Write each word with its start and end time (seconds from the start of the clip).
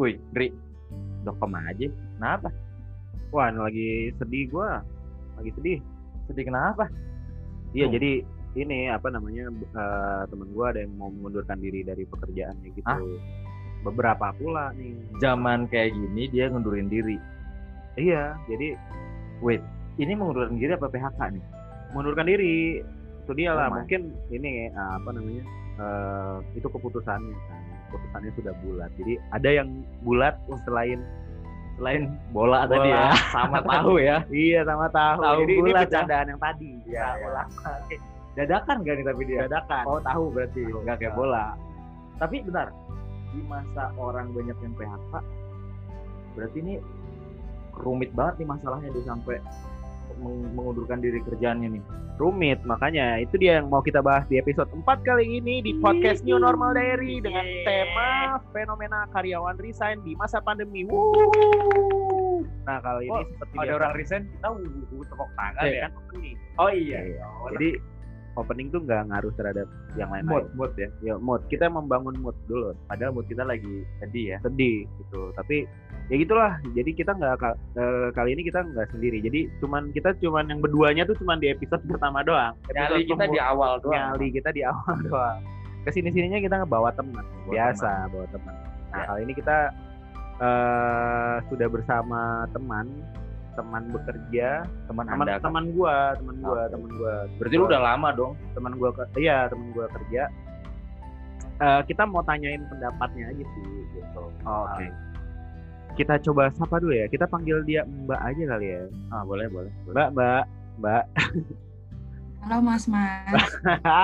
Wih, 0.00 0.16
Dri, 0.32 0.48
dokem 1.28 1.52
aja. 1.60 1.86
Kenapa? 2.16 2.48
Wah, 3.36 3.52
ini 3.52 3.60
lagi 3.60 3.90
sedih 4.16 4.48
gua. 4.48 4.80
Lagi 5.36 5.52
sedih. 5.60 5.78
Sedih 6.24 6.48
kenapa? 6.48 6.88
Iya, 7.76 7.84
Tuh. 7.84 8.00
jadi 8.00 8.12
ini 8.56 8.88
apa 8.88 9.12
namanya 9.12 9.52
eh, 9.52 10.22
temen 10.32 10.48
gua 10.56 10.72
ada 10.72 10.88
yang 10.88 10.96
mau 10.96 11.12
mengundurkan 11.12 11.60
diri 11.60 11.84
dari 11.84 12.08
pekerjaannya 12.08 12.68
gitu. 12.72 12.88
Hah? 12.88 12.96
Beberapa 13.84 14.32
pula 14.40 14.72
nih. 14.72 14.96
Zaman 15.20 15.68
kayak 15.68 15.92
gini 15.92 16.32
dia 16.32 16.48
ngundurin 16.48 16.88
diri. 16.88 17.20
Iya, 18.00 18.40
jadi 18.48 18.80
Wait, 19.40 19.64
ini 19.96 20.12
mengundurkan 20.14 20.56
diri 20.56 20.72
apa 20.72 20.86
PHK 20.86 21.20
nih? 21.34 21.44
mengundurkan 21.90 22.26
diri 22.30 22.86
itu 23.20 23.32
dia 23.34 23.50
lah. 23.50 23.66
Mungkin 23.66 24.14
ini 24.30 24.70
eh, 24.70 24.92
apa 24.94 25.10
namanya? 25.10 25.42
eh, 25.80 26.36
itu 26.54 26.68
keputusannya 26.68 27.34
kan. 27.48 27.60
Keputusannya 27.90 28.30
sudah 28.38 28.54
bulat. 28.62 28.90
Jadi 28.94 29.18
ada 29.34 29.50
yang 29.50 29.68
bulat 30.06 30.38
selain 30.62 31.02
selain 31.74 32.12
Bola, 32.30 32.68
tadi 32.68 32.92
ya, 32.92 33.08
Bola. 33.08 33.16
sama 33.34 33.58
tahu 33.64 33.92
ya. 33.98 34.16
Iya 34.28 34.60
sama 34.62 34.86
tahu. 34.92 35.18
Tahu 35.24 35.38
Jadi 35.42 35.52
ini 35.52 35.60
bulat 35.64 35.74
ya. 35.74 35.82
bercandaan 35.88 36.26
yang 36.28 36.40
tadi. 36.40 36.70
Iya, 36.84 36.94
Ya, 36.94 37.06
iya. 37.10 37.24
ulang. 37.26 37.48
Dadakan 38.30 38.76
gak 38.86 38.94
nih 38.94 39.04
tapi 39.10 39.22
dia? 39.26 39.38
Dadakan. 39.48 39.84
Oh 39.90 40.00
tahu 40.00 40.24
berarti, 40.30 40.62
Tahu. 40.62 40.78
nggak 40.86 40.96
kayak 41.00 41.14
bola. 41.16 41.46
Tapi 42.20 42.36
bentar, 42.46 42.68
di 43.32 43.40
masa 43.48 43.90
orang 43.96 44.30
banyak 44.30 44.54
yang 44.54 44.74
PHK, 44.76 45.12
berarti 46.36 46.56
ini 46.60 46.74
rumit 47.74 48.10
banget 48.12 48.44
nih 48.44 48.48
masalahnya 48.52 48.88
dia 48.92 49.04
sampai 49.08 49.36
mengundurkan 50.18 50.98
diri 50.98 51.22
kerjaannya 51.22 51.78
nih. 51.78 51.84
rumit 52.20 52.60
makanya 52.68 53.16
itu 53.16 53.40
dia 53.40 53.56
yang 53.56 53.72
mau 53.72 53.80
kita 53.80 54.04
bahas 54.04 54.28
di 54.28 54.36
episode 54.36 54.68
4 54.68 54.84
kali 55.08 55.40
ini 55.40 55.64
di 55.64 55.72
podcast 55.80 56.20
New 56.20 56.36
Normal 56.36 56.76
Diary 56.76 57.16
dengan 57.16 57.40
tema 57.64 58.36
fenomena 58.52 59.08
karyawan 59.16 59.56
resign 59.56 60.04
di 60.04 60.12
masa 60.20 60.36
pandemi. 60.44 60.84
Wuh. 60.84 62.44
Nah 62.68 62.76
kali 62.84 63.08
ini 63.08 63.16
Oh, 63.16 63.24
seperti 63.24 63.54
Ada 63.56 63.64
biasa, 63.64 63.78
orang 63.80 63.92
resign, 63.96 64.22
kita 64.36 64.48
wuh 64.52 65.04
tepuk 65.08 65.30
tangan 65.32 65.64
ya 65.64 65.72
ya. 65.72 65.80
kan 65.88 65.92
opening. 65.96 66.36
Oh 66.60 66.68
iya. 66.68 66.98
Jadi 67.56 67.68
opening 68.40 68.68
tuh 68.68 68.80
nggak 68.80 69.06
ngaruh 69.06 69.32
terhadap 69.34 69.66
yang 69.94 70.08
lain 70.08 70.24
mood, 70.24 70.48
mood 70.54 70.72
ya. 70.74 70.88
Ya 71.00 71.14
mood 71.16 71.44
kita 71.46 71.66
membangun 71.66 72.16
mood 72.16 72.34
dulu 72.44 72.72
Padahal 72.86 73.12
mood 73.12 73.26
kita 73.26 73.42
lagi 73.42 73.68
sedih 73.98 74.34
ya. 74.34 74.38
sedih 74.40 74.88
gitu. 74.98 75.30
Tapi 75.32 75.68
ya 76.06 76.16
gitulah. 76.16 76.52
Jadi 76.70 76.90
kita 76.92 77.12
nggak 77.12 77.34
ka- 77.36 77.58
eh, 77.74 78.08
kali 78.10 78.32
ini 78.32 78.42
kita 78.42 78.60
nggak 78.62 78.88
sendiri. 78.90 79.20
Jadi 79.20 79.40
cuman 79.58 79.90
kita 79.90 80.16
cuman 80.16 80.48
yang 80.48 80.58
berduanya 80.58 81.04
tuh 81.04 81.16
cuman 81.16 81.36
di 81.36 81.48
episode 81.48 81.84
pertama 81.84 82.20
doang. 82.20 82.56
Nyali 82.66 83.04
Episode 83.04 83.10
kita 83.10 83.24
di 83.28 83.38
awal 83.38 83.72
doang. 83.78 83.94
nyali 83.94 84.26
kita 84.30 84.50
di 84.50 84.62
awal 84.62 84.96
doang. 85.06 85.38
Ke 85.80 85.90
sini 85.90 86.08
sininya 86.08 86.36
kita 86.38 86.56
ngebawa 86.58 86.92
teman, 86.92 87.24
Bawa 87.42 87.50
biasa 87.50 88.08
bawa 88.08 88.26
teman. 88.28 88.54
Nah 88.90 88.96
Ya. 88.96 89.04
kali 89.06 89.20
ini 89.22 89.34
kita 89.34 89.56
eh 90.38 91.36
sudah 91.46 91.68
bersama 91.68 92.20
teman, 92.50 92.88
teman 93.58 93.82
bekerja, 93.90 94.62
Teman 94.86 95.04
teman 95.06 95.26
Anda 95.26 95.36
kan. 95.38 95.44
teman 95.50 95.64
gua, 95.74 96.14
teman 96.16 96.36
gua, 96.40 96.62
Oke. 96.64 96.72
teman 96.72 96.90
gua. 96.96 97.14
Berarti 97.38 97.54
lu 97.58 97.64
udah 97.66 97.82
lama 97.82 98.08
dong. 98.14 98.32
teman 98.54 98.72
gua, 98.78 98.90
ke, 98.94 99.02
iya 99.18 99.46
teman 99.50 99.68
gua 99.74 99.86
kerja. 99.90 100.22
Eh 101.60 101.80
kita 101.84 102.02
mau 102.08 102.24
tanyain 102.24 102.62
pendapatnya 102.70 103.30
aja 103.30 103.44
sih, 103.44 103.64
gitu. 103.92 104.22
Oke. 104.44 104.86
Nah, 104.86 104.92
kita 105.98 106.14
coba 106.22 106.48
sapa 106.54 106.78
dulu 106.78 106.94
ya. 106.94 107.10
Kita 107.10 107.26
panggil 107.26 107.60
dia 107.66 107.82
Mbak 107.84 108.20
aja 108.22 108.42
kali 108.56 108.66
ya. 108.70 108.82
Ah, 109.10 109.22
boleh, 109.26 109.46
boleh. 109.50 109.72
Mbak, 109.90 110.08
Mbak, 110.14 110.42
Mbak. 110.80 111.04
Halo 112.40 112.56
Mas 112.64 112.88
Mas. 112.88 113.52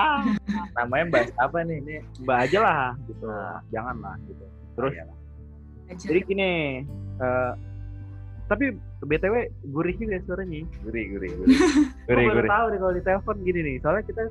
Namanya 0.77 1.03
Mbak 1.09 1.23
apa 1.41 1.57
nih? 1.65 1.77
Ini 1.81 1.95
Mbak 2.21 2.37
aja 2.45 2.57
lah, 2.61 2.87
gitu. 3.09 3.25
Nah. 3.25 3.59
Jangan 3.73 3.95
lah, 4.03 4.15
gitu. 4.29 4.45
Terus 4.77 4.93
Iya. 4.93 5.05
Aja. 5.87 6.05
Jadi 6.11 6.19
gini, 6.27 6.51
eh 7.17 7.51
tapi 8.47 8.65
btw 9.03 9.51
gurih 9.67 9.95
juga 9.99 10.17
suaranya. 10.23 10.63
gurih, 10.83 11.05
gurih, 11.11 11.31
gurih. 11.35 11.57
Gurih, 12.07 12.25
gurih. 12.31 12.49
tahu 12.49 12.65
nih 12.71 12.79
kalau 12.79 12.93
di 12.95 13.03
telepon 13.03 13.35
gini 13.43 13.59
nih. 13.63 13.75
Soalnya 13.83 14.03
kita 14.07 14.21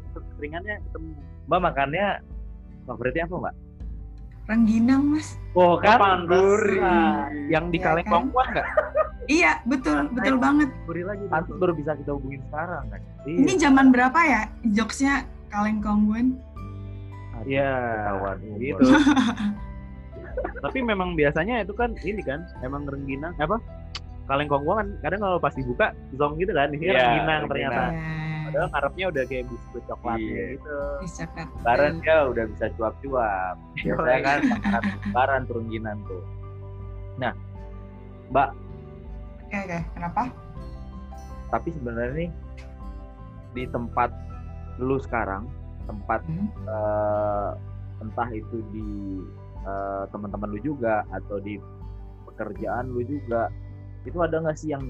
seringannya 0.41 0.81
ketemu. 0.88 1.10
Mbak 1.47 1.60
makannya 1.62 2.06
favoritnya 2.88 3.25
apa, 3.28 3.37
Mbak? 3.37 3.55
Rengginang 4.47 5.03
Mas. 5.10 5.28
Oh, 5.53 5.76
kan? 5.76 6.25
gurih. 6.25 6.81
Yang 7.50 7.65
di 7.75 7.78
Iya 7.78 7.84
kaleng 7.84 8.06
kan? 8.09 8.12
kongkuan 8.15 8.49
nggak? 8.56 8.69
Iya 9.26 9.59
betul 9.66 10.06
betul 10.15 10.38
banget. 10.38 10.71
Gurih 10.87 11.03
lagi. 11.03 11.26
Pantes 11.26 11.50
baru 11.59 11.75
bisa 11.75 11.99
kita 11.99 12.15
hubungin 12.15 12.38
sekarang 12.47 12.87
kan. 12.94 13.00
Ini 13.26 13.59
Iya. 13.59 13.59
zaman 13.59 13.91
berapa 13.91 14.21
ya 14.22 14.41
jokesnya 14.71 15.26
kaleng 15.50 15.82
kongguan? 15.82 16.38
Iya. 17.43 17.75
Gitu. 18.55 18.82
tapi 20.65 20.78
memang 20.84 21.16
biasanya 21.19 21.65
itu 21.65 21.72
kan 21.75 21.91
ini 22.06 22.22
kan 22.22 22.47
emang 22.62 22.87
rengginang 22.87 23.34
apa? 23.43 23.59
Kaleng 24.26 24.48
kongkuan 24.48 24.76
kan 24.76 24.88
kadang 25.00 25.20
kalau 25.20 25.38
pas 25.38 25.54
dibuka 25.54 25.87
zong 26.12 26.34
gitu 26.37 26.50
kan. 26.50 26.69
Ini 26.69 26.82
Iya, 26.82 26.92
rengginang 26.92 27.16
rengginang. 27.16 27.47
ternyata. 27.47 27.82
Ya. 27.87 28.25
Padahal 28.47 28.69
ngarepnya 28.70 29.04
udah 29.09 29.22
kayak 29.26 29.44
biskuit 29.47 29.84
coklat 29.87 30.19
Iya. 30.19 30.44
gitu. 30.53 30.78
Dicekat. 31.03 31.47
Lebaran 31.53 31.94
dia 31.98 32.16
udah 32.25 32.44
bisa 32.47 32.66
cuap-cuap. 32.75 33.54
Biasanya 33.84 34.20
kan 34.20 34.38
lebaran 35.04 35.42
turun 35.47 35.66
ginan 35.66 35.97
tuh. 36.04 36.22
Nah, 37.16 37.32
Mbak, 38.26 38.48
Oke 39.41 39.56
oke. 39.62 39.78
Kenapa? 39.94 40.22
tapi 41.47 41.69
sebenarnya 41.70 42.10
nih 42.19 42.31
di 43.54 43.64
tempat 43.66 44.10
lu 44.76 44.98
sekarang, 44.98 45.47
tempat 45.87 46.19
Hmm. 46.26 46.50
eh, 46.66 47.50
entah 47.98 48.28
itu 48.28 48.58
di 48.69 48.87
eh, 49.62 50.04
teman-teman 50.10 50.47
lu 50.48 50.60
juga 50.60 51.03
atau 51.08 51.38
di 51.38 51.58
pekerjaan 52.25 52.87
lu 52.88 53.03
juga, 53.03 53.50
itu 54.06 54.19
ada 54.22 54.39
nggak 54.41 54.56
sih 54.56 54.71
yang 54.72 54.83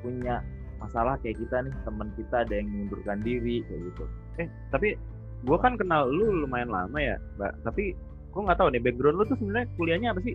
punya 0.00 0.40
masalah 0.82 1.14
kayak 1.22 1.38
kita 1.38 1.62
nih 1.62 1.74
teman 1.86 2.08
kita 2.18 2.36
ada 2.42 2.54
yang 2.58 2.66
mengundurkan 2.72 3.22
diri 3.22 3.62
kayak 3.70 3.80
gitu. 3.92 4.04
Eh, 4.42 4.48
tapi 4.74 4.98
gua 5.46 5.60
kan 5.62 5.78
kenal 5.78 6.10
lu 6.10 6.42
lumayan 6.42 6.72
lama 6.72 6.98
ya, 6.98 7.16
Mbak. 7.38 7.52
Tapi 7.62 7.94
gua 8.34 8.50
nggak 8.50 8.58
tahu 8.58 8.68
nih 8.74 8.82
background 8.82 9.16
lu 9.20 9.24
tuh 9.28 9.38
sebenarnya 9.38 9.68
kuliahnya 9.78 10.08
apa 10.10 10.20
sih? 10.26 10.34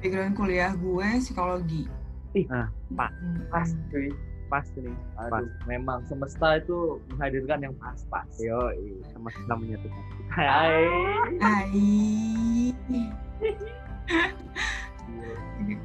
Background 0.00 0.34
kuliah 0.36 0.72
gue 0.76 1.08
psikologi. 1.24 1.82
Ih, 2.36 2.44
nah, 2.52 2.68
Pak, 2.92 3.10
Hmm. 3.16 3.48
Pas 3.48 3.68
cuy. 3.88 4.12
Pas 4.46 4.66
nih. 4.78 4.94
Aduh, 5.18 5.32
Pas. 5.32 5.48
memang 5.66 6.04
semesta 6.06 6.60
itu 6.60 7.02
menghadirkan 7.10 7.66
yang 7.66 7.74
pas-pas. 7.80 8.28
Yo, 8.38 8.70
sama 9.10 9.32
kita 9.34 9.54
menyatukan. 9.58 10.02
Hai. 10.30 10.86
Hai. 11.42 11.66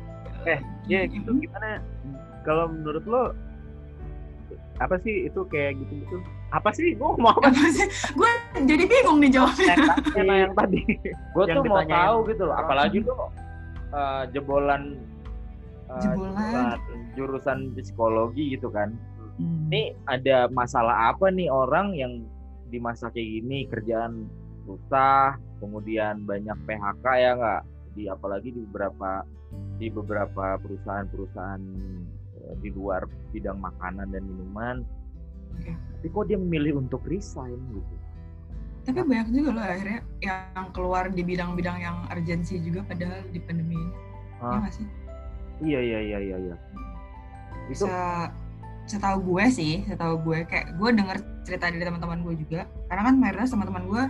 Eh, 0.49 0.59
ya 0.89 1.05
gitu 1.05 1.37
gimana? 1.37 1.81
Kalau 2.41 2.69
menurut 2.73 3.05
lo 3.05 3.23
apa 4.81 4.97
sih 5.05 5.29
itu 5.29 5.45
kayak 5.45 5.77
gitu 5.85 5.93
gitu? 6.01 6.17
Apa 6.49 6.73
sih? 6.73 6.97
Gua 6.97 7.13
mau 7.21 7.37
apa 7.37 7.53
Apa 7.53 7.69
sih? 7.69 7.85
Gue 8.17 8.31
jadi 8.65 8.83
bingung 8.89 9.21
nih 9.21 9.29
jawabnya. 9.37 9.75
yang, 10.17 10.27
yang 10.49 10.53
tadi? 10.57 10.81
Gue 11.37 11.45
tuh 11.45 11.63
mau 11.69 11.85
tahu 11.85 12.17
gitu 12.33 12.43
loh, 12.49 12.55
apalagi 12.57 12.97
lu 13.05 13.13
uh, 13.13 14.25
jebolan 14.33 14.97
uh, 15.85 16.01
Jebolan. 16.01 16.81
jurusan 17.13 17.57
psikologi 17.77 18.57
gitu 18.57 18.73
kan. 18.73 18.97
Hmm. 19.37 19.69
Ini 19.69 19.93
ada 20.09 20.49
masalah 20.49 21.13
apa 21.13 21.29
nih 21.29 21.47
orang 21.47 21.93
yang 21.93 22.13
di 22.71 22.79
masa 22.81 23.13
kayak 23.13 23.43
gini 23.43 23.67
kerjaan 23.69 24.25
susah, 24.65 25.37
kemudian 25.59 26.23
banyak 26.25 26.57
PHK 26.65 27.05
ya 27.19 27.31
nggak? 27.37 27.61
Di 27.91 28.07
apalagi 28.07 28.55
di 28.55 28.61
beberapa 28.63 29.25
di 29.77 29.87
beberapa 29.91 30.55
perusahaan-perusahaan 30.61 31.63
eh, 32.39 32.55
di 32.63 32.69
luar 32.71 33.03
bidang 33.35 33.59
makanan 33.59 34.15
dan 34.15 34.23
minuman. 34.23 34.75
Oke. 35.57 35.75
Tapi 35.75 36.07
kok 36.07 36.25
dia 36.31 36.37
memilih 36.39 36.79
untuk 36.79 37.03
resign 37.05 37.59
gitu? 37.75 37.95
Tapi 38.81 38.97
banyak 39.05 39.29
juga 39.29 39.49
loh 39.53 39.65
akhirnya 39.65 40.01
yang 40.25 40.67
keluar 40.73 41.05
di 41.13 41.21
bidang-bidang 41.21 41.77
yang 41.77 41.97
urgensi 42.09 42.57
juga 42.65 42.81
padahal 42.81 43.21
di 43.29 43.39
pandemi 43.43 43.77
ini. 43.77 43.93
Iya 44.41 44.69
sih? 44.73 44.87
Iya 45.61 45.79
iya 45.79 45.99
iya 46.01 46.17
iya 46.17 46.37
iya. 46.49 46.55
Itu 47.69 47.85
Se 47.85 47.93
setahu 48.89 49.21
gue 49.21 49.45
sih, 49.53 49.85
setahu 49.85 50.17
gue 50.25 50.41
kayak 50.49 50.73
gue 50.81 50.89
denger 50.97 51.17
cerita 51.45 51.69
dari 51.69 51.85
teman-teman 51.85 52.25
gue 52.25 52.33
juga. 52.41 52.65
Karena 52.89 53.01
kan 53.05 53.15
mayoritas 53.21 53.53
teman-teman 53.53 53.85
gue 53.85 54.03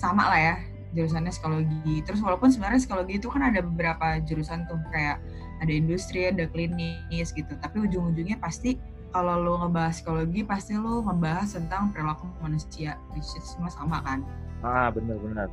sama 0.00 0.32
lah 0.32 0.40
ya 0.40 0.54
jurusannya 0.96 1.30
psikologi. 1.30 2.00
Terus 2.02 2.24
walaupun 2.24 2.48
sebenarnya 2.48 2.80
psikologi 2.80 3.20
itu 3.20 3.28
kan 3.28 3.44
ada 3.44 3.60
beberapa 3.60 4.18
jurusan 4.24 4.64
tuh 4.66 4.80
kayak 4.90 5.20
ada 5.60 5.72
industri, 5.72 6.32
ada 6.32 6.48
klinis 6.48 7.30
gitu. 7.36 7.52
Tapi 7.60 7.84
ujung-ujungnya 7.84 8.40
pasti 8.40 8.80
kalau 9.12 9.36
lo 9.38 9.52
ngebahas 9.64 10.00
psikologi 10.00 10.40
pasti 10.42 10.72
lo 10.74 11.04
ngebahas 11.04 11.52
tentang 11.52 11.92
perilaku 11.92 12.26
manusia, 12.40 12.96
which 13.12 13.28
is 13.36 13.44
semua 13.44 13.68
sama 13.68 14.00
kan. 14.02 14.24
ah 14.64 14.88
benar-benar. 14.88 15.52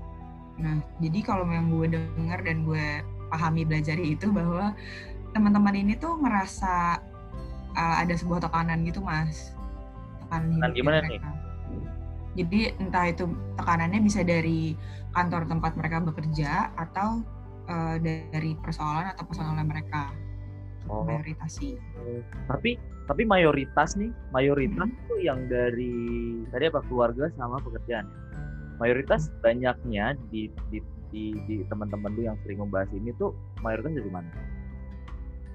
Nah, 0.57 0.80
jadi 1.04 1.19
kalau 1.22 1.45
yang 1.45 1.69
gue 1.69 1.92
dengar 1.92 2.40
dan 2.42 2.63
gue 2.63 3.04
pahami 3.30 3.68
belajari 3.68 4.16
itu 4.16 4.31
bahwa 4.31 4.72
teman-teman 5.34 5.75
ini 5.75 5.94
tuh 5.98 6.13
merasa 6.18 7.01
uh, 7.74 7.95
ada 7.98 8.13
sebuah 8.13 8.45
tekanan 8.45 8.86
gitu 8.86 9.01
mas 9.01 9.54
tekanan 10.22 10.72
gimana 10.78 11.01
dari 11.01 11.18
nih? 11.18 11.22
Jadi 12.33 12.74
entah 12.81 13.06
itu 13.09 13.30
tekanannya 13.57 14.00
bisa 14.01 14.21
dari 14.25 14.74
kantor 15.13 15.45
tempat 15.45 15.77
mereka 15.77 16.01
bekerja 16.01 16.74
atau 16.77 17.21
uh, 17.69 17.95
dari 18.01 18.57
persoalan 18.57 19.13
atau 19.13 19.24
personalnya 19.25 19.65
mereka 19.65 20.09
Oh, 20.91 21.07
mayoritas 21.07 21.63
sih 21.63 21.80
tapi 22.51 22.75
tapi 23.03 23.27
mayoritas 23.27 24.00
nih, 24.00 24.12
mayoritas 24.31 24.88
Mhm. 24.88 25.07
tuh 25.12 25.19
yang 25.19 25.39
dari 25.51 25.95
tadi 26.56 26.71
apa 26.71 26.80
keluarga 26.88 27.27
sama 27.35 27.59
pekerjaan. 27.59 28.07
Mayoritas 28.80 29.27
banyaknya 29.44 30.15
di 30.31 30.47
di 30.71 30.80
di, 31.12 31.35
di 31.45 31.56
teman-teman 31.69 32.09
lu 32.18 32.25
yang 32.25 32.38
sering 32.41 32.63
membahas 32.63 32.89
ini 32.95 33.13
tuh 33.19 33.35
mayoritas 33.62 33.91
dari 34.00 34.12
mana? 34.12 34.31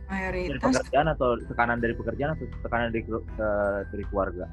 Dari 0.08 0.42
mayoritas 0.48 0.76
pekerjaan 0.76 1.06
atau 1.12 1.28
tekanan 1.48 1.78
dari 1.80 1.94
pekerjaan 1.96 2.30
atau 2.36 2.46
tekanan 2.62 2.88
dari 2.92 3.02
eh, 3.08 3.80
dari 3.90 4.04
keluarga, 4.12 4.44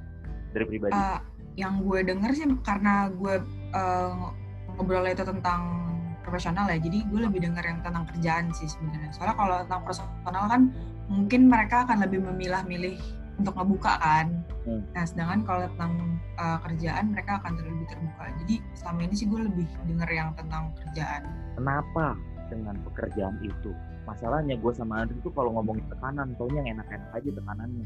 dari 0.56 0.66
pribadi? 0.66 0.95
Uh, 0.95 1.19
yang 1.56 1.84
gue 1.84 2.04
denger 2.04 2.31
sih 2.36 2.46
karena 2.63 3.07
gue 3.12 3.40
uh, 3.72 4.31
ngobrol 4.75 5.07
itu 5.07 5.24
tentang 5.24 5.88
profesional 6.24 6.68
ya 6.68 6.78
jadi 6.81 7.06
gue 7.07 7.19
lebih 7.31 7.40
denger 7.44 7.63
yang 7.63 7.80
tentang 7.86 8.04
kerjaan 8.12 8.52
sih 8.52 8.68
sebenarnya 8.68 9.13
soalnya 9.16 9.36
kalau 9.40 9.56
tentang 9.63 9.81
personal 9.88 10.46
kan 10.50 10.62
mungkin 11.07 11.48
mereka 11.48 11.86
akan 11.88 12.02
lebih 12.04 12.19
memilah-milih 12.25 12.98
untuk 13.40 13.54
ngebuka 13.56 14.00
kan 14.00 14.44
Hmm. 14.66 14.81
nah 14.98 15.06
sedangkan 15.06 15.46
kalau 15.46 15.69
tentang 15.78 16.18
uh, 16.42 16.57
kerjaan 16.66 17.13
mereka 17.13 17.38
akan 17.38 17.54
lebih 17.54 17.86
terbuka 17.86 18.34
jadi 18.42 18.56
selama 18.74 19.00
ini 19.06 19.13
sih 19.13 19.30
gue 19.30 19.46
lebih 19.46 19.69
denger 19.86 20.10
yang 20.10 20.34
tentang 20.34 20.74
kerjaan 20.81 21.22
Kenapa 21.54 22.18
dengan 22.50 22.74
pekerjaan 22.81 23.38
itu? 23.46 23.69
Masalahnya 24.06 24.54
gue 24.56 24.72
sama 24.72 25.02
Andri 25.02 25.18
tuh 25.19 25.34
kalau 25.34 25.50
ngomongin 25.52 25.81
tekanan, 25.90 26.38
taunya 26.38 26.62
yang 26.62 26.78
enak-enak 26.78 27.10
aja 27.12 27.30
tekanannya. 27.31 27.86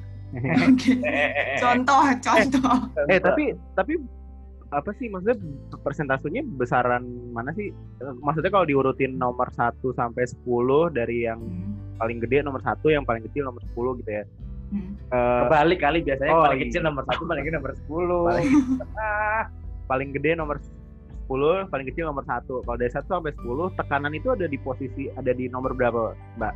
Contoh 1.57 2.01
contoh 2.19 2.77
eh 3.07 3.19
tapi 3.19 3.43
tapi 3.73 3.93
apa 4.69 4.91
sih 4.95 5.09
maksudnya 5.09 5.39
persentasenya 5.81 6.45
besaran 6.55 7.01
mana 7.33 7.49
sih? 7.55 7.73
Maksudnya 8.21 8.53
kalau 8.53 8.69
diurutin 8.69 9.17
nomor 9.17 9.49
1 9.49 9.73
sampai 9.91 10.23
10 10.27 10.45
dari 10.93 11.25
yang 11.25 11.41
Hmm, 11.41 11.73
paling 11.97 12.21
gede 12.21 12.45
nomor 12.45 12.61
satu, 12.61 12.87
yang 12.87 13.03
paling 13.03 13.25
kecil 13.25 13.43
nomor 13.43 13.59
10 13.65 13.97
gitu 13.97 14.11
ya. 14.13 14.23
hmm. 14.69 14.91
Eh, 15.09 15.39
Kebalik 15.43 15.79
kali 15.81 15.99
biasanya 15.99 16.31
Oh, 16.31 16.43
paling 16.45 16.59
iya. 16.61 16.65
kecil 16.69 16.81
nomor 16.85 17.03
satu, 17.03 17.23
paling 17.25 17.43
gede 17.43 17.55
nomor 17.57 17.71
sepuluh. 17.75 18.23
paling, 18.29 18.51
ah, 19.01 19.43
paling 19.83 20.09
gede 20.13 20.31
nomor 20.37 20.55
10, 21.29 21.69
paling 21.69 21.85
kecil 21.85 22.09
nomor 22.09 22.25
1. 22.25 22.41
Kalau 22.65 22.75
dari 22.75 22.89
1 22.89 23.05
sampai 23.05 23.31
10, 23.31 23.45
tekanan 23.77 24.11
itu 24.11 24.33
ada 24.33 24.45
di 24.45 24.57
posisi 24.57 25.07
ada 25.13 25.29
di 25.29 25.45
nomor 25.45 25.71
berapa, 25.71 26.17
Mbak? 26.35 26.53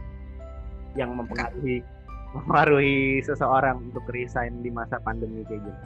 Yang 0.95 1.09
mempengaruhi 1.13 1.77
mempengaruhi 2.33 2.97
seseorang 3.21 3.77
untuk 3.85 4.01
resign 4.09 4.59
di 4.59 4.69
masa 4.69 4.97
pandemi 4.99 5.45
kayak 5.45 5.61
gini. 5.61 5.81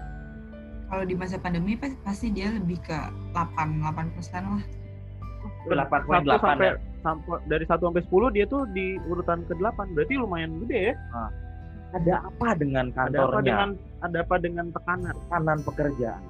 kalau 0.88 1.04
di 1.04 1.12
masa 1.14 1.36
pandemi 1.36 1.76
pas- 1.76 2.00
pasti 2.02 2.32
dia 2.32 2.48
lebih 2.48 2.80
ke 2.80 2.96
8 3.36 3.84
8 3.84 4.08
persen 4.16 4.40
lah 4.48 4.64
8.8 5.68 6.24
Satu 6.24 6.40
sampai, 6.40 6.68
ya? 6.72 6.76
sampai 7.04 7.38
dari 7.46 7.66
1 7.68 7.84
sampai 7.84 8.04
10 8.08 8.32
dia 8.32 8.46
tuh 8.48 8.64
di 8.72 8.96
urutan 9.04 9.44
ke-8. 9.44 9.84
Berarti 9.92 10.14
lumayan 10.16 10.64
gede 10.64 10.92
ya. 10.92 10.96
Ada 11.92 12.16
apa 12.24 12.56
dengan 12.56 12.88
Ada 12.88 13.04
apa 13.04 13.12
kantornya? 13.12 13.44
dengan 13.44 13.70
ada 14.00 14.18
apa 14.24 14.36
dengan 14.40 14.66
tekanan? 14.72 15.14
tekanan 15.18 15.58
pekerjaan? 15.64 16.22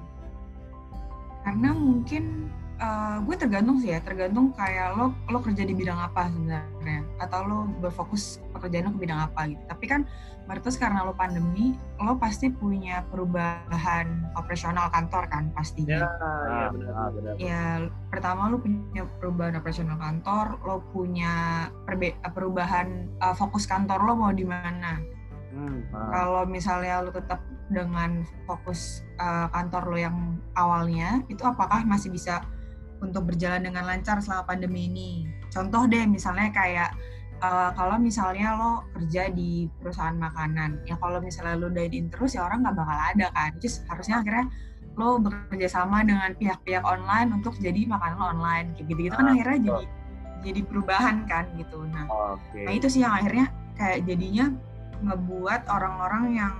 Karena 1.48 1.72
mungkin 1.72 2.52
eh, 2.76 3.16
gue 3.24 3.36
tergantung 3.40 3.80
sih 3.80 3.96
ya 3.96 4.04
tergantung 4.04 4.52
kayak 4.52 5.00
lo 5.00 5.16
lo 5.32 5.40
kerja 5.40 5.64
di 5.64 5.72
bidang 5.72 5.96
apa 5.96 6.28
sebenarnya? 6.28 7.00
Atau 7.16 7.40
lo 7.48 7.58
berfokus 7.80 8.44
pekerjaan 8.52 8.92
lo 8.92 9.00
ke 9.00 9.08
bidang 9.08 9.32
apa 9.32 9.48
gitu? 9.48 9.62
Tapi 9.64 9.84
kan 9.88 10.04
mayoritas 10.44 10.76
karena 10.76 11.08
lo 11.08 11.16
pandemi 11.16 11.72
lo 12.04 12.20
pasti 12.20 12.52
punya 12.52 13.00
perubahan 13.08 14.28
operasional 14.36 14.92
kantor 14.92 15.24
kan 15.32 15.48
pastinya. 15.56 16.04
Ah, 16.04 16.68
ah, 16.68 17.08
benar. 17.16 17.32
ya 17.40 17.88
pertama 18.12 18.52
lo 18.52 18.60
punya 18.60 19.08
perubahan 19.16 19.56
operasional 19.56 19.96
kantor 19.96 20.60
lo 20.68 20.84
punya 20.92 21.64
perbe- 21.88 22.20
perubahan 22.28 23.08
eh, 23.08 23.34
fokus 23.40 23.64
kantor 23.64 24.04
lo 24.04 24.12
mau 24.20 24.32
di 24.36 24.44
mana? 24.44 25.00
Hmm. 25.48 25.80
Ah, 25.96 26.12
kalau 26.12 26.42
misalnya 26.44 27.00
lu 27.00 27.08
tetap 27.08 27.40
dengan 27.68 28.24
fokus 28.48 29.04
uh, 29.20 29.48
kantor 29.52 29.92
lo 29.92 29.98
yang 30.00 30.16
awalnya 30.56 31.20
itu 31.28 31.44
apakah 31.44 31.84
masih 31.84 32.08
bisa 32.08 32.40
untuk 32.98 33.28
berjalan 33.30 33.62
dengan 33.62 33.86
lancar 33.86 34.18
selama 34.24 34.48
pandemi 34.48 34.88
ini 34.88 35.28
contoh 35.52 35.84
deh 35.86 36.02
misalnya 36.08 36.50
kayak 36.50 36.90
uh, 37.44 37.70
kalau 37.76 38.00
misalnya 38.00 38.56
lo 38.58 38.72
kerja 38.96 39.30
di 39.30 39.68
perusahaan 39.78 40.16
makanan 40.16 40.82
ya 40.88 40.96
kalau 40.98 41.22
misalnya 41.22 41.54
lo 41.60 41.68
dine 41.70 41.94
in 41.94 42.06
terus 42.10 42.34
ya 42.34 42.48
orang 42.48 42.64
nggak 42.64 42.76
bakal 42.76 42.98
ada 42.98 43.26
kan 43.36 43.52
just 43.62 43.84
harusnya 43.86 44.20
akhirnya 44.24 44.46
lo 44.98 45.22
bekerja 45.22 45.68
sama 45.70 46.02
dengan 46.02 46.34
pihak-pihak 46.34 46.82
online 46.82 47.30
untuk 47.30 47.54
jadi 47.62 47.86
makanan 47.86 48.16
lo 48.18 48.26
online 48.34 48.66
kayak 48.74 48.86
gitu-gitu 48.90 49.14
kan 49.14 49.30
Ah, 49.30 49.34
akhirnya 49.36 49.58
betul. 49.62 49.68
jadi 49.70 49.86
jadi 50.38 50.60
perubahan 50.66 51.16
kan 51.26 51.44
gitu 51.58 51.78
nah 51.90 52.06
Oke. 52.34 52.62
Nah 52.66 52.72
itu 52.74 52.86
sih 52.90 53.02
yang 53.02 53.14
akhirnya 53.14 53.46
kayak 53.78 54.06
jadinya 54.06 54.46
ngebuat 55.02 55.70
orang-orang 55.70 56.24
yang 56.34 56.54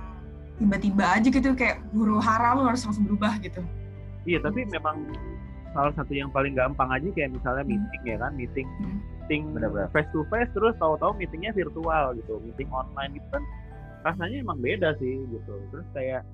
tiba-tiba 0.59 1.05
aja 1.07 1.27
gitu 1.31 1.55
kayak 1.55 1.79
huru 1.95 2.19
hara 2.19 2.53
lu 2.53 2.67
harus 2.67 2.83
langsung 2.83 3.07
berubah 3.07 3.39
gitu. 3.39 3.63
Iya, 4.27 4.43
tapi 4.43 4.67
memang 4.67 5.07
salah 5.71 5.93
satu 5.95 6.11
yang 6.11 6.27
paling 6.29 6.53
gampang 6.53 6.91
aja 6.91 7.07
kayak 7.15 7.31
misalnya 7.31 7.63
Hmm. 7.63 7.71
meeting 7.71 8.03
ya 8.03 8.17
kan, 8.19 8.31
meeting 8.35 8.67
Hmm. 8.83 8.99
meeting 9.23 9.41
Benar-benar. 9.55 9.87
face 9.93 10.09
to 10.11 10.25
face 10.27 10.49
terus 10.51 10.75
tahu-tahu 10.77 11.13
meetingnya 11.15 11.53
virtual 11.53 12.17
gitu, 12.17 12.41
meeting 12.43 12.67
online 12.69 13.13
gitu 13.15 13.27
kan 13.31 13.43
rasanya 14.01 14.37
emang 14.41 14.59
beda 14.59 14.97
sih 14.97 15.23
gitu. 15.29 15.53
Terus 15.71 15.87
kayak 15.93 16.25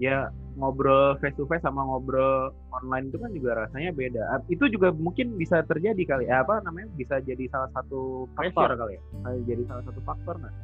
ya 0.00 0.32
ngobrol 0.56 1.14
face 1.20 1.36
to 1.36 1.44
face 1.46 1.62
sama 1.62 1.84
ngobrol 1.84 2.50
online 2.72 3.12
itu 3.12 3.20
kan 3.20 3.30
juga 3.30 3.50
rasanya 3.62 3.92
beda. 3.92 4.22
Ah, 4.32 4.40
Itu 4.48 4.66
juga 4.66 4.90
mungkin 4.90 5.36
bisa 5.36 5.60
terjadi 5.62 6.02
kali 6.02 6.24
ya, 6.26 6.42
apa 6.42 6.58
namanya 6.64 6.90
bisa 6.96 7.20
jadi 7.20 7.46
salah 7.52 7.70
satu 7.70 8.26
pressure 8.34 8.74
kali 8.74 8.98
ya, 8.98 9.02
jadi 9.46 9.62
salah 9.68 9.84
satu 9.86 10.00
faktor 10.02 10.34
nggak? 10.40 10.54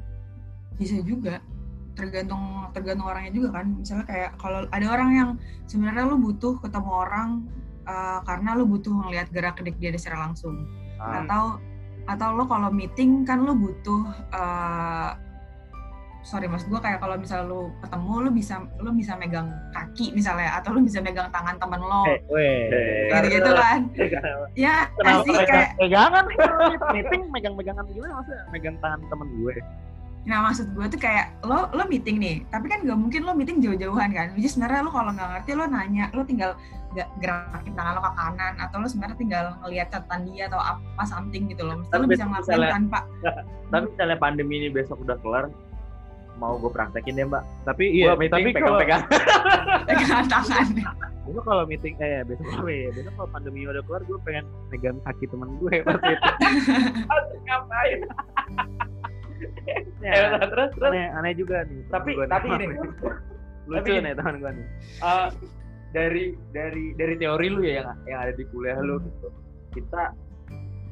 Bisa 0.81 0.97
juga 1.05 1.39
tergantung 1.99 2.71
tergantung 2.71 3.11
orangnya 3.11 3.35
juga 3.35 3.59
kan. 3.59 3.67
Misalnya 3.75 4.07
kayak 4.07 4.31
kalau 4.39 4.71
ada 4.71 4.87
orang 4.87 5.11
yang 5.11 5.31
sebenarnya 5.67 6.07
lu 6.07 6.17
butuh 6.23 6.63
ketemu 6.63 6.91
orang 6.95 7.29
uh, 7.85 8.23
karena 8.23 8.55
lu 8.55 8.65
butuh 8.65 8.95
ngelihat 8.95 9.27
gerak 9.35 9.59
gerik 9.59 9.75
dia 9.77 9.91
secara 9.99 10.31
langsung. 10.31 10.55
Ah, 11.03 11.27
Atau 11.27 11.59
atau 12.09 12.29
lo 12.33 12.47
kalau 12.47 12.71
meeting 12.71 13.27
kan 13.27 13.43
lu 13.43 13.53
butuh 13.53 14.01
uh, 14.33 15.13
sorry 16.25 16.45
mas 16.45 16.65
gue 16.67 16.77
kayak 16.77 17.01
kalau 17.01 17.17
misalnya 17.17 17.49
lu 17.49 17.73
ketemu 17.81 18.13
lu 18.27 18.31
bisa 18.33 18.55
lu 18.81 18.91
bisa 18.93 19.13
megang 19.17 19.49
kaki 19.73 20.13
misalnya 20.13 20.61
atau 20.61 20.77
lu 20.77 20.85
bisa 20.85 21.01
megang 21.01 21.29
tangan 21.33 21.57
temen 21.57 21.81
lo 21.81 22.05
Eh, 22.05 22.21
weh. 22.29 23.09
gitu 23.09 23.29
gitu 23.39 23.51
kan 23.55 23.81
ya 24.53 24.89
Kenapa 24.99 25.25
asik 25.25 25.33
megang 25.33 25.49
kayak 25.49 25.71
pegangan 25.79 26.25
meeting 26.93 27.23
megang-megangan 27.33 27.85
gimana 27.89 28.13
maksudnya 28.21 28.45
megang 28.53 28.77
tangan 28.83 29.01
temen 29.09 29.29
gue 29.41 29.55
nah 30.25 30.43
maksud 30.43 30.67
gue 30.71 30.87
tuh 30.89 30.99
kayak 30.99 31.39
lo 31.41 31.71
lo 31.71 31.85
meeting 31.85 32.17
nih 32.17 32.43
tapi 32.47 32.67
kan 32.67 32.83
gak 32.83 32.95
mungkin 32.95 33.23
lo 33.23 33.33
meeting 33.33 33.59
jauh-jauhan 33.59 34.11
kan 34.11 34.29
jadi 34.33 34.45
sebenarnya 34.47 34.81
lo 34.83 34.91
kalau 34.91 35.11
nggak 35.11 35.29
ngerti 35.31 35.51
lo 35.53 35.65
nanya 35.65 36.05
lo 36.11 36.23
tinggal 36.23 36.53
gak 36.91 37.09
gerakin 37.19 37.73
tangan 37.73 37.93
lo 37.93 38.03
ke 38.03 38.13
kanan 38.15 38.55
atau 38.59 38.77
lo 38.77 38.87
sebenarnya 38.87 39.17
tinggal 39.17 39.45
ngelihat 39.59 39.89
catatan 39.89 40.21
dia 40.27 40.45
atau 40.47 40.59
apa 40.59 41.03
something 41.03 41.47
gitu 41.47 41.63
loh 41.63 41.77
mesti 41.77 41.91
Tapi 41.91 42.03
lo 42.03 42.09
bisa 42.09 42.25
ngelakuin 42.25 42.45
misalnya- 42.51 42.73
tanpa 42.73 43.01
Tapi 43.71 43.85
misalnya 43.87 44.17
pandemi 44.17 44.55
ini 44.57 44.69
besok 44.69 44.97
udah 44.99 45.17
kelar, 45.19 45.45
mau 46.35 46.57
gue 46.57 46.71
praktekin 46.71 47.13
deh 47.15 47.25
mbak. 47.25 47.45
tapi 47.63 47.85
iya 47.91 48.09
Gua 48.09 48.17
meeting 48.19 48.33
tapi 48.33 48.51
kalau 48.55 48.79
pegang-pegang. 48.81 49.03
pegangan 49.85 50.25
tangan 50.27 50.67
besok 51.23 51.45
kalau 51.45 51.65
meeting 51.65 51.95
eh 51.99 52.21
besok 52.23 52.47
apa 52.51 52.69
ya 52.71 52.89
besok 52.91 53.13
kalau 53.15 53.29
pandemi 53.29 53.65
udah 53.65 53.81
keluar 53.83 54.01
gue 54.03 54.19
pengen 54.23 54.45
megang 54.69 54.97
kaki 55.03 55.25
temen 55.27 55.49
gue 55.59 55.75
pas 55.83 55.97
itu 55.97 56.31
Ngapain? 57.45 58.01
ya, 60.05 60.39
terus 60.43 60.71
terus. 60.75 60.91
aneh 60.93 61.07
aneh 61.15 61.33
juga 61.35 61.63
nih 61.67 61.81
Tapi 61.89 62.11
nih. 62.15 62.29
tapi 62.29 62.47
ini 62.55 62.67
lucu 63.71 63.85
tapi- 63.85 64.01
nih 64.01 64.13
teman 64.17 64.35
gue 64.41 64.51
nih 64.57 64.67
eh, 65.03 65.29
dari 65.89 66.25
dari 66.53 66.85
dari 66.97 67.15
teori 67.17 67.47
lu 67.49 67.61
ya 67.65 67.81
yang 67.81 67.89
yang 68.05 68.19
ada 68.29 68.33
di 68.37 68.45
kuliah 68.53 68.77
lu 68.81 69.01
gitu. 69.01 69.29
Kita 69.73 70.13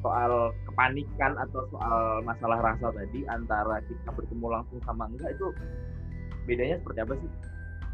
soal 0.01 0.53
kepanikan 0.69 1.33
atau 1.37 1.65
soal 1.69 2.21
masalah 2.21 2.61
rasa 2.61 2.93
tadi 2.93 3.25
antara 3.27 3.81
kita 3.85 4.09
bertemu 4.13 4.47
langsung 4.47 4.79
sama 4.85 5.09
enggak 5.09 5.33
itu 5.33 5.49
bedanya 6.45 6.77
seperti 6.81 6.99
apa 7.01 7.13
sih? 7.17 7.29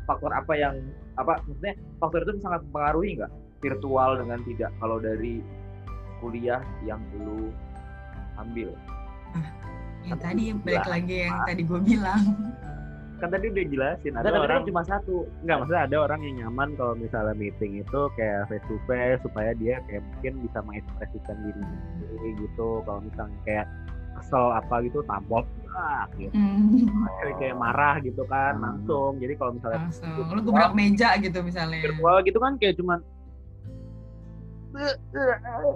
Faktor 0.03 0.31
apa 0.36 0.53
yang 0.55 0.75
apa 1.15 1.39
maksudnya 1.48 1.74
faktor 2.00 2.27
itu 2.27 2.39
sangat 2.43 2.62
mempengaruhi 2.67 3.19
enggak 3.19 3.31
virtual 3.63 4.12
dengan 4.19 4.39
tidak 4.43 4.72
kalau 4.79 4.98
dari 5.00 5.39
kuliah 6.19 6.60
yang 6.83 7.00
lu 7.19 7.51
ambil? 8.36 8.72
Yang 10.03 10.13
Tapi 10.13 10.24
tadi 10.24 10.43
balik 10.53 10.86
lagi 10.86 11.15
yang 11.25 11.38
tadi 11.43 11.62
gue 11.63 11.79
bilang 11.79 12.24
kan 13.13 13.31
tadi 13.31 13.45
udah 13.48 13.65
jelasin 13.72 14.13
ada 14.19 14.27
tapi 14.27 14.36
orang 14.36 14.60
kan 14.60 14.67
cuma 14.67 14.81
satu. 14.83 15.15
Enggak, 15.48 15.57
maksudnya 15.63 15.83
ada 15.88 15.98
orang 16.03 16.19
yang 16.27 16.36
nyaman 16.43 16.69
kalau 16.75 16.91
misalnya 16.91 17.31
meeting 17.33 17.79
itu 17.79 18.00
kayak 18.19 18.51
face 18.51 18.67
to 18.67 18.75
face 18.83 19.22
supaya 19.24 19.55
dia 19.55 19.79
kayak 19.88 20.03
mungkin 20.12 20.43
bisa 20.43 20.60
mengekspresikan 20.60 21.38
diri 21.39 21.62
sendiri 21.63 22.29
gitu. 22.36 22.69
Kalau 22.83 23.00
misalnya 23.00 23.39
kayak 23.48 23.65
kesel 24.19 24.45
apa 24.51 24.75
gitu 24.83 25.00
tampol 25.07 25.48
ah 25.74 26.05
gitu 26.19 26.36
Hmm. 26.36 26.86
kayak, 27.39 27.55
marah 27.55 27.98
gitu 28.03 28.27
kan 28.27 28.60
Hmm. 28.60 28.65
langsung 28.75 29.17
jadi 29.17 29.33
kalau 29.39 29.55
misalnya 29.55 29.79
Langsung. 29.88 30.27
Lu 30.29 30.41
gebrak 30.43 30.72
meja 30.75 31.10
gitu 31.15 31.39
misalnya. 31.41 31.79
virtual 31.79 32.17
gitu 32.27 32.38
kan 32.38 32.53
kayak 32.60 32.75
cuman 32.75 33.00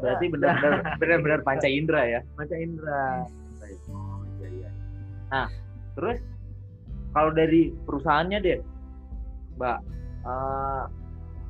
Berarti 0.02 0.26
benar-benar 0.34 0.98
benar-benar 0.98 1.40
panca 1.46 1.70
indera 1.70 2.02
ya. 2.04 2.22
Iya, 2.44 2.58
iya. 2.60 3.26
Nah, 5.32 5.48
terus 5.98 6.18
kalau 7.12 7.32
dari 7.34 7.74
perusahaannya 7.86 8.40
deh, 8.44 8.60
Mbak, 9.58 9.80
eh, 10.28 10.84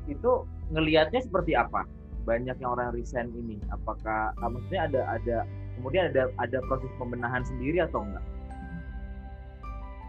itu 0.08 0.30
ngelihatnya 0.72 1.20
seperti 1.22 1.52
apa? 1.54 1.84
Banyaknya 2.24 2.66
orang 2.68 2.92
resign 2.92 3.32
ini, 3.32 3.56
apakah 3.72 4.32
ah, 4.36 4.48
maksudnya 4.48 4.88
ada 4.88 5.00
ada 5.16 5.36
kemudian 5.78 6.12
ada 6.12 6.28
ada 6.42 6.58
proses 6.66 6.90
pembenahan 6.96 7.44
sendiri 7.46 7.84
atau 7.84 8.04
enggak? 8.04 8.24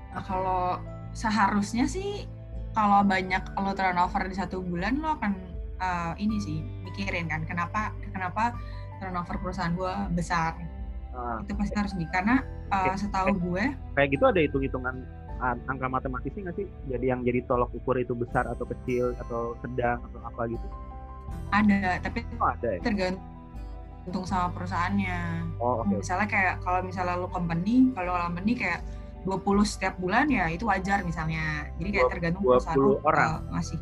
Nah, 0.09 0.23
kalau 0.25 0.81
seharusnya 1.13 1.85
sih 1.85 2.25
kalau 2.73 3.01
banyak 3.05 3.41
lo 3.57 3.73
turnover 3.73 4.29
di 4.29 4.35
satu 4.37 4.61
bulan 4.61 5.01
lo 5.01 5.17
akan 5.17 5.31
eh, 5.79 6.13
ini 6.21 6.37
sih 6.41 6.57
mikirin 6.85 7.29
kan 7.29 7.45
kenapa 7.45 7.93
kenapa 8.11 8.57
turnover 8.99 9.39
perusahaan 9.39 9.73
gue 9.73 9.93
besar 10.13 10.53
Ah, 11.09 11.41
itu 11.41 11.53
pasti 11.57 11.75
harus 11.75 11.93
di 11.97 12.05
karena 12.13 12.45
eh, 12.69 12.95
setahu 12.95 13.33
gue. 13.35 13.63
kayak 13.97 14.09
gitu 14.13 14.23
ada 14.25 14.39
hitung-hitungan 14.39 14.95
ah, 15.39 15.55
angka 15.67 15.87
matematisnya 15.87 16.49
nggak 16.49 16.57
sih? 16.59 16.67
Jadi 16.89 17.05
yang 17.09 17.21
jadi 17.23 17.39
tolok 17.45 17.71
ukur 17.73 17.95
itu 17.97 18.13
besar 18.13 18.45
atau 18.45 18.65
kecil 18.67 19.15
atau 19.17 19.55
sedang 19.61 19.99
atau 20.11 20.19
apa 20.23 20.41
gitu? 20.47 20.67
Ada 21.49 21.97
tapi 22.05 22.19
oh 22.37 22.49
ada 22.49 22.69
ya? 22.77 22.81
tergantung 22.81 24.25
sama 24.25 24.53
perusahaannya. 24.53 25.19
Oh 25.57 25.81
oke 25.81 25.97
misalnya 25.97 26.27
kayak 26.29 26.55
kalau 26.61 26.79
misalnya 26.85 27.15
lo 27.17 27.27
company 27.29 27.89
kalau 27.97 28.13
company 28.13 28.53
kayak 28.53 28.81
20 29.27 29.67
setiap 29.67 29.99
bulan 29.99 30.31
ya 30.31 30.47
itu 30.47 30.63
wajar 30.69 31.03
misalnya. 31.03 31.67
Jadi 31.81 31.89
kayak 31.91 32.05
Dua- 32.07 32.13
tergantung 32.13 32.43
20 32.45 32.53
perusahaan 32.55 32.79
orang. 33.03 33.29
eh, 33.29 33.39
ngasih. 33.53 33.79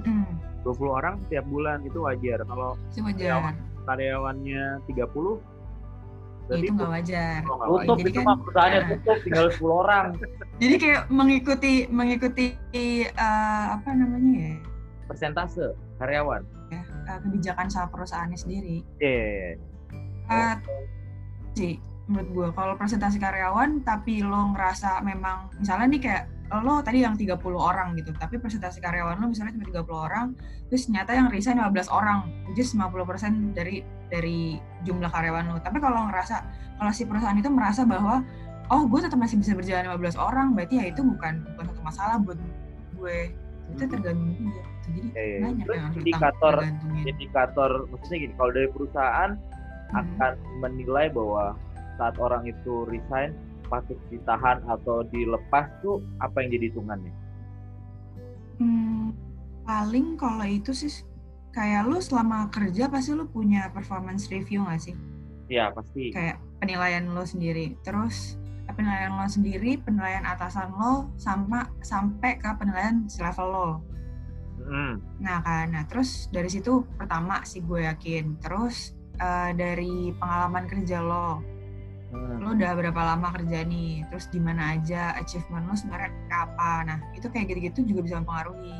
Mm-mm, 0.00 0.24
20 0.64 0.90
orang 0.92 1.14
setiap 1.26 1.44
bulan 1.50 1.78
itu 1.84 1.98
wajar. 2.00 2.38
Kalau 2.46 2.70
itu 2.94 3.00
wajar. 3.02 3.54
karyawannya 3.80 4.62
30 4.86 5.40
ya, 6.50 6.56
berarti 6.58 6.66
itu 6.66 6.72
nggak 6.74 6.90
wajar 6.90 7.38
oh, 7.46 7.78
tutup. 7.78 7.96
Jadi 7.96 8.10
itu 8.10 8.18
kan- 8.18 8.26
mah 8.26 8.36
perusahaannya 8.42 8.80
tutup 8.90 9.16
tinggal 9.22 9.46
10 9.48 9.70
orang. 9.72 10.06
jadi 10.62 10.74
kayak 10.76 11.02
mengikuti 11.08 11.72
mengikuti 11.88 12.46
eh, 12.74 13.06
apa 13.70 13.88
namanya 13.94 14.32
ya 14.34 14.54
Persentase 15.06 15.66
karyawan. 15.98 16.42
eh, 16.70 16.84
kebijakan 17.22 17.66
sama 17.66 17.86
perusahaannya 17.90 18.38
sendiri 18.38 18.76
Iya, 18.98 19.10
iya, 19.10 19.48
iya. 19.50 19.54
Eh, 20.30 20.54
sih 21.52 21.72
menurut 22.06 22.28
gue 22.30 22.48
kalau 22.54 22.74
presentasi 22.74 23.18
karyawan 23.18 23.82
tapi 23.82 24.22
lo 24.22 24.50
ngerasa 24.50 24.98
memang 25.02 25.50
misalnya 25.56 25.86
nih 25.86 26.02
kayak 26.02 26.24
lo 26.50 26.82
tadi 26.82 27.06
yang 27.06 27.14
30 27.14 27.38
orang 27.54 27.94
gitu 27.94 28.10
tapi 28.12 28.34
presentasi 28.36 28.82
karyawan 28.82 29.22
lo 29.22 29.30
misalnya 29.30 29.54
cuma 29.54 29.70
30 29.70 29.86
orang 29.86 30.26
terus 30.66 30.90
nyata 30.90 31.14
yang 31.14 31.30
resign 31.30 31.62
15 31.62 31.86
orang 31.88 32.26
which 32.50 32.58
is 32.58 32.74
50% 32.74 33.54
dari 33.54 33.86
dari 34.10 34.58
jumlah 34.82 35.06
karyawan 35.06 35.46
lo 35.46 35.56
tapi 35.62 35.78
kalau 35.78 36.10
ngerasa 36.10 36.42
kalau 36.74 36.90
si 36.90 37.06
perusahaan 37.06 37.38
itu 37.38 37.46
merasa 37.46 37.86
bahwa 37.86 38.26
oh 38.66 38.82
gue 38.86 38.98
tetap 38.98 39.18
masih 39.18 39.38
bisa 39.38 39.54
berjalan 39.54 39.86
15 39.94 40.18
orang 40.18 40.58
berarti 40.58 40.82
ya 40.82 40.84
itu 40.90 41.06
bukan 41.06 41.46
bukan 41.54 41.64
satu 41.70 41.80
masalah 41.82 42.16
buat 42.18 42.38
gue 42.98 43.18
itu 43.70 43.82
tergantung 43.86 44.34
juga 44.34 44.62
jadi 44.82 45.00
iya. 45.14 45.38
banyak 45.46 45.66
Terus 45.70 45.82
indikator- 45.94 46.58
tergantungin. 46.58 47.04
Indikator 47.06 47.70
maksudnya 47.86 48.18
gini, 48.26 48.34
kalau 48.34 48.50
dari 48.50 48.68
perusahaan 48.74 49.30
Hmm. 49.90 50.06
akan 50.06 50.32
menilai 50.62 51.10
bahwa 51.10 51.58
saat 51.98 52.14
orang 52.22 52.46
itu 52.46 52.86
resign 52.86 53.34
patut 53.70 53.96
ditahan 54.10 54.58
atau 54.66 55.06
dilepas 55.06 55.70
tuh 55.80 56.02
apa 56.18 56.42
yang 56.42 56.58
jadi 56.58 56.74
hitungannya? 56.74 57.14
Hmm, 58.58 59.14
paling 59.62 60.18
kalau 60.18 60.44
itu 60.44 60.74
sih 60.74 60.90
kayak 61.54 61.86
lu 61.86 62.02
selama 62.02 62.50
kerja 62.50 62.90
pasti 62.90 63.14
lu 63.14 63.26
punya 63.30 63.70
performance 63.70 64.26
review 64.28 64.66
nggak 64.66 64.82
sih? 64.82 64.96
Ya 65.46 65.70
pasti. 65.70 66.10
Kayak 66.10 66.42
penilaian 66.58 67.10
lo 67.10 67.22
sendiri. 67.22 67.78
Terus 67.86 68.38
eh, 68.66 68.74
penilaian 68.74 69.14
lo 69.14 69.26
sendiri, 69.26 69.78
penilaian 69.82 70.26
atasan 70.26 70.74
lo 70.74 71.10
sama 71.18 71.70
sampai 71.82 72.38
ke 72.38 72.50
penilaian 72.58 73.06
si 73.06 73.22
level 73.22 73.48
lo. 73.48 73.70
Hmm. 74.60 75.00
Nah 75.18 75.40
kan, 75.40 75.72
nah 75.72 75.88
terus 75.88 76.28
dari 76.28 76.52
situ 76.52 76.84
pertama 76.94 77.42
sih 77.42 77.64
gue 77.64 77.86
yakin. 77.86 78.38
Terus 78.38 78.94
eh, 79.18 79.50
dari 79.56 80.14
pengalaman 80.14 80.70
kerja 80.70 81.02
lo, 81.02 81.42
Hmm. 82.10 82.42
lo 82.42 82.58
udah 82.58 82.74
berapa 82.74 83.00
lama 83.14 83.30
kerja 83.38 83.62
nih? 83.62 84.02
Terus 84.10 84.26
di 84.34 84.42
mana 84.42 84.74
aja 84.74 85.14
achievement 85.14 85.70
lo 85.70 85.78
sebenarnya 85.78 86.10
apa? 86.34 86.82
Nah 86.82 86.98
itu 87.14 87.30
kayak 87.30 87.54
gitu-gitu 87.54 87.94
juga 87.94 88.00
bisa 88.02 88.16
mempengaruhi. 88.18 88.78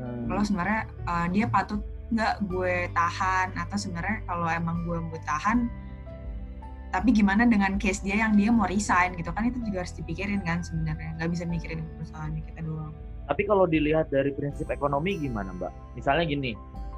Hmm. 0.00 0.24
kalau 0.32 0.40
sebenarnya 0.40 0.80
uh, 1.04 1.26
dia 1.28 1.44
patut 1.44 1.84
nggak 2.10 2.34
gue 2.48 2.88
tahan 2.96 3.52
atau 3.52 3.76
sebenarnya 3.76 4.24
kalau 4.24 4.48
emang 4.48 4.80
gue 4.88 4.96
mau 4.96 5.20
tahan 5.28 5.68
tapi 6.90 7.14
gimana 7.14 7.46
dengan 7.46 7.78
case 7.78 8.02
dia 8.02 8.18
yang 8.26 8.34
dia 8.34 8.50
mau 8.50 8.66
resign 8.66 9.14
gitu 9.14 9.30
kan 9.30 9.46
itu 9.46 9.62
juga 9.62 9.86
harus 9.86 9.94
dipikirin 9.94 10.42
kan 10.42 10.64
sebenarnya 10.64 11.14
nggak 11.20 11.30
bisa 11.30 11.44
mikirin 11.46 11.86
perusahaan 12.00 12.32
kita 12.34 12.64
doang 12.66 12.90
Tapi 13.30 13.46
kalau 13.46 13.62
dilihat 13.62 14.10
dari 14.10 14.34
prinsip 14.34 14.66
ekonomi 14.74 15.14
gimana 15.14 15.54
Mbak? 15.54 15.94
Misalnya 15.94 16.26
gini, 16.26 16.50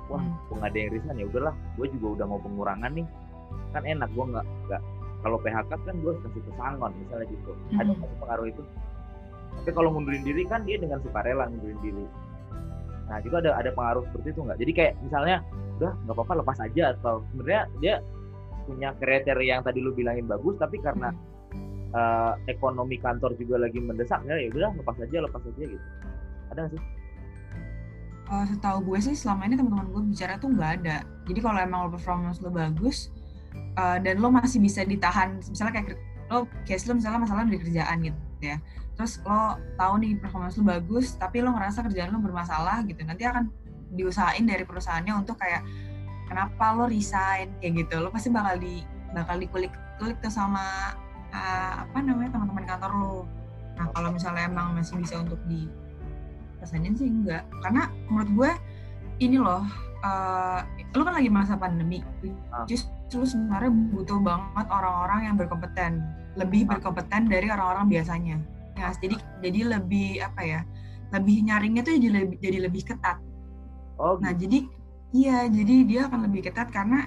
wah 0.08 0.16
Hmm. 0.16 0.32
gue 0.48 0.56
nggak 0.64 0.70
ada 0.72 0.78
yang 0.80 0.90
resign 0.96 1.16
ya 1.20 1.26
udahlah, 1.28 1.54
gue 1.76 1.86
juga 1.92 2.06
udah 2.16 2.26
mau 2.32 2.40
pengurangan 2.40 2.88
nih, 2.96 3.06
kan 3.76 3.84
enak 3.84 4.08
gue 4.16 4.24
nggak 4.32 4.46
nggak 4.64 4.82
kalau 5.22 5.38
PHK 5.38 5.70
kan 5.70 5.94
gue 5.96 6.12
kasih 6.20 6.42
pesangon 6.44 6.90
misalnya 6.98 7.26
gitu. 7.30 7.50
Ada 7.72 7.82
Hmm. 7.82 7.94
nggak 7.94 8.08
sih 8.10 8.18
pengaruh 8.18 8.46
itu? 8.50 8.62
Tapi 9.52 9.70
kalau 9.70 9.90
mundurin 9.94 10.22
diri 10.22 10.42
kan 10.44 10.60
dia 10.66 10.76
dengan 10.76 10.98
sukarela 11.00 11.46
mundurin 11.46 11.78
diri. 11.78 12.04
Nah 13.06 13.18
juga 13.22 13.36
ada 13.38 13.50
ada 13.56 13.70
pengaruh 13.70 14.02
seperti 14.10 14.28
itu 14.32 14.40
nggak? 14.42 14.58
Jadi 14.58 14.72
kayak 14.72 14.92
misalnya 15.00 15.36
udah 15.78 15.92
nggak 16.04 16.14
apa-apa 16.14 16.34
lepas 16.42 16.58
aja 16.60 16.82
atau 16.92 17.22
sebenarnya 17.30 17.62
dia 17.78 17.94
punya 18.62 18.88
kriteria 18.94 19.58
yang 19.58 19.62
tadi 19.62 19.78
lu 19.78 19.90
bilangin 19.90 20.26
bagus 20.26 20.54
tapi 20.56 20.78
karena 20.78 21.10
Hmm. 21.52 21.92
eh, 21.92 22.32
ekonomi 22.48 22.96
kantor 22.96 23.36
juga 23.36 23.60
lagi 23.60 23.76
mendesak 23.76 24.24
ya 24.24 24.34
ya 24.34 24.48
udah 24.48 24.72
lepas 24.74 24.96
aja 24.98 25.16
lepas 25.20 25.42
aja 25.44 25.64
gitu. 25.66 25.86
Ada 26.50 26.60
nggak 26.64 26.72
sih? 26.74 26.82
Uh, 28.32 28.48
setahu 28.48 28.78
gue 28.88 28.98
sih 29.02 29.12
selama 29.12 29.44
ini 29.44 29.60
teman-teman 29.60 29.92
gue 29.92 30.02
bicara 30.08 30.40
tuh 30.40 30.48
nggak 30.48 30.80
ada 30.80 31.04
jadi 31.28 31.40
kalau 31.44 31.58
emang 31.60 31.80
lo 31.84 31.90
performance 31.92 32.40
lo 32.40 32.48
bagus 32.48 33.12
uh, 33.78 33.98
dan 34.00 34.20
lo 34.20 34.28
masih 34.32 34.58
bisa 34.60 34.84
ditahan. 34.84 35.40
Misalnya 35.42 35.72
kayak 35.80 35.98
lo 36.32 36.48
case 36.64 36.88
lo 36.88 36.96
misalnya 36.96 37.20
masalah 37.22 37.44
di 37.48 37.60
kerjaan 37.60 37.96
gitu 38.04 38.18
ya. 38.40 38.56
Terus 38.96 39.20
lo 39.24 39.60
tahu 39.76 39.94
nih 40.00 40.12
performance 40.20 40.56
lo 40.60 40.64
bagus 40.64 41.16
tapi 41.16 41.44
lo 41.44 41.52
ngerasa 41.52 41.84
kerjaan 41.88 42.12
lo 42.12 42.20
bermasalah 42.20 42.84
gitu. 42.88 43.00
Nanti 43.04 43.24
akan 43.28 43.48
diusahain 43.92 44.44
dari 44.48 44.64
perusahaannya 44.64 45.12
untuk 45.12 45.36
kayak 45.36 45.64
kenapa 46.28 46.64
lo 46.76 46.88
resign? 46.88 47.52
Kayak 47.60 47.86
gitu. 47.86 47.94
Lo 48.00 48.08
pasti 48.08 48.28
bakal 48.32 48.60
di 48.60 48.84
bakal 49.12 49.40
dikulik-kulik 49.40 50.16
tuh 50.24 50.32
sama 50.32 50.96
uh, 51.32 51.72
apa 51.84 51.98
namanya 52.00 52.36
teman-teman 52.36 52.64
kantor 52.64 52.92
lo. 52.96 53.16
Nah 53.76 53.88
kalau 53.92 54.12
misalnya 54.12 54.48
emang 54.48 54.76
masih 54.76 55.00
bisa 55.00 55.20
untuk 55.20 55.40
di 55.48 55.68
sih 56.62 57.08
enggak. 57.10 57.42
Karena 57.58 57.90
menurut 58.06 58.30
gue 58.30 58.50
ini 59.18 59.36
loh 59.38 59.66
uh, 60.02 60.60
lu 60.94 61.02
kan 61.02 61.14
lagi 61.16 61.30
masa 61.30 61.58
pandemi. 61.58 62.02
Ah. 62.54 62.66
Justru 63.12 63.36
sebenarnya 63.36 63.68
butuh 63.92 64.16
banget 64.24 64.66
orang-orang 64.72 65.20
yang 65.28 65.36
berkompeten. 65.36 66.00
Lebih 66.40 66.64
berkompeten 66.64 67.28
dari 67.28 67.52
orang-orang 67.52 67.84
biasanya. 67.92 68.40
Ya 68.72 68.88
jadi 68.96 69.20
jadi 69.44 69.60
lebih 69.76 70.24
apa 70.24 70.40
ya 70.40 70.60
lebih 71.12 71.44
nyaringnya 71.44 71.84
tuh 71.84 71.92
jadi 71.92 72.08
lebih 72.08 72.36
jadi 72.40 72.58
lebih 72.64 72.82
ketat. 72.88 73.20
Oh 74.00 74.16
nah 74.16 74.32
gitu. 74.32 74.48
jadi 74.48 74.58
iya 75.12 75.38
jadi 75.44 75.74
dia 75.84 76.00
akan 76.08 76.24
lebih 76.24 76.48
ketat 76.48 76.72
karena 76.72 77.04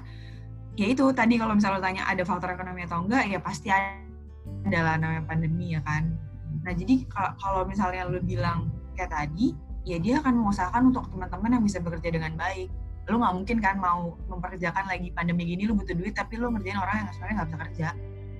ya 0.78 0.94
itu 0.94 1.10
tadi 1.10 1.42
kalau 1.42 1.58
misalnya 1.58 1.82
lo 1.82 1.86
tanya 1.90 2.06
ada 2.06 2.22
faktor 2.22 2.54
ekonomi 2.54 2.86
atau 2.86 3.02
enggak 3.02 3.26
ya 3.26 3.42
pasti 3.42 3.74
ada 3.74 4.80
lah 4.86 5.02
namanya 5.02 5.26
pandemi 5.26 5.74
ya 5.74 5.82
kan? 5.82 6.14
Nah 6.62 6.74
jadi 6.78 7.02
kalau- 7.10 7.34
kalau 7.42 7.62
misalnya 7.66 8.06
lo 8.06 8.22
bilang 8.22 8.70
kayak 8.94 9.10
tadi 9.10 9.58
ya 9.90 9.98
dia 9.98 10.22
akan 10.22 10.38
mengusahakan 10.38 10.94
untuk 10.94 11.10
teman-teman 11.10 11.50
yang 11.58 11.64
bisa 11.66 11.82
bekerja 11.82 12.14
dengan 12.14 12.38
baik 12.38 12.70
lu 13.06 13.22
nggak 13.22 13.36
mungkin 13.38 13.58
kan 13.62 13.76
mau 13.78 14.18
memperkerjakan 14.26 14.90
lagi 14.90 15.14
pandemi 15.14 15.46
gini 15.46 15.70
lu 15.70 15.78
butuh 15.78 15.94
duit 15.94 16.18
tapi 16.18 16.42
lu 16.42 16.50
ngerjain 16.50 16.78
orang 16.82 17.06
yang 17.06 17.10
sebenarnya 17.14 17.36
nggak 17.38 17.50
bisa 17.50 17.60
kerja 17.70 17.90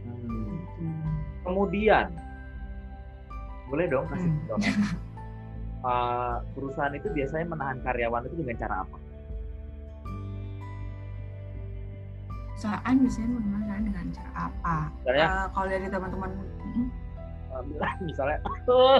Hmm. 0.05 1.17
Kemudian 1.45 2.05
boleh 3.69 3.86
dong 3.88 4.05
kasih 4.10 4.29
Hmm. 4.29 4.45
contoh. 4.50 4.74
Uh, 5.86 6.36
perusahaan 6.57 6.93
itu 6.93 7.07
biasanya 7.13 7.45
menahan 7.48 7.77
karyawan 7.86 8.25
itu 8.25 8.36
dengan 8.41 8.57
cara 8.57 8.75
apa? 8.81 8.98
perusahaan 12.55 12.95
biasanya 12.98 13.29
menggunakan 13.29 13.79
dengan 13.84 14.05
cara 14.15 14.31
apa 14.50 14.75
Misalnya, 15.03 15.25
Eh, 15.27 15.45
kalau 15.53 15.67
dari 15.69 15.88
teman-teman 15.91 16.29
uh, 17.53 17.63
misalnya, 18.01 18.38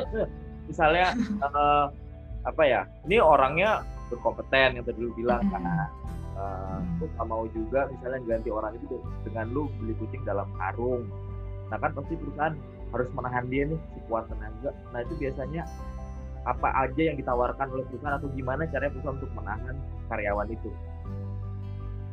misalnya 0.70 1.08
uh, 1.42 1.86
apa 2.46 2.64
ya? 2.68 2.82
Ini 3.10 3.18
orangnya 3.18 3.82
berkompeten 4.12 4.80
yang 4.80 4.84
tadi 4.86 5.00
lu 5.02 5.12
bilang 5.18 5.42
karena 5.50 5.90
uh, 6.38 6.80
lu 7.02 7.06
nggak 7.16 7.28
mau 7.28 7.44
juga 7.52 7.90
misalnya 7.90 8.20
ganti 8.26 8.50
orang 8.54 8.74
itu 8.78 8.98
dengan 9.26 9.46
lu 9.54 9.68
beli 9.82 9.94
kucing 9.98 10.22
dalam 10.24 10.48
karung. 10.58 11.06
Nah 11.74 11.78
kan 11.82 11.92
pasti 11.98 12.14
perusahaan 12.18 12.56
harus 12.94 13.10
menahan 13.18 13.46
dia 13.50 13.64
nih 13.68 13.80
sekuat 13.98 14.30
tenaga. 14.30 14.70
Nah 14.94 15.00
itu 15.04 15.14
biasanya 15.18 15.64
apa 16.46 16.70
aja 16.86 17.02
yang 17.02 17.18
ditawarkan 17.18 17.68
oleh 17.74 17.86
perusahaan 17.90 18.22
atau 18.22 18.30
gimana 18.38 18.70
caranya 18.70 18.94
perusahaan 18.94 19.18
untuk 19.18 19.34
menahan 19.34 19.76
karyawan 20.14 20.48
itu? 20.54 20.70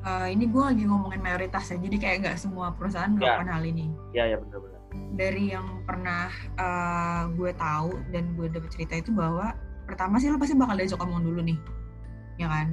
Uh, 0.03 0.27
ini 0.27 0.51
gue 0.51 0.59
lagi 0.59 0.83
ngomongin 0.83 1.23
mayoritas 1.23 1.71
ya, 1.71 1.79
jadi 1.79 1.97
kayak 2.01 2.17
nggak 2.27 2.37
semua 2.41 2.75
perusahaan 2.75 3.15
Ya. 3.15 3.39
melakukan 3.39 3.49
hal 3.55 3.63
ini. 3.63 3.87
ya 4.11 4.25
ya 4.27 4.37
benar-benar. 4.43 4.81
Dari 5.15 5.55
yang 5.55 5.87
pernah 5.87 6.27
uh, 6.59 7.31
gue 7.39 7.55
tahu 7.55 7.95
dan 8.11 8.35
gue 8.35 8.51
dapet 8.51 8.71
cerita 8.75 8.99
itu 8.99 9.15
bahwa 9.15 9.55
pertama 9.87 10.19
sih 10.19 10.27
lo 10.27 10.43
pasti 10.43 10.59
bakal 10.59 10.75
diajak 10.75 10.99
ngomong 10.99 11.23
dulu 11.23 11.41
nih, 11.47 11.55
ya 12.43 12.49
kan? 12.51 12.69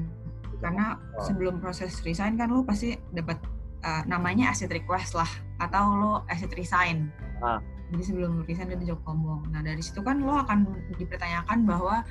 Karena 0.60 0.86
Oh. 1.16 1.24
sebelum 1.24 1.64
proses 1.64 2.02
resign 2.04 2.36
kan 2.36 2.52
lo 2.52 2.66
pasti 2.68 2.98
dapat 3.16 3.40
uh, 3.86 4.04
namanya 4.10 4.52
asset 4.52 4.74
request 4.74 5.16
lah, 5.16 5.30
atau 5.62 5.84
lo 5.96 6.14
asset 6.28 6.52
resign. 6.58 7.14
Ah. 7.40 7.62
Jadi 7.90 8.04
sebelum 8.06 8.46
resign 8.46 8.70
dia 8.70 8.78
diajak 8.78 9.02
ngomong. 9.08 9.50
Nah 9.50 9.62
dari 9.66 9.82
situ 9.82 10.04
kan 10.04 10.22
lo 10.22 10.38
akan 10.42 10.68
dipertanyakan 11.00 11.66
bahwa 11.66 12.06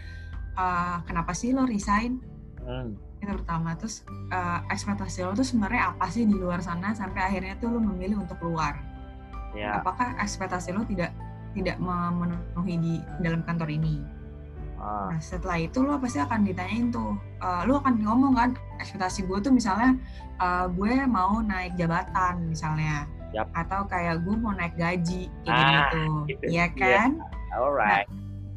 uh, 0.58 0.98
kenapa 1.04 1.36
sih 1.36 1.52
lo 1.54 1.68
resign? 1.68 2.18
hmm. 2.68 2.90
itu 3.18 3.32
pertama 3.32 3.74
terus 3.74 4.04
eh, 4.30 4.58
ekspektasi 4.70 5.24
lo 5.24 5.32
tuh 5.34 5.46
sebenarnya 5.46 5.96
apa 5.96 6.06
sih 6.12 6.28
di 6.28 6.36
luar 6.36 6.60
sana 6.60 6.92
sampai 6.92 7.24
akhirnya 7.24 7.56
tuh 7.58 7.72
lo 7.72 7.80
memilih 7.80 8.22
untuk 8.22 8.38
keluar 8.38 8.78
ya 9.56 9.80
apakah 9.80 10.14
ekspektasi 10.20 10.76
lo 10.76 10.84
tidak 10.84 11.10
tidak 11.56 11.80
memenuhi 11.80 12.74
di 12.78 12.94
dalam 13.24 13.40
kantor 13.42 13.72
ini 13.72 14.04
ah. 14.78 15.10
nah 15.12 15.20
setelah 15.20 15.58
itu 15.58 15.78
lo 15.82 15.98
pasti 15.98 16.18
akan 16.18 16.42
ditanyain 16.42 16.88
tuh 16.88 17.14
eh, 17.38 17.62
lo 17.66 17.78
akan 17.78 17.94
ngomong 18.00 18.32
kan 18.34 18.50
ekspektasi 18.78 19.26
gue 19.26 19.38
tuh 19.38 19.52
misalnya 19.52 19.98
eh, 20.38 20.66
gue 20.70 20.92
mau 21.06 21.38
naik 21.42 21.74
jabatan 21.76 22.48
misalnya 22.48 23.04
Yap. 23.36 23.52
atau 23.52 23.84
kayak 23.84 24.24
gue 24.24 24.34
mau 24.40 24.56
naik 24.56 24.72
gaji 24.74 25.28
kayak 25.44 25.52
Ah, 25.52 25.92
gitu 25.92 26.00
gitu. 26.32 26.44
Iya 26.48 26.66
Iya. 26.72 26.96
kan 26.96 27.10
alright 27.52 28.08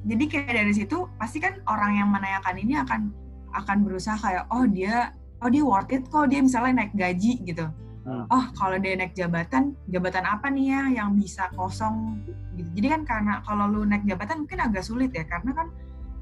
jadi 0.02 0.24
kayak 0.26 0.54
dari 0.56 0.74
situ 0.74 0.98
pasti 1.20 1.38
kan 1.38 1.62
orang 1.70 2.00
yang 2.00 2.10
menanyakan 2.10 2.56
ini 2.58 2.74
akan 2.80 3.02
akan 3.52 3.78
berusaha 3.84 4.16
kayak 4.18 4.48
oh 4.50 4.64
dia 4.66 5.12
oh 5.44 5.50
dia 5.52 5.62
worth 5.62 5.92
it 5.92 6.08
kok 6.08 6.32
dia 6.32 6.40
misalnya 6.40 6.86
naik 6.86 6.94
gaji 6.96 7.38
gitu 7.44 7.68
Hmm. 8.02 8.26
oh 8.34 8.50
kalau 8.58 8.82
dia 8.82 8.98
naik 8.98 9.14
jabatan 9.14 9.78
jabatan 9.86 10.26
apa 10.26 10.50
nih 10.50 10.74
ya 10.74 10.82
yang 10.90 11.14
bisa 11.14 11.54
kosong 11.54 12.18
gitu 12.58 12.66
jadi 12.74 12.98
kan 12.98 13.02
karena 13.06 13.34
kalau 13.46 13.70
lu 13.70 13.86
naik 13.86 14.02
jabatan 14.10 14.42
mungkin 14.42 14.58
agak 14.58 14.82
sulit 14.82 15.14
ya 15.14 15.22
karena 15.22 15.54
kan 15.54 15.70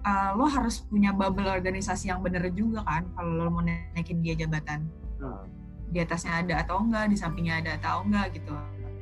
uh, 0.05 0.31
lo 0.35 0.45
harus 0.47 0.83
punya 0.87 1.11
bubble 1.11 1.47
organisasi 1.47 2.11
yang 2.11 2.23
bener 2.23 2.47
juga 2.53 2.83
kan 2.85 3.07
kalau 3.15 3.47
lo 3.47 3.51
mau 3.51 3.63
naikin 3.63 4.23
dia 4.23 4.35
jabatan. 4.35 4.87
Hmm. 5.19 5.43
di 5.89 5.97
atasnya 5.99 6.45
ada 6.45 6.61
atau 6.61 6.85
enggak 6.85 7.09
di 7.09 7.17
sampingnya 7.17 7.65
ada 7.65 7.71
atau 7.81 8.05
enggak 8.05 8.37
gitu. 8.37 8.53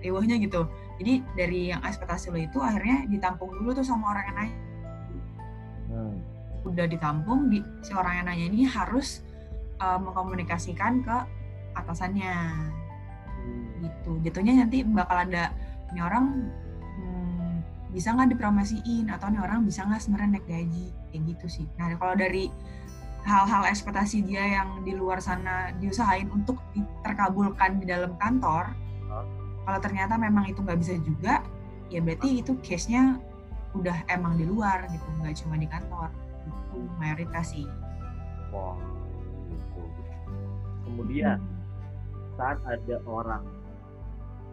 Riwahnya 0.01 0.39
gitu. 0.39 0.65
Jadi 0.97 1.13
dari 1.35 1.59
yang 1.75 1.83
ekspektasi 1.83 2.31
lo 2.31 2.39
itu 2.39 2.57
akhirnya 2.63 3.05
ditampung 3.11 3.51
dulu 3.51 3.75
tuh 3.75 3.85
sama 3.85 4.15
orang 4.15 4.23
yang 4.25 4.37
nanya. 4.39 4.57
Hmm. 5.87 6.15
udah 6.67 6.83
ditampung 6.83 7.47
di 7.47 7.63
si 7.79 7.95
orang 7.95 8.19
yang 8.19 8.25
nanya 8.27 8.45
ini 8.51 8.67
harus 8.67 9.23
uh, 9.83 9.99
mengkomunikasikan 9.99 11.03
ke 11.03 11.17
atasannya. 11.75 12.33
Gitu. 13.83 14.11
Jatuhnya 14.25 14.65
nanti 14.65 14.81
bakal 14.87 15.27
ada 15.27 15.53
ini 15.91 15.99
orang 16.01 16.25
hmm, 16.51 16.66
bisa 17.91 18.13
nggak 18.13 18.35
dipromosiin? 18.35 19.07
Atau 19.11 19.31
nih 19.31 19.41
orang 19.41 19.63
bisa 19.63 19.83
nggak 19.83 20.01
sebenarnya 20.03 20.39
naik 20.39 20.47
gaji? 20.47 20.87
Kayak 21.11 21.21
gitu 21.35 21.45
sih. 21.61 21.65
Nah 21.79 21.95
kalau 21.99 22.15
dari 22.15 22.49
hal-hal 23.27 23.67
ekspektasi 23.67 24.23
dia 24.23 24.61
yang 24.61 24.87
di 24.87 24.95
luar 24.95 25.19
sana 25.19 25.75
diusahain 25.83 26.31
untuk 26.31 26.63
terkabulkan 27.03 27.83
di 27.83 27.85
dalam 27.91 28.15
kantor 28.15 28.71
kalau 29.67 29.83
ternyata 29.83 30.15
memang 30.15 30.47
itu 30.47 30.63
nggak 30.63 30.79
bisa 30.79 30.95
juga 31.03 31.43
ya 31.91 31.99
berarti 31.99 32.39
itu 32.39 32.55
case-nya 32.63 33.19
udah 33.75 34.07
emang 34.07 34.39
di 34.39 34.47
luar 34.47 34.87
gitu 34.87 35.03
nggak 35.19 35.35
cuma 35.43 35.59
di 35.59 35.67
kantor. 35.67 36.07
Itu 36.47 36.87
mayoritas 36.95 37.51
sih. 37.51 37.67
Wah, 38.55 38.79
gitu. 39.51 39.83
Kemudian 40.87 41.43
saat 42.39 42.63
ada 42.63 42.95
orang 43.03 43.43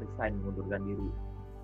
resign 0.03 0.35
mengundurkan 0.43 0.83
diri, 0.83 1.09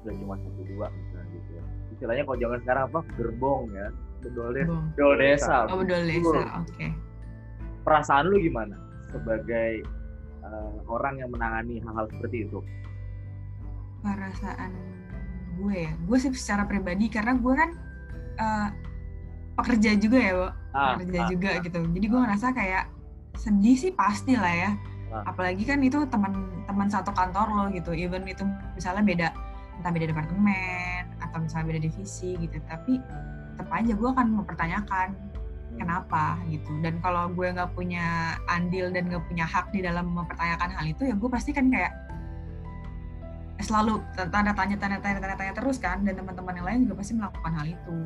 udah 0.00 0.14
cuma 0.16 0.34
satu 0.40 0.62
dua 0.64 0.86
misalnya 0.88 1.26
gitu 1.36 1.50
ya. 1.52 1.64
Istilahnya 1.92 2.22
kalau 2.24 2.38
zaman 2.40 2.58
sekarang 2.64 2.84
apa? 2.88 3.00
Gerbong 3.20 3.62
ya. 3.72 3.86
Bedol 4.20 4.48
desa. 4.52 4.76
Bedol 4.96 5.14
desa. 5.16 5.56
oh 5.68 5.76
bedol 5.80 6.04
desa 6.04 6.40
oke 6.60 6.86
Perasaan 7.80 8.24
lu 8.28 8.36
gimana 8.36 8.76
sebagai 9.08 9.80
eh, 10.44 10.74
orang 10.84 11.14
yang 11.18 11.32
menangani 11.32 11.80
hal-hal 11.80 12.06
seperti 12.12 12.44
itu? 12.48 12.60
perasaan 14.00 14.72
gue 15.60 15.76
ya 15.76 15.92
gue 15.92 16.16
sih 16.16 16.32
secara 16.32 16.64
pribadi 16.64 17.12
karena 17.12 17.36
gue 17.36 17.52
kan 17.52 17.70
eh, 18.40 18.68
pekerja 19.60 19.92
juga 20.00 20.16
ya 20.16 20.32
Bo. 20.32 20.48
Ah, 20.72 20.96
pekerja 20.96 21.20
ah, 21.20 21.28
juga 21.28 21.50
gitu 21.60 21.78
jadi 21.84 22.06
gue 22.08 22.20
ngerasa 22.24 22.46
kayak 22.56 22.84
sedih 23.36 23.76
sih 23.76 23.92
pasti 23.92 24.40
lah 24.40 24.54
ya 24.56 24.70
Ah. 25.10 25.26
apalagi 25.26 25.66
kan 25.66 25.82
itu 25.82 25.98
teman-teman 26.06 26.86
satu 26.86 27.10
kantor 27.10 27.50
lo 27.50 27.64
gitu 27.74 27.90
even 27.90 28.22
itu 28.30 28.46
misalnya 28.78 29.02
beda 29.02 29.28
entah 29.80 29.92
beda 29.96 30.12
departemen 30.12 31.08
atau 31.24 31.40
misalnya 31.40 31.66
beda 31.72 31.80
divisi 31.88 32.36
gitu. 32.36 32.60
Tapi 32.68 33.00
tetap 33.56 33.68
aja 33.72 33.92
gue 33.96 34.08
akan 34.12 34.26
mempertanyakan 34.44 35.08
kenapa 35.80 36.36
gitu. 36.52 36.68
Dan 36.84 37.00
kalau 37.00 37.32
gue 37.32 37.48
nggak 37.48 37.72
punya 37.72 38.36
andil 38.52 38.92
dan 38.92 39.08
nggak 39.08 39.24
punya 39.24 39.48
hak 39.48 39.72
di 39.72 39.80
dalam 39.80 40.12
mempertanyakan 40.12 40.68
hal 40.76 40.84
itu 40.84 41.08
ya 41.08 41.14
gue 41.16 41.30
pasti 41.32 41.56
kan 41.56 41.72
kayak 41.72 41.92
selalu 43.60 44.00
tanda 44.16 44.52
tanya 44.56 44.76
tanda 44.80 44.96
tanya 45.00 45.18
tanda 45.20 45.36
tanya 45.36 45.52
terus 45.56 45.80
kan. 45.80 46.04
Dan 46.04 46.20
teman-teman 46.20 46.54
yang 46.60 46.66
lain 46.68 46.78
juga 46.84 47.00
pasti 47.00 47.12
melakukan 47.16 47.52
hal 47.56 47.66
itu. 47.68 47.96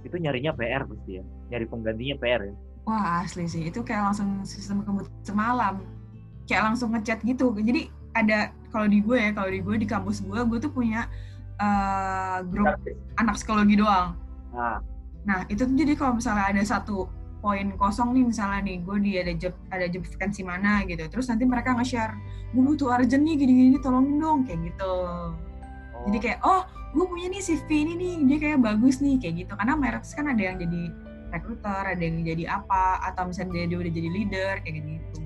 Itu 0.00 0.16
nyarinya 0.16 0.56
PR 0.56 0.88
pasti 0.88 1.20
ya. 1.20 1.24
Nyari 1.52 1.66
penggantinya 1.68 2.16
PR 2.16 2.40
ya. 2.48 2.54
wah 2.88 3.22
asli 3.22 3.44
sih. 3.46 3.68
Itu 3.68 3.84
kayak 3.84 4.12
langsung 4.12 4.42
sistem 4.48 4.82
kebut 4.82 5.06
semalam. 5.22 5.84
Kayak 6.48 6.72
langsung 6.72 6.96
ngechat 6.96 7.22
gitu. 7.22 7.52
Jadi 7.54 7.99
ada 8.16 8.50
kalau 8.70 8.86
di 8.86 9.02
gue 9.02 9.18
ya 9.18 9.30
kalau 9.34 9.50
di 9.50 9.60
gue 9.62 9.76
di 9.80 9.86
kampus 9.86 10.22
gue 10.22 10.40
gue 10.46 10.58
tuh 10.58 10.72
punya 10.72 11.06
eh, 11.58 12.38
grup 12.48 12.78
anak 13.18 13.38
psikologi 13.38 13.76
doang 13.78 14.18
Nah, 14.50 14.82
Nah, 15.28 15.44
itu 15.52 15.68
tuh 15.68 15.76
jadi 15.76 15.92
kalau 15.96 16.16
misalnya 16.16 16.48
ada 16.48 16.62
satu 16.64 17.08
poin 17.40 17.72
kosong 17.76 18.12
nih 18.16 18.24
misalnya 18.24 18.60
nih, 18.64 18.76
gue 18.84 18.96
di 19.00 19.12
ada 19.16 19.32
job 19.36 19.54
ada 19.72 19.86
job 19.88 20.04
vacancy 20.04 20.40
mana 20.44 20.84
gitu. 20.88 21.04
Terus 21.08 21.28
nanti 21.28 21.44
mereka 21.44 21.76
nge-share, 21.76 22.14
gue 22.52 22.62
butuh 22.64 22.92
urgent 22.92 23.24
nih 23.24 23.36
gini-gini 23.36 23.78
tolongin 23.80 24.16
dong 24.20 24.40
kayak 24.48 24.60
gitu. 24.72 24.94
oh, 25.96 26.04
Jadi 26.08 26.18
kayak 26.20 26.38
oh, 26.44 26.64
gue 26.96 27.04
punya 27.04 27.26
nih 27.32 27.42
CV 27.44 27.68
ini 27.68 27.92
nih, 27.96 28.14
dia 28.28 28.38
kayak 28.40 28.58
bagus 28.64 29.00
nih 29.04 29.16
kayak 29.20 29.34
gitu. 29.44 29.52
Karena 29.56 29.74
Merex 29.76 30.12
kan 30.16 30.26
ada 30.28 30.40
yang 30.40 30.56
jadi 30.56 30.82
recruiter, 31.30 31.82
ada 31.84 32.02
yang 32.02 32.16
jadi 32.24 32.44
apa 32.48 32.84
atau 33.12 33.28
misalnya 33.28 33.52
dia, 33.54 33.64
dia 33.68 33.78
udah 33.80 33.92
jadi 33.92 34.08
leader 34.08 34.52
kayak 34.64 34.74
gitu. 34.80 35.20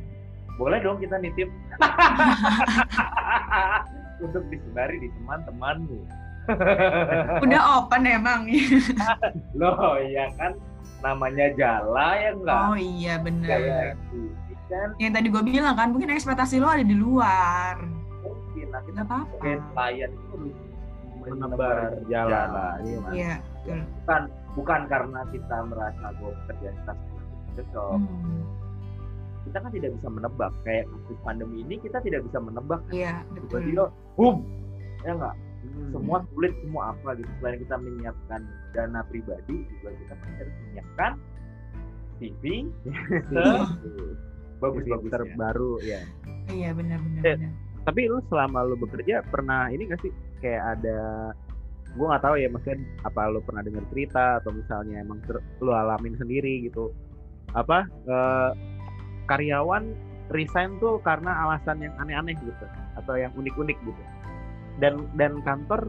Boleh 0.55 0.79
dong 0.79 0.99
kita 0.99 1.19
nitip 1.19 1.51
untuk 4.25 4.43
disebari 4.49 4.97
di 4.99 5.09
teman-temanmu. 5.13 5.99
Udah 7.41 7.61
open 7.81 8.03
emang. 8.05 8.41
Loh, 9.59 9.97
ya 9.99 10.29
kan 10.37 10.53
namanya 11.01 11.53
jala 11.53 12.17
ya 12.17 12.31
enggak? 12.33 12.61
oh 12.65 12.77
iya 12.77 13.15
bener. 13.19 13.49
Kayak 13.49 13.97
gitu 14.49 14.65
kan 14.71 14.89
Yang 14.97 15.13
tadi 15.13 15.27
gue 15.29 15.43
bilang 15.45 15.75
kan, 15.75 15.89
mungkin 15.91 16.09
ekspektasi 16.11 16.57
lo 16.57 16.67
ada 16.67 16.81
di 16.81 16.95
luar. 16.95 17.77
mungkin 18.25 18.67
nah, 18.71 18.81
kita 18.87 19.01
apa-apa. 19.03 19.43
pelayan 19.73 20.11
itu 20.11 20.37
Menebar 21.25 21.77
jala. 22.05 22.77
Iya. 22.81 23.01
Iya, 23.11 23.35
betul. 23.41 23.81
bukan 23.81 24.23
bukan 24.55 24.81
karena 24.87 25.21
kita 25.29 25.57
merasa 25.65 26.05
bahwa 26.13 26.31
pekerjaan 26.39 26.77
kita 26.77 26.93
cocok 27.55 27.97
Hmm, 27.97 28.41
kita 29.45 29.59
kan 29.59 29.71
tidak 29.71 29.91
bisa 29.93 30.09
menebak 30.09 30.53
kayak 30.63 30.85
kasus 30.87 31.19
pandemi 31.21 31.57
ini 31.61 31.77
kita 31.79 31.99
tidak 32.01 32.21
bisa 32.25 32.39
menebak 32.39 32.81
Iya, 32.89 33.21
betul. 33.31 33.61
tiba-tiba 33.61 33.85
boom 34.15 34.37
ya 35.01 35.13
enggak 35.13 35.37
Hmm. 35.65 35.89
semua 35.97 36.21
sulit 36.29 36.53
semua 36.61 36.93
apa 36.93 37.17
gitu 37.17 37.31
selain 37.41 37.57
kita 37.57 37.81
menyiapkan 37.81 38.41
dana 38.73 39.01
pribadi 39.03 39.65
juga 39.65 39.97
kita 39.97 40.13
pasti 40.13 40.37
harus 40.37 40.57
menyiapkan 40.61 41.11
CV 42.15 42.43
bagus 44.61 44.83
Jadi 44.83 44.91
bagus 44.93 45.11
terbaru 45.11 45.73
ya. 45.81 46.01
Iya 46.47 46.71
benar-benar. 46.73 47.23
Eh, 47.23 47.37
benar. 47.37 47.53
Tapi 47.85 48.01
lu 48.09 48.21
selama 48.29 48.65
lu 48.65 48.77
bekerja 48.77 49.25
pernah 49.25 49.69
ini 49.69 49.89
gak 49.89 50.01
sih 50.01 50.13
kayak 50.41 50.79
ada 50.79 51.33
gue 51.87 52.03
nggak 52.03 52.21
tahu 52.21 52.35
ya 52.37 52.49
maksudnya 52.51 52.77
apa 53.01 53.21
lu 53.31 53.41
pernah 53.41 53.63
dengar 53.63 53.85
cerita 53.89 54.43
atau 54.43 54.51
misalnya 54.51 54.99
emang 54.99 55.23
ter- 55.23 55.45
lu 55.61 55.71
alamin 55.71 56.13
sendiri 56.15 56.61
gitu 56.63 56.91
apa 57.53 57.87
eh, 57.87 58.51
karyawan 59.31 59.93
resign 60.33 60.77
tuh 60.81 61.01
karena 61.05 61.33
alasan 61.45 61.85
yang 61.85 61.95
aneh-aneh 62.01 62.37
gitu 62.41 62.67
atau 62.97 63.15
yang 63.17 63.33
unik-unik 63.37 63.79
gitu. 63.85 64.03
Dan 64.81 65.07
dan 65.15 65.39
kantor 65.45 65.87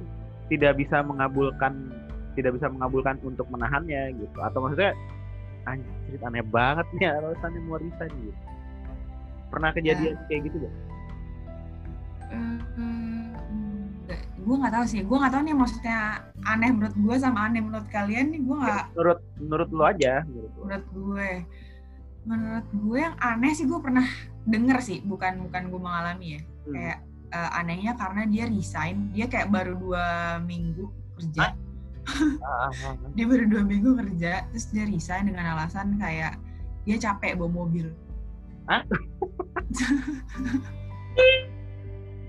tidak 0.52 0.78
bisa 0.78 1.02
mengabulkan 1.02 1.90
tidak 2.36 2.60
bisa 2.60 2.68
mengabulkan 2.68 3.16
untuk 3.24 3.48
menahannya 3.48 4.14
gitu. 4.20 4.38
Atau 4.44 4.66
maksudnya 4.66 4.92
anjir 5.66 6.22
aneh 6.22 6.46
banget 6.46 6.86
nih 7.00 7.10
alasannya 7.10 7.60
mau 7.66 7.80
resign 7.80 8.12
gitu. 8.12 8.42
Pernah 9.50 9.72
kejadian 9.72 10.20
kayak 10.28 10.42
gitu 10.52 10.58
gak? 10.68 10.76
gue 14.46 14.56
nggak 14.62 14.74
tahu 14.78 14.86
sih. 14.86 15.02
Gue 15.02 15.18
nggak 15.18 15.34
tahu 15.34 15.44
nih 15.50 15.56
maksudnya 15.58 16.00
aneh 16.46 16.70
menurut 16.70 16.94
gue 16.94 17.16
sama 17.18 17.50
aneh 17.50 17.62
menurut 17.66 17.88
kalian 17.90 18.30
nih. 18.30 18.42
Gue 18.46 18.56
nggak 18.62 18.84
menurut 18.94 19.20
menurut 19.42 19.70
lu 19.74 19.84
aja 19.84 20.14
menurut 20.30 20.54
menurut 20.62 20.86
gue 20.94 21.30
menurut 22.26 22.66
gue 22.74 22.98
yang 23.00 23.16
aneh 23.22 23.54
sih 23.54 23.66
gue 23.66 23.78
pernah 23.78 24.06
denger 24.46 24.78
sih 24.82 24.98
bukan 25.06 25.46
bukan 25.48 25.70
gue 25.70 25.82
mengalami 25.82 26.28
ya 26.38 26.42
Hmm. 26.66 26.74
kayak 26.74 26.98
eh, 27.30 27.50
anehnya 27.62 27.94
karena 27.94 28.26
dia 28.26 28.50
resign 28.50 29.14
dia 29.14 29.30
kayak 29.30 29.54
baru 29.54 29.78
dua 29.78 30.06
minggu 30.42 30.90
kerja 31.16 31.54
Ah, 32.06 32.70
ah, 32.70 32.70
ah. 32.70 32.94
dia 33.18 33.26
baru 33.26 33.46
dua 33.50 33.64
minggu 33.66 33.98
kerja 33.98 34.46
terus 34.50 34.70
dia 34.70 34.86
resign 34.86 35.30
dengan 35.30 35.58
alasan 35.58 35.98
kayak 35.98 36.38
dia 36.86 36.98
capek 36.98 37.34
bawa 37.34 37.50
mobil 37.66 37.90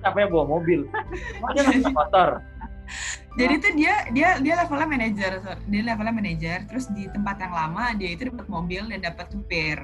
Siapa 0.00 0.16
yang 0.20 0.30
bawa 0.32 0.44
mobil? 0.48 0.84
Nggak 1.40 1.76
bisa 1.80 1.90
motor. 1.92 2.28
Jadi 3.36 3.54
tuh 3.60 3.72
dia 3.76 3.94
dia 4.12 4.28
dia 4.40 4.54
levelnya 4.56 4.88
manajer 4.88 5.32
so- 5.40 5.62
dia 5.68 5.82
levelnya 5.84 6.14
manajer 6.14 6.58
terus 6.68 6.86
di 6.90 7.06
tempat 7.10 7.36
yang 7.40 7.52
lama 7.52 7.92
dia 7.94 8.10
itu 8.14 8.28
dapat 8.32 8.46
mobil 8.48 8.82
dan 8.88 9.00
dapat 9.02 9.26
supir 9.30 9.78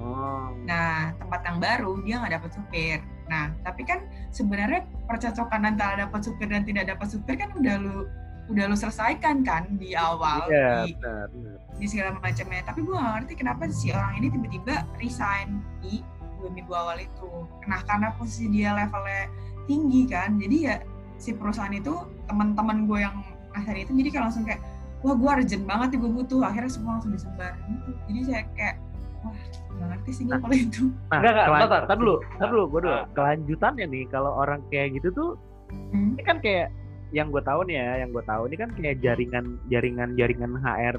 Oh. 0.00 0.48
Nah, 0.64 1.12
tempat 1.20 1.40
yang 1.44 1.58
baru 1.60 1.92
dia 2.00 2.14
nggak 2.24 2.40
dapat 2.40 2.50
supir. 2.56 2.98
Nah, 3.28 3.52
tapi 3.62 3.84
kan 3.84 4.00
sebenarnya 4.32 4.88
percocokan 5.04 5.68
antara 5.68 6.08
dapat 6.08 6.24
supir 6.24 6.48
dan 6.48 6.64
tidak 6.64 6.88
dapat 6.96 7.06
supir 7.12 7.36
kan 7.36 7.52
udah 7.52 7.76
lu 7.76 8.08
udah 8.50 8.64
lu 8.66 8.74
selesaikan 8.74 9.46
kan 9.46 9.76
di 9.78 9.94
awal 9.94 10.42
Iya, 10.50 10.88
di, 10.88 10.96
benar, 10.98 11.28
benar. 11.30 11.56
di 11.78 11.86
segala 11.86 12.16
macamnya. 12.16 12.64
Tapi 12.64 12.80
gue 12.82 12.96
nggak 12.96 13.12
ngerti 13.20 13.34
kenapa 13.38 13.62
si 13.70 13.92
orang 13.92 14.14
ini 14.18 14.26
tiba-tiba 14.32 14.74
resign 14.98 15.60
di 15.84 16.00
dua 16.40 16.48
minggu 16.48 16.72
awal 16.72 16.96
itu. 16.98 17.30
Nah, 17.68 17.84
karena 17.84 18.08
posisi 18.16 18.48
dia 18.48 18.72
levelnya 18.72 19.28
tinggi 19.68 20.02
kan, 20.08 20.40
jadi 20.40 20.56
ya 20.64 20.74
si 21.20 21.30
perusahaan 21.30 21.70
itu 21.70 21.92
teman-teman 22.24 22.88
gue 22.88 22.98
yang 22.98 23.16
akhir 23.52 23.76
itu 23.78 23.92
jadi 23.92 24.08
kayak 24.10 24.24
langsung 24.26 24.42
kayak 24.42 24.60
wah 25.00 25.12
gue 25.12 25.30
urgent 25.30 25.64
banget 25.64 25.88
nih 25.90 25.98
gue 25.98 26.10
butuh 26.12 26.40
akhirnya 26.42 26.70
semua 26.70 26.90
langsung 26.96 27.12
disebar 27.12 27.52
gitu. 27.62 27.90
Jadi 28.06 28.20
saya 28.24 28.42
kayak 28.52 28.76
wah 29.20 29.36
nggak 29.70 29.88
ngerti 29.90 30.10
sih 30.10 30.22
gue 30.24 30.36
kalau 30.36 30.56
itu. 30.58 30.82
Nah, 31.06 31.18
Enggak, 31.18 31.30
enggak, 31.30 31.46
kelan- 31.46 31.60
bentar. 31.62 31.82
tar 31.84 31.96
dulu, 31.96 32.14
tar 32.34 32.48
dulu, 32.48 32.64
gue 32.66 32.80
dulu. 32.80 32.94
Ah. 32.94 33.04
Kelanjutannya 33.10 33.86
nih, 33.86 34.04
kalau 34.08 34.32
orang 34.34 34.60
kayak 34.68 34.88
gitu 34.94 35.08
tuh, 35.10 35.30
Hmm. 35.70 36.12
ini 36.12 36.22
kan 36.22 36.36
kayak 36.38 36.68
yang 37.10 37.28
gue 37.28 37.40
tahu 37.40 37.62
nih 37.62 37.76
ya, 37.76 37.92
yang 38.00 38.10
gue 38.10 38.24
tahu 38.24 38.42
ini 38.44 38.56
kan 38.56 38.68
kayak 38.72 38.98
jaringan, 38.98 39.46
jaringan, 39.66 40.10
jaringan 40.14 40.52
HR 40.56 40.96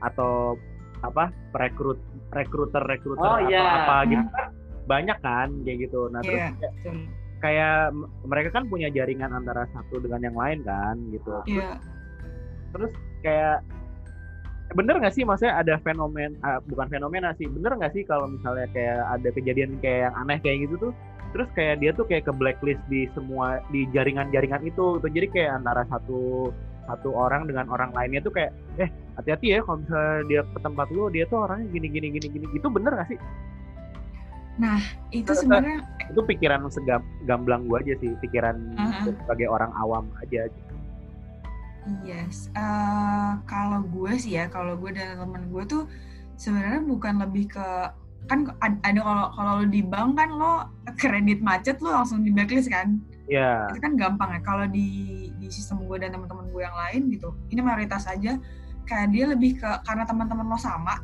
atau 0.00 0.56
apa 1.00 1.28
rekrut 1.54 1.96
rekruter 2.30 2.82
rekruter 2.82 3.24
Oh, 3.24 3.36
atau 3.36 3.48
iya. 3.48 3.64
apa 3.82 3.96
gitu 4.04 4.20
kan 4.26 4.46
banyak 4.84 5.18
kan 5.18 5.48
kayak 5.64 5.78
gitu 5.80 6.00
nah 6.08 6.20
terus 6.20 6.36
Iya, 6.36 6.48
kayak. 6.52 6.72
Kayak 7.40 7.96
mereka 8.28 8.48
kan 8.52 8.68
punya 8.68 8.92
jaringan 8.92 9.32
antara 9.32 9.64
satu 9.72 9.98
dengan 9.98 10.20
yang 10.22 10.36
lain 10.36 10.60
kan 10.62 10.96
gitu. 11.10 11.32
Iya. 11.48 11.80
terus 12.70 12.94
kayak 13.26 13.66
bener 14.78 15.02
nggak 15.02 15.14
sih? 15.16 15.26
Maksudnya 15.26 15.58
ada 15.58 15.74
fenomen 15.82 16.38
ah, 16.46 16.62
bukan 16.62 16.86
fenomena 16.86 17.34
sih 17.34 17.50
bener 17.50 17.74
nggak 17.74 17.90
sih 17.96 18.06
kalau 18.06 18.30
misalnya 18.30 18.70
kayak 18.70 19.02
ada 19.10 19.28
kejadian 19.34 19.74
kayak 19.82 20.10
yang 20.10 20.14
aneh 20.14 20.38
kayak 20.38 20.68
gitu 20.68 20.90
tuh? 20.90 20.92
Terus 21.34 21.48
kayak 21.54 21.82
dia 21.82 21.90
tuh 21.94 22.06
kayak 22.06 22.26
ke 22.26 22.32
blacklist 22.34 22.82
di 22.86 23.10
semua 23.14 23.58
di 23.74 23.86
jaringan-jaringan 23.90 24.62
itu 24.62 25.02
gitu. 25.02 25.08
Jadi 25.10 25.26
kayak 25.34 25.64
antara 25.64 25.82
satu 25.90 26.54
satu 26.86 27.14
orang 27.14 27.46
dengan 27.46 27.70
orang 27.70 27.90
lainnya 27.94 28.22
tuh 28.22 28.34
kayak 28.34 28.54
eh 28.78 28.90
hati-hati 29.18 29.58
ya 29.58 29.58
kalau 29.62 29.82
misalnya 29.82 30.18
dia 30.26 30.40
ke 30.42 30.58
tempat 30.62 30.86
lu 30.90 31.06
dia 31.10 31.24
tuh 31.26 31.46
orangnya 31.46 31.66
gini 31.74 31.88
gini 31.90 32.06
gini 32.14 32.26
gini. 32.30 32.46
Itu 32.54 32.70
bener 32.70 32.94
gak 32.94 33.10
sih 33.10 33.18
Itu 35.10 35.32
sebenarnya 35.34 35.86
itu 36.10 36.20
pikiran 36.26 36.66
segamblang 36.70 37.70
gua 37.70 37.78
aja 37.80 37.94
sih 38.02 38.12
pikiran 38.18 38.56
Aha. 38.74 39.06
sebagai 39.06 39.46
orang 39.46 39.70
awam 39.78 40.10
aja 40.20 40.50
yes. 42.04 42.50
Eh, 42.54 43.32
kalau 43.48 43.82
gue 43.82 44.12
sih 44.20 44.36
ya, 44.36 44.46
kalau 44.46 44.76
gue 44.76 44.94
dan 44.94 45.16
temen 45.18 45.48
gue 45.48 45.64
tuh 45.66 45.82
sebenarnya 46.36 46.82
bukan 46.84 47.14
lebih 47.20 47.50
ke 47.50 47.66
kan 48.28 48.46
ad- 48.60 48.80
ada 48.84 49.00
kalau 49.00 49.26
kalau 49.32 49.52
lo 49.64 49.66
di 49.66 49.80
bank 49.80 50.12
kan 50.20 50.30
lo 50.36 50.68
kredit 51.00 51.40
macet 51.40 51.80
lo 51.80 51.88
langsung 51.88 52.20
di 52.20 52.28
blacklist 52.28 52.68
kan 52.68 53.00
ya 53.24 53.64
itu 53.72 53.80
kan 53.80 53.96
gampang 53.96 54.36
ya 54.36 54.40
kalau 54.44 54.68
di 54.68 55.30
di 55.40 55.48
sistem 55.48 55.88
gue 55.88 55.96
dan 55.96 56.12
teman-teman 56.12 56.46
gue 56.52 56.62
yang 56.62 56.76
lain 56.76 57.02
gitu 57.16 57.32
ini 57.48 57.60
mayoritas 57.64 58.04
aja 58.04 58.36
kayak 58.84 59.08
dia 59.08 59.24
lebih 59.24 59.56
ke 59.56 59.68
karena 59.88 60.04
teman-teman 60.04 60.46
lo 60.46 60.58
sama 60.60 61.00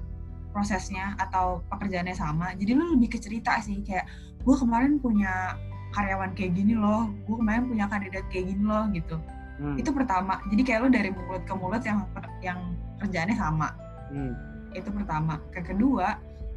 prosesnya 0.57 1.13
atau 1.21 1.61
pekerjaannya 1.69 2.17
sama. 2.17 2.57
Jadi 2.57 2.73
lo 2.73 2.97
lebih 2.97 3.13
ke 3.13 3.19
cerita 3.21 3.61
sih 3.61 3.85
kayak 3.85 4.09
gue 4.41 4.57
kemarin 4.57 4.97
punya 4.97 5.53
karyawan 5.93 6.33
kayak 6.33 6.57
gini 6.57 6.73
loh 6.73 7.13
gue 7.29 7.37
kemarin 7.37 7.69
punya 7.69 7.85
kandidat 7.93 8.25
kayak 8.33 8.57
gini 8.57 8.65
loh 8.65 8.89
gitu. 8.97 9.21
Hmm, 9.61 9.77
itu 9.77 9.93
pertama. 9.93 10.41
Jadi 10.49 10.63
kayak 10.65 10.81
lo 10.81 10.89
dari 10.89 11.13
mulut 11.13 11.45
ke 11.45 11.53
mulut 11.53 11.83
yang 11.85 12.09
yang 12.41 12.59
kerjaannya 13.05 13.37
sama. 13.37 13.69
Hmm. 14.09 14.33
itu 14.73 14.93
pertama. 14.93 15.41
Yang 15.53 15.77
kedua 15.77 16.17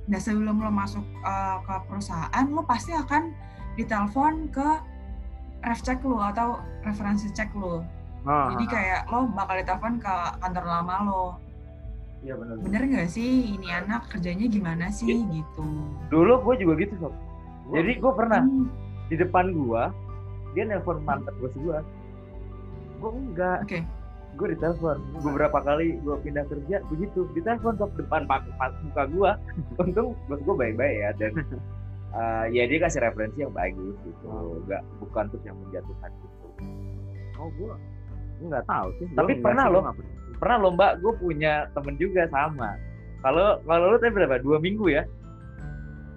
nah 0.10 0.18
sebelum 0.18 0.58
lo 0.58 0.74
masuk 0.74 1.06
uh, 1.22 1.62
ke 1.62 1.76
perusahaan 1.86 2.46
lo 2.50 2.66
pasti 2.66 2.98
akan 2.98 3.30
ditelepon 3.78 4.50
ke 4.50 4.68
ref 5.62 5.86
check 5.86 6.02
lo 6.02 6.18
atau 6.18 6.58
referensi 6.82 7.30
cek 7.30 7.54
lo 7.54 7.86
Oh, 8.28 8.52
jadi 8.52 8.66
kayak 8.68 9.02
lo 9.08 9.32
bakal 9.32 9.64
ditelepon 9.64 9.96
ke 10.04 10.16
kantor 10.44 10.66
lama 10.68 10.96
lo 11.08 11.26
Iya 12.20 12.34
benar. 12.36 12.56
bener 12.60 12.82
nggak 12.86 13.10
sih 13.10 13.30
ini 13.54 13.68
anak 13.70 14.10
kerjanya 14.10 14.46
gimana 14.46 14.86
sih 14.90 15.08
gitu 15.26 15.64
Dulu 16.10 16.34
gue 16.42 16.56
juga 16.60 16.74
gitu 16.78 16.94
sob. 17.00 17.14
Jadi 17.70 17.92
gue 17.96 18.12
pernah 18.12 18.42
Hmm, 18.42 18.68
di 19.08 19.16
depan 19.16 19.46
gue 19.50 19.84
dia 20.50 20.64
nelpon 20.66 21.00
mantan 21.02 21.32
bos 21.38 21.54
gue. 21.54 21.78
Gue 22.98 23.10
enggak. 23.14 23.64
oke 23.64 23.80
Gue 24.32 24.48
ditelepon 24.50 24.98
beberapa 25.20 25.58
kali 25.60 25.96
gue 25.98 26.16
pindah 26.20 26.46
kerja 26.46 26.84
begitu 26.86 27.24
ditelepon 27.32 27.76
sob 27.76 27.92
depan 27.94 28.26
pak 28.26 28.44
pak- 28.54 28.76
muka 28.84 29.04
gue. 29.06 29.32
Untung 29.82 30.08
bos 30.26 30.40
gue 30.40 30.56
baik-baik 30.58 30.96
ya 30.98 31.10
dan 31.16 31.32
eh, 32.12 32.46
ya 32.52 32.64
dia 32.66 32.80
kasih 32.80 33.00
referensi 33.02 33.40
yang 33.40 33.52
bagus 33.52 33.96
gitu. 34.02 34.26
Enggak 34.60 34.84
bukan 35.00 35.24
terus 35.30 35.44
yang 35.46 35.56
menjatuhkan 35.58 36.12
gitu. 36.12 36.36
oh 37.38 37.48
gue 37.54 37.72
gue 38.36 38.48
nggak 38.50 38.66
tahu 38.66 38.88
sih 38.98 39.08
Tapi 39.10 39.32
pernah 39.38 39.66
loh. 39.68 39.82
nggak 39.86 39.96
pernah. 40.40 40.58
Mbak, 40.72 40.92
gue 41.04 41.14
punya 41.20 41.68
temen 41.76 42.00
juga 42.00 42.26
sama. 42.32 42.80
Kalau 43.20 43.60
kalau 43.68 43.86
lu 43.94 43.98
tadi 44.00 44.16
berapa? 44.16 44.40
Dua 44.40 44.58
minggu 44.58 44.88
ya? 44.88 45.04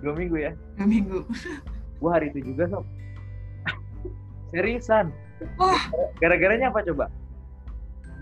Dua 0.03 0.15
minggu 0.15 0.39
ya? 0.39 0.55
dua 0.77 0.87
minggu 0.89 1.19
gue 2.03 2.11
hari 2.11 2.27
itu 2.35 2.41
juga 2.53 2.65
sob 2.73 2.85
seriusan 4.51 5.15
Wah. 5.59 5.83
gara-garanya 6.19 6.75
apa 6.75 6.83
coba 6.87 7.07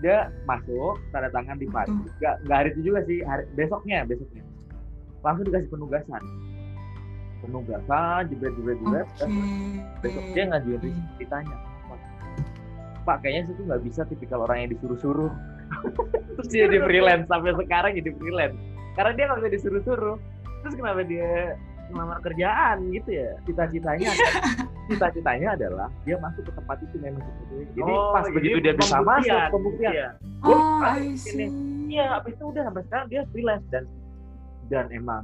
dia 0.01 0.33
masuk 0.49 0.97
tanda 1.13 1.29
tangan 1.29 1.57
di 1.61 1.69
Betul. 1.69 2.09
nggak 2.21 2.35
nggak 2.45 2.57
hari 2.57 2.69
itu 2.73 2.81
juga 2.89 2.99
sih 3.05 3.17
hari, 3.21 3.43
besoknya 3.53 4.05
besoknya 4.05 4.43
langsung 5.21 5.45
dikasih 5.49 5.69
penugasan 5.69 6.21
penugasan 7.41 8.21
jebret 8.29 8.53
jebret 8.57 8.77
jebret 8.81 9.07
besok 10.01 10.23
dia 10.33 10.43
ngajuin 10.49 10.81
riset 10.81 11.05
ditanya 11.21 11.57
pak 13.01 13.17
kayaknya 13.25 13.49
saya 13.49 13.55
tuh 13.57 13.65
nggak 13.65 13.81
bisa 13.81 14.01
tipikal 14.05 14.45
orang 14.45 14.65
yang 14.65 14.69
disuruh-suruh 14.77 15.33
terus 16.35 16.47
dia 16.49 16.65
di 16.67 16.79
freelance 16.79 17.25
sampai 17.27 17.51
sekarang 17.55 17.91
jadi 17.95 18.11
freelance. 18.15 18.57
Karena 18.93 19.11
dia 19.15 19.23
nggak 19.27 19.39
bisa 19.39 19.49
disuruh-suruh. 19.55 20.17
Terus 20.61 20.73
kenapa 20.75 21.01
dia 21.03 21.55
ngelamar 21.91 22.19
kerjaan 22.23 22.77
gitu 22.91 23.09
ya? 23.11 23.29
Cita-citanya 23.43 24.07
adalah, 24.07 24.35
cita-citanya 24.87 25.47
adalah 25.55 25.87
dia 26.03 26.15
masuk 26.19 26.43
ke 26.47 26.51
tempat 26.55 26.77
itu 26.83 26.95
memang 26.99 27.23
seperti 27.23 27.53
itu. 27.55 27.71
Jadi 27.81 27.91
Oh, 27.91 28.11
pas 28.11 28.23
jadi 28.23 28.35
begitu 28.35 28.57
dia 28.59 28.73
bisa 28.75 28.95
pembuktian, 28.95 29.35
masuk 29.35 29.51
pembuktian. 29.51 30.11
Gua 30.41 30.55
oh 30.55 30.79
I 30.81 30.99
ini. 31.03 31.15
see. 31.17 31.49
Iya, 31.91 32.05
habis 32.15 32.33
itu 32.39 32.45
udah 32.47 32.63
sampai 32.63 32.83
sekarang 32.87 33.07
dia 33.11 33.21
freelance 33.35 33.65
dan 33.67 33.83
dan 34.71 34.85
emang 34.95 35.23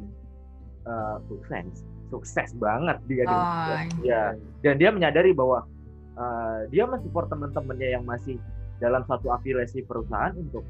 eh, 0.84 1.16
sukses, 1.32 1.88
sukses 2.12 2.50
banget 2.60 2.98
dia 3.08 3.24
di 3.24 3.32
Oh, 3.32 3.80
Iya. 4.04 4.22
Dan 4.60 4.76
dia 4.76 4.90
menyadari 4.92 5.32
bahwa 5.32 5.64
eh, 6.20 6.60
dia 6.68 6.84
mensupport 6.84 7.32
teman-temannya 7.32 7.90
yang 7.96 8.04
masih 8.04 8.36
dalam 8.78 9.02
satu 9.10 9.34
afiliasi 9.34 9.84
perusahaan 9.86 10.34
untuk 10.38 10.66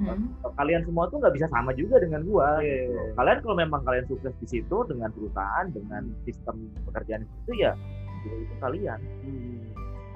Hmm. 0.00 0.32
kalian 0.56 0.82
semua 0.88 1.04
tuh 1.12 1.20
nggak 1.20 1.36
bisa 1.36 1.46
sama 1.52 1.70
juga 1.76 2.00
dengan 2.00 2.24
gua. 2.24 2.58
Iya. 2.64 2.88
gitu. 2.88 3.12
Kalian 3.12 3.38
kalau 3.44 3.56
memang 3.60 3.80
kalian 3.84 4.06
sukses 4.08 4.32
di 4.40 4.46
situ 4.48 4.76
dengan 4.88 5.12
perusahaan, 5.12 5.68
dengan 5.68 6.02
sistem 6.24 6.72
pekerjaan 6.88 7.28
itu 7.28 7.52
ya, 7.60 7.76
ya 8.24 8.34
itu 8.40 8.54
kalian. 8.64 8.98
Hmm. 8.98 9.60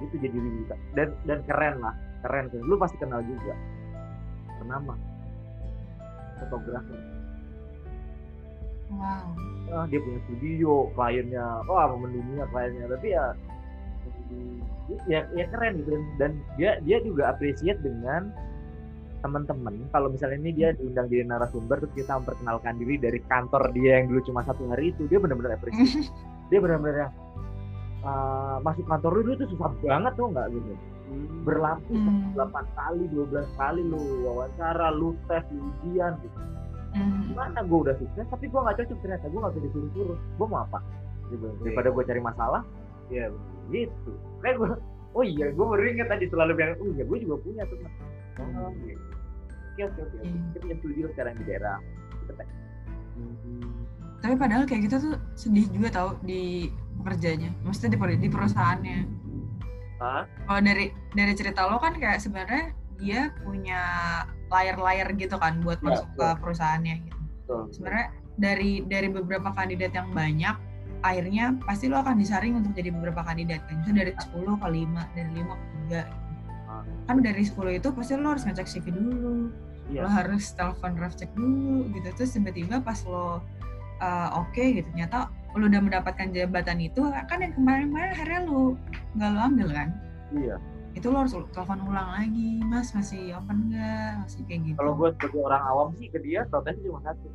Itu 0.01 0.15
jadi 0.17 0.37
dan 0.97 1.13
dan 1.29 1.39
keren 1.45 1.77
lah, 1.77 1.93
keren. 2.25 2.49
Lu 2.57 2.73
pasti 2.81 2.97
kenal 2.97 3.21
juga. 3.21 3.53
Bernama 4.57 4.97
fotografer. 6.41 6.99
wow 8.97 9.29
Ah, 9.67 9.83
dia 9.91 9.99
punya 9.99 10.19
studio, 10.25 10.87
kliennya, 10.95 11.43
wah 11.67 11.91
mendunia 11.91 12.47
kliennya. 12.49 12.87
Tapi 12.87 13.07
ya, 13.11 13.35
ya, 15.07 15.27
ya 15.35 15.45
keren 15.51 15.83
gitu. 15.83 15.99
Dan 16.17 16.39
dia 16.55 16.79
dia 16.83 16.97
juga 17.03 17.31
appreciate 17.35 17.79
dengan 17.83 18.31
teman-teman 19.25 19.89
kalau 19.89 20.13
misalnya 20.13 20.37
ini 20.45 20.51
dia 20.53 20.69
diundang 20.77 21.09
jadi 21.09 21.25
narasumber 21.25 21.81
terus 21.81 21.93
kita 21.97 22.21
memperkenalkan 22.21 22.77
diri 22.77 23.01
dari 23.01 23.19
kantor 23.25 23.73
dia 23.73 23.99
yang 23.99 24.13
dulu 24.13 24.21
cuma 24.29 24.45
satu 24.45 24.69
hari 24.69 24.93
itu 24.93 25.09
dia 25.09 25.17
benar-benar 25.17 25.57
appreciate. 25.57 26.09
Dia 26.47 26.63
benar-benar 26.63 27.11
uh, 28.07 28.63
masuk 28.63 28.87
kantor 28.87 29.19
lu 29.19 29.35
itu 29.35 29.51
susah 29.51 29.67
banget 29.83 30.15
tuh 30.15 30.31
nggak? 30.31 30.47
Gitu. 30.55 30.71
Hmm. 31.07 31.43
berlapis 31.47 31.99
Hmm. 31.99 32.35
8 32.35 32.51
kali 32.75 33.03
12 33.11 33.59
kali 33.59 33.81
lu 33.83 34.27
wawancara 34.27 34.91
lu 34.95 35.15
tes 35.27 35.43
lu 35.51 35.67
ujian 35.83 36.15
gitu. 36.23 36.39
Hmm. 36.95 37.19
gimana 37.29 37.61
gue 37.67 37.77
udah 37.83 37.95
sukses 37.99 38.25
tapi 38.31 38.47
gue 38.47 38.59
nggak 38.59 38.79
cocok 38.79 38.97
ternyata 39.03 39.25
gue 39.27 39.39
nggak 39.43 39.53
bisa 39.59 39.63
disuruh-suruh. 39.67 40.17
Gue 40.39 40.47
mau 40.47 40.63
apa? 40.63 40.79
Gitu. 41.27 41.47
daripada 41.67 41.91
gue 41.91 42.03
cari 42.07 42.21
masalah. 42.23 42.61
Iya. 43.11 43.27
Gitu 43.71 44.11
kayak 44.41 44.55
gue 44.61 44.69
oh 45.17 45.23
iya 45.25 45.47
gue 45.49 45.65
baru 45.65 45.83
inget 45.87 46.07
tadi 46.09 46.25
selalu 46.29 46.51
bilang 46.55 46.77
oh 46.77 46.87
iya 46.93 47.03
gue 47.03 47.17
juga 47.23 47.35
punya 47.41 47.63
tuh 47.65 47.77
mas 47.81 47.93
oh, 48.41 48.69
gitu. 48.85 49.03
oke 49.77 49.81
oke 49.85 49.99
oke 50.01 50.17
Hmm. 50.17 50.41
kita 50.53 50.57
punya 50.61 50.75
studio 50.81 51.05
sekarang 51.13 51.33
di 51.37 51.43
daerah 51.45 51.77
Cipete. 52.17 52.43
Hmm. 53.17 53.61
Tapi 54.17 54.33
padahal 54.33 54.63
kayak 54.65 54.81
gitu 54.89 54.95
tuh 54.97 55.15
sedih 55.37 55.69
juga 55.69 55.89
tau 55.93 56.09
di 56.25 56.73
pekerjaannya. 57.05 57.51
Maksudnya 57.61 57.91
di, 57.93 57.99
per- 58.01 58.17
di 58.17 58.29
perusahaannya. 58.33 58.99
Hah? 60.01 60.23
Kalau 60.25 60.61
dari 60.65 60.85
dari 61.13 61.33
cerita 61.37 61.69
lo 61.69 61.77
kan 61.77 61.93
kayak 61.97 62.17
sebenarnya 62.21 62.73
dia 62.97 63.29
punya 63.45 63.81
layar-layar 64.49 65.13
gitu 65.17 65.37
kan 65.37 65.61
buat 65.61 65.77
Ya, 65.85 65.93
masuk 65.93 66.09
ke 66.17 66.27
perusahaannya 66.41 66.95
gitu. 67.05 67.57
Sebenarnya 67.77 68.07
dari 68.41 68.81
dari 68.89 69.07
beberapa 69.13 69.53
kandidat 69.53 69.93
yang 69.93 70.09
banyak 70.13 70.55
akhirnya 71.05 71.57
pasti 71.65 71.89
lo 71.89 72.01
akan 72.01 72.17
disaring 72.17 72.57
untuk 72.57 72.73
jadi 72.73 72.89
beberapa 72.93 73.21
kandidat 73.25 73.65
kan. 73.65 73.81
Misalnya 73.81 74.07
dari 74.07 74.13
10 74.15 74.61
ke 74.61 74.67
5, 74.67 75.17
dari 75.17 75.31
5 75.35 75.53
ke 75.53 75.65
3 75.93 76.25
Ah. 76.67 76.83
Kan 77.07 77.23
dari 77.23 77.47
10 77.47 77.79
itu 77.79 77.87
pasti 77.95 78.19
lo 78.19 78.35
harus 78.35 78.43
ngecek 78.43 78.67
CV 78.67 78.91
dulu. 78.91 79.55
Iya. 79.87 80.03
Lo 80.03 80.09
harus 80.11 80.51
telepon 80.51 80.99
ref 80.99 81.15
check 81.15 81.31
dulu 81.31 81.87
gitu. 81.95 82.11
Terus 82.11 82.35
tiba-tiba 82.35 82.83
pas 82.83 82.99
lo 83.07 83.39
uh, 84.01 84.29
oke 84.41 84.61
gitu 84.61 84.87
ternyata 84.93 85.31
lo 85.57 85.65
udah 85.65 85.81
mendapatkan 85.81 86.29
jabatan 86.29 86.77
itu 86.85 87.01
kan 87.25 87.41
yang 87.41 87.53
kemarin-kemarin 87.57 88.13
akhirnya 88.13 88.39
lo 88.45 88.77
nggak 89.17 89.29
lo 89.33 89.39
ambil 89.41 89.67
kan 89.73 89.89
iya 90.37 90.55
itu 90.93 91.07
lo 91.09 91.25
harus 91.25 91.33
telepon 91.53 91.81
ulang 91.85 92.09
lagi 92.13 92.61
mas 92.65 92.93
masih 92.93 93.33
open 93.33 93.73
nggak 93.73 94.21
masih 94.21 94.41
kayak 94.45 94.61
gitu 94.69 94.77
kalau 94.77 94.93
gue 94.93 95.09
sebagai 95.17 95.41
orang 95.41 95.63
awam 95.65 95.87
sih 95.97 96.07
ke 96.09 96.19
dia 96.21 96.45
protesnya 96.49 96.83
cuma 96.89 96.99
satu 97.05 97.27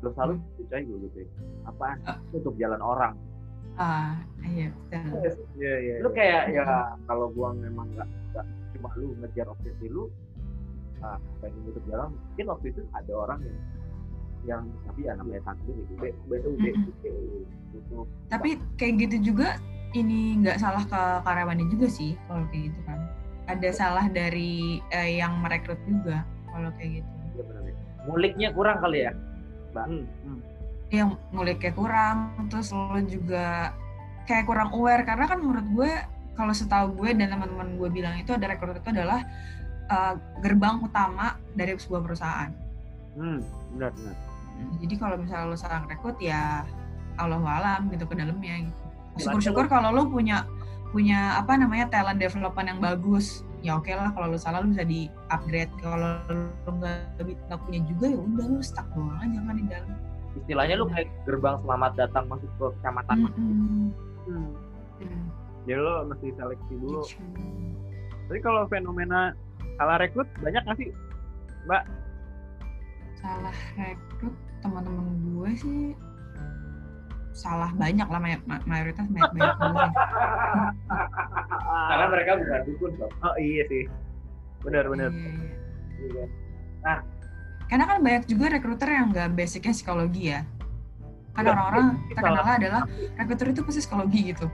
lo 0.00 0.08
selalu 0.12 0.32
Hmm. 0.34 0.44
percaya 0.58 0.82
gue 0.82 0.98
gitu 1.02 1.16
ya. 1.18 1.28
apaan 1.64 1.98
Ah. 2.04 2.16
untuk 2.30 2.54
jalan 2.56 2.80
orang 2.80 3.14
ah 3.76 4.16
iya 4.42 4.72
betul 4.72 5.36
Iya, 5.56 5.74
iya. 5.78 5.94
lu 6.00 6.08
iya. 6.08 6.16
kayak 6.16 6.42
ya 6.50 6.62
kalau 7.04 7.28
gua 7.28 7.52
memang 7.52 7.84
nggak 7.92 8.08
nggak 8.32 8.46
cuma 8.72 8.88
lu 8.94 9.12
ngejar 9.20 9.46
obsesi 9.46 9.86
lu 9.86 10.08
ah 10.98 11.20
pengen 11.38 11.60
nutup 11.62 11.84
jalan 11.84 12.08
mungkin 12.08 12.46
waktu 12.48 12.66
itu 12.70 12.80
ada 12.90 13.12
orang 13.14 13.38
yang 13.42 13.58
yang 14.46 14.62
tapi 14.82 15.00
ya 15.02 15.12
namanya 15.12 15.42
takdir 15.44 15.74
itu 15.74 15.92
B 15.92 16.02
B 16.24 16.30
U 16.38 16.50
B 16.54 16.64
U 16.70 16.90
B 16.94 17.04
U 17.04 17.38
gitu 17.74 17.96
tapi 18.28 18.48
kayak 18.76 18.94
gitu 19.02 19.16
juga 19.26 19.60
ini 19.92 20.40
nggak 20.40 20.56
salah 20.56 20.80
ke 20.82 21.00
karyawannya 21.22 21.66
juga 21.68 21.86
sih 21.86 22.16
kalau 22.24 22.48
kayak 22.48 22.72
gitu 22.72 22.80
kan 22.84 22.98
ada 23.46 23.68
salah 23.70 24.06
dari 24.08 24.80
eh, 24.88 25.18
yang 25.18 25.36
merekrut 25.38 25.78
juga 25.84 26.24
kalau 26.48 26.72
kayak 26.74 27.02
gitu 27.02 27.10
Iya 27.34 27.42
benar 27.44 27.62
ya. 27.62 27.74
muliknya 28.06 28.48
kurang 28.50 28.80
kali 28.80 29.04
ya 29.04 29.12
Hmm, 29.84 30.08
hmm. 30.08 30.40
yang 30.88 31.18
nguliknya 31.34 31.74
kurang 31.76 32.48
terus 32.48 32.72
lo 32.72 32.96
juga 33.04 33.76
kayak 34.24 34.48
kurang 34.48 34.72
aware. 34.72 35.04
Karena 35.04 35.28
kan 35.28 35.38
menurut 35.44 35.66
gue 35.76 35.92
kalau 36.36 36.52
setahu 36.52 36.96
gue 37.04 37.12
dan 37.16 37.32
teman-teman 37.32 37.76
gue 37.76 37.88
bilang 37.92 38.14
itu 38.16 38.32
ada 38.32 38.48
rekrut 38.48 38.80
itu 38.80 38.88
adalah 38.92 39.24
uh, 39.88 40.14
gerbang 40.44 40.80
utama 40.84 41.40
dari 41.56 41.76
sebuah 41.76 42.00
perusahaan. 42.04 42.50
Hmm, 43.16 43.40
benar, 43.72 43.96
benar. 43.96 44.16
jadi 44.76 44.94
kalau 44.96 45.16
misalnya 45.20 45.52
lo 45.52 45.56
salah 45.56 45.84
rekrut 45.88 46.16
ya 46.20 46.64
Allah 47.16 47.40
alam 47.40 47.88
gitu 47.88 48.04
ke 48.04 48.14
dalamnya 48.16 48.68
gitu. 48.68 48.82
Syukur-syukur 49.16 49.72
kalau 49.72 49.88
lo 49.92 50.08
punya 50.12 50.44
punya 50.92 51.40
apa 51.40 51.56
namanya 51.56 51.88
talent 51.88 52.20
development 52.20 52.76
yang 52.76 52.80
bagus 52.80 53.45
ya 53.64 53.80
oke 53.80 53.90
lah 53.90 54.12
kalau 54.12 54.32
lo 54.32 54.38
salah 54.38 54.60
lo 54.62 54.68
bisa 54.70 54.84
di 54.84 55.08
upgrade 55.32 55.72
kalau 55.80 56.20
lo 56.28 56.70
nggak 56.70 57.20
nggak 57.22 57.60
punya 57.64 57.80
juga 57.88 58.06
ya 58.12 58.18
udah 58.20 58.46
lo 58.46 58.60
stuck 58.60 58.86
doang 58.92 59.18
aja 59.20 59.38
kan 59.42 59.54
di 59.56 59.64
dalam 59.66 59.90
istilahnya 60.36 60.74
lu 60.76 60.86
kayak 60.92 61.08
gerbang 61.24 61.56
selamat 61.64 61.92
datang 61.96 62.24
masuk 62.28 62.50
ke 62.60 62.66
kecamatan 62.80 63.16
Mm-mm. 63.24 63.88
Hmm. 64.26 64.50
Mm. 65.00 65.24
Jadi 65.66 65.82
lo 65.82 66.06
mesti 66.06 66.30
seleksi 66.38 66.74
dulu. 66.78 67.02
Gitu. 67.02 67.26
Tapi 68.30 68.38
kalau 68.38 68.70
fenomena 68.70 69.34
salah 69.76 69.98
rekrut 69.98 70.30
banyak 70.38 70.62
nggak 70.62 70.78
sih? 70.78 70.90
salah 73.18 73.58
rekrut 73.74 74.34
teman-teman 74.62 75.06
gue 75.26 75.50
sih 75.58 75.82
salah 77.36 77.68
banyak 77.70 78.08
lah 78.08 78.16
may- 78.16 78.40
ma- 78.42 78.64
mayoritas 78.64 79.04
banyak 79.06 79.28
banyak 79.30 79.92
karena 81.86 82.06
mereka 82.08 82.30
bukan 82.34 82.60
dukun 82.64 82.92
Oh 83.20 83.34
iya 83.36 83.62
sih. 83.66 83.84
Benar, 84.62 84.88
benar. 84.88 85.10
Iya, 85.12 85.28
iya. 85.28 85.44
Iya 85.98 86.24
kan? 86.82 86.98
karena 87.66 87.84
kan 87.84 87.98
banyak 87.98 88.24
juga 88.24 88.46
rekruter 88.48 88.88
yang 88.88 89.10
nggak 89.10 89.28
basicnya 89.32 89.72
psikologi 89.72 90.30
ya 90.30 90.40
kan 91.34 91.44
Iya, 91.44 91.52
orang 91.52 91.86
itu 92.00 92.14
terkenal 92.14 92.40
salah. 92.40 92.56
adalah 92.56 92.82
rekruter 93.12 93.46
itu 93.50 93.60
pasti 93.60 93.80
psikologi 93.82 94.20
gitu 94.30 94.46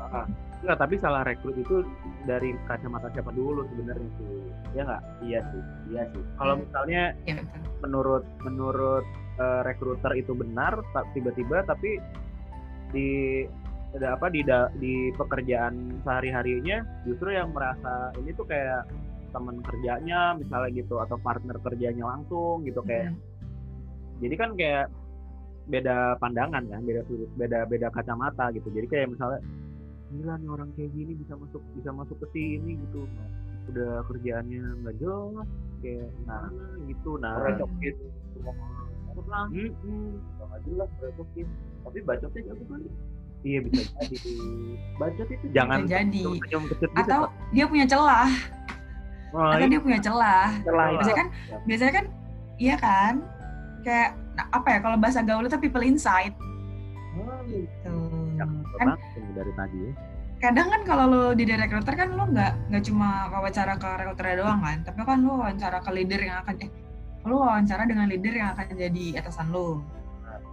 Ah, 0.00 0.24
Enggak, 0.60 0.76
tapi 0.78 0.94
salah 0.96 1.22
rekrut 1.22 1.56
itu 1.56 1.76
dari 2.24 2.52
kacamata 2.64 3.08
siapa 3.10 3.30
dulu 3.30 3.64
sebenarnya 3.66 4.08
sih. 4.12 4.28
Ya 4.70 4.82
nggak? 4.82 5.02
iya 5.20 5.38
sih 5.46 5.62
iya 5.88 6.02
sih 6.10 6.22
Kalau 6.36 6.54
misalnya 6.56 7.02
ya 7.22 7.34
betul 7.36 7.60
menurut 7.80 8.24
menurut 8.40 9.04
eh, 9.36 9.60
rekruter 9.62 10.12
itu 10.14 10.32
benar, 10.32 10.78
tiba-tiba 11.10 11.64
tapi 11.64 11.96
di 12.90 13.42
ada 13.90 14.14
apa 14.14 14.30
di 14.30 14.46
da- 14.46 14.70
di 14.78 15.10
pekerjaan 15.18 15.98
sehari-harinya 16.06 16.86
justru 17.02 17.34
yang 17.34 17.50
merasa 17.50 18.14
ini 18.22 18.30
tuh 18.38 18.46
kayak 18.46 18.86
teman 19.34 19.62
kerjanya 19.62 20.34
misalnya 20.38 20.70
gitu 20.74 20.98
atau 21.02 21.18
partner 21.18 21.58
kerjanya 21.62 22.06
langsung 22.06 22.62
gitu 22.66 22.82
kayak 22.86 23.14
Hmm. 23.14 23.18
jadi 24.22 24.34
kan 24.38 24.50
kayak 24.54 24.86
beda 25.70 26.18
pandangan 26.18 26.66
kan 26.66 26.82
beda 26.82 27.06
sudut 27.06 27.30
beda 27.38 27.62
beda 27.70 27.94
kacamata 27.94 28.50
gitu. 28.50 28.68
Jadi 28.74 28.86
kayak 28.90 29.14
misalnya 29.14 29.38
gila 30.10 30.34
nih 30.42 30.50
orang 30.50 30.70
kayak 30.74 30.90
gini 30.90 31.12
bisa 31.14 31.38
masuk 31.38 31.62
bisa 31.78 31.90
masuk 31.94 32.16
ke 32.18 32.26
sini 32.34 32.74
gitu. 32.74 33.06
Udah 33.70 34.02
kerjaannya 34.10 34.82
nggak 34.82 34.96
jelas 34.98 35.46
kayak 35.78 36.10
nah 36.26 36.50
gitu. 36.90 37.10
Nah 37.22 37.38
recokin 37.38 37.94
semua 39.20 39.36
orang 39.36 39.48
Mm-mm. 39.52 40.08
nggak 40.40 40.60
jelas 40.66 40.90
recokin 41.04 41.46
tapi 41.84 41.98
bacotnya 42.04 42.40
jago 42.50 42.64
kali 42.68 42.88
iya 43.40 43.58
bisa 43.64 43.82
jadi. 44.04 44.34
Bacot 45.00 45.28
itu 45.32 45.46
jangan 45.56 45.78
Bisa 45.84 45.92
jadi. 45.96 46.22
senyum 46.24 46.64
kecut 46.68 46.90
gitu 46.92 47.00
atau 47.00 47.20
dia 47.56 47.64
punya 47.64 47.86
celah. 47.88 48.30
Oh, 49.30 49.46
atau 49.46 49.64
iya. 49.64 49.72
dia 49.72 49.80
punya 49.80 50.00
celah. 50.02 50.48
Celah 50.66 50.86
biasanya 50.98 51.16
kan 51.16 51.28
biasanya 51.64 51.92
kan 51.94 52.06
iya 52.60 52.74
kan? 52.76 53.14
Kayak 53.80 54.10
nah, 54.36 54.46
apa 54.52 54.68
ya 54.68 54.78
kalau 54.84 54.96
bahasa 55.00 55.20
gaul 55.24 55.46
itu 55.48 55.56
people 55.56 55.84
inside. 55.84 56.34
Hmm, 57.16 57.40
gitu. 57.48 57.96
Jangan 58.36 58.60
kan 58.76 58.88
dari 59.36 59.52
tadi 59.56 59.78
ya. 59.88 59.92
kadang 60.40 60.72
kan 60.72 60.82
kalau 60.88 61.04
lo 61.04 61.24
di 61.36 61.44
recruiter 61.44 61.92
kan 61.92 62.16
lo 62.16 62.24
nggak 62.32 62.72
nggak 62.72 62.84
cuma 62.88 63.28
wawancara 63.28 63.76
ke 63.76 63.88
recruiter 64.04 64.40
doang 64.40 64.60
kan? 64.60 64.78
Tapi 64.84 65.00
kan 65.04 65.18
lo 65.24 65.32
wawancara 65.40 65.78
ke 65.80 65.90
leader 65.96 66.20
yang 66.20 66.44
akan 66.44 66.54
eh 66.60 66.70
lo 67.28 67.44
wawancara 67.44 67.84
dengan 67.84 68.08
leader 68.08 68.32
yang 68.32 68.56
akan 68.56 68.76
jadi 68.76 69.20
atasan 69.20 69.52
lo 69.52 69.84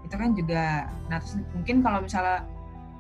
itu 0.04 0.16
kan 0.16 0.32
juga 0.36 0.88
nah 1.12 1.20
terus 1.20 1.40
mungkin 1.52 1.84
kalau 1.84 2.00
misalnya 2.04 2.44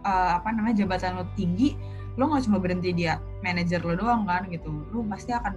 eh, 0.03 0.31
apa 0.39 0.47
namanya 0.51 0.83
jabatan 0.83 1.19
lo 1.19 1.25
tinggi 1.35 1.75
lo 2.17 2.33
nggak 2.33 2.49
cuma 2.49 2.57
berhenti 2.57 2.91
dia 2.97 3.21
manajer 3.45 3.85
lo 3.85 3.93
doang 3.93 4.25
kan 4.25 4.49
gitu. 4.49 4.73
Lo 4.89 5.05
pasti 5.05 5.31
akan 5.31 5.53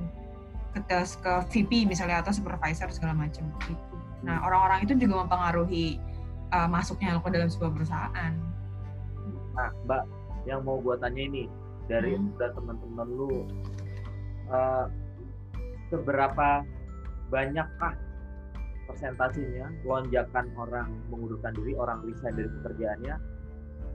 ke 0.76 0.80
ke 1.02 1.32
VP 1.50 1.88
misalnya 1.88 2.22
atau 2.22 2.30
supervisor 2.30 2.92
segala 2.92 3.16
macam 3.16 3.48
gitu. 3.64 3.74
Nah 4.22 4.44
orang-orang 4.44 4.84
itu 4.84 4.92
juga 5.00 5.24
mempengaruhi 5.24 5.96
eh, 6.52 6.68
masuknya 6.68 7.16
lo 7.16 7.24
ke 7.24 7.32
dalam 7.32 7.48
sebuah 7.48 7.72
perusahaan. 7.72 8.32
Nah 9.56 9.68
mbak 9.88 10.04
yang 10.44 10.60
mau 10.62 10.76
gua 10.78 11.00
tanya 11.00 11.24
ini 11.24 11.48
dari 11.88 12.14
Hmm. 12.14 12.36
teman-teman 12.36 13.08
lu 13.08 13.48
eh, 14.52 14.84
seberapa 15.88 16.62
banyakkah 17.30 17.94
persentasenya 18.90 19.70
lonjakan 19.86 20.50
orang 20.58 20.90
mengundurkan 21.08 21.54
diri 21.54 21.78
orang 21.78 22.02
resign 22.02 22.34
dari 22.34 22.50
pekerjaannya 22.58 23.14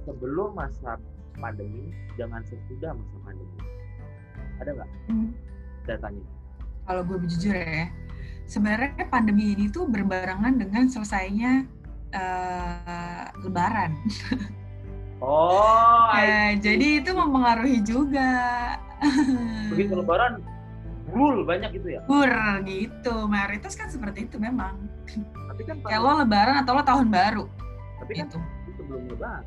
sebelum 0.08 0.56
masa 0.56 0.96
pandemi 1.36 1.92
dengan 2.16 2.40
sesudah 2.48 2.96
masa 2.96 3.18
pandemi? 3.28 3.60
Ada 4.64 4.72
nggak? 4.72 4.92
Hmm. 5.12 5.30
datanya 5.86 6.26
kalau 6.90 7.02
gue 7.06 7.18
jujur 7.30 7.54
ya 7.54 7.90
sebenarnya 8.50 9.06
pandemi 9.10 9.54
ini 9.58 9.70
tuh 9.70 9.90
berbarengan 9.90 10.58
dengan 10.58 10.90
selesainya 10.90 11.66
eh, 12.14 13.26
lebaran. 13.42 13.92
Oh 15.24 16.12
Ya, 16.16 16.54
jadi 16.60 17.00
itu 17.02 17.16
mempengaruhi 17.16 17.80
juga. 17.82 18.76
Begitu 19.72 19.96
lebaran 19.96 20.44
gul 21.16 21.38
banyak 21.42 21.72
gitu 21.74 21.88
ya 21.90 22.02
Bur 22.04 22.28
gitu 22.68 23.16
mayoritas 23.26 23.74
kan 23.74 23.88
seperti 23.88 24.28
itu 24.28 24.36
memang 24.38 24.76
Tapi 25.48 25.62
kan 25.64 25.80
kayak 25.80 26.02
lo 26.02 26.20
lebaran 26.20 26.60
atau 26.60 26.76
lo 26.76 26.84
tahun 26.84 27.08
baru 27.08 27.46
tapi 27.98 28.12
kan 28.14 28.28
gitu 28.28 28.38
itu 28.68 28.72
sebelum 28.78 29.04
lebaran. 29.08 29.44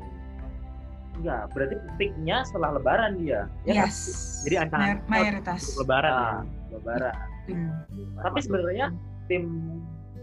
enggak 1.13 1.41
berarti 1.51 1.75
peaknya 1.95 2.37
setelah 2.41 2.73
lebaran 2.73 3.11
dia 3.15 3.45
ya 3.63 3.73
kan? 3.77 3.85
yes 3.85 3.97
Jadi 4.41 4.55
ancaman 4.57 4.81
Mayor- 4.81 5.05
mayoritas 5.05 5.61
lebaran 5.75 6.09
ya. 6.09 6.17
Nah, 6.17 6.41
lebaran 6.71 7.15
Hmm. 7.45 7.73
tapi 8.19 8.39
sebenarnya 8.39 8.87
tim 9.25 9.43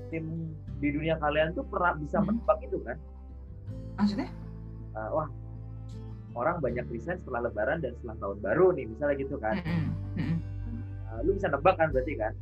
tim 0.09 0.25
di 0.77 0.89
dunia 0.89 1.15
kalian 1.17 1.51
tuh 1.53 1.63
pernah 1.65 1.95
bisa 1.95 2.19
Mhm. 2.19 2.27
menebak 2.29 2.59
itu 2.61 2.79
kan 2.83 2.97
maksudnya 3.95 4.29
Uh, 4.93 5.11
wah 5.13 5.29
orang 6.35 6.57
banyak 6.59 6.89
resign 6.89 7.19
setelah 7.19 7.45
lebaran 7.45 7.79
dan 7.79 7.93
setelah 7.95 8.17
tahun 8.19 8.39
baru 8.41 8.67
nih 8.73 8.85
misalnya 8.87 9.17
gitu 9.19 9.37
kan 9.37 9.55
Mm-mm. 9.59 9.85
Mm-mm. 10.15 10.37
Uh, 11.17 11.25
lu 11.25 11.41
bisa 11.41 11.49
nebak 11.49 11.81
kan 11.81 11.89
berarti 11.89 12.13
kan? 12.21 12.33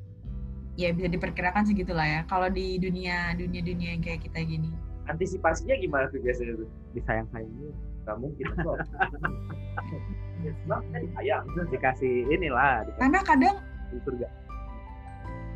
Ya 0.74 0.90
bisa 0.90 1.06
diperkirakan 1.06 1.62
segitulah 1.62 2.02
ya. 2.02 2.20
Kalau 2.26 2.50
di 2.50 2.82
dunia 2.82 3.30
dunia 3.38 3.62
dunia 3.62 3.94
yang 3.94 4.02
kayak 4.02 4.26
kita 4.26 4.42
gini. 4.42 4.74
Antisipasinya 5.06 5.78
gimana 5.78 6.10
tuh 6.10 6.18
biasanya 6.18 6.58
tuh? 6.58 6.68
Disayang 6.98 7.30
sayangnya 7.30 7.70
nggak 8.04 8.16
mungkin 8.18 8.44
kok. 8.50 8.76
Kan 10.66 10.98
disayang. 10.98 11.44
Dikasih 11.70 12.14
inilah 12.34 12.82
dikasih 12.90 12.98
karena 12.98 13.20
kadang 13.22 13.56
surga. 14.02 14.28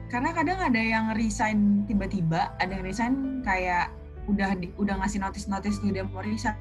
Karena 0.09 0.31
kadang 0.33 0.59
ada 0.63 0.81
yang 0.81 1.13
resign 1.19 1.85
tiba-tiba 1.91 2.55
ada 2.63 2.71
yang 2.71 2.87
resign 2.87 3.43
kayak 3.43 3.91
udah 4.31 4.55
di- 4.55 4.73
udah 4.79 5.03
ngasih 5.03 5.19
notice 5.19 5.51
notice 5.51 5.83
tuh 5.83 5.91
dia 5.91 6.07
mau 6.07 6.23
resign 6.23 6.55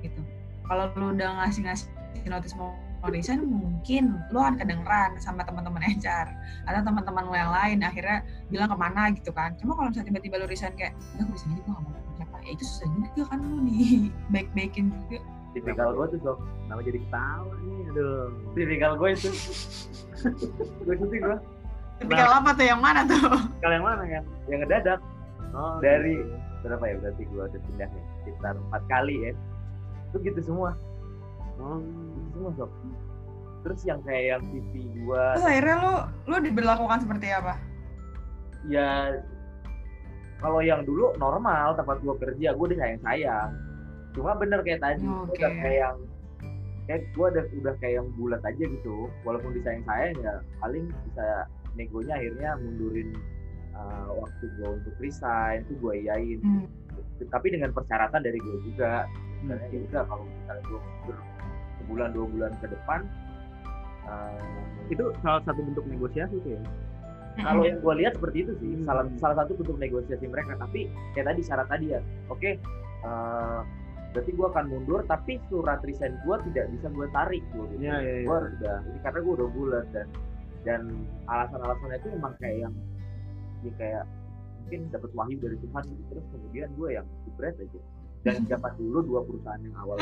gitu. 0.00 0.22
Kalau 0.70 0.86
lu 0.94 1.18
udah 1.18 1.42
ngasih 1.42 1.66
ngasih 1.66 1.90
notice 2.30 2.54
mau 2.54 2.78
mau 3.00 3.08
resign 3.08 3.40
mungkin 3.48 4.20
lu 4.28 4.38
akan 4.38 4.60
kedengeran 4.60 5.16
sama 5.16 5.40
teman-teman 5.40 5.80
HR 5.80 6.28
atau 6.68 6.80
teman-teman 6.84 7.24
lu 7.24 7.34
yang 7.34 7.52
lain 7.52 7.78
akhirnya 7.80 8.20
bilang 8.52 8.68
ke 8.68 8.76
mana 8.76 9.02
gitu 9.16 9.32
kan. 9.32 9.56
Cuma 9.56 9.72
kalau 9.72 9.88
misalnya 9.88 10.08
tiba-tiba 10.12 10.36
lu 10.36 10.46
resign 10.46 10.76
kayak 10.76 10.92
udah 11.16 11.24
aku 11.24 11.32
bisa 11.32 11.46
jadi 11.48 11.60
gue 11.64 11.72
gak 11.72 11.82
mau 11.84 11.92
siapa. 12.16 12.36
Ya 12.44 12.50
itu 12.52 12.64
susah 12.68 12.86
juga 12.92 13.22
kan 13.32 13.38
lu 13.40 13.58
di 13.64 13.78
baik-baikin 14.28 14.92
juga. 14.92 15.18
Tipikal 15.50 15.88
gue 15.96 16.06
tuh 16.14 16.18
Sob. 16.22 16.38
nama 16.70 16.80
jadi 16.84 16.98
ketawa 17.02 17.52
nih? 17.64 17.80
Aduh. 17.90 18.26
Tipikal 18.54 18.92
gue 19.00 19.08
itu. 19.16 19.30
Gue 20.84 20.94
itu 20.94 21.06
gue 21.08 21.38
tapi 22.00 22.16
kalau 22.16 22.34
apa 22.40 22.50
tuh? 22.56 22.64
Yang 22.64 22.80
mana 22.80 23.00
tuh? 23.04 23.28
Kalau 23.60 23.74
yang 23.76 23.84
mana 23.84 24.02
kan? 24.08 24.24
Yang 24.48 24.58
ngedadak. 24.64 25.00
Oh, 25.52 25.76
Dari- 25.84 26.16
gitu. 26.16 26.36
berapa 26.64 26.84
ya? 26.88 26.94
Berarti 26.96 27.22
gue 27.28 27.42
udah 27.44 27.60
pindah 27.68 27.88
ya 27.92 28.02
sekitar 28.24 28.54
empat 28.56 28.82
kali 28.88 29.14
ya. 29.28 29.30
Itu 30.08 30.16
gitu 30.24 30.40
semua. 30.40 30.72
Oh. 31.60 31.76
Semua 32.40 32.56
sob 32.56 32.70
terus 33.60 33.80
yang 33.84 34.00
kayak 34.08 34.24
yang 34.32 34.42
TV 34.48 34.72
gue 34.88 35.24
terus 35.36 35.44
akhirnya 35.44 35.76
lu 35.84 35.94
lu 36.32 36.36
diberlakukan 36.40 36.98
seperti 37.04 37.28
apa? 37.28 37.60
Ya 38.68 39.20
kalau 40.40 40.64
yang 40.64 40.88
dulu 40.88 41.12
normal 41.20 41.76
tempat 41.76 42.00
gue 42.00 42.14
kerja 42.16 42.56
gue 42.56 42.66
udah 42.72 42.96
sayang 43.04 43.50
cuma 44.16 44.34
bener 44.40 44.64
kayak 44.64 44.80
tadi 44.80 45.04
gua 45.06 45.28
Oke. 45.28 45.36
udah 45.38 45.52
kayak 45.60 45.78
yang 45.84 45.96
kayak 46.90 47.02
gue 47.14 47.26
udah 47.30 47.44
udah 47.62 47.74
kayak 47.78 47.94
yang 48.02 48.08
bulat 48.18 48.42
aja 48.42 48.64
gitu. 48.66 49.06
Walaupun 49.22 49.54
disayang 49.54 49.86
sayang 49.86 50.14
ya 50.18 50.32
paling 50.58 50.90
bisa 51.06 51.46
negonya 51.78 52.18
akhirnya 52.18 52.50
mundurin 52.58 53.14
uh, 53.78 54.10
waktu 54.18 54.44
gue 54.58 54.68
untuk 54.82 54.94
resign 54.98 55.62
itu 55.68 55.78
gue 55.78 55.94
iyain. 56.08 56.40
Hmm. 56.42 56.66
tapi 57.28 57.52
dengan 57.52 57.70
persyaratan 57.76 58.24
dari 58.24 58.40
gue 58.40 58.56
juga. 58.72 59.04
Misalnya 59.44 59.68
ya 59.70 59.78
udah 59.86 60.02
kalau 60.08 60.24
misalnya 60.26 60.62
gue 60.66 60.80
mundur 60.80 61.16
sebulan 61.90 62.14
dua 62.14 62.26
bulan 62.30 62.52
ke 62.62 62.70
depan 62.70 63.02
uh, 64.06 64.38
itu 64.86 65.02
salah 65.26 65.42
satu 65.42 65.58
bentuk 65.58 65.82
negosiasi 65.90 66.38
tuh 66.46 66.54
ya 66.54 66.62
kalau 67.40 67.62
yang 67.66 67.78
gue 67.82 67.94
lihat 67.98 68.12
seperti 68.14 68.46
itu 68.46 68.52
sih 68.62 68.70
Hmm. 68.78 68.86
salah 68.86 69.04
salah 69.18 69.36
satu 69.42 69.58
bentuk 69.58 69.78
negosiasi 69.78 70.26
mereka 70.30 70.54
tapi 70.58 70.86
kayak 71.14 71.34
tadi 71.34 71.40
syarat 71.42 71.66
tadi 71.70 71.86
ya 71.94 72.00
oke 72.26 72.50
eh, 73.06 73.58
berarti 74.10 74.30
gue 74.34 74.46
akan 74.50 74.64
mundur 74.66 75.00
tapi 75.06 75.38
surat 75.46 75.78
resign 75.86 76.18
gue 76.26 76.36
tidak 76.50 76.66
bisa 76.74 76.86
gue 76.90 77.06
tarik 77.14 77.42
gue 77.54 77.64
gitu. 77.74 77.82
Iya, 77.86 77.96
iya, 78.02 78.14
iya. 78.22 78.26
Gua 78.26 78.38
udah 78.42 78.76
ini 78.90 78.98
karena 79.06 79.18
gue 79.22 79.32
udah 79.38 79.48
bulat 79.54 79.86
dan 79.94 80.06
dan 80.66 80.82
alasan-alasannya 81.30 81.98
itu 82.02 82.08
memang 82.18 82.32
kayak 82.42 82.56
yang 82.68 82.74
ya 83.62 83.72
kayak 83.78 84.04
mungkin 84.66 84.80
dapat 84.90 85.10
wahyu 85.14 85.36
dari 85.38 85.56
Tuhan 85.62 85.82
gitu 85.86 86.02
terus 86.10 86.24
kemudian 86.34 86.68
gue 86.74 86.88
yang 86.90 87.06
jebret 87.24 87.56
aja 87.56 87.80
dan 88.26 88.36
zaman 88.52 88.72
dulu 88.76 88.98
dua 89.06 89.20
perusahaan 89.24 89.62
yang 89.62 89.76
awal 89.78 89.96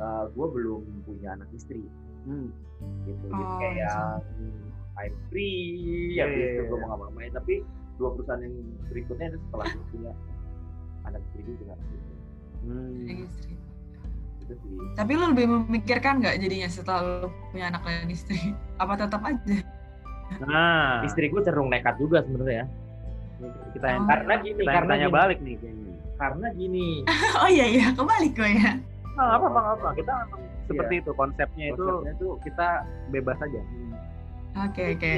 itu 0.00 0.32
gue 0.32 0.46
belum 0.48 0.82
punya 1.04 1.28
anak 1.36 1.48
istri 1.52 1.84
hmm. 2.24 2.48
gitu 3.04 3.24
jadi 3.28 3.42
Oh, 3.44 3.58
kayak 3.60 3.74
iya. 3.76 3.94
I'm 4.96 5.14
free 5.28 6.16
Iya, 6.16 6.24
habis 6.24 6.36
iya, 6.40 6.46
itu 6.48 6.62
iya. 6.64 6.68
gue 6.68 6.78
mau 6.80 6.88
ngapa-ngapain 6.88 7.32
tapi 7.36 7.54
dua 8.00 8.08
perusahaan 8.16 8.40
yang 8.40 8.54
berikutnya 8.88 9.26
itu 9.28 9.38
setelah 9.44 9.66
gue 9.68 9.84
punya 9.92 10.12
anak 11.04 11.20
istri 11.28 11.42
juga 11.44 11.74
gitu. 11.76 12.12
Hmm. 12.60 13.04
Istri. 13.04 13.52
sih 13.54 13.56
Tapi 14.98 15.12
lu 15.14 15.24
lebih 15.30 15.46
memikirkan 15.46 16.18
nggak 16.18 16.42
jadinya 16.42 16.66
setelah 16.66 17.00
lu 17.22 17.28
punya 17.54 17.70
anak 17.70 17.86
dan 17.86 18.10
istri? 18.10 18.56
Apa 18.82 18.96
tetap 18.98 19.20
aja? 19.22 19.58
nah 20.38 21.02
istri 21.02 21.26
gue 21.26 21.42
cenderung 21.42 21.74
nekat 21.74 21.98
juga 21.98 22.22
sebenarnya 22.22 22.70
kita 23.74 23.86
yang 23.88 24.04
Oh. 24.04 24.08
karena 24.14 24.34
gini 24.38 24.62
kita 24.62 24.72
karena 24.78 24.90
tanya 24.94 25.06
gini, 25.10 25.16
balik 25.18 25.38
nih 25.42 25.54
kayaknya 25.58 25.94
karena 26.14 26.46
gini 26.54 26.88
Oh 27.42 27.48
iya 27.50 27.66
iya, 27.66 27.86
kebalik 27.90 28.32
gue 28.38 28.50
ya. 28.54 28.70
Nah, 29.18 29.36
apa 29.36 29.46
apa 29.46 29.60
apa 29.74 29.88
kita 29.94 30.12
memang 30.24 30.40
seperti 30.64 30.94
itu 31.02 31.10
konsepnya 31.12 31.66
itu 31.70 31.82
konsepnya 31.82 32.14
tuh 32.16 32.32
kita 32.46 32.68
bebas 33.10 33.38
aja 33.42 33.60
Oke 34.66 34.84
oke. 34.94 35.12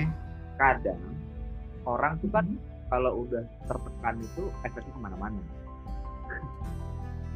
kadang 0.56 1.00
orang 1.84 2.12
tuh 2.18 2.30
kan 2.32 2.46
kalau 2.88 3.24
udah 3.24 3.44
tertekan 3.64 4.16
itu 4.20 4.42
efeknya 4.62 4.92
ke 4.92 5.00
mana-mana 5.00 5.40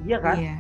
iya 0.03 0.17
kan 0.19 0.37
Iya. 0.37 0.55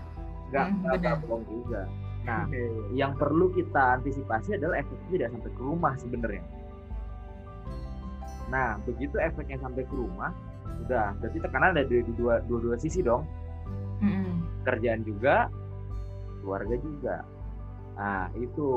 nggak 0.46 0.66
Hmm, 0.68 0.94
nggak 0.96 1.14
bohong 1.24 1.44
juga 1.44 1.82
nah 2.22 2.42
Oke. 2.44 2.61
yang 2.92 3.12
perlu 3.14 3.50
kita 3.50 4.00
antisipasi 4.00 4.56
adalah 4.56 4.80
efeknya 4.80 5.09
tidak 5.11 5.28
sampai 5.32 5.50
ke 5.54 5.61
rumah 5.62 5.94
sebenarnya. 5.94 6.44
Nah, 8.46 8.78
begitu 8.82 9.14
efeknya 9.18 9.59
sampai 9.59 9.82
ke 9.82 9.94
rumah, 9.94 10.30
udah 10.87 11.14
berarti 11.18 11.38
tekanan 11.38 11.74
ada 11.74 11.82
di, 11.82 11.98
di 11.98 12.12
dua, 12.14 12.38
dua 12.46 12.59
dua 12.62 12.76
sisi 12.78 12.98
dong, 12.98 13.26
Mm-mm. 13.98 14.42
kerjaan 14.62 15.02
juga, 15.02 15.46
keluarga 16.46 16.74
juga. 16.78 17.16
Nah, 17.98 18.30
itu 18.38 18.68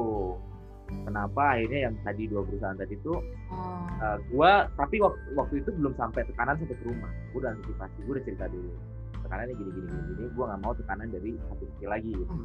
kenapa 1.06 1.54
akhirnya 1.54 1.86
yang 1.86 1.96
tadi 2.02 2.26
dua 2.26 2.42
perusahaan 2.42 2.74
tadi 2.74 2.98
itu 2.98 3.14
Oh. 3.50 3.86
uh, 3.98 4.18
gua 4.30 4.66
tapi 4.74 4.98
waktu, 4.98 5.22
waktu 5.34 5.62
itu 5.62 5.70
belum 5.74 5.94
sampai 5.94 6.26
tekanan 6.26 6.58
sampai 6.58 6.74
ke 6.74 6.86
rumah. 6.86 7.10
Gua 7.30 7.46
udah 7.46 7.52
antisipasi, 7.54 7.98
gua 8.04 8.14
udah 8.18 8.26
cerita 8.26 8.46
dulu. 8.50 8.74
Tekanannya 9.22 9.54
gini 9.54 9.70
gini 9.70 9.88
gini, 9.88 10.02
gini. 10.12 10.24
gua 10.34 10.46
nggak 10.50 10.62
mau 10.66 10.74
tekanan 10.74 11.08
dari 11.08 11.30
satu 11.46 11.64
sisi 11.66 11.86
lagi 11.86 12.10
gitu. 12.10 12.36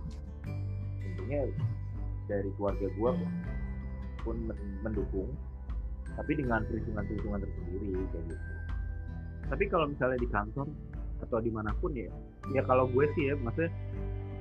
Intinya 1.01 1.41
dari 2.25 2.51
keluarga 2.55 2.87
gua 2.95 3.11
Hmm. 3.13 3.33
pun 4.21 4.37
men- 4.45 4.81
mendukung 4.81 5.29
tapi 6.15 6.33
dengan 6.33 6.63
perhitungan-perhitungan 6.65 7.43
tersendiri 7.43 7.93
kayak 8.09 8.25
gitu. 8.31 8.53
tapi 9.45 9.65
kalau 9.67 9.85
misalnya 9.85 10.17
di 10.17 10.29
kantor 10.31 10.67
atau 11.21 11.39
di 11.43 11.51
mana 11.51 11.75
pun 11.77 11.93
ya 11.93 12.09
ya 12.49 12.63
kalau 12.63 12.87
gue 12.87 13.05
sih 13.13 13.29
ya 13.29 13.37
maksudnya 13.37 13.69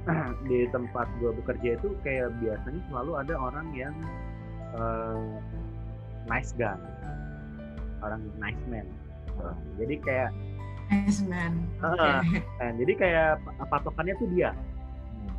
di 0.49 0.67
tempat 0.69 1.07
gue 1.17 1.31
bekerja 1.33 1.69
itu 1.75 1.95
kayak 2.01 2.35
biasanya 2.37 2.81
selalu 2.87 3.11
ada 3.17 3.33
orang 3.33 3.67
yang 3.71 3.95
eh, 4.73 5.27
nice 6.25 6.51
guy 6.53 6.75
orang 7.99 8.21
nice 8.37 8.63
man 8.67 8.87
Nah, 9.33 9.57
jadi 9.75 9.95
kayak 9.97 10.29
Nice 10.85 11.25
man. 11.25 11.65
Oke. 11.81 11.97
Ah. 11.97 12.21
nah, 12.61 12.71
jadi 12.77 12.93
kayak 12.93 13.29
pa- 13.41 13.65
patokannya 13.67 14.13
tuh 14.13 14.29
dia 14.29 14.53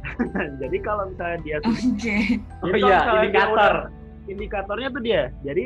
jadi 0.61 0.77
kalau 0.81 1.07
misalnya 1.07 1.39
dia 1.41 1.57
tuh 1.63 1.71
Oke. 1.71 2.17
Oh 2.59 2.67
jadi 2.67 2.81
kalau 2.81 2.91
iya, 2.91 2.99
indikator. 3.23 3.55
udah- 3.55 3.91
indikatornya 4.27 4.89
tuh 4.91 5.03
dia 5.03 5.23
jadi 5.41 5.65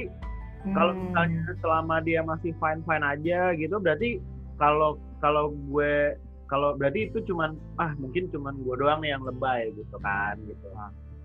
kalau 0.68 0.92
Hmm. 0.92 1.02
misalnya 1.08 1.40
selama 1.56 1.96
dia 2.02 2.20
masih 2.20 2.52
fine 2.52 2.82
fine 2.82 3.04
aja 3.06 3.40
gitu 3.54 3.76
berarti 3.78 4.20
kalau 4.58 4.98
kalau 5.18 5.54
gue 5.54 6.18
kalau 6.48 6.74
berarti 6.74 7.06
itu 7.06 7.20
cuman 7.24 7.52
ah 7.76 7.92
mungkin 7.96 8.26
cuman 8.28 8.56
gue 8.58 8.74
doang 8.76 8.98
nih 8.98 9.12
yang 9.12 9.22
lebay 9.22 9.68
gitu 9.72 9.96
kan 10.00 10.34
gitu 10.44 10.68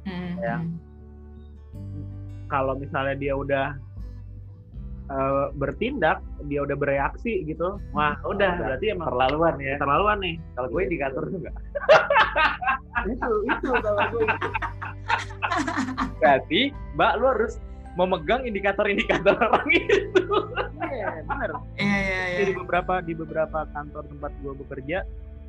Hmm. 0.03 0.35
ya. 0.37 0.59
kalau 2.47 2.75
misalnya 2.75 3.15
dia 3.15 3.31
udah 3.33 3.67
eh, 5.05 5.47
bertindak 5.55 6.19
dia 6.45 6.59
udah 6.59 6.75
bereaksi 6.75 7.39
gitu 7.43 7.79
wah 7.91 8.19
udah 8.21 8.35
Udah. 8.51 8.51
berarti 8.59 8.91
emang 8.91 9.07
Terlaluan 9.07 9.55
ya. 9.57 9.79
keterlaluan 9.79 10.17
nih 10.19 10.35
Kalau 10.53 10.67
gue 10.69 10.81
indikator 10.83 11.23
tuh 11.23 11.39
enggak. 11.39 11.55
itu 13.07 13.31
itu 13.47 13.67
kalau 13.79 14.03
gue 14.11 14.23
Berarti, 16.19 16.61
Mbak 16.95 17.11
lu 17.19 17.25
harus 17.27 17.53
memegang 17.93 18.41
indikator-indikator 18.43 19.37
orang 19.43 19.67
itu. 19.69 20.23
iya 20.83 21.21
bener 21.23 21.51
Iya 21.73 21.97
iya 21.97 22.21
iya. 22.23 22.37
Jadi 22.39 22.49
di 22.49 22.57
beberapa 22.57 22.93
di 22.99 23.13
beberapa 23.13 23.59
kantor 23.69 24.03
tempat 24.07 24.31
gue 24.37 24.53
bekerja 24.57 24.99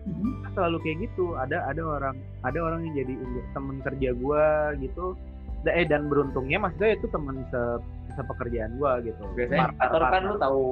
Hmm. 0.05 0.45
selalu 0.53 0.85
kayak 0.85 0.97
gitu 1.03 1.33
ada 1.33 1.65
ada 1.65 1.81
orang 1.81 2.13
ada 2.45 2.61
orang 2.61 2.85
yang 2.85 2.93
jadi 2.95 3.15
teman 3.51 3.81
kerja 3.81 4.13
gua 4.13 4.45
gitu 4.77 5.17
eh 5.65 5.89
dan 5.89 6.13
beruntungnya 6.13 6.61
maksudnya 6.61 6.93
itu 6.93 7.09
teman 7.09 7.41
se 7.49 7.81
sepekerjaan 8.13 8.77
gua 8.77 9.01
gitu 9.01 9.25
Biasanya 9.33 9.65
Partner- 9.65 9.73
indikator 9.73 10.03
kan 10.05 10.23
lu 10.23 10.35
tahu 10.37 10.65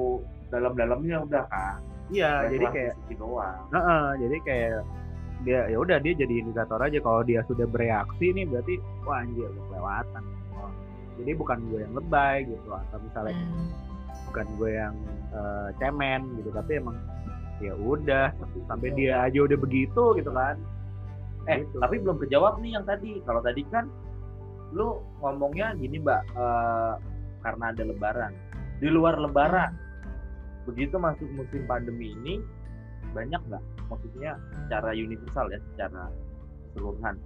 dalam-dalamnya 0.47 1.17
udah 1.25 1.43
kan. 1.49 1.81
iya 2.13 2.45
jadi 2.45 2.65
kayak 2.69 2.93
doang. 3.11 3.57
Heeh, 3.73 4.05
jadi 4.21 4.35
kayak 4.45 4.71
dia 5.41 5.59
ya 5.65 5.77
udah 5.77 5.97
dia 5.97 6.13
jadi 6.13 6.33
indikator 6.39 6.77
aja 6.77 7.01
kalau 7.01 7.25
dia 7.25 7.41
sudah 7.43 7.65
bereaksi 7.65 8.31
nih 8.31 8.45
berarti 8.45 8.73
wah 9.01 9.17
anjir 9.17 9.49
udah 9.49 9.63
kelewatan 9.65 10.23
jadi 11.19 11.31
bukan 11.35 11.57
gue 11.69 11.79
yang 11.83 11.93
lebay 11.93 12.45
gitu 12.45 12.69
atau 12.69 12.97
misalnya 12.99 13.35
Hmm. 13.37 13.69
bukan 14.31 14.45
gue 14.57 14.69
yang 14.71 14.95
eh, 15.33 15.69
cemen 15.77 16.21
gitu 16.37 16.49
tapi 16.49 16.71
emang 16.77 16.97
ya 17.61 17.73
udah 17.77 18.33
sampai 18.65 18.89
dia 18.93 19.23
aja 19.23 19.39
udah 19.45 19.57
begitu 19.57 20.17
gitu 20.17 20.31
kan 20.31 20.57
Eh, 21.43 21.59
Gitu. 21.59 21.75
tapi 21.75 21.99
belum 21.99 22.23
kejawab 22.23 22.63
nih 22.63 22.79
yang 22.79 22.87
tadi. 22.87 23.19
Kalau 23.27 23.43
tadi 23.43 23.67
kan 23.67 23.91
lu 24.71 24.95
ngomongnya 25.19 25.75
gini, 25.75 25.99
Mbak, 25.99 26.21
eh, 26.39 26.93
karena 27.43 27.65
ada 27.75 27.83
lebaran. 27.83 28.31
Di 28.79 28.87
luar 28.87 29.19
lebaran, 29.19 29.75
begitu 30.63 30.95
masuk 30.95 31.27
musim 31.35 31.67
pandemi 31.67 32.15
ini 32.15 32.39
banyak 33.11 33.43
nggak? 33.43 33.63
Maksudnya 33.91 34.39
secara 34.63 34.95
universal 34.95 35.51
ya, 35.51 35.59
secara 35.75 36.07
keseluruhan 36.71 37.19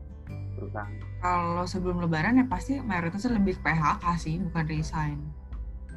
perusahaan. 0.58 0.90
Kalau 1.22 1.64
sebelum 1.70 2.02
lebaran 2.02 2.42
ya 2.42 2.46
pasti 2.50 2.82
mayoritasnya 2.82 3.38
lebih 3.38 3.62
PHK 3.62 4.04
sih, 4.18 4.42
bukan 4.42 4.66
resign. 4.66 5.18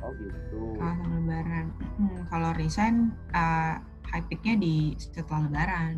Oh 0.04 0.12
gitu. 0.20 0.76
Kalau 0.76 0.92
sebelum 1.00 1.12
lebaran. 1.24 1.66
Hmm, 1.96 2.20
kalau 2.28 2.50
resign, 2.56 2.94
uh, 3.32 3.80
high 4.12 4.24
peak-nya 4.28 4.60
di 4.60 4.92
setelah 5.00 5.48
lebaran. 5.48 5.94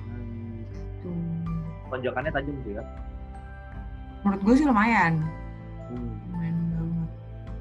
Hmm, 0.00 0.64
Tuh. 1.04 2.00
tajam 2.32 2.56
tuh 2.64 2.72
ya. 2.72 2.82
Menurut 4.24 4.40
gue 4.40 4.54
sih 4.56 4.66
lumayan. 4.66 5.20
Hmm, 5.92 6.12
Lumayan 6.32 6.56
banget. 6.72 7.10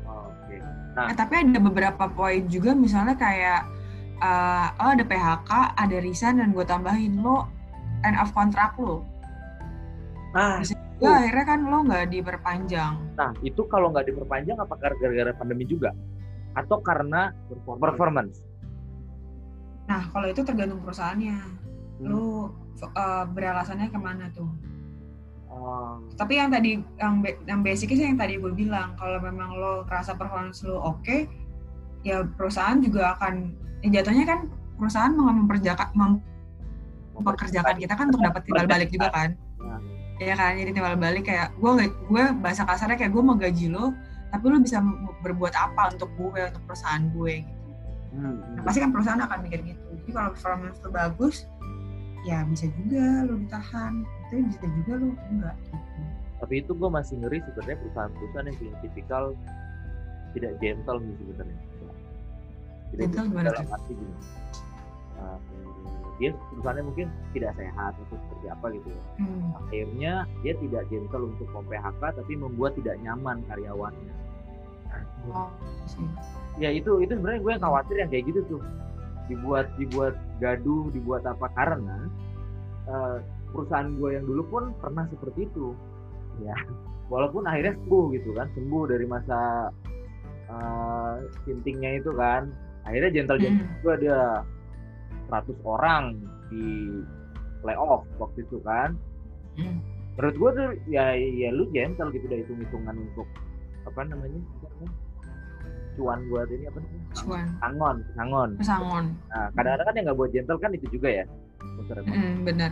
Oke. 0.08 0.56
Eh, 1.12 1.16
tapi 1.18 1.34
ada 1.44 1.60
beberapa 1.60 2.04
poin 2.08 2.48
juga 2.48 2.72
misalnya 2.72 3.16
kayak 3.20 3.68
uh, 4.22 4.68
oh 4.80 4.92
ada 4.94 5.04
PHK, 5.04 5.52
ada 5.76 5.98
resign 6.00 6.40
dan 6.40 6.54
gue 6.54 6.64
tambahin 6.64 7.20
lo 7.20 7.50
end 8.06 8.18
of 8.18 8.32
kontrak 8.32 8.78
lo. 8.78 9.04
Ah, 10.32 10.64
Ya 11.02 11.18
akhirnya 11.18 11.46
kan 11.50 11.60
lo 11.66 11.78
nggak 11.82 12.14
diperpanjang. 12.14 12.94
nah 13.18 13.34
itu 13.42 13.66
kalau 13.66 13.90
nggak 13.90 14.06
diperpanjang 14.14 14.54
apakah 14.62 14.94
gara-gara 15.02 15.34
pandemi 15.34 15.66
juga? 15.66 15.98
Atau 16.54 16.78
karena 16.86 17.34
performance? 17.66 18.46
Nah 19.90 20.08
kalau 20.14 20.30
itu 20.30 20.46
tergantung 20.46 20.78
perusahaannya. 20.86 21.38
Hmm. 22.02 22.06
Lo 22.06 22.54
uh, 22.86 23.26
beralasannya 23.34 23.90
ke 23.90 23.98
mana 23.98 24.30
tuh? 24.30 24.50
Oh, 25.52 26.00
Tapi 26.16 26.40
yang 26.40 26.48
tadi 26.54 26.80
yang 26.96 27.20
yang 27.44 27.60
basicnya 27.60 27.98
sih 28.00 28.08
yang 28.08 28.16
tadi 28.16 28.40
gue 28.40 28.54
bilang 28.56 28.96
kalau 28.96 29.20
memang 29.20 29.52
lo 29.58 29.84
rasa 29.90 30.16
performance 30.16 30.64
lo 30.64 30.80
oke, 30.80 31.28
ya 32.08 32.24
perusahaan 32.40 32.80
juga 32.80 33.18
akan 33.20 33.52
ya 33.84 34.00
jatuhnya 34.00 34.24
kan 34.30 34.40
perusahaan 34.80 35.12
mau 35.12 35.34
memperjaka, 35.34 35.92
mem- 35.98 36.24
mempekerjakan 37.18 37.76
kita 37.84 37.94
kan 37.98 38.06
untuk 38.14 38.22
dapat 38.24 38.42
timbal 38.48 38.66
balik 38.70 38.90
juga 38.94 39.10
kan. 39.12 39.30
Ya 40.22 40.38
kan, 40.38 40.54
jadi 40.54 40.70
timbal 40.70 41.02
balik 41.02 41.26
kayak 41.26 41.50
gue 41.58 41.72
gue 41.90 42.24
bahasa 42.46 42.62
kasarnya 42.62 42.94
kayak 42.94 43.10
gue 43.10 43.24
mau 43.26 43.34
gaji 43.34 43.74
lo, 43.74 43.90
tapi 44.30 44.54
lo 44.54 44.62
bisa 44.62 44.78
berbuat 45.26 45.54
apa 45.58 45.98
untuk 45.98 46.14
gue 46.14 46.46
untuk 46.46 46.62
perusahaan 46.70 47.02
gue 47.10 47.42
gitu. 47.42 47.62
Hmm, 48.12 48.38
Nah, 48.60 48.62
pasti 48.68 48.84
kan 48.86 48.94
perusahaan 48.94 49.22
akan 49.24 49.40
mikir 49.50 49.66
gitu. 49.66 49.82
Jadi 50.04 50.12
kalau 50.14 50.30
performance 50.38 50.78
lo 50.86 50.90
bagus, 50.94 51.50
ya 52.22 52.46
bisa 52.46 52.70
juga 52.70 53.26
lo 53.26 53.34
ditahan, 53.42 54.06
tapi 54.30 54.46
bisa 54.46 54.62
juga 54.62 54.92
lo 55.02 55.08
enggak 55.34 55.56
gitu. 55.58 56.02
Tapi 56.42 56.54
itu 56.62 56.72
gue 56.78 56.90
masih 56.90 57.16
ngeri 57.22 57.38
sebenarnya 57.42 57.78
perusahaan-perusahaan 57.82 58.46
yang 58.46 58.58
punya 58.62 58.76
tipikal 58.86 59.24
tidak 60.38 60.54
gentle 60.62 60.98
nih 61.02 61.16
sebenarnya. 61.18 61.60
Tidak 62.92 63.08
Gentle 63.08 63.26
gimana 63.32 63.48
dalam 63.56 63.66
tuh? 63.66 63.76
arti 63.80 63.94
gini. 63.96 64.16
uh, 65.16 65.40
dia 66.22 66.38
perusahaannya 66.54 66.86
mungkin 66.86 67.08
tidak 67.34 67.58
sehat 67.58 67.98
atau 67.98 68.14
seperti 68.14 68.46
apa 68.54 68.66
gitu 68.78 68.88
ya. 68.94 69.04
Hmm. 69.18 69.50
Akhirnya 69.58 70.14
dia 70.46 70.54
tidak 70.62 70.84
gentle 70.94 71.34
untuk 71.34 71.50
mem-PHK 71.50 72.02
tapi 72.22 72.34
membuat 72.38 72.78
tidak 72.78 72.96
nyaman 73.02 73.42
karyawannya. 73.50 74.14
Oh. 75.34 75.50
Ya 76.62 76.70
itu 76.70 77.02
itu 77.02 77.18
sebenarnya 77.18 77.42
gue 77.42 77.52
yang 77.58 77.64
khawatir 77.64 77.96
yang 77.98 78.10
kayak 78.14 78.26
gitu 78.30 78.42
tuh. 78.46 78.62
Dibuat 79.26 79.66
dibuat 79.82 80.14
gaduh, 80.38 80.94
dibuat 80.94 81.26
apa 81.26 81.50
karena 81.58 82.06
uh, 82.86 83.18
perusahaan 83.50 83.90
gue 83.98 84.10
yang 84.14 84.26
dulu 84.30 84.44
pun 84.46 84.64
pernah 84.78 85.10
seperti 85.10 85.50
itu. 85.50 85.74
Ya. 86.46 86.54
Walaupun 87.12 87.44
akhirnya 87.44 87.76
sembuh 87.76 88.06
gitu 88.16 88.30
kan, 88.38 88.48
sembuh 88.56 88.84
dari 88.88 89.06
masa 89.10 89.68
uh, 90.54 91.16
sintingnya 91.50 91.98
itu 91.98 92.14
kan. 92.14 92.54
Akhirnya 92.86 93.10
gentle 93.10 93.38
gentle 93.42 93.66
Hmm. 93.66 93.82
gue 93.86 93.96
dia 94.06 94.20
100 95.32 95.56
orang 95.64 96.20
di 96.52 97.00
layoff 97.64 98.04
waktu 98.20 98.44
itu 98.44 98.60
kan. 98.68 99.00
Hmm. 99.56 99.80
Menurut 100.20 100.36
gue 100.36 100.50
tuh 100.60 100.68
ya 100.92 101.16
ya 101.16 101.50
lu 101.56 101.72
gentle 101.72 102.12
gitu 102.12 102.28
udah 102.28 102.40
hitung 102.44 102.60
hitungan 102.60 102.96
untuk 103.00 103.28
apa 103.88 104.06
namanya 104.06 104.38
cuan 105.96 106.20
buat 106.32 106.48
ini 106.48 106.68
apa 106.72 106.78
namanya 106.80 107.04
Cuan, 107.20 107.46
sangon 107.60 107.98
sangon 108.16 108.50
pesangon. 108.56 109.06
nah 109.28 109.52
kadang-kadang 109.60 109.86
kan 109.88 109.94
yang 109.98 110.06
nggak 110.08 110.20
buat 110.20 110.32
gentle 110.32 110.60
kan 110.60 110.72
itu 110.76 110.88
juga 110.92 111.10
ya. 111.24 111.26
Hmm, 112.08 112.48
bener. 112.48 112.72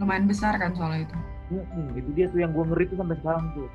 Lumayan 0.00 0.26
besar 0.26 0.56
kan 0.58 0.74
soal 0.74 1.00
itu. 1.00 1.16
Mm-mm, 1.52 1.92
itu 2.00 2.10
dia 2.16 2.26
tuh 2.32 2.40
yang 2.40 2.56
gue 2.56 2.64
ngeri 2.64 2.84
tuh 2.88 2.98
sampai 3.00 3.16
sekarang 3.20 3.44
tuh 3.52 3.68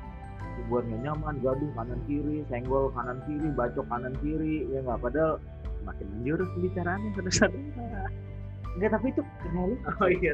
buat 0.68 0.84
nyaman 0.86 1.40
gaduh 1.40 1.70
kanan 1.72 2.00
kiri 2.04 2.44
senggol 2.50 2.92
kanan 2.92 3.22
kiri 3.24 3.48
bacok 3.54 3.86
kanan 3.88 4.12
kiri 4.20 4.68
ya 4.68 4.84
nggak 4.84 4.98
padahal 5.00 5.40
makin 5.90 6.06
menjurus 6.14 6.48
pembicaraannya 6.54 7.10
saudara 7.14 8.08
Enggak, 8.70 8.90
tapi 8.94 9.06
itu 9.10 9.22
realitas. 9.50 9.94
Oh 9.98 10.08
iya, 10.08 10.30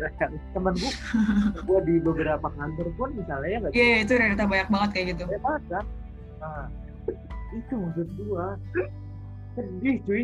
temen 0.53 0.75
gue, 0.77 0.93
gue 1.69 1.79
di 1.89 1.95
beberapa 2.05 2.49
kantor 2.53 2.89
pun 3.01 3.09
misalnya 3.17 3.49
ya 3.49 3.59
nggak 3.65 3.73
Iya, 3.73 3.81
yeah, 3.89 3.99
itu 4.05 4.13
realita 4.13 4.45
banyak 4.45 4.69
banget 4.69 4.91
kayak 4.93 5.07
gitu. 5.17 5.23
hebat 5.25 5.63
kan? 5.73 5.85
Nah 6.37 6.65
itu 7.57 7.75
maksud 7.81 8.09
gua. 8.21 8.47
Sedih 9.57 9.97
cuy. 10.05 10.23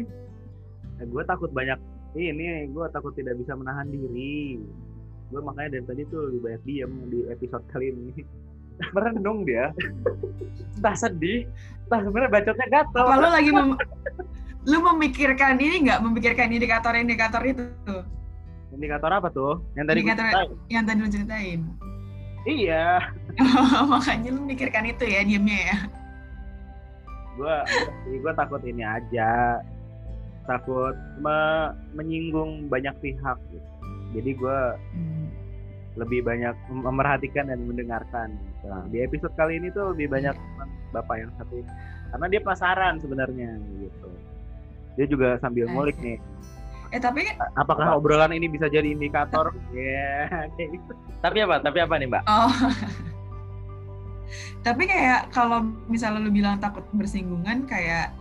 Eh, 1.01 1.07
gue 1.09 1.22
takut 1.24 1.49
banyak 1.57 1.80
ini 2.12 2.68
gue 2.68 2.87
takut 2.93 3.16
tidak 3.16 3.41
bisa 3.41 3.57
menahan 3.57 3.89
diri. 3.89 4.61
Gue 5.33 5.41
makanya 5.41 5.80
dari 5.80 5.85
tadi 5.89 6.03
tuh 6.12 6.28
lebih 6.28 6.41
banyak 6.45 6.62
diem 6.68 6.93
di 7.09 7.18
episode 7.33 7.64
kali 7.72 7.97
ini. 7.97 8.20
Merenung 8.93 9.49
dia. 9.49 9.72
Entah 10.76 10.97
sedih 10.99 11.49
entah 11.93 12.01
sebenarnya 12.09 12.33
bacotnya 12.33 12.66
gatel. 12.72 13.05
Lo 13.05 13.28
lagi 13.28 13.51
mem 13.53 13.68
lu 14.63 14.79
memikirkan 14.85 15.59
ini 15.59 15.83
nggak 15.83 16.01
memikirkan 16.01 16.47
indikator-indikator 16.49 17.43
itu 17.43 17.63
tuh 17.83 18.03
indikator 18.71 19.11
apa 19.11 19.29
tuh 19.29 19.59
yang 19.75 19.85
tadi 19.85 20.01
Indikator- 20.01 20.31
ceritain? 20.31 20.51
yang 20.69 20.83
tadi 20.83 20.99
lu 20.99 21.09
ceritain. 21.09 21.61
iya 22.45 22.87
Makanya 23.91 24.31
lu 24.31 24.43
mikirkan 24.43 24.85
itu 24.85 25.05
ya 25.05 25.21
diemnya 25.23 25.59
ya. 25.65 25.77
gue 27.33 27.55
gue 28.15 28.33
takut 28.35 28.61
ini 28.63 28.83
aja 28.83 29.57
takut 30.45 30.93
me- 31.17 31.73
menyinggung 31.93 32.69
banyak 32.69 32.93
pihak 32.99 33.39
gitu. 33.49 33.69
jadi 34.13 34.31
gue 34.33 34.59
Hmm. 34.93 35.27
lebih 35.95 36.21
banyak 36.23 36.53
mem- 36.69 36.85
memerhatikan 36.85 37.47
dan 37.47 37.61
mendengarkan 37.63 38.37
nah, 38.61 38.85
di 38.87 39.01
episode 39.01 39.33
kali 39.33 39.57
ini 39.57 39.69
tuh 39.69 39.93
lebih 39.93 40.09
banyak 40.09 40.37
bapak 40.91 41.17
yang 41.19 41.33
satu 41.35 41.57
ini 41.57 41.73
karena 42.09 42.27
dia 42.29 42.41
penasaran 42.41 42.95
sebenarnya 42.99 43.51
gitu 43.79 44.09
dia 44.97 45.07
juga 45.09 45.40
sambil 45.40 45.68
ngulik 45.70 45.97
nih. 46.01 46.18
Eh 46.93 47.01
tapi 47.01 47.24
apakah 47.57 47.97
obrolan 47.97 48.36
ini 48.36 48.53
bisa 48.53 48.68
jadi 48.68 48.84
indikator? 48.84 49.49
Ya 49.72 50.28
kayak 50.57 50.76
gitu. 50.76 50.93
Tapi 51.24 51.38
apa? 51.40 51.57
Tapi 51.64 51.78
apa 51.80 51.95
nih 51.97 52.09
mbak? 52.12 52.22
Oh. 52.28 52.53
tapi 54.66 54.88
kayak 54.88 55.32
kalau 55.32 55.64
misalnya 55.88 56.20
lu 56.20 56.32
bilang 56.32 56.61
takut 56.61 56.84
bersinggungan 56.93 57.64
kayak 57.64 58.12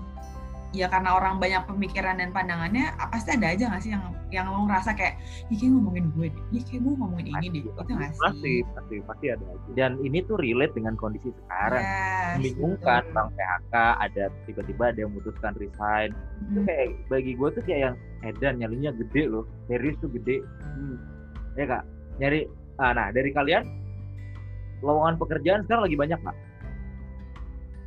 ya 0.71 0.87
karena 0.87 1.19
orang 1.19 1.35
banyak 1.35 1.67
pemikiran 1.67 2.15
dan 2.15 2.31
pandangannya 2.31 2.95
ah, 2.95 3.11
pasti 3.11 3.35
ada 3.35 3.51
aja 3.51 3.67
nggak 3.67 3.81
sih 3.83 3.91
yang 3.91 4.03
yang 4.31 4.47
lo 4.47 4.63
ngerasa 4.63 4.95
kayak 4.95 5.19
ya 5.51 5.55
kayak 5.59 5.71
ngomongin 5.75 6.05
gue 6.15 6.27
deh 6.31 6.43
ya 6.55 6.61
kayak 6.63 6.81
gue 6.87 6.93
ngomongin 6.95 7.27
ini 7.27 7.45
deh 7.51 7.61
itu 7.67 7.91
nggak 7.91 8.11
sih? 8.15 8.21
pasti 8.23 8.53
pasti 8.71 8.95
pasti 9.03 9.25
ada 9.27 9.45
aja. 9.51 9.69
Dan 9.75 9.91
ini 9.99 10.23
tuh 10.23 10.39
relate 10.39 10.71
dengan 10.71 10.95
kondisi 10.95 11.27
sekarang. 11.35 11.83
Yes, 11.83 12.31
membingungkan 12.39 13.01
betul. 13.03 13.07
tentang 13.11 13.27
PHK 13.35 13.73
ada 13.99 14.23
tiba-tiba 14.47 14.83
ada 14.95 14.99
yang 15.03 15.11
memutuskan 15.11 15.53
resign. 15.59 16.09
Itu 16.47 16.59
Hmm. 16.63 16.67
kayak 16.67 16.87
bagi 17.11 17.31
gue 17.35 17.49
tuh 17.51 17.63
kayak 17.67 17.79
yang 17.91 17.95
edan 18.23 18.53
nyalinya 18.63 18.91
gede 18.95 19.23
loh. 19.27 19.43
Serius 19.67 19.99
tuh 19.99 20.09
gede. 20.15 20.39
Hmm. 20.63 20.95
ya 21.59 21.67
kak 21.67 21.83
nyari 22.15 22.47
ah, 22.79 22.95
nah 22.95 23.11
dari 23.11 23.35
kalian 23.35 23.67
lowongan 24.79 25.19
pekerjaan 25.19 25.67
sekarang 25.67 25.83
lagi 25.83 25.97
banyak 25.99 26.19
nggak 26.23 26.37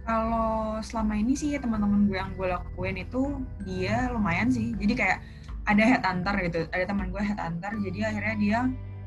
Kalau 0.04 0.78
selama 0.84 1.16
ini 1.16 1.32
sih 1.32 1.56
teman-teman 1.56 2.04
gue 2.04 2.16
yang 2.20 2.30
gue 2.36 2.48
lakuin 2.52 2.96
itu 3.00 3.40
dia 3.64 4.12
lumayan 4.12 4.52
sih. 4.52 4.76
Jadi 4.76 4.92
kayak 4.92 5.18
ada 5.64 5.80
headhunter 5.80 6.34
gitu, 6.44 6.60
ada 6.68 6.84
teman 6.84 7.08
gue 7.08 7.22
headhunter. 7.24 7.72
Jadi 7.80 7.98
akhirnya 8.04 8.34
dia 8.36 8.58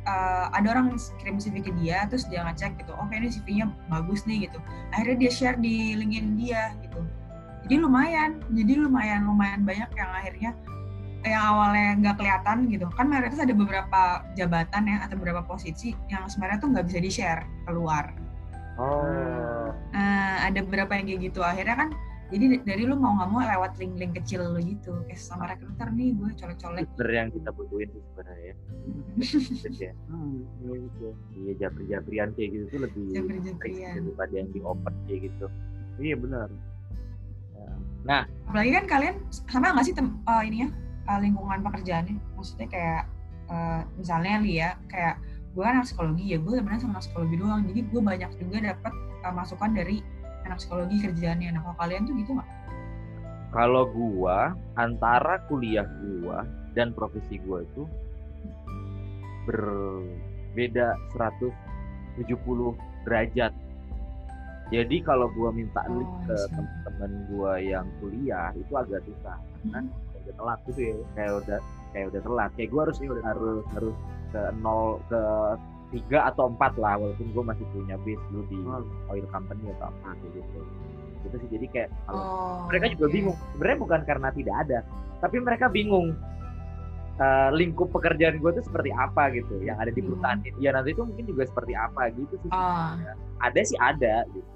uh, 0.09 0.49
ada 0.57 0.73
orang 0.73 0.97
kirim 1.21 1.37
CV 1.37 1.61
ke 1.61 1.71
dia, 1.77 2.09
terus 2.09 2.25
dia 2.25 2.41
ngecek 2.41 2.81
gitu, 2.81 2.97
oke 2.97 3.13
ini 3.13 3.29
CV-nya 3.29 3.69
bagus 3.93 4.25
nih 4.25 4.49
gitu. 4.49 4.57
Akhirnya 4.89 5.17
dia 5.21 5.31
share 5.31 5.57
di 5.61 5.93
LinkedIn 5.93 6.33
dia 6.41 6.73
gitu. 6.81 7.05
Jadi 7.69 7.75
lumayan, 7.77 8.41
jadi 8.57 8.73
lumayan 8.81 9.29
lumayan 9.29 9.61
banyak 9.61 9.89
yang 9.93 10.09
akhirnya 10.09 10.51
yang 11.27 11.43
awalnya 11.43 11.87
nggak 11.99 12.15
kelihatan 12.23 12.57
gitu 12.71 12.87
kan 12.95 13.09
mayoritas 13.09 13.41
ada 13.43 13.51
beberapa 13.51 14.23
jabatan 14.37 14.83
ya 14.87 14.97
atau 15.03 15.19
beberapa 15.19 15.43
posisi 15.43 15.91
yang 16.07 16.29
sebenarnya 16.29 16.61
tuh 16.63 16.69
nggak 16.71 16.85
bisa 16.87 16.99
di 17.03 17.11
share 17.11 17.43
keluar 17.67 18.15
Oh. 18.15 18.26
Ada 20.47 20.59
beberapa 20.63 20.91
yang 20.95 21.05
kayak 21.07 21.21
gitu. 21.31 21.39
Akhirnya 21.43 21.75
kan 21.75 21.89
jadi 22.27 22.59
dari 22.67 22.83
lu 22.83 22.99
mau 22.99 23.15
nggak 23.15 23.29
mau 23.31 23.39
lewat 23.39 23.71
link-link 23.79 24.13
kecil 24.19 24.51
lu 24.51 24.59
gitu. 24.59 24.91
Kayak 25.07 25.21
sama 25.21 25.47
recruiter 25.47 25.87
nih 25.95 26.11
gue 26.15 26.29
colek-colek. 26.35 26.83
Bener 26.99 27.11
yang 27.11 27.29
kita 27.31 27.49
butuhin 27.55 27.87
sih 27.91 28.03
sebenarnya 28.11 28.43
ya. 28.43 28.55
Gitu 29.63 29.81
ya. 29.81 29.93
Hmm, 30.11 30.43
iya 30.63 30.75
gitu. 30.75 31.07
Iya 31.35 31.51
japri-japrian 31.67 32.29
kayak 32.35 32.49
gitu 32.51 32.63
tuh 32.67 32.79
lebih 32.87 33.05
Japri-japrian. 33.15 33.93
daripada 34.03 34.33
yang 34.35 34.49
di 34.51 34.59
open 34.63 34.93
kayak 35.07 35.21
gitu. 35.31 35.45
Iya 35.97 36.15
benar. 36.19 36.49
Apalagi 38.07 38.71
kan 38.71 38.85
kalian 38.87 39.15
sama 39.51 39.75
nggak 39.75 39.85
sih 39.85 39.95
tem, 39.95 40.07
eh, 40.15 40.43
ini 40.47 40.57
ya 40.63 40.69
eh, 41.11 41.19
lingkungan 41.19 41.59
pekerjaannya? 41.59 42.15
Maksudnya 42.39 42.67
kayak 42.71 43.03
eh, 43.51 43.81
misalnya 43.99 44.33
li 44.39 44.53
ya 44.63 44.69
kayak 44.87 45.19
gue 45.51 45.63
kan 45.65 45.81
anak 45.81 45.89
psikologi 45.89 46.25
ya 46.29 46.37
gue 46.37 46.53
sebenarnya 46.53 46.81
sama 46.87 46.93
anak 46.97 47.03
psikologi 47.03 47.35
doang. 47.35 47.61
Jadi 47.67 47.79
gue 47.83 48.01
banyak 48.01 48.31
juga 48.39 48.57
dapat 48.73 48.93
eh, 48.95 49.33
masukan 49.35 49.71
dari 49.75 49.97
anak 50.47 50.57
psikologi 50.63 50.97
kerjaannya. 51.03 51.49
Nah 51.53 51.61
kalau 51.61 51.77
kalian 51.77 52.01
tuh 52.07 52.13
gitu 52.15 52.31
nggak? 52.33 52.49
Kalau 53.51 53.83
gua 53.91 54.55
antara 54.79 55.43
kuliah 55.47 55.87
gua 55.99 56.47
dan 56.75 56.95
profesi 56.95 57.39
gua 57.43 57.63
itu 57.63 57.83
berbeda 59.47 60.95
170 61.15 61.51
derajat. 63.07 63.53
Jadi 64.67 64.97
kalau 64.99 65.31
gua 65.31 65.55
minta 65.55 65.79
Oh, 65.87 65.95
link 65.95 66.11
ke 66.27 66.37
teman-teman 66.51 67.11
gua 67.31 67.51
yang 67.59 67.87
kuliah 68.03 68.51
itu 68.55 68.73
agak 68.75 68.99
susah 69.07 69.39
karena 69.67 69.87
udah 70.27 70.33
telat 70.35 70.59
gitu 70.67 70.81
ya 70.83 70.95
kayak 71.15 71.33
udah 71.39 71.59
kayak 71.95 72.05
udah 72.11 72.21
telat 72.23 72.51
kayak 72.59 72.69
gua 72.75 72.81
harus 72.83 72.97
harus 72.99 73.63
harus 73.71 73.95
ke 74.27 74.41
nol 74.59 74.99
ke 75.07 75.21
tiga 75.87 76.27
atau 76.27 76.47
empat 76.47 76.75
lah 76.75 76.95
walaupun 76.95 77.31
gua 77.31 77.43
masih 77.47 77.63
punya 77.71 77.95
base 78.01 78.19
dulu 78.27 78.43
di 78.47 78.57
Hmm. 78.57 78.83
oil 79.07 79.25
company 79.29 79.71
atau 79.71 79.87
apa 79.87 80.09
kayak 80.15 80.31
gitu. 80.35 80.59
Itu 81.23 81.35
sih 81.37 81.49
jadi 81.49 81.65
kayak 81.67 81.89
kalau 82.03 82.19
Oh, 82.19 82.57
mereka 82.67 82.85
juga 82.91 83.07
bingung. 83.09 83.37
Sebenarnya 83.51 83.79
bukan 83.79 84.01
karena 84.03 84.27
tidak 84.31 84.55
ada 84.63 84.79
tapi 85.17 85.37
mereka 85.39 85.65
bingung 85.67 86.13
eh, 87.17 87.49
lingkup 87.49 87.89
pekerjaan 87.89 88.37
gue 88.37 88.51
tuh 88.53 88.61
seperti 88.61 88.93
apa 88.93 89.33
gitu 89.33 89.57
yang 89.59 89.73
ada 89.77 89.89
di 89.89 89.97
Hmm. 89.97 90.13
perusahaan 90.13 90.37
ini 90.37 90.53
ya 90.61 90.69
nanti 90.69 90.93
itu 90.93 91.01
mungkin 91.01 91.25
juga 91.25 91.43
seperti 91.49 91.73
apa 91.73 92.13
gitu 92.13 92.33
sih 92.37 92.49
Ah, 92.53 92.93
ada 93.41 93.57
sih 93.59 93.73
ada 93.81 94.21
gitu. 94.29 94.49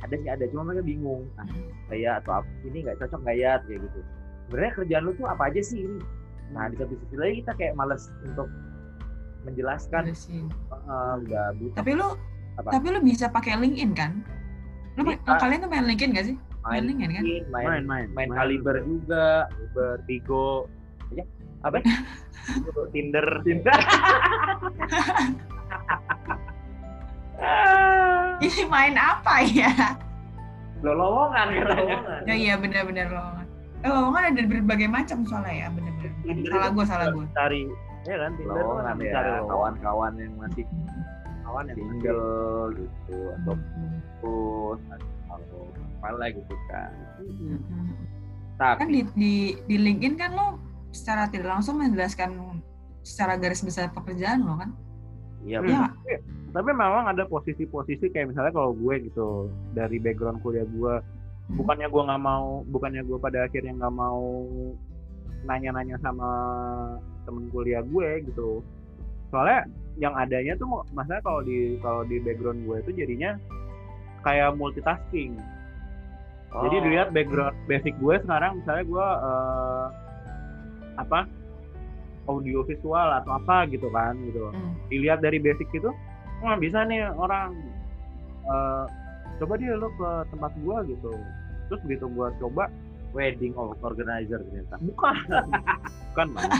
Ada 0.00 0.14
sih 0.16 0.28
ada 0.30 0.44
cuma 0.48 0.62
mereka 0.64 0.80
bingung. 0.80 1.28
Nah, 1.36 1.44
kayak 1.86 2.24
atau 2.24 2.40
apa 2.40 2.48
ini 2.64 2.80
nggak 2.80 2.96
cocok 2.96 3.20
nggak 3.20 3.36
ya 3.36 3.52
kayak 3.60 3.80
gitu. 3.82 4.00
Sebenarnya 4.46 4.72
kerjaan 4.72 5.02
lu 5.04 5.12
tuh 5.12 5.26
apa 5.26 5.42
aja 5.50 5.60
sih 5.60 5.78
ini? 5.82 6.00
Nah 6.48 6.64
di 6.70 6.76
satu 6.78 6.94
sisi 6.96 7.16
lagi 7.18 7.34
kita 7.42 7.52
kayak 7.58 7.74
males 7.74 8.02
untuk 8.24 8.48
menjelaskan 9.46 10.02
iya 10.04 10.14
sih. 10.14 10.42
eh, 10.42 11.14
nggak 11.22 11.48
butuh 11.56 11.76
Tapi 11.76 11.90
lu 11.94 12.08
Apa? 12.56 12.68
tapi 12.72 12.86
lu 12.88 12.98
bisa 13.00 13.28
pakai 13.28 13.54
LinkedIn 13.54 13.92
kan? 13.92 14.12
Lu 14.96 15.04
Bisa. 15.04 15.36
kalian 15.36 15.60
tuh 15.60 15.68
main 15.68 15.84
LinkedIn 15.84 16.10
gak 16.10 16.26
sih? 16.26 16.36
main 16.64 16.82
LinkedIn 16.82 17.10
kan? 17.12 17.22
main 17.22 17.44
main, 17.46 17.82
Main 17.84 17.84
main. 17.84 18.06
main 18.12 18.30
kaliber 18.32 18.82
juga 18.82 19.46
Tigo. 20.04 20.66
apa 21.62 21.78
Tinder. 22.92 23.26
cinta 23.42 23.72
Ini 28.38 28.62
main 28.66 28.94
apa 28.94 29.40
ya? 29.44 29.72
lo 30.78 30.92
lowongan 30.92 31.48
kan 31.50 31.66
lowongan 31.72 32.20
Ya 32.24 32.34
iya 32.36 32.54
benar-benar 32.54 33.08
lowongan. 33.08 33.46
Eh, 33.80 33.88
lowongan 33.88 34.22
ada 34.30 34.42
berbagai 34.44 34.88
macam 34.88 35.18
soalnya 35.24 35.54
ya, 35.56 35.68
benar-benar. 35.70 36.12
Tinder 36.22 36.50
Salah 36.50 36.68
gue, 36.70 36.84
salah 36.86 37.06
gue. 37.10 37.24
Cari 37.32 37.60
ya 38.06 38.16
kan 38.22 38.32
Tinder 38.38 38.54
kan 38.54 38.64
lowongan 38.64 38.96
ya 39.02 39.42
kawan-kawan 39.44 40.12
yang 40.16 40.32
masih 40.38 40.64
kawan 41.42 41.64
yang 41.66 41.78
single 41.78 42.66
gitu 42.74 43.16
atau 43.34 43.54
putus 44.22 44.80
atau 45.30 45.60
apalah 45.98 46.28
gitu 46.30 46.54
kan 46.70 46.90
Kan 48.56 48.88
tapi 48.88 48.88
di, 48.88 49.00
di 49.12 49.32
di 49.68 49.76
LinkedIn 49.76 50.16
kan 50.16 50.32
lo 50.32 50.56
secara 50.88 51.28
tidak 51.28 51.60
langsung 51.60 51.76
menjelaskan 51.76 52.62
secara 53.04 53.36
garis 53.36 53.60
besar 53.60 53.92
pekerjaan 53.92 54.48
lo 54.48 54.56
kan? 54.56 54.70
iya 55.44 55.60
Hmm. 55.60 55.68
Iya 55.68 55.76
nggak? 55.76 55.92
Tapi 56.56 56.70
memang 56.72 57.04
ada 57.04 57.28
posisi-posisi 57.28 58.08
kayak 58.08 58.32
misalnya 58.32 58.56
kalau 58.56 58.72
gue 58.72 58.94
gitu 59.04 59.52
dari 59.76 60.00
background 60.00 60.40
kuliah 60.40 60.64
gue 60.64 60.94
Hmm. 61.46 61.62
bukannya 61.62 61.86
gue 61.86 62.02
nggak 62.10 62.22
mau 62.26 62.66
bukannya 62.66 63.06
gue 63.06 63.18
pada 63.22 63.46
akhirnya 63.46 63.78
nggak 63.78 63.94
mau 63.94 64.18
nanya-nanya 65.44 66.00
sama 66.00 66.30
temen 67.28 67.50
kuliah 67.52 67.84
gue 67.84 68.24
gitu. 68.24 68.64
Soalnya 69.28 69.68
yang 70.00 70.14
adanya 70.16 70.56
tuh 70.56 70.84
masalah 70.92 71.20
kalau 71.24 71.40
di 71.44 71.76
kalau 71.80 72.04
di 72.08 72.20
background 72.22 72.64
gue 72.64 72.76
itu 72.86 72.90
jadinya 73.04 73.36
kayak 74.24 74.56
multitasking. 74.56 75.36
Jadi 76.56 76.76
Oh, 76.78 76.82
dilihat 76.88 77.12
background 77.12 77.52
basic 77.68 77.92
gue 78.00 78.16
sekarang 78.24 78.64
misalnya 78.64 78.84
gue 78.88 79.06
eh, 79.28 79.86
apa 80.96 81.28
audio 82.26 82.64
visual 82.66 83.08
atau 83.22 83.38
apa 83.38 83.68
gitu 83.70 83.88
kan 83.92 84.18
gitu. 84.26 84.50
Hmm. 84.50 84.74
dilihat 84.90 85.22
dari 85.22 85.38
basic 85.38 85.68
itu 85.70 85.90
wah 86.42 86.56
bisa 86.58 86.82
nih 86.84 87.06
orang 87.14 87.54
eh, 88.46 88.84
coba 89.40 89.54
dia 89.60 89.76
lo 89.76 89.88
ke 89.94 90.10
tempat 90.32 90.52
gua 90.64 90.80
gitu. 90.86 91.12
Terus 91.68 91.80
begitu 91.84 92.06
gua 92.12 92.32
coba 92.40 92.70
wedding 93.16 93.56
organizer 93.56 94.44
ternyata. 94.44 94.76
Bukan. 94.92 95.16
Bukan 96.12 96.26
Bang. 96.36 96.50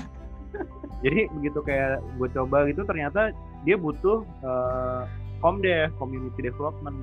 jadi 1.04 1.28
begitu 1.36 1.60
kayak 1.60 2.00
gue 2.16 2.28
coba 2.32 2.64
gitu 2.64 2.80
ternyata 2.88 3.28
dia 3.68 3.76
butuh 3.76 4.24
eh, 4.40 5.02
comdev 5.44 5.92
community 6.00 6.40
development. 6.40 6.96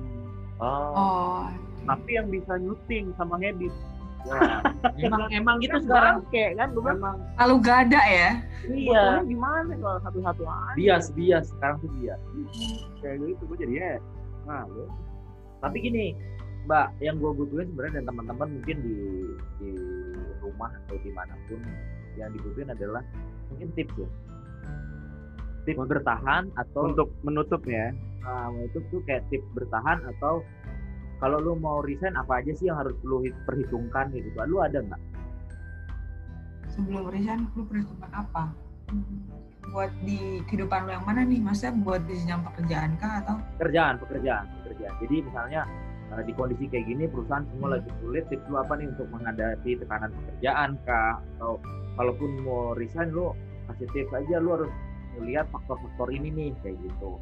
Oh. 0.58 0.90
Oh, 0.94 1.42
tapi 1.86 2.18
yang 2.18 2.26
bisa 2.30 2.58
nyuting 2.58 3.14
sama 3.14 3.38
ngedit. 3.38 3.70
Wah. 4.24 4.64
emang 5.04 5.28
emang 5.30 5.56
gitu 5.60 5.76
Kan 5.76 5.82
sekarang? 5.84 6.16
kayak 6.32 6.50
kan 6.56 6.68
gue 6.72 6.82
bilang, 6.82 6.98
emang. 6.98 7.16
Lalu 7.38 7.54
gada 7.62 8.02
ya? 8.02 8.30
iya. 8.66 9.04
"Gua 9.20 9.28
gimana 9.28 9.72
kalau 9.76 9.98
satu-satu 10.02 10.42
aja? 10.48 10.74
Bias 10.74 11.06
bias. 11.12 11.44
Sekarang 11.54 11.76
tuh 11.78 11.90
bias. 12.00 12.20
Kayak 12.98 13.14
gitu 13.22 13.42
gue 13.46 13.58
jadinya 13.62 13.88
nah 14.44 14.64
lu. 14.68 14.88
Tapi 15.60 15.76
gini 15.80 16.12
mbak 16.64 16.96
yang 17.04 17.20
gue 17.20 17.30
butuhin 17.32 17.68
sebenarnya 17.72 18.00
dan 18.00 18.06
teman-teman 18.08 18.48
mungkin 18.60 18.76
di 18.80 18.96
di 19.60 19.70
rumah 20.40 20.72
atau 20.84 20.96
di 21.00 21.10
mana 21.12 21.34
pun 21.48 21.60
yang 22.16 22.32
dibutuhin 22.32 22.72
adalah 22.72 23.02
mungkin 23.52 23.68
tips 23.76 23.94
ya 24.00 24.08
tips 25.64 25.84
bertahan 25.88 26.48
atau 26.56 26.92
untuk 26.92 27.08
menutupnya 27.24 27.92
Nah, 28.24 28.48
itu 28.64 28.80
tuh 28.88 29.04
kayak 29.04 29.28
tips 29.28 29.44
bertahan 29.52 30.00
atau 30.16 30.40
kalau 31.20 31.38
lu 31.44 31.52
mau 31.60 31.84
resign 31.84 32.16
apa 32.16 32.40
aja 32.40 32.56
sih 32.56 32.72
yang 32.72 32.80
harus 32.80 32.96
lu 33.04 33.20
hit- 33.20 33.36
perhitungkan 33.44 34.08
gitu. 34.16 34.32
Lu 34.48 34.64
ada 34.64 34.80
nggak? 34.80 35.02
Sebelum 36.72 37.12
resign 37.12 37.44
lu 37.52 37.68
perhitungan 37.68 38.10
apa? 38.10 38.50
Buat 39.68 39.92
di 40.04 40.40
kehidupan 40.48 40.88
lo 40.88 40.90
yang 40.96 41.04
mana 41.04 41.20
nih? 41.24 41.40
Masa 41.40 41.68
buat 41.72 42.00
di 42.08 42.16
jenjang 42.16 42.42
pekerjaan 42.48 42.96
kah 42.96 43.20
atau 43.24 43.36
Pekerjaan, 43.60 44.00
pekerjaan, 44.00 44.44
pekerjaan. 44.64 44.94
Jadi 45.04 45.16
misalnya 45.20 45.62
di 46.22 46.32
kondisi 46.36 46.70
kayak 46.70 46.86
gini 46.86 47.10
perusahaan 47.10 47.42
semua 47.50 47.74
Hmm. 47.74 47.76
lagi 47.80 47.90
sulit, 47.98 48.24
tips 48.30 48.46
lu 48.46 48.56
apa 48.60 48.72
nih 48.78 48.86
untuk 48.94 49.06
menghadapi 49.10 49.70
tekanan 49.80 50.10
pekerjaan 50.14 50.70
kah? 50.86 51.18
Atau 51.36 51.58
kalaupun 51.98 52.30
mau 52.46 52.76
resign 52.78 53.10
lu 53.10 53.34
kasih 53.66 53.88
tips 53.90 54.12
aja 54.14 54.38
lu 54.38 54.54
harus 54.54 54.70
melihat 55.18 55.46
faktor-faktor 55.50 56.12
ini 56.14 56.28
nih 56.30 56.50
kayak 56.62 56.76
gitu. 56.84 57.18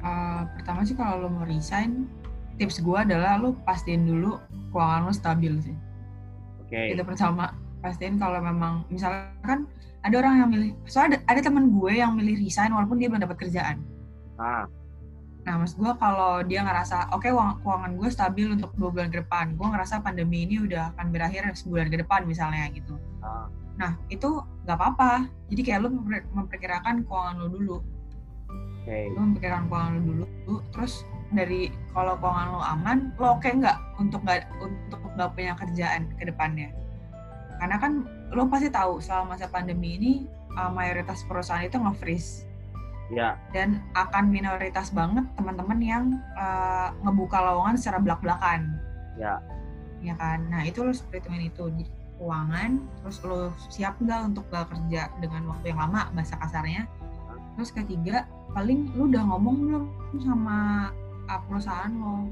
Uh, 0.00 0.48
pertama 0.56 0.80
sih 0.84 0.96
kalau 0.96 1.24
lo 1.24 1.28
mau 1.28 1.44
resign, 1.44 2.08
tips 2.56 2.80
gue 2.80 2.96
adalah 2.96 3.36
lo 3.36 3.52
pastiin 3.68 4.08
dulu 4.08 4.40
keuangan 4.72 5.08
lo 5.08 5.12
stabil 5.12 5.54
sih. 5.60 5.76
Oke. 6.64 6.96
Itu 6.96 7.04
pertama. 7.04 7.52
Pastiin 7.80 8.20
kalau 8.20 8.44
memang 8.44 8.84
misalkan 8.92 9.64
ada 10.04 10.14
orang 10.16 10.34
yang 10.40 10.48
milih, 10.52 10.70
soalnya 10.88 11.20
ada, 11.28 11.36
ada 11.36 11.40
teman 11.48 11.72
gue 11.72 11.92
yang 11.96 12.16
milih 12.16 12.40
resign 12.40 12.72
walaupun 12.72 12.96
dia 13.00 13.08
belum 13.12 13.24
dapat 13.24 13.36
kerjaan. 13.40 13.84
Nah, 14.40 14.64
Nah, 15.40 15.56
mas 15.56 15.72
gue 15.72 15.92
kalau 15.96 16.44
dia 16.44 16.60
ngerasa, 16.60 17.16
oke 17.16 17.28
uang- 17.32 17.64
keuangan 17.64 17.92
gue 17.96 18.08
stabil 18.12 18.46
untuk 18.52 18.70
dua 18.76 18.92
bulan 18.92 19.08
ke 19.08 19.24
depan, 19.24 19.56
gue 19.56 19.66
ngerasa 19.66 20.04
pandemi 20.04 20.44
ini 20.44 20.60
udah 20.60 20.92
akan 20.94 21.08
berakhir 21.08 21.48
sebulan 21.56 21.88
ke 21.88 21.96
depan 22.04 22.28
misalnya 22.28 22.68
gitu. 22.76 23.00
Ah. 23.24 23.48
Nah, 23.80 23.96
itu 24.12 24.44
nggak 24.68 24.76
apa-apa. 24.76 25.32
Jadi 25.48 25.60
kayak 25.64 25.80
lo 25.80 25.88
memper- 25.88 26.28
memperkirakan 26.36 27.08
keuangan 27.08 27.36
lo 27.40 27.48
dulu. 27.48 27.76
oke. 28.80 28.96
lo 29.14 29.18
memikirkan 29.22 29.68
keuangan 29.68 29.92
lo 29.96 30.00
dulu 30.02 30.26
terus 30.74 31.04
dari 31.30 31.70
kalau 31.94 32.18
keuangan 32.18 32.48
lo 32.50 32.60
aman 32.64 32.98
lo 33.20 33.38
oke 33.38 33.46
nggak 33.46 33.78
untuk 34.02 34.20
nggak 34.26 34.50
untuk 34.58 35.00
nggak 35.14 35.30
punya 35.36 35.52
kerjaan 35.54 36.10
ke 36.18 36.26
depannya 36.26 36.74
karena 37.60 37.76
kan 37.78 37.92
lo 38.32 38.48
pasti 38.50 38.72
tahu 38.72 38.98
selama 38.98 39.36
masa 39.36 39.46
pandemi 39.46 40.00
ini 40.00 40.12
uh, 40.58 40.72
mayoritas 40.72 41.22
perusahaan 41.28 41.62
itu 41.62 41.78
nge-freeze 41.78 42.49
Ya, 43.10 43.34
dan 43.50 43.82
akan 43.98 44.30
minoritas 44.30 44.94
banget 44.94 45.26
teman-teman 45.34 45.78
yang 45.82 46.04
uh, 46.38 46.94
ngebuka 47.02 47.42
lowongan 47.42 47.74
secara 47.74 47.98
belak-belakan. 47.98 48.78
Ya. 49.18 49.42
ya 49.98 50.14
kan? 50.14 50.46
Nah 50.46 50.62
itu 50.62 50.86
lo 50.86 50.94
harus 50.94 51.02
perhitungin 51.10 51.50
itu. 51.50 51.66
Keuangan 52.20 52.78
terus 53.00 53.18
lo 53.26 53.50
siap 53.72 53.96
nggak 53.98 54.30
untuk 54.30 54.44
gak 54.52 54.68
kerja 54.70 55.08
dengan 55.18 55.50
waktu 55.50 55.74
yang 55.74 55.80
lama 55.82 56.12
bahasa 56.14 56.38
kasarnya? 56.38 56.86
Terus 57.58 57.74
ketiga 57.74 58.30
paling 58.54 58.94
lu 58.94 59.10
udah 59.10 59.26
ngomong 59.26 59.56
belum 59.58 59.84
sama 60.22 60.58
uh, 61.26 61.40
perusahaan 61.50 61.90
lo? 61.90 62.30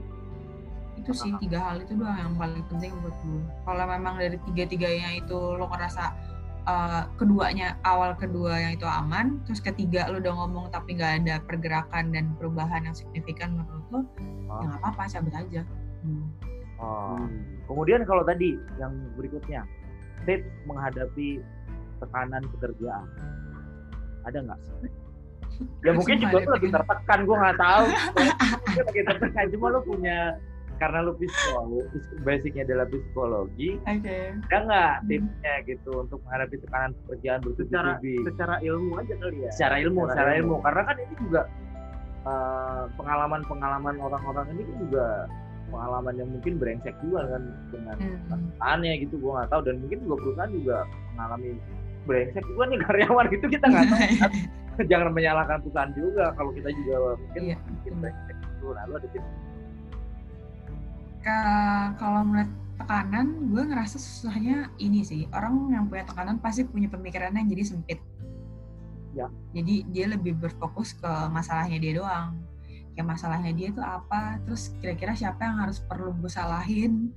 Itu 0.94 1.10
sih 1.10 1.34
tiga 1.42 1.58
hal 1.72 1.82
itu 1.82 1.98
doang 1.98 2.14
yang 2.20 2.34
paling 2.38 2.62
penting 2.70 2.92
menurut 2.94 3.16
gue 3.24 3.42
kalau 3.64 3.84
memang 3.86 4.20
dari 4.20 4.36
tiga 4.50 4.68
tiganya 4.68 5.16
itu 5.16 5.38
lo 5.56 5.64
ngerasa 5.70 6.27
uh, 6.66 7.06
keduanya 7.20 7.76
awal 7.84 8.16
kedua 8.16 8.58
yang 8.58 8.72
itu 8.74 8.88
aman 8.88 9.38
terus 9.44 9.62
ketiga 9.62 10.08
lo 10.10 10.18
udah 10.18 10.34
ngomong 10.34 10.64
tapi 10.74 10.96
nggak 10.98 11.22
ada 11.22 11.34
pergerakan 11.44 12.10
dan 12.10 12.32
perubahan 12.40 12.88
yang 12.88 12.96
signifikan 12.96 13.54
menurut 13.54 13.86
lo 13.92 14.00
Ah. 14.48 14.64
ya 14.64 14.66
nggak 14.72 14.80
apa-apa 14.80 15.02
cabut 15.12 15.34
aja 15.36 15.62
hmm. 16.02 16.26
Oh. 16.78 17.18
Kemudian 17.66 18.06
kalau 18.06 18.22
tadi 18.22 18.54
yang 18.78 18.94
berikutnya, 19.18 19.66
tips 20.24 20.46
menghadapi 20.64 21.42
tekanan 21.98 22.42
pekerjaan, 22.54 23.06
ada 24.24 24.38
nggak? 24.46 24.60
Ya 25.82 25.90
mungkin 25.90 26.22
juga 26.22 26.38
lu 26.38 26.50
lagi 26.54 26.68
tertekan, 26.70 27.18
gue 27.26 27.34
nggak 27.34 27.58
tahu. 27.58 27.84
Mungkin 28.62 28.84
lagi 28.86 29.02
tertekan, 29.10 29.44
cuma 29.50 29.66
lu 29.74 29.80
punya 29.82 30.38
karena 30.78 30.98
lu 31.00 31.12
psikologi, 31.14 31.82
basicnya 32.20 32.62
adalah 32.64 32.86
psikologi, 32.86 33.68
oke 33.80 34.16
ada 34.40 34.56
nggak 34.60 34.92
tipsnya 35.04 35.54
gitu 35.64 35.90
untuk 35.98 36.18
menghadapi 36.22 36.56
tekanan 36.58 36.90
pekerjaan 37.02 37.38
secara 37.50 37.90
bertubi-tubi? 37.98 38.14
secara 38.24 38.54
ilmu 38.60 38.92
aja 38.94 39.14
kali 39.14 39.36
ya 39.38 39.50
Secara 39.50 39.76
ilmu, 39.80 40.00
Secara 40.00 40.12
secara 40.14 40.30
ilmu. 40.32 40.46
ilmu, 40.48 40.56
karena 40.62 40.82
kan 40.84 40.96
ini 40.98 41.14
juga 41.18 41.42
eh, 42.20 42.84
pengalaman-pengalaman 42.94 43.94
orang-orang 43.98 44.46
ini 44.50 44.62
kan 44.62 44.76
juga 44.80 45.06
pengalaman 45.68 46.14
yang 46.14 46.28
mungkin 46.28 46.52
brengsek 46.56 46.94
juga 46.98 47.20
kan 47.26 47.42
dengan 47.68 47.96
Hmm. 47.98 48.18
perusahaannya 48.24 48.92
gitu 49.02 49.14
gue 49.16 49.30
nggak 49.30 49.48
tahu 49.48 49.60
dan 49.62 49.74
mungkin 49.78 49.98
juga 50.00 50.14
perusahaan 50.18 50.52
juga 50.54 50.76
mengalami 51.10 51.50
brengsek 52.04 52.44
juga 52.46 52.62
nih 52.66 52.78
karyawan 52.80 53.26
gitu 53.28 53.44
kita 53.46 53.66
nggak 53.66 53.84
tahu 53.86 54.00
kan. 54.18 54.32
jangan 54.90 55.08
menyalahkan 55.10 55.58
perusahaan 55.60 55.92
juga 55.92 56.24
kalau 56.34 56.50
kita 56.52 56.70
juga 56.72 56.94
mungkin 57.16 57.42
bikin 57.52 57.58
betul. 57.90 58.00
brengsek 58.00 58.36
gitu 58.40 58.66
nah 58.70 58.82
lu 58.84 58.94
ada 58.94 59.08
tips 59.08 59.28
Ka- 61.22 61.94
kalau 61.98 62.22
melihat 62.22 62.50
tekanan 62.78 63.50
gue 63.50 63.62
ngerasa 63.66 63.98
susahnya 63.98 64.70
ini 64.78 65.02
sih. 65.02 65.26
Orang 65.34 65.74
yang 65.74 65.90
punya 65.90 66.06
tekanan 66.06 66.38
pasti 66.38 66.62
punya 66.64 66.86
pemikiran 66.86 67.34
yang 67.34 67.50
jadi 67.50 67.64
sempit. 67.66 68.00
Ya. 69.16 69.26
jadi 69.50 69.82
dia 69.90 70.06
lebih 70.14 70.38
berfokus 70.38 70.94
ke 70.94 71.10
masalahnya 71.34 71.80
dia 71.82 71.98
doang. 71.98 72.38
Kayak 72.94 73.18
masalahnya 73.18 73.50
dia 73.50 73.74
tuh 73.74 73.82
apa 73.82 74.38
terus 74.46 74.70
kira-kira 74.78 75.16
siapa 75.16 75.42
yang 75.42 75.58
harus 75.58 75.82
perlu 75.82 76.14
gue 76.14 76.30
salahin? 76.30 77.10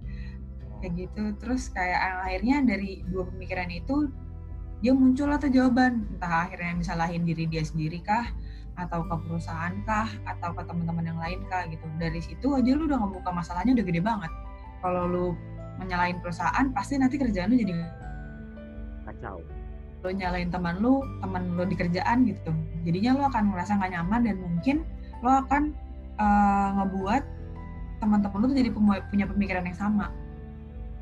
Kayak 0.82 0.94
gitu. 0.98 1.24
Terus 1.38 1.70
kayak 1.70 2.26
akhirnya 2.26 2.66
dari 2.66 3.06
dua 3.06 3.30
pemikiran 3.30 3.70
itu 3.70 4.10
dia 4.82 4.98
muncul 4.98 5.30
atau 5.30 5.46
jawaban. 5.46 6.10
Entah 6.18 6.50
akhirnya 6.50 6.74
misalahin 6.74 7.22
diri 7.22 7.46
dia 7.46 7.62
sendiri 7.62 8.02
kah 8.02 8.34
atau 8.80 9.04
ke 9.04 9.16
perusahaan 9.28 9.74
kah 9.84 10.08
atau 10.24 10.56
ke 10.56 10.62
teman-teman 10.64 11.06
yang 11.06 11.20
lain 11.20 11.40
kah 11.52 11.68
gitu. 11.68 11.84
Dari 12.00 12.20
situ 12.24 12.48
aja 12.56 12.72
lu 12.72 12.88
udah 12.88 13.00
ngebuka 13.04 13.30
masalahnya 13.32 13.76
udah 13.76 13.86
gede 13.86 14.02
banget. 14.02 14.32
Kalau 14.82 15.04
lu 15.08 15.26
menyalahin 15.78 16.18
perusahaan 16.22 16.66
pasti 16.72 16.98
nanti 16.98 17.20
kerjaan 17.20 17.52
lu 17.52 17.58
jadi 17.60 17.74
kacau. 19.08 19.44
Lu 20.02 20.10
nyalain 20.10 20.50
teman 20.50 20.80
lu 20.80 21.04
teman 21.20 21.58
lu 21.58 21.64
di 21.68 21.76
kerjaan 21.76 22.26
gitu. 22.26 22.52
Jadinya 22.88 23.12
lu 23.18 23.24
akan 23.28 23.44
merasa 23.54 23.78
nggak 23.78 23.92
nyaman 23.92 24.22
dan 24.26 24.36
mungkin 24.40 24.78
lu 25.22 25.30
akan 25.30 25.64
eh, 26.18 26.70
ngebuat 26.80 27.24
teman-teman 28.02 28.38
lu 28.42 28.46
tuh 28.50 28.58
jadi 28.58 28.72
punya 29.12 29.26
pemikiran 29.30 29.64
yang 29.68 29.78
sama. 29.78 30.10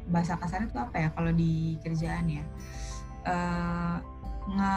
Bahasa 0.10 0.36
kasarnya 0.42 0.74
itu 0.74 0.80
apa 0.82 0.96
ya 0.98 1.10
kalau 1.14 1.32
di 1.32 1.78
kerjaan 1.86 2.26
ya? 2.28 2.44
Eh, 3.30 3.98
nge 4.50 4.74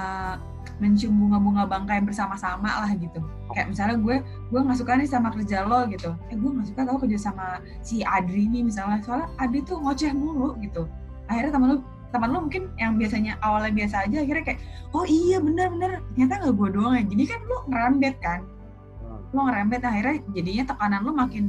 mencium 0.79 1.14
bunga-bunga 1.14 1.66
bangkai 1.66 2.03
bersama-sama 2.03 2.87
lah 2.87 2.91
gitu. 2.99 3.23
Kayak 3.55 3.70
misalnya 3.70 3.97
gue 4.03 4.16
gue 4.51 4.61
nggak 4.62 4.79
suka 4.79 4.99
nih 4.99 5.09
sama 5.11 5.29
kerja 5.31 5.62
lo 5.66 5.87
gitu. 5.91 6.11
Eh 6.31 6.37
gue 6.39 6.51
nggak 6.51 6.68
suka 6.75 6.81
tau 6.87 6.99
kerja 6.99 7.18
sama 7.18 7.62
si 7.83 8.03
Adri 8.03 8.51
nih 8.51 8.66
misalnya. 8.66 8.99
Soalnya 9.03 9.29
Adri 9.39 9.62
tuh 9.62 9.79
ngoceh 9.79 10.11
mulu 10.14 10.59
gitu. 10.59 10.91
Akhirnya 11.31 11.53
teman 11.55 11.68
lu 11.70 11.79
teman 12.12 12.29
lu 12.29 12.39
mungkin 12.45 12.68
yang 12.77 13.01
biasanya 13.01 13.41
awalnya 13.41 13.73
biasa 13.73 14.05
aja 14.05 14.20
akhirnya 14.20 14.45
kayak 14.53 14.61
oh 14.93 15.09
iya 15.09 15.41
bener-bener 15.41 16.05
ternyata 16.12 16.35
nggak 16.45 16.55
gue 16.55 16.68
doang 16.75 16.95
ya. 16.99 17.05
Jadi 17.07 17.25
kan 17.31 17.41
lu 17.47 17.57
ngerembet 17.70 18.16
kan? 18.20 18.41
Lu 19.33 19.41
ngerembet 19.49 19.83
akhirnya 19.87 20.16
jadinya 20.35 20.64
tekanan 20.75 21.01
lu 21.07 21.12
makin 21.14 21.45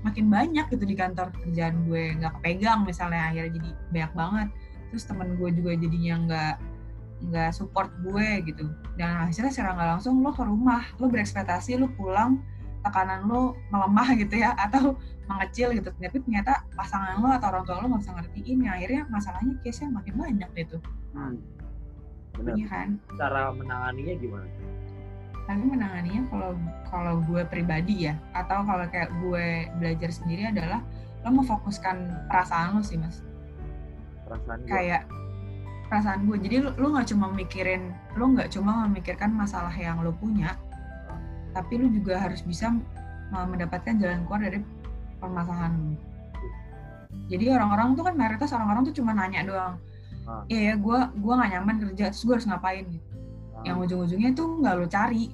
makin 0.00 0.26
banyak 0.32 0.66
gitu 0.72 0.84
di 0.86 0.96
kantor. 0.96 1.34
Kerjaan 1.44 1.84
gue 1.90 2.16
nggak 2.22 2.32
kepegang 2.40 2.86
misalnya 2.86 3.34
akhirnya 3.34 3.50
jadi 3.58 3.70
banyak 3.92 4.12
banget. 4.14 4.48
Terus 4.90 5.04
teman 5.06 5.28
gue 5.38 5.50
juga 5.54 5.70
jadinya 5.76 6.14
nggak 6.26 6.54
nggak 7.20 7.50
support 7.52 7.92
gue 8.00 8.44
gitu. 8.48 8.64
Dan 8.96 9.28
hasilnya 9.28 9.52
secara 9.52 9.76
nggak 9.76 9.88
langsung 9.98 10.24
lo 10.24 10.32
ke 10.32 10.44
rumah 10.44 10.82
lo 10.96 11.12
berekspektasi 11.12 11.76
lo 11.76 11.92
pulang 11.94 12.40
tekanan 12.80 13.28
lo 13.28 13.60
melemah 13.68 14.08
gitu 14.16 14.40
ya 14.40 14.56
atau 14.56 14.96
mengecil 15.28 15.76
gitu. 15.76 15.92
Tapi 15.92 16.16
ternyata 16.24 16.64
pasangan 16.72 17.20
lo 17.20 17.28
atau 17.28 17.52
orang 17.52 17.64
tua 17.68 17.76
lo 17.84 17.86
nggak 17.92 18.02
bisa 18.02 18.12
ngertiin 18.16 18.58
ya 18.64 18.70
akhirnya 18.76 19.02
masalahnya 19.12 19.54
case-nya 19.60 19.88
makin 19.92 20.14
banyak 20.16 20.50
gitu. 20.56 20.76
Hmm. 21.12 21.36
bener. 22.38 22.56
Iya 22.56 22.66
kan? 22.70 22.88
Cara 23.20 23.52
menanganinya 23.52 24.14
gimana? 24.16 24.48
Tapi 25.44 25.64
menanganinya 25.66 26.22
kalau 26.30 26.52
kalau 26.88 27.14
gue 27.26 27.42
pribadi 27.50 28.08
ya 28.08 28.14
atau 28.32 28.64
kalau 28.64 28.86
kayak 28.88 29.10
gue 29.20 29.46
belajar 29.76 30.10
sendiri 30.14 30.48
adalah 30.48 30.80
lo 31.20 31.30
memfokuskan 31.36 32.26
perasaan 32.32 32.80
lo 32.80 32.82
sih 32.86 32.96
mas. 32.96 33.20
Perasaan 34.24 34.64
kayak 34.64 35.04
perasaan 35.90 36.22
gue. 36.30 36.38
Jadi 36.38 36.56
lu 36.62 36.86
nggak 36.94 37.10
cuma 37.10 37.26
mikirin 37.34 37.90
lu 38.14 38.30
nggak 38.30 38.54
cuma 38.54 38.86
memikirkan 38.86 39.34
masalah 39.34 39.74
yang 39.74 39.98
lu 40.00 40.14
punya 40.14 40.54
tapi 41.50 41.82
lu 41.82 41.90
juga 41.90 42.14
harus 42.14 42.46
bisa 42.46 42.70
mendapatkan 43.34 43.98
jalan 43.98 44.22
keluar 44.26 44.40
dari 44.46 44.58
permasalahan 45.18 45.74
lu. 45.74 45.94
Jadi 47.26 47.50
orang-orang 47.50 47.98
tuh 47.98 48.06
kan 48.06 48.14
mayoritas 48.14 48.54
orang-orang 48.54 48.82
tuh 48.90 48.94
cuma 49.02 49.10
nanya 49.14 49.42
doang. 49.42 49.74
Ah. 50.30 50.44
iya 50.46 50.72
ya 50.72 50.74
gue 50.78 50.98
gue 51.16 51.32
nggak 51.32 51.50
nyaman 51.58 51.76
kerja 51.82 52.04
terus 52.14 52.22
gue 52.22 52.34
harus 52.38 52.46
ngapain 52.46 52.86
gitu. 52.86 53.08
Ah, 53.56 53.62
yang 53.66 53.76
ujung-ujungnya 53.82 54.30
tuh 54.36 54.62
nggak 54.62 54.74
lu 54.78 54.86
cari 54.86 55.24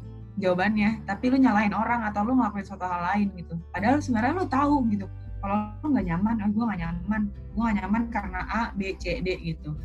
jawabannya 0.40 1.04
tapi 1.04 1.24
lu 1.32 1.36
nyalahin 1.40 1.74
orang 1.76 2.00
atau 2.08 2.24
lu 2.24 2.32
ngelakuin 2.36 2.64
suatu 2.64 2.88
hal 2.88 3.02
lain 3.12 3.28
gitu. 3.36 3.60
Padahal 3.76 4.00
sebenarnya 4.00 4.34
lu 4.40 4.46
tahu 4.48 4.76
gitu 4.88 5.06
kalau 5.44 5.68
lu 5.84 5.86
nggak 5.92 6.06
nyaman 6.16 6.34
ah 6.40 6.48
gue 6.48 6.64
nggak 6.64 6.80
nyaman. 6.80 7.22
Gue 7.52 7.60
nggak 7.60 7.76
nyaman 7.84 8.02
karena 8.08 8.40
A 8.48 8.62
B 8.72 8.96
C 8.96 9.20
D 9.20 9.28
gitu 9.44 9.76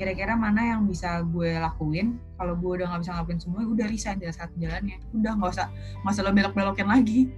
kira-kira 0.00 0.32
mana 0.32 0.72
yang 0.72 0.88
bisa 0.88 1.20
gue 1.28 1.60
lakuin 1.60 2.16
kalau 2.40 2.56
gue 2.56 2.80
udah 2.80 2.88
nggak 2.88 3.00
bisa 3.04 3.12
ngelakuin 3.12 3.40
semua 3.44 3.60
udah 3.68 3.84
resign 3.84 4.16
dari 4.16 4.32
satu 4.32 4.56
jalannya 4.56 4.96
udah 5.12 5.32
nggak 5.36 5.50
usah 5.52 5.68
nggak 6.00 6.12
usah 6.16 6.24
lo 6.24 6.32
belok-belokin 6.32 6.88
lagi 6.88 7.28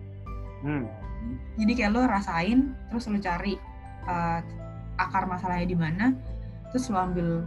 Hmm. 0.62 0.86
jadi 1.58 1.72
kayak 1.74 1.90
lo 1.90 2.06
rasain 2.06 2.70
terus 2.86 3.10
lo 3.10 3.18
cari 3.18 3.58
uh, 4.06 4.38
akar 4.94 5.26
masalahnya 5.26 5.66
di 5.66 5.74
mana 5.74 6.14
terus 6.70 6.86
lo 6.86 7.02
ambil 7.02 7.42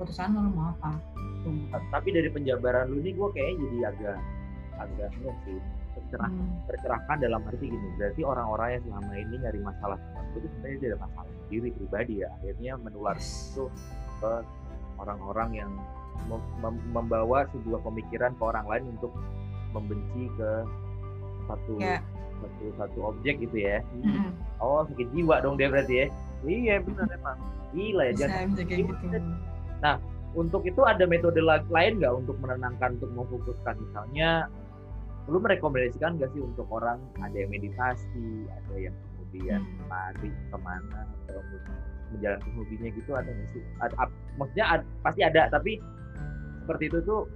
keputusan 0.00 0.32
lo, 0.32 0.48
lo 0.48 0.50
mau 0.56 0.72
apa 0.72 0.96
Tuh. 1.44 1.68
tapi 1.92 2.16
dari 2.16 2.32
penjabaran 2.32 2.88
lu 2.88 3.04
nih 3.04 3.12
gue 3.12 3.28
kayaknya 3.28 3.60
jadi 3.60 3.78
agak 3.92 4.18
agak 4.80 5.08
ini 5.20 5.30
sih 5.44 5.60
tercerah 6.06 6.30
Hmm. 6.30 6.54
tercerahkan 6.70 7.16
dalam 7.18 7.40
arti 7.42 7.66
gini 7.66 7.88
berarti 7.98 8.22
orang-orang 8.22 8.68
yang 8.72 8.82
selama 8.86 9.12
ini 9.12 9.34
nyari 9.36 9.60
masalah 9.60 9.98
itu 10.30 10.46
sebenarnya 10.46 10.76
ada 10.86 10.98
masalah 11.02 11.30
sendiri 11.42 11.68
pribadi 11.72 12.14
ya. 12.22 12.28
Akhirnya 12.32 12.72
menular 12.78 13.16
itu 13.18 13.64
ke 14.16 14.32
orang-orang 14.96 15.50
yang 15.52 15.70
mem- 16.30 16.50
mem- 16.58 16.86
membawa 16.92 17.44
sebuah 17.50 17.82
pemikiran 17.82 18.30
ke 18.32 18.42
orang 18.44 18.66
lain 18.66 18.84
untuk 18.94 19.12
membenci 19.72 20.30
ke 20.34 20.50
satu 21.44 21.72
Ya. 21.76 21.98
satu 22.36 22.64
satu 22.76 22.98
objek 23.10 23.40
gitu 23.40 23.56
ya. 23.58 23.82
Mm-mm. 23.96 24.30
oh 24.56 24.86
sakit 24.86 25.08
jiwa 25.10 25.40
dong 25.40 25.58
dia 25.58 25.68
berarti 25.68 25.94
ya. 26.00 26.06
Iya 26.44 26.74
benar 26.80 27.10
emang. 27.10 27.38
Gila 27.74 28.02
ya 28.08 28.12
jangan 28.14 28.54
gitu. 28.54 29.18
Untuk 30.36 30.68
itu 30.68 30.84
ada 30.84 31.08
metode 31.08 31.40
la- 31.40 31.64
lain 31.66 31.96
nggak 31.96 32.12
untuk 32.12 32.36
menenangkan 32.38 33.00
untuk 33.00 33.08
memfokuskan? 33.16 33.72
Misalnya 33.80 34.52
lu 35.26 35.38
merekomendasikan 35.38 36.16
nggak 36.16 36.30
sih 36.30 36.40
untuk 36.40 36.66
orang 36.70 37.02
ada 37.18 37.34
yang 37.34 37.50
meditasi 37.50 38.46
ada 38.46 38.74
yang 38.78 38.94
kemudian 38.94 39.60
Hmm. 39.60 39.90
lari 39.90 40.30
ke 40.30 40.56
mana 40.62 41.00
atau 41.26 41.42
menjalankan 42.14 42.50
hobinya 42.54 42.88
gitu 42.94 43.10
ada 43.12 43.26
nggak 43.26 43.48
sih? 43.50 43.62
Ap- 43.82 44.14
maksudnya 44.38 44.66
ad- 44.70 44.88
pasti 45.02 45.20
ada 45.26 45.50
tapi 45.50 45.82
seperti 46.62 46.84
itu 46.88 46.98
tuh 47.02 47.26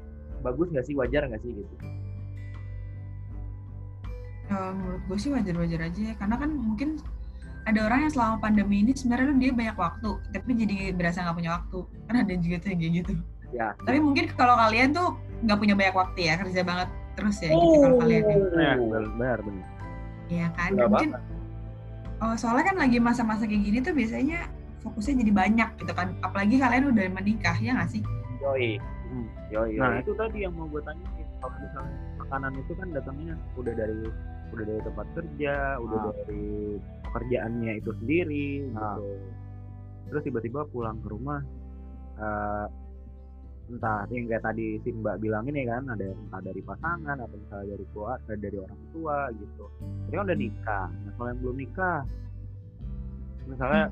bagus 0.40 0.70
nggak 0.70 0.86
sih 0.86 0.94
wajar 0.94 1.26
nggak 1.26 1.42
sih 1.42 1.50
gitu? 1.50 1.74
Ya, 4.50 4.74
menurut 4.74 5.02
gue 5.06 5.18
sih 5.18 5.30
wajar-wajar 5.30 5.80
aja 5.86 6.00
ya. 6.10 6.14
karena 6.18 6.34
kan 6.34 6.50
mungkin 6.50 6.98
ada 7.68 7.86
orang 7.86 8.08
yang 8.08 8.12
selama 8.14 8.36
pandemi 8.40 8.82
ini 8.82 8.90
sebenarnya 8.96 9.36
dia 9.36 9.52
banyak 9.54 9.76
waktu 9.78 10.10
tapi 10.32 10.50
jadi 10.58 10.76
berasa 10.90 11.22
nggak 11.22 11.36
punya 11.38 11.50
waktu. 11.58 11.78
Kan 12.06 12.14
ada 12.18 12.32
juga 12.34 12.56
tuh 12.58 12.68
yang 12.74 12.80
kayak 12.82 12.94
gitu. 13.02 13.12
Ya 13.50 13.74
tapi 13.82 13.98
mungkin 13.98 14.30
kalau 14.34 14.54
kalian 14.54 14.90
tuh 14.90 15.14
nggak 15.42 15.58
punya 15.58 15.74
banyak 15.74 15.94
waktu 15.94 16.18
ya 16.22 16.34
kerja 16.38 16.62
banget 16.62 16.88
terus 17.20 17.36
ya 17.38 17.50
gitu 17.52 17.76
kalau 17.78 17.96
kalian 18.00 18.22
ya. 18.24 18.36
ya 18.56 18.72
benar 18.80 19.38
benar 19.44 19.68
Iya 20.30 20.46
kan 20.54 20.70
Nggak 20.78 20.88
mungkin 20.88 21.10
oh 22.20 22.34
soalnya 22.38 22.64
kan 22.70 22.76
lagi 22.78 22.98
masa-masa 22.98 23.44
kayak 23.44 23.62
gini 23.66 23.78
tuh 23.82 23.92
biasanya 23.92 24.46
fokusnya 24.80 25.26
jadi 25.26 25.32
banyak 25.34 25.68
gitu 25.82 25.92
kan 25.92 26.14
apalagi 26.22 26.56
kalian 26.56 26.88
udah 26.88 27.04
menikah 27.12 27.56
ya 27.58 27.74
nggak 27.76 27.90
sih 27.90 28.02
Yoi. 28.40 28.80
Hmm. 29.10 29.26
Yoi, 29.52 29.76
yoi. 29.76 29.82
Nah 29.84 30.00
itu 30.00 30.12
tadi 30.16 30.48
yang 30.48 30.56
mau 30.56 30.64
gue 30.64 30.80
tanyain. 30.80 31.28
Kalau 31.40 31.56
misalnya 31.60 31.96
makanan 32.16 32.52
itu 32.56 32.72
kan 32.72 32.88
datangnya 32.88 33.34
udah 33.52 33.74
dari 33.76 34.00
udah 34.50 34.64
dari 34.64 34.80
tempat 34.80 35.06
kerja, 35.12 35.54
udah 35.76 35.98
Ah. 36.00 36.12
dari 36.24 36.46
pekerjaannya 37.04 37.72
itu 37.76 37.90
sendiri, 38.00 38.48
Ah. 38.72 38.96
gitu. 38.96 39.08
Terus 40.08 40.22
tiba-tiba 40.24 40.60
pulang 40.66 40.96
ke 41.04 41.08
rumah, 41.12 41.40
eh, 42.16 42.66
entah 43.70 44.04
yang 44.10 44.26
kayak 44.26 44.44
tadi 44.44 44.82
si 44.82 44.90
Mbak 44.90 45.16
bilang 45.22 45.46
ini 45.46 45.62
kan, 45.64 45.86
ada 45.86 46.10
entah 46.10 46.40
dari 46.42 46.60
pasangan 46.60 47.16
atau 47.22 47.36
misalnya 47.38 47.66
dari 47.78 47.84
keluarga, 47.94 48.32
dari 48.34 48.56
orang 48.58 48.80
tua 48.90 49.18
gitu. 49.34 49.64
Jadi 50.06 50.14
kan 50.18 50.24
udah 50.26 50.38
nikah. 50.38 50.86
Nah 50.90 51.12
kalau 51.14 51.28
yang 51.30 51.40
belum 51.40 51.56
nikah, 51.56 52.00
misalnya 53.46 53.84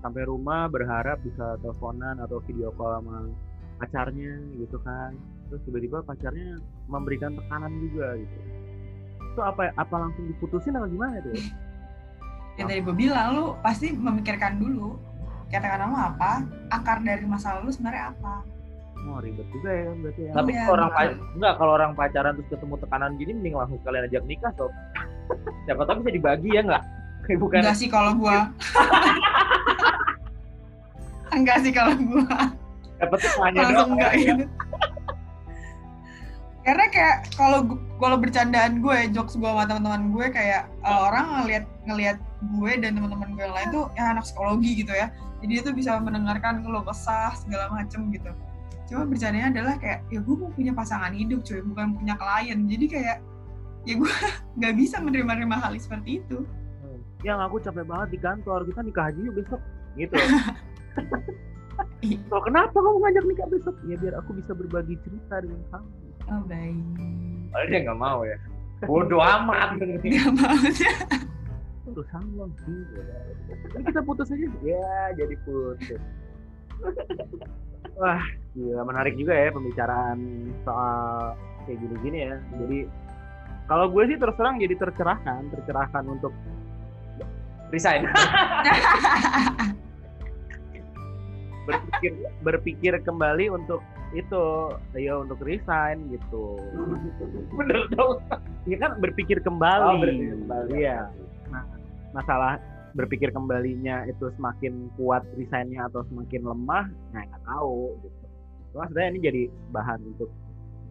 sampai 0.00 0.22
rumah 0.24 0.70
berharap 0.70 1.18
bisa 1.26 1.58
teleponan 1.60 2.22
atau 2.22 2.38
video 2.46 2.70
call 2.78 3.02
sama 3.02 3.26
pacarnya 3.82 4.34
gitu 4.56 4.78
kan. 4.86 5.12
Terus 5.50 5.62
tiba-tiba 5.66 6.06
pacarnya 6.06 6.62
memberikan 6.86 7.34
tekanan 7.34 7.74
juga 7.82 8.14
gitu. 8.14 8.38
Itu 9.34 9.40
apa 9.42 9.74
apa 9.74 9.94
langsung 9.98 10.30
diputusin 10.30 10.78
atau 10.78 10.88
gimana 10.88 11.20
tuh 11.20 11.34
yang 12.56 12.66
tadi 12.72 12.80
gue 12.80 12.96
bilang 12.96 13.26
lu 13.36 13.46
pasti 13.60 13.92
memikirkan 13.92 14.56
dulu 14.56 14.96
katakanlah 15.52 15.88
lu 15.92 15.96
apa 15.96 16.32
akar 16.72 17.04
dari 17.04 17.24
masalah 17.28 17.60
lu 17.62 17.70
sebenarnya 17.70 18.16
apa 18.16 18.42
oh 19.06 19.18
ribet 19.18 19.46
juga 19.48 19.68
ya 19.70 19.82
kan 19.84 19.96
berarti 20.00 20.20
ya 20.20 20.30
Tapi 20.32 20.50
Iya, 20.50 20.60
kalau 20.60 20.74
orang 20.74 20.88
betul. 20.88 20.98
pa- 20.98 21.18
enggak 21.32 21.52
kalau 21.56 21.72
orang 21.72 21.90
pacaran 21.94 22.32
terus 22.34 22.48
ketemu 22.48 22.74
tekanan 22.78 23.10
gini 23.14 23.30
mending 23.32 23.54
langsung 23.54 23.78
kalian 23.80 24.04
ajak 24.04 24.22
nikah 24.24 24.50
sob. 24.54 24.70
Siapa 25.64 25.80
tahu 25.82 25.94
bisa 26.00 26.10
dibagi 26.12 26.48
ya 26.50 26.60
enggak? 26.62 26.82
Bukan 27.26 27.58
enggak 27.58 27.74
sih 27.74 27.86
kalau 27.86 28.10
gua 28.14 28.46
enggak 31.34 31.56
sih 31.60 31.70
kalau 31.70 31.94
gua 31.98 32.36
dapat 32.96 33.18
hanya 33.42 33.58
langsung 33.60 33.74
doang. 33.74 33.90
enggak 33.92 34.12
gitu 34.16 34.44
karena 36.62 36.84
kayak 36.90 37.16
kalau 37.38 37.58
kalau 38.02 38.16
bercandaan 38.18 38.82
gue 38.82 38.96
jokes 39.14 39.38
gue 39.38 39.46
sama 39.46 39.62
teman-teman 39.64 40.10
gue 40.10 40.26
kayak 40.34 40.66
eh, 40.66 40.98
orang 40.98 41.44
ngelihat 41.44 41.64
ngelihat 41.86 42.18
gue 42.42 42.72
dan 42.82 42.90
teman-teman 42.98 43.28
gue 43.34 43.42
yang 43.42 43.54
lain 43.54 43.68
tuh 43.70 43.84
ya 43.94 44.10
anak 44.10 44.26
psikologi 44.26 44.82
gitu 44.82 44.90
ya 44.90 45.06
jadi 45.38 45.62
itu 45.62 45.70
bisa 45.70 45.94
mendengarkan 46.02 46.66
keluh 46.66 46.82
kesah 46.82 47.38
segala 47.38 47.70
macem 47.70 48.10
gitu 48.10 48.30
cuma 48.86 49.02
bercandanya 49.06 49.50
adalah 49.50 49.74
kayak 49.82 50.06
ya 50.08 50.18
gue 50.22 50.34
mau 50.38 50.50
punya 50.54 50.72
pasangan 50.72 51.12
hidup 51.12 51.42
cuy 51.42 51.60
bukan 51.62 51.98
punya 51.98 52.14
klien. 52.14 52.58
Jadi 52.66 52.86
kayak 52.86 53.16
ya 53.86 53.94
gue 53.98 54.12
nggak 54.58 54.74
bisa 54.78 54.96
menerima-nerima 55.02 55.56
hal 55.58 55.72
seperti 55.78 56.22
itu. 56.22 56.46
Yang 57.24 57.38
aku 57.50 57.56
capek 57.62 57.84
banget 57.86 58.08
di 58.14 58.18
kantor. 58.22 58.60
Kita 58.68 58.80
nikah 58.86 59.06
aja 59.10 59.20
yuk 59.20 59.34
besok. 59.34 59.60
Gitu. 59.98 60.14
Loh, 62.30 62.42
kenapa 62.44 62.76
kamu 62.76 62.98
ngajak 63.02 63.24
nikah 63.26 63.48
besok? 63.50 63.74
Ya 63.90 63.96
biar 63.98 64.14
aku 64.20 64.30
bisa 64.38 64.52
berbagi 64.54 64.94
cerita 65.02 65.42
dengan 65.42 65.62
kamu. 65.74 65.90
Oh 66.26 66.42
baik. 66.46 66.82
Oh, 67.54 67.62
dia 67.66 67.78
nggak 67.86 67.98
mau 67.98 68.20
ya. 68.22 68.36
Bodoh 68.84 69.22
amat. 69.22 69.78
nggak 69.80 70.32
mau. 70.36 70.56
Sih 70.70 70.90
urusan 71.96 72.22
lo 72.36 72.44
gitu 72.60 73.00
ini 73.78 73.82
kita 73.88 74.00
putus 74.02 74.28
aja? 74.28 74.46
Ya 74.60 75.16
jadi 75.16 75.34
putus. 75.46 76.02
Wah 77.96 78.20
gila 78.56 78.82
menarik 78.82 79.14
juga 79.14 79.36
ya 79.36 79.52
pembicaraan 79.52 80.18
soal 80.64 81.36
kayak 81.62 81.76
gini-gini 81.78 82.18
ya 82.24 82.34
jadi 82.56 82.78
kalau 83.66 83.86
gue 83.86 84.02
sih 84.06 84.16
terus 84.16 84.32
terang 84.34 84.56
jadi 84.56 84.74
tercerahkan 84.74 85.52
tercerahkan 85.52 86.04
untuk 86.08 86.32
Resign. 87.66 88.06
berpikir 91.66 92.12
berpikir 92.46 92.94
kembali 93.02 93.50
untuk 93.50 93.82
itu 94.14 94.42
ya 94.94 95.18
untuk 95.18 95.42
resign 95.42 96.06
gitu 96.08 96.62
Bener 97.52 97.90
dong. 97.90 98.22
ya 98.64 98.78
kan 98.78 99.02
berpikir 99.02 99.42
kembali 99.42 99.82
Oh, 99.82 99.98
berpikir 99.98 100.38
kembali. 100.38 100.70
iya 100.78 101.10
masalah 102.14 102.62
berpikir 102.94 103.28
kembalinya 103.28 104.06
itu 104.06 104.30
semakin 104.38 104.88
kuat 104.94 105.26
resignnya 105.34 105.90
atau 105.90 106.06
semakin 106.06 106.46
lemah 106.46 106.86
nah 107.10 107.20
nggak 107.26 107.42
tahu 107.44 107.98
gitu 108.00 108.25
cuma 108.76 108.84
sebenarnya 108.92 109.10
ini 109.16 109.20
jadi 109.24 109.42
bahan 109.72 110.00
untuk 110.04 110.28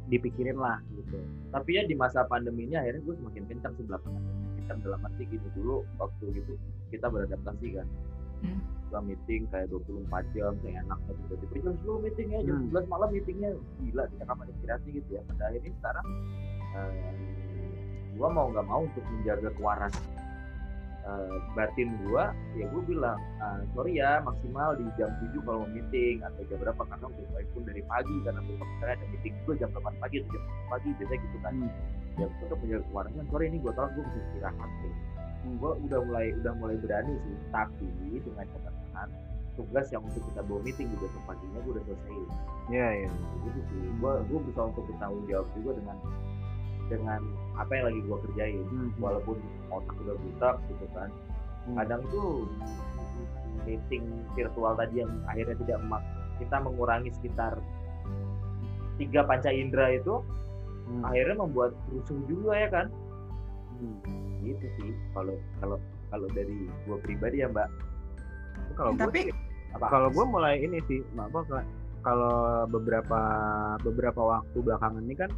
dipikirin 0.10 0.58
lah 0.58 0.82
gitu 0.98 1.22
Tapi 1.54 1.70
ya 1.78 1.86
di 1.86 1.94
masa 1.94 2.26
pandemi 2.26 2.66
ini 2.66 2.74
akhirnya 2.74 3.06
gue 3.06 3.16
semakin 3.22 3.44
kencang 3.46 3.74
sih 3.78 3.86
belakangan. 3.86 4.24
Kencang 4.58 4.80
dalam 4.82 5.00
arti 5.06 5.24
gini 5.30 5.48
dulu 5.54 5.86
waktu 6.02 6.26
gitu 6.34 6.54
kita 6.90 7.06
beradaptasi 7.14 7.68
kan. 7.78 7.88
Hmm. 8.42 8.62
Meeting 8.96 9.44
kayak 9.52 9.68
24 9.76 10.08
jam 10.32 10.56
kayak 10.64 10.88
enaknya 10.88 11.14
tiba-tiba 11.28 11.68
jam 11.68 11.76
10 11.84 12.06
meeting 12.08 12.28
ya 12.32 12.40
jam 12.48 12.56
Hmm. 12.64 12.80
11 12.80 12.88
malam 12.88 13.10
meetingnya 13.12 13.52
gila 13.84 14.04
kita 14.08 14.24
kapan 14.24 14.46
inspirasi 14.56 14.88
gitu 14.96 15.10
ya 15.12 15.22
pada 15.28 15.44
akhirnya 15.52 15.72
sekarang 15.84 16.08
eh, 16.80 17.14
gua 18.16 18.30
mau 18.32 18.48
nggak 18.56 18.66
mau 18.72 18.82
untuk 18.88 19.04
menjaga 19.04 19.50
kewaras 19.60 19.94
eh, 21.06 21.38
batin 21.54 21.90
gua 22.04 22.34
ya 22.54 22.66
gue 22.66 22.82
bilang 22.84 23.18
"Ah, 23.38 23.62
sorry 23.72 23.98
ya 23.98 24.20
maksimal 24.22 24.74
di 24.74 24.86
jam 24.98 25.10
7 25.22 25.38
kalau 25.42 25.64
mau 25.64 25.70
meeting 25.70 26.20
atau 26.20 26.42
jam 26.50 26.58
berapa 26.58 26.82
karena 26.82 27.06
baik 27.32 27.48
pun 27.54 27.62
dari 27.62 27.82
pagi 27.86 28.16
karena 28.26 28.42
besok 28.42 28.68
misalnya 28.68 28.96
ada 28.98 29.06
meeting 29.14 29.34
gue 29.46 29.56
jam 29.56 29.70
8 29.70 30.02
pagi 30.02 30.16
atau 30.20 30.30
jam 30.34 30.44
10 30.44 30.72
pagi 30.74 30.90
biasanya 30.98 31.20
gitu 31.22 31.38
kan 31.40 31.54
Hmm. 31.56 31.72
ya 32.16 32.26
gue 32.26 32.44
untuk 32.48 32.60
menjaga 32.64 32.84
kewarasan 32.88 33.24
sorry 33.28 33.46
ini 33.52 33.58
gue 33.60 33.72
tolak 33.76 33.92
gue 33.94 34.04
mesti 34.04 34.20
istirahat 34.24 34.72
nih 34.82 34.94
gue 35.46 35.72
udah 35.86 36.00
mulai 36.02 36.26
udah 36.42 36.54
mulai 36.58 36.76
berani 36.80 37.14
sih 37.22 37.36
tapi 37.54 37.86
dengan 38.18 38.46
catatan 38.50 39.10
tugas 39.56 39.88
yang 39.88 40.04
untuk 40.04 40.24
kita 40.26 40.42
bawa 40.44 40.60
meeting 40.64 40.88
besok 40.96 41.22
paginya 41.24 41.60
gue 41.64 41.72
udah 41.76 41.84
selesai 41.86 42.18
Iya, 42.66 42.88
iya. 43.06 43.10
gitu 43.46 43.60
sih 43.70 43.82
gue 44.02 44.14
gue 44.26 44.40
bisa 44.50 44.62
untuk 44.64 44.84
bertanggung 44.90 45.26
jawab 45.30 45.48
juga 45.54 45.72
dengan 45.78 45.96
dengan 46.86 47.22
apa 47.56 47.72
yang 47.72 47.86
lagi 47.88 48.00
gue 48.00 48.18
kerjain 48.24 48.64
Hmm. 48.64 48.90
walaupun 48.98 49.38
otak 49.70 49.96
udah 49.98 50.16
butak 50.16 50.56
gitu 50.68 50.86
kan 50.92 51.10
Hmm. 51.66 51.76
kadang 51.76 52.02
tuh 52.08 52.46
meeting 53.64 54.06
virtual 54.34 54.74
tadi 54.74 55.02
yang 55.02 55.12
akhirnya 55.26 55.58
tidak 55.58 55.80
mak- 55.84 56.10
kita 56.38 56.56
mengurangi 56.60 57.10
sekitar 57.12 57.58
tiga 58.96 59.24
panca 59.24 59.50
indera 59.50 59.92
itu 59.92 60.22
Hmm. 60.86 61.02
akhirnya 61.02 61.36
membuat 61.40 61.74
rusuh 61.90 62.20
juga 62.26 62.54
ya 62.56 62.70
kan 62.70 62.88
Hmm. 63.76 63.98
gitu 64.42 64.66
sih 64.76 64.92
kalau 65.12 65.34
kalau 65.58 65.78
kalau 66.08 66.28
dari 66.32 66.54
gue 66.86 66.98
pribadi 67.02 67.42
ya 67.42 67.50
mbak 67.50 67.68
Kalau 68.74 68.92
gue 68.92 69.00
tapi 69.00 69.22
kalau 69.82 70.08
gue 70.08 70.26
mulai 70.26 70.60
ini 70.60 70.80
sih 70.86 71.00
apa 71.14 71.40
ka- 71.44 71.68
kalau 72.02 72.36
beberapa 72.70 73.20
beberapa 73.82 74.22
waktu 74.22 74.58
belakangan 74.62 75.02
ini 75.02 75.16
kan 75.18 75.32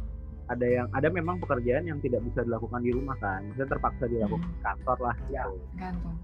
ada 0.48 0.66
yang 0.66 0.86
ada 0.96 1.08
memang 1.08 1.36
pekerjaan 1.40 1.84
yang 1.84 2.00
tidak 2.00 2.24
bisa 2.24 2.40
dilakukan 2.44 2.80
di 2.80 2.90
rumah 2.92 3.16
kan 3.20 3.44
maksudnya 3.44 3.68
terpaksa 3.76 4.04
dilakukan 4.08 4.48
di 4.48 4.60
kantor 4.64 4.98
lah 5.00 5.16
Ya. 5.28 5.42
gitu. 5.44 5.64
gantung 5.76 6.16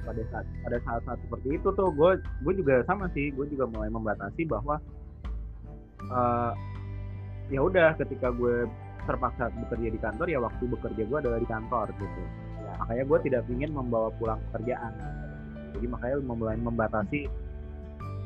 pada 0.00 0.22
saat 0.32 0.46
pada 0.64 0.78
saat 0.80 1.00
saat 1.04 1.18
seperti 1.20 1.48
itu 1.60 1.68
tuh 1.72 1.88
gue 1.92 2.10
gue 2.20 2.52
juga 2.56 2.74
sama 2.88 3.08
sih 3.12 3.28
gue 3.32 3.46
juga 3.52 3.64
mulai 3.68 3.92
membatasi 3.92 4.48
bahwa 4.48 4.80
eh 6.08 6.52
ya 7.50 7.60
udah 7.60 7.98
ketika 7.98 8.30
gue 8.30 8.64
terpaksa 9.04 9.50
bekerja 9.66 9.88
di 9.90 10.00
kantor 10.00 10.26
ya 10.30 10.38
waktu 10.38 10.64
bekerja 10.70 11.02
gue 11.04 11.18
adalah 11.18 11.38
di 11.40 11.48
kantor 11.48 11.86
gitu 11.96 12.22
Ya. 12.60 12.76
makanya 12.78 13.04
gue 13.08 13.18
tidak 13.26 13.42
ingin 13.50 13.70
membawa 13.74 14.08
pulang 14.14 14.38
pekerjaan 14.52 14.92
jadi 15.74 15.86
makanya 15.90 16.16
mulai 16.22 16.54
membatasi 16.54 17.20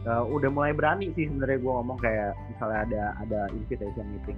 eh, 0.05 0.25
udah 0.29 0.51
mulai 0.53 0.77
berani 0.77 1.15
sih 1.17 1.25
sebenarnya 1.31 1.59
gue 1.65 1.73
ngomong 1.73 1.99
kayak 2.03 2.37
misalnya 2.53 2.79
ada 2.85 3.03
ada 3.25 3.41
invitation 3.57 4.05
meeting 4.13 4.37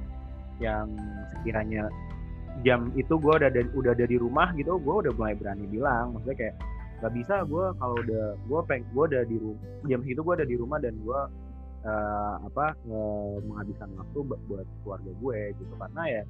yang 0.63 0.89
sekiranya 1.33 1.89
jam 2.65 2.89
itu 2.97 3.21
gue 3.21 3.33
udah 3.37 3.49
ada 3.53 3.63
udah 3.77 3.93
ada 3.93 4.07
di 4.09 4.17
rumah 4.17 4.49
gitu 4.57 4.81
gue 4.81 4.95
udah 5.05 5.13
mulai 5.17 5.37
berani 5.37 5.69
bilang. 5.69 6.17
Maksudnya 6.17 6.37
kayak 6.37 6.57
nggak 6.97 7.13
bisa 7.13 7.35
gue 7.45 7.65
kalau 7.77 7.97
udah 8.01 8.27
gue 8.41 8.61
peng 8.65 8.85
gue 8.97 9.05
udah 9.05 9.23
di 9.29 9.37
rumah 9.37 9.61
jam 9.85 10.01
segitu 10.01 10.21
gue 10.25 10.35
ada 10.41 10.47
di 10.49 10.57
rumah 10.57 10.79
dan 10.81 10.95
gue 10.97 11.21
eh, 11.85 12.35
apa 12.49 12.67
eh, 12.73 13.35
menghabiskan 13.45 13.89
waktu 14.01 14.19
bu- 14.25 14.43
buat 14.49 14.67
keluarga 14.81 15.13
gue 15.21 15.41
gitu. 15.61 15.73
Karena 15.77 16.03
ya 16.09 16.23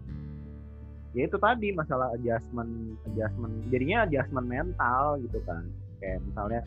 ya 1.17 1.23
itu 1.25 1.37
tadi 1.39 1.73
masalah 1.73 2.13
adjustment 2.19 2.99
adjustment 3.09 3.55
jadinya 3.71 4.05
adjustment 4.05 4.47
mental 4.51 5.23
gitu 5.23 5.39
kan. 5.47 5.63
Kayak 6.03 6.19
misalnya 6.27 6.61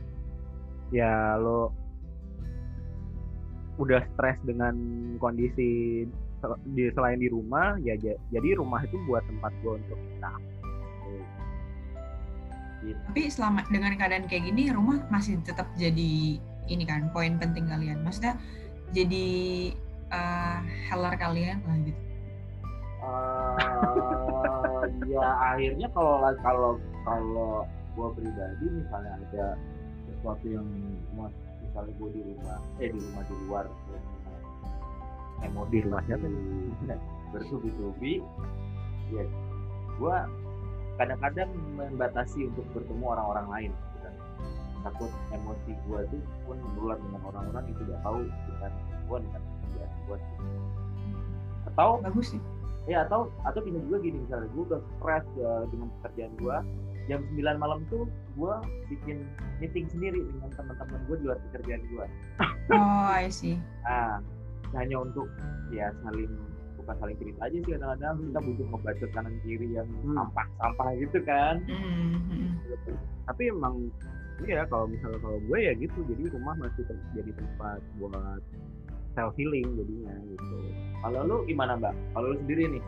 ya 0.90 1.38
lo 1.38 1.70
udah 3.80 4.04
stres 4.16 4.36
dengan 4.44 4.76
kondisi 5.24 6.04
di 6.72 6.88
selain 6.96 7.20
di 7.20 7.28
rumah 7.28 7.76
ya 7.84 8.00
ja- 8.00 8.20
jadi 8.32 8.56
rumah 8.60 8.80
itu 8.84 8.96
buat 9.06 9.24
tempat 9.28 9.52
gue 9.64 9.74
untuk 9.76 10.00
istirahat 10.00 10.44
Gitu. 12.80 12.96
tapi 13.12 13.28
selama 13.28 13.60
dengan 13.68 13.92
keadaan 14.00 14.24
kayak 14.32 14.48
gini 14.48 14.72
rumah 14.72 15.04
masih 15.12 15.36
tetap 15.44 15.68
jadi 15.76 16.40
ini 16.70 16.84
kan 16.88 17.12
poin 17.12 17.36
penting 17.36 17.68
kalian. 17.68 18.00
Maksudnya 18.08 18.40
jadi 18.96 19.28
eh 20.10 20.60
healer 20.88 21.14
kalian 21.20 21.60
lah 21.68 21.78
gitu. 21.84 22.02
Eh, 23.00 24.84
ya 25.12 25.28
akhirnya 25.56 25.88
kalau 25.92 26.24
kalau 26.40 26.72
kalau 27.04 27.68
gue 28.00 28.08
pribadi 28.16 28.66
misalnya 28.80 29.12
ada 29.28 29.46
sesuatu 30.08 30.46
yang 30.48 30.68
misalnya 31.60 31.94
gue 32.00 32.10
di 32.16 32.22
rumah 32.32 32.58
eh 32.80 32.90
di 32.96 33.00
rumah 33.00 33.24
di 33.28 33.36
luar 33.48 33.66
emosi 35.46 35.70
Di 35.72 35.80
rumah 35.86 36.02
siapa 36.06 36.28
bertubi-tubi 37.30 38.26
ya 39.14 39.24
gue 40.00 40.18
kadang-kadang 41.00 41.50
membatasi 41.80 42.52
untuk 42.52 42.66
bertemu 42.76 43.06
orang-orang 43.06 43.48
lain 43.50 43.72
kan. 44.04 44.14
takut 44.84 45.12
emosi 45.32 45.72
gue 45.88 46.00
tuh 46.12 46.22
pun 46.48 46.58
menular 46.60 46.98
dengan 47.00 47.22
orang-orang 47.28 47.64
yang 47.68 47.78
tidak 47.84 48.00
tahu 48.04 48.20
dengan 48.24 48.72
gue 49.08 49.18
dengan 49.24 49.42
pekerjaan 49.44 49.92
gue 50.08 50.18
atau 51.70 51.90
bagus 52.02 52.28
sih. 52.36 52.42
Ya 52.88 53.06
atau 53.06 53.30
atau 53.46 53.60
bisa 53.62 53.78
juga 53.86 53.98
gini 54.02 54.18
misalnya 54.26 54.50
gue 54.50 54.64
udah 54.66 54.82
stres 54.98 55.26
uh, 55.38 55.64
dengan 55.70 55.88
pekerjaan 56.02 56.34
gue 56.42 56.58
jam 57.06 57.20
9 57.38 57.62
malam 57.62 57.80
tuh 57.90 58.06
gue 58.34 58.54
bikin 58.90 59.26
meeting 59.62 59.86
sendiri 59.90 60.22
dengan 60.26 60.50
teman-teman 60.58 61.00
gue 61.06 61.16
di 61.22 61.24
luar 61.30 61.40
pekerjaan 61.50 61.82
gue 61.86 62.06
oh 62.74 63.06
I 63.14 63.30
see. 63.30 63.62
Nah 63.86 64.24
hanya 64.78 64.98
untuk 65.02 65.28
ya 65.70 65.90
saling 66.06 66.30
bukan 66.80 66.96
saling 67.00 67.18
cerita 67.22 67.40
aja 67.46 67.58
sih 67.58 67.72
kadang-kadang. 67.74 68.16
Kita 68.30 68.40
butuh 68.42 68.66
ngebacot 68.74 69.10
kanan 69.14 69.36
kiri 69.46 69.68
yang 69.74 69.88
Hmm. 70.04 70.16
sampah-sampah 70.18 70.88
gitu 70.98 71.20
kan. 71.26 71.56
Hmm, 71.66 72.18
hmm. 72.30 72.50
tapi 73.30 73.54
emang 73.54 73.76
iya 74.42 74.66
kalau 74.66 74.90
misalnya 74.90 75.20
kalau 75.22 75.38
gue 75.46 75.60
ya 75.60 75.74
gitu. 75.78 76.00
Jadi 76.10 76.24
rumah 76.34 76.56
masih 76.58 76.84
jadi 77.14 77.32
tempat 77.34 77.80
buat 78.02 78.42
self 79.14 79.34
healing 79.36 79.68
jadinya 79.78 80.14
gitu. 80.26 80.58
Kalau 81.02 81.20
lu 81.26 81.38
gimana 81.46 81.78
mbak? 81.78 81.94
Kalau 82.14 82.34
lu 82.34 82.38
sendiri 82.46 82.66
nih? 82.78 82.84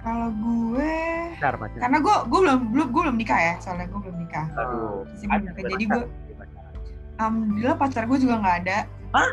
Kalau 0.00 0.32
gue 0.32 0.92
Bentar, 1.36 1.56
karena 1.76 1.98
gue 2.00 2.16
gue 2.28 2.40
belum 2.40 2.58
belum 2.72 2.88
gue 2.88 3.02
belum 3.04 3.16
nikah 3.20 3.40
ya 3.40 3.54
soalnya 3.60 3.84
gue 3.88 4.00
belum 4.00 4.16
nikah. 4.16 4.46
Aduh 4.56 5.04
jadi 5.60 5.84
gue 5.84 6.02
alhamdulillah 7.20 7.76
pacar 7.76 8.08
gue 8.08 8.18
juga 8.20 8.40
nggak 8.40 8.56
ada. 8.64 8.78
Hah? 9.12 9.30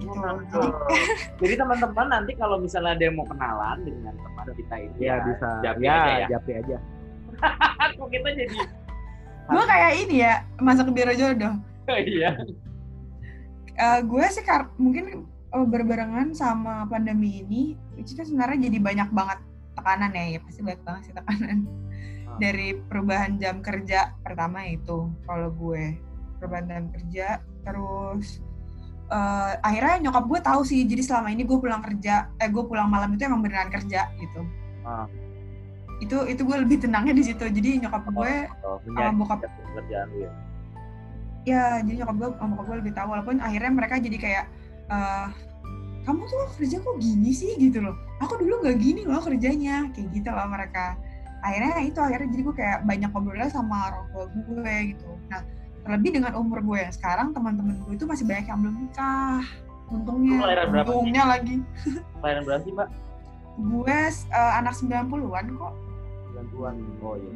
Gitu. 0.00 0.58
Oh, 0.58 0.70
jadi 1.40 1.54
teman-teman 1.60 2.06
nanti 2.10 2.32
kalau 2.34 2.56
misalnya 2.58 2.98
ada 2.98 3.04
yang 3.06 3.16
mau 3.18 3.26
kenalan 3.28 3.78
dengan 3.86 4.14
teman 4.18 4.46
kita 4.54 4.74
ini 4.80 4.96
ya 4.98 5.14
bisa. 5.22 5.48
Japri 5.62 5.84
ya, 5.86 5.94
aja 5.94 6.12
ya. 6.12 6.26
Japri 6.34 6.52
aja. 6.58 6.76
Kok 7.98 8.08
kita 8.10 8.28
jadi 8.34 8.58
gue 9.44 9.64
kayak 9.68 9.92
ini 10.00 10.16
ya 10.24 10.34
masuk 10.56 10.88
ke 10.88 10.92
biro 10.96 11.12
jodoh. 11.12 11.54
Iya. 11.84 12.30
Eh, 13.76 14.00
gue 14.06 14.24
sih 14.32 14.40
kar- 14.40 14.72
mungkin 14.80 15.28
eh, 15.28 15.66
berbarengan 15.68 16.32
sama 16.32 16.88
pandemi 16.88 17.44
ini 17.44 17.62
kan 17.94 18.24
sebenarnya 18.24 18.72
jadi 18.72 18.78
banyak 18.80 19.08
banget 19.12 19.38
tekanan 19.74 20.12
ya, 20.14 20.38
ya 20.38 20.40
pasti 20.40 20.60
banyak 20.64 20.82
banget 20.86 21.02
sih 21.10 21.14
tekanan. 21.14 21.58
Ah. 22.24 22.40
dari 22.40 22.74
perubahan 22.90 23.38
jam 23.38 23.62
kerja 23.62 24.16
pertama 24.24 24.64
itu 24.66 25.12
kalau 25.28 25.52
gue. 25.54 26.00
Perubahan 26.40 26.66
jam 26.66 26.84
kerja 26.92 27.26
terus 27.64 28.43
eh, 29.14 29.52
akhirnya 29.62 30.10
nyokap 30.10 30.24
gue 30.26 30.40
tahu 30.42 30.60
sih 30.66 30.82
jadi 30.82 31.02
selama 31.06 31.30
ini 31.30 31.46
gue 31.46 31.58
pulang 31.58 31.80
kerja 31.80 32.34
eh 32.42 32.50
gue 32.50 32.64
pulang 32.66 32.90
malam 32.90 33.14
itu 33.14 33.22
emang 33.24 33.40
beneran 33.40 33.70
kerja 33.70 34.10
gitu. 34.18 34.42
Ah. 34.84 35.08
itu 36.02 36.26
itu 36.28 36.42
gue 36.44 36.58
lebih 36.58 36.82
tenangnya 36.84 37.14
di 37.16 37.24
situ 37.24 37.40
jadi 37.40 37.86
nyokap 37.86 38.04
gue 38.10 38.34
oh, 38.66 38.76
sama 38.82 39.14
bokap 39.14 39.46
pekerjaan 39.46 40.06
lu 40.10 40.18
ya? 40.26 40.32
Ya 41.46 41.64
jadi 41.86 42.02
nyokap 42.02 42.16
gue 42.18 42.28
sama 42.36 42.50
bokap 42.58 42.66
gue 42.66 42.76
lebih 42.84 42.92
tahu 42.98 43.08
walaupun 43.14 43.36
akhirnya 43.40 43.72
mereka 43.72 43.94
jadi 44.02 44.18
kayak 44.18 44.44
eh 44.90 45.28
kamu 46.04 46.20
tuh 46.28 46.40
kerja 46.60 46.76
kok 46.84 46.96
gini 47.00 47.32
sih? 47.32 47.56
Gitu 47.56 47.80
loh. 47.80 47.96
Aku 48.20 48.36
dulu 48.36 48.60
nggak 48.60 48.76
gini 48.76 49.08
loh 49.08 49.24
kerjanya 49.24 49.88
kayak 49.96 50.08
gitu 50.12 50.28
loh 50.28 50.44
mereka. 50.52 51.00
Akhirnya 51.40 51.80
itu 51.80 51.98
akhirnya 52.00 52.28
jadi 52.28 52.42
gue 52.44 52.54
kayak 52.56 52.78
banyak 52.84 53.10
ngobrolnya 53.12 53.48
sama 53.48 53.88
orang 53.88 54.04
tua 54.12 54.24
gue 54.28 54.74
gitu. 54.92 55.08
Nah 55.32 55.40
terlebih 55.84 56.10
dengan 56.16 56.32
umur 56.40 56.64
gue. 56.64 56.78
Yang 56.88 56.96
sekarang 56.98 57.36
teman-teman 57.36 57.76
gue 57.84 57.92
itu 57.94 58.04
masih 58.08 58.24
banyak 58.24 58.46
yang 58.48 58.58
belum 58.64 58.74
nikah. 58.80 59.44
Untungnya 59.92 60.36
berapa 60.40 60.88
sih? 60.88 60.96
untungnya 60.96 61.24
lagi. 61.28 61.56
Kelahiran 62.20 62.42
berapa 62.48 62.60
sih 62.64 62.72
mbak? 62.72 62.88
Gue 63.54 63.98
eh, 64.16 64.52
anak 64.58 64.74
90-an 64.80 65.46
kok. 65.54 65.74
90-an 66.34 66.74
oh 67.04 67.14
iya. 67.20 67.30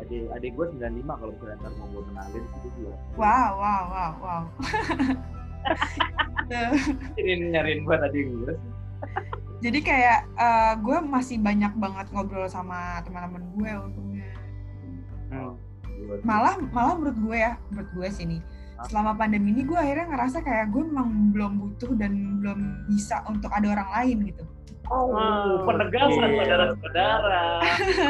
Adik 0.00 0.22
adik 0.32 0.50
gue 0.56 0.66
95 0.80 1.20
kalau 1.20 1.32
misalnya 1.36 1.56
ntar 1.60 1.72
mau 1.76 1.86
gue 1.92 2.02
kenalin 2.08 2.40
itu 2.40 2.68
juga 2.80 2.96
wow 3.20 3.50
wow 3.52 3.82
wow 3.84 4.12
wow. 4.16 4.42
Nyariin 6.50 7.40
nyariin 7.52 7.80
gue 7.84 7.96
tadi 8.00 8.18
gue. 8.24 8.52
Jadi 9.60 9.78
kayak 9.84 10.20
eh, 10.40 10.72
gue 10.80 10.96
masih 11.04 11.36
banyak 11.36 11.72
banget 11.76 12.06
ngobrol 12.16 12.48
sama 12.48 13.04
teman-teman 13.04 13.44
gue 13.56 13.70
untungnya. 13.76 14.28
Gua- 15.30 15.59
malah 16.22 16.54
malah 16.66 16.94
menurut 16.94 17.18
gue 17.18 17.36
ya 17.36 17.52
menurut 17.68 17.90
gue 17.90 18.08
sih 18.10 18.26
nih 18.26 18.40
selama 18.82 19.12
pandemi 19.12 19.52
ini 19.52 19.62
gue 19.62 19.76
akhirnya 19.76 20.08
ngerasa 20.08 20.40
kayak 20.40 20.72
gue 20.72 20.82
memang 20.82 21.08
belum 21.30 21.52
butuh 21.58 21.92
dan 21.94 22.12
belum 22.40 22.58
bisa 22.86 23.20
untuk 23.24 23.52
ada 23.52 23.68
orang 23.70 23.90
lain 23.92 24.18
gitu. 24.26 24.44
Oh, 24.90 25.12
Oh, 25.12 25.62
penegasan 25.62 26.18
oke. 26.18 26.34
saudara-saudara. 26.34 27.42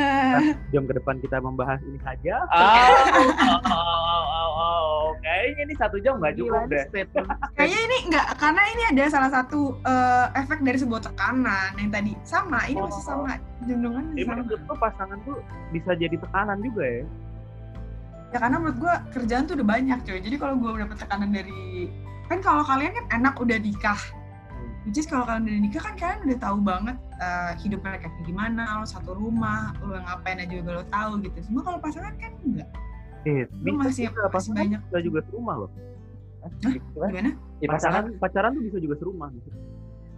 Jam 0.72 0.88
ke 0.88 0.96
depan 0.96 1.20
kita 1.20 1.36
membahas 1.36 1.76
ini 1.82 1.98
saja. 2.00 2.40
Ah, 2.48 2.88
oh, 3.12 3.60
oh, 3.60 4.24
oh, 4.32 4.50
oh, 4.56 5.00
kayaknya 5.20 5.68
ini 5.68 5.74
satu 5.76 6.00
jam 6.00 6.16
nggak 6.16 6.40
cukup 6.40 6.62
deh. 6.66 6.84
kayaknya 7.58 7.80
ini 7.84 7.96
enggak 8.08 8.26
karena 8.38 8.62
ini 8.70 8.82
ada 8.88 9.04
salah 9.10 9.28
satu 9.28 9.76
eh, 9.76 10.26
efek 10.38 10.62
dari 10.62 10.78
sebuah 10.78 11.02
tekanan 11.04 11.76
yang 11.76 11.90
tadi. 11.90 12.12
Sama 12.22 12.64
ini 12.64 12.80
masih 12.80 13.02
Oh. 13.02 13.08
sama 13.12 13.36
jendungan 13.60 14.04
Jadi 14.14 14.24
sama. 14.24 14.42
tuh 14.48 14.78
pasangan 14.78 15.18
tuh 15.20 15.36
bisa 15.70 15.92
jadi 15.92 16.16
tekanan 16.16 16.62
juga 16.62 16.84
ya 16.86 17.04
ya 18.30 18.38
karena 18.38 18.56
menurut 18.56 18.78
gue 18.78 18.94
kerjaan 19.12 19.44
tuh 19.44 19.54
udah 19.54 19.68
banyak 19.68 19.98
coy 20.00 20.18
jadi 20.18 20.36
kalau 20.36 20.54
gue 20.56 20.70
dapet 20.78 20.96
tekanan 20.96 21.30
dari 21.30 21.90
kan 22.26 22.38
kalau 22.38 22.62
kalian 22.62 22.92
kan 22.92 23.06
enak 23.12 23.34
udah 23.36 23.58
nikah 23.58 23.98
which 24.82 24.96
is 24.96 25.04
kalau 25.04 25.24
kalian 25.24 25.44
udah 25.44 25.60
nikah 25.60 25.82
kan 25.82 25.94
kalian 25.94 26.20
udah 26.24 26.38
tahu 26.40 26.58
banget 26.60 26.96
eh, 27.16 27.52
hidup 27.58 27.80
mereka 27.80 28.06
kayak 28.06 28.24
gimana 28.24 28.78
lo 28.78 28.86
satu 28.86 29.12
rumah 29.12 29.74
lo 29.80 29.98
ngapain 29.98 30.38
aja 30.38 30.52
juga 30.52 30.70
lo 30.72 30.84
tahu 30.86 31.10
gitu 31.20 31.38
semua 31.42 31.62
kalau 31.64 31.78
pasangan 31.78 32.14
kan 32.16 32.32
enggak 32.40 32.70
Eh, 33.20 33.44
Lu 33.60 33.76
masih- 33.76 34.08
juga, 34.08 34.16
masih 34.16 34.32
pasangan 34.32 34.56
banyak. 34.64 34.80
bisa 34.80 34.98
juga 35.04 35.20
serumah 35.20 35.54
loh. 35.58 35.70
gimana 36.96 37.36
Ya, 37.60 37.68
pacaran 37.68 37.68
pasangan 37.68 38.02
pacaran 38.16 38.50
tuh 38.50 38.62
bisa 38.64 38.78
juga 38.80 38.94
serumah. 38.96 39.28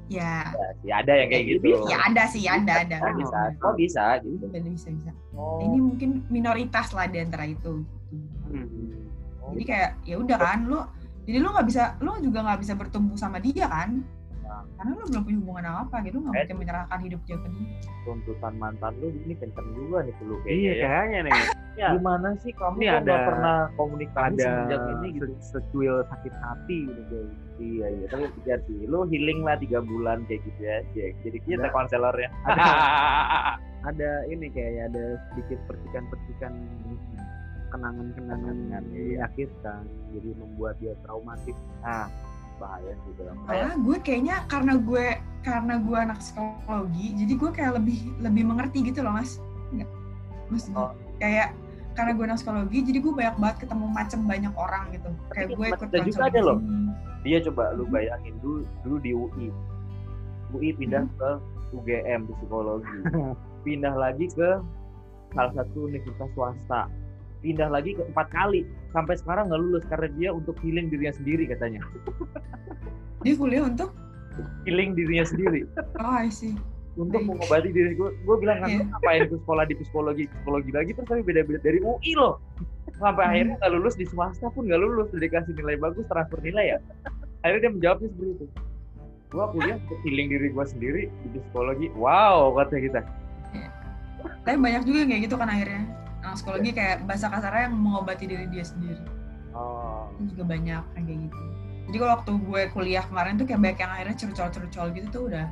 ya 0.06 0.54
ya 0.82 0.94
ada 1.00 1.12
yang 1.16 1.26
kayak 1.26 1.44
gitu. 1.50 1.82
ya 1.88 1.98
ada 1.98 2.22
sih 2.28 2.46
ada 2.46 2.74
ada 2.78 2.96
Oh, 3.02 3.14
bisa. 3.16 3.38
Oh 3.58 3.74
bisa 3.74 4.04
gitu. 4.22 4.46
bisa 4.46 4.58
bisa 4.62 4.88
bisa 4.92 5.10
Oh. 5.32 5.58
ini 5.60 5.78
mungkin 5.80 6.10
minoritas 6.28 6.92
lah 6.92 7.08
di 7.08 7.18
antara 7.18 7.42
itu 7.42 7.82
Hmm. 8.12 8.68
Jadi 9.52 9.64
kayak 9.64 9.90
ya 10.02 10.16
udah 10.16 10.36
kan 10.36 10.60
lo 10.64 10.80
jadi 11.22 11.38
lo 11.38 11.48
nggak 11.50 11.66
bisa 11.66 11.82
lo 11.98 12.18
juga 12.18 12.38
nggak 12.42 12.60
bisa 12.60 12.72
bertumbuh 12.74 13.14
sama 13.14 13.38
dia 13.38 13.66
kan 13.66 14.04
Nah. 14.42 14.68
karena 14.76 14.92
lo 14.92 15.04
belum 15.06 15.22
punya 15.22 15.38
hubungan 15.38 15.64
apa 15.64 15.80
apa 15.82 15.96
gitu 16.04 16.14
lo 16.14 16.22
nggak 16.22 16.34
Eh. 16.34 16.40
mungkin 16.44 16.56
menyerahkan 16.58 16.98
hidup 17.00 17.20
dia 17.24 17.36
ke 17.36 17.48
dia 17.48 17.66
tuntutan 18.02 18.52
mantan 18.54 18.92
lu 18.98 19.08
ini 19.16 19.32
kenceng 19.32 19.68
juga 19.72 19.98
nih 20.02 20.14
lu 20.20 20.34
Iya 20.36 20.42
kayaknya. 20.42 20.68
ya. 20.68 20.84
kayaknya 20.84 21.18
nih. 21.22 21.32
Ya. 21.72 21.88
Gimana 21.90 22.28
sih 22.36 22.52
kamu 22.52 22.76
Ini 22.76 22.88
ada- 22.92 23.24
pernah 23.24 23.56
komunikasi 23.72 24.28
Ada 24.28 24.44
semenjak 24.44 24.80
ini 24.92 25.08
gitu? 25.10 25.24
se- 25.32 25.56
secuil 25.56 25.96
sakit 26.04 26.34
hati 26.36 26.78
gitu 26.84 27.00
guys. 27.08 27.32
Iya 27.56 27.86
iya 27.88 28.06
tapi 28.06 28.24
pikir 28.34 28.58
sih 28.62 28.78
lu 28.84 28.98
healing 29.06 29.40
lah 29.40 29.56
tiga 29.56 29.80
bulan 29.80 30.20
kayak 30.26 30.44
gitu 30.44 30.60
ya. 30.60 30.76
Jack. 30.92 31.12
Jadi 31.22 31.38
kita 31.40 31.64
Ada. 31.64 31.72
konselornya. 31.72 32.28
Ada 33.82 34.10
ini 34.28 34.46
kayaknya 34.46 34.82
ada 34.86 35.04
sedikit 35.26 35.58
percikan-percikan 35.66 36.52
kenangan-kenangan 37.72 38.54
Kenangan, 38.54 38.56
yang 38.68 38.84
iya. 38.92 39.26
diakhirkan 39.26 39.82
jadi 40.12 40.30
membuat 40.36 40.74
dia 40.78 40.94
traumatis. 41.02 41.56
ah 41.82 42.06
bahaya 42.60 42.94
sih 43.02 43.12
dalam 43.18 43.34
malah 43.42 43.74
gue 43.74 43.96
kayaknya 44.06 44.36
karena 44.46 44.74
gue 44.78 45.04
karena 45.42 45.74
gue 45.82 45.96
anak 45.98 46.18
psikologi 46.22 47.06
jadi 47.18 47.32
gue 47.34 47.50
kayak 47.50 47.72
lebih 47.82 47.98
lebih 48.22 48.42
mengerti 48.46 48.78
gitu 48.86 49.02
loh 49.02 49.18
mas 49.18 49.42
Enggak. 49.74 49.90
mas 50.46 50.70
Oh. 50.76 50.94
kayak 51.18 51.50
karena 51.98 52.14
gue 52.14 52.24
anak 52.30 52.38
psikologi 52.38 52.78
jadi 52.86 52.98
gue 53.02 53.12
banyak 53.12 53.36
banget 53.40 53.56
ketemu 53.66 53.86
macam 53.90 54.20
banyak 54.30 54.54
orang 54.54 54.84
gitu 54.94 55.08
kayak 55.34 55.48
kan 55.50 55.56
gue 55.58 55.66
ikut 55.66 55.80
kita 55.90 55.98
juga 56.06 56.22
ada 56.30 56.40
loh. 56.44 56.58
dia 57.26 57.38
coba 57.50 57.64
lu 57.74 57.84
bayangin 57.90 58.34
dulu 58.38 58.62
dulu 58.86 58.96
di 59.02 59.10
UI 59.10 59.46
UI 60.54 60.70
pindah 60.78 61.04
ke 61.18 61.30
UGM 61.72 62.20
di 62.30 62.32
psikologi 62.38 62.98
pindah 63.66 63.94
lagi 63.98 64.26
ke 64.30 64.50
salah 65.34 65.52
satu 65.56 65.88
universitas 65.90 66.30
swasta 66.36 66.86
pindah 67.42 67.68
lagi 67.68 67.92
ke 67.92 68.02
empat 68.06 68.30
kali. 68.30 68.62
Sampai 68.90 69.18
sekarang 69.18 69.50
nggak 69.50 69.60
lulus 69.60 69.84
karena 69.90 70.08
dia 70.14 70.30
untuk 70.30 70.54
healing 70.62 70.88
dirinya 70.88 71.12
sendiri 71.12 71.44
katanya. 71.46 71.82
Dia 73.20 73.34
kuliah 73.34 73.66
untuk? 73.66 73.90
Healing 74.64 74.94
dirinya 74.94 75.26
sendiri. 75.26 75.66
Oh 75.98 76.14
I 76.14 76.30
see. 76.30 76.54
Untuk 76.94 77.24
mengobati 77.24 77.70
diri. 77.70 77.94
Gue 77.94 78.14
gue 78.14 78.36
bilang 78.38 78.60
kan 78.60 78.68
Iya. 78.68 78.78
lu 78.80 78.84
ngapain 78.88 79.22
ke 79.26 79.36
sekolah 79.42 79.64
di 79.64 79.74
psikologi 79.76 80.24
psikologi 80.28 80.70
lagi 80.70 80.90
terus 80.92 81.08
tapi 81.08 81.22
beda-beda 81.22 81.60
dari 81.60 81.78
UI 81.80 82.12
loh. 82.14 82.38
Sampai 82.96 83.24
Hmm. 83.24 83.32
akhirnya 83.34 83.54
nggak 83.58 83.72
lulus 83.72 83.94
di 83.96 84.06
swasta 84.06 84.46
pun 84.50 84.68
nggak 84.68 84.80
lulus. 84.80 85.08
Udah 85.10 85.22
dikasih 85.22 85.52
nilai 85.56 85.76
bagus 85.76 86.04
transfer 86.06 86.38
nilai 86.40 86.76
ya. 86.76 86.78
Akhirnya 87.42 87.60
dia 87.68 87.72
menjawabnya 87.72 88.08
seperti 88.12 88.30
itu. 88.38 88.46
Gue 89.32 89.44
kuliah 89.56 89.76
untuk 89.80 89.98
healing 90.04 90.28
diri 90.28 90.46
gue 90.52 90.64
sendiri 90.68 91.02
di 91.08 91.38
psikologi. 91.40 91.86
Wow 91.96 92.52
kata 92.54 92.76
kita. 92.76 93.00
Tapi 94.42 94.58
banyak 94.58 94.82
juga 94.84 94.98
yang 95.02 95.10
kayak 95.10 95.22
gitu 95.26 95.36
kan 95.38 95.48
akhirnya 95.48 95.82
anak 96.22 96.34
psikologi 96.34 96.70
kayak 96.70 97.02
bahasa 97.02 97.26
kasarnya 97.26 97.66
yang 97.66 97.76
mengobati 97.76 98.24
diri 98.24 98.46
dia 98.46 98.62
sendiri 98.62 99.02
Oh. 99.52 100.08
itu 100.16 100.32
juga 100.32 100.48
banyak 100.48 100.82
yang 100.96 101.04
kayak 101.04 101.20
gitu 101.22 101.40
jadi 101.82 101.96
kalau 101.98 102.12
waktu 102.16 102.32
gue 102.40 102.60
kuliah 102.72 103.04
kemarin 103.04 103.36
tuh 103.36 103.44
kayak 103.44 103.60
banyak 103.60 103.78
yang 103.78 103.92
akhirnya 103.92 104.16
curcol-curcol 104.16 104.86
gitu 104.92 105.06
tuh 105.10 105.22
udah 105.28 105.46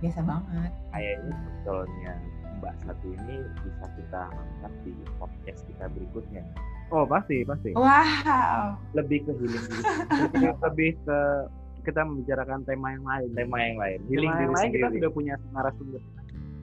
biasa 0.00 0.20
banget 0.22 0.72
kayaknya 0.88 1.34
sebetulnya 1.36 2.12
Mbak 2.58 2.74
Satu 2.80 3.06
ini 3.12 3.36
bisa 3.60 3.86
kita 3.92 4.22
angkat 4.30 4.72
di 4.80 4.92
podcast 5.18 5.60
kita 5.66 5.84
berikutnya. 5.90 6.42
Oh 6.88 7.02
pasti 7.02 7.42
pasti. 7.42 7.74
wow 7.74 8.78
Lebih 8.94 9.26
ke 9.26 9.32
healing 9.34 9.64
diri 9.66 9.82
Lebih, 10.22 10.50
lebih 10.62 10.90
ke 11.02 11.18
kita 11.82 12.06
membicarakan 12.06 12.62
tema 12.62 12.94
yang 12.94 13.02
lain. 13.02 13.28
tema 13.34 13.56
yang 13.58 13.76
lain. 13.76 13.98
Tema 13.98 14.08
Healing 14.08 14.30
yang 14.30 14.38
diri 14.38 14.54
lain 14.54 14.70
kita 14.70 14.78
sendiri. 14.86 14.94
sudah 14.96 15.10
punya 15.10 15.34
narasumber. 15.50 16.02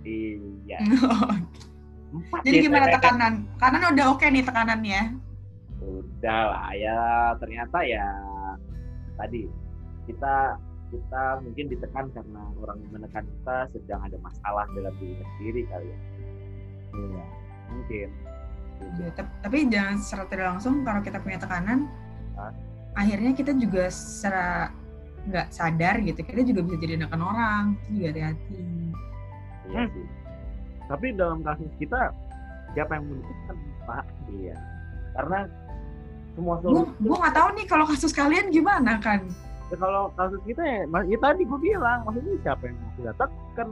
Iya. 0.01 0.77
Empat 2.09 2.41
jadi 2.41 2.57
ya, 2.57 2.63
gimana 2.65 2.85
tekanan 2.89 3.33
kanan 3.61 3.81
udah 3.93 4.05
oke 4.13 4.25
nih 4.25 4.41
tekanannya 4.41 5.01
Udah 5.79 6.41
lah 6.51 6.69
ya 6.75 6.99
ternyata 7.39 7.77
ya 7.85 8.07
tadi 9.15 9.45
kita 10.09 10.57
kita 10.89 11.23
mungkin 11.45 11.65
ditekan 11.69 12.09
karena 12.09 12.41
orang 12.57 12.77
yang 12.81 12.91
menekan 12.97 13.21
kita 13.23 13.69
sedang 13.71 14.01
ada 14.01 14.17
masalah 14.19 14.65
dalam 14.73 14.89
dirinya 14.97 15.25
sendiri 15.37 15.61
kali 15.69 15.85
ya. 15.85 15.97
Iya, 16.89 17.23
mungkin. 17.69 18.09
Ya, 18.97 19.09
tapi 19.45 19.57
jangan 19.69 19.95
secara 20.01 20.23
tidak 20.31 20.45
langsung 20.55 20.81
kalau 20.81 21.01
kita 21.03 21.19
punya 21.19 21.37
tekanan 21.37 21.85
Hah? 22.33 22.49
akhirnya 22.95 23.35
kita 23.35 23.51
juga 23.53 23.91
secara 23.91 24.71
nggak 25.27 25.51
sadar 25.51 25.99
gitu 25.99 26.23
kita 26.23 26.41
juga 26.47 26.63
bisa 26.63 26.79
jadi 26.79 26.95
nekan 26.95 27.19
orang 27.19 27.75
itu 27.75 27.99
juga 27.99 28.07
hati-hati 28.15 28.55
Iya 29.69 29.81
Hmm. 29.83 29.91
sih. 29.93 30.05
Tapi 30.89 31.13
dalam 31.13 31.45
kasus 31.45 31.69
kita 31.77 32.09
siapa 32.73 32.97
yang 32.97 33.05
menentukan 33.05 33.55
Pak? 33.85 34.05
Iya. 34.33 34.57
Karena 35.13 35.39
semua 36.39 36.55
solusi 36.63 36.91
gue 37.03 37.17
nggak 37.19 37.35
tahu 37.35 37.49
nih 37.57 37.65
kalau 37.67 37.85
kasus 37.89 38.11
kalian 38.15 38.47
gimana 38.53 38.95
kan 39.03 39.27
Ya, 39.69 39.77
kalau 39.77 40.09
kasus 40.17 40.41
kita 40.49 40.65
ya, 40.65 40.81
ya 41.05 41.17
tadi 41.21 41.45
gue 41.45 41.59
bilang 41.61 42.01
maksudnya 42.01 42.41
siapa 42.41 42.65
yang 42.65 42.77
mau 42.81 42.89
kita 42.97 43.13
tekan? 43.21 43.69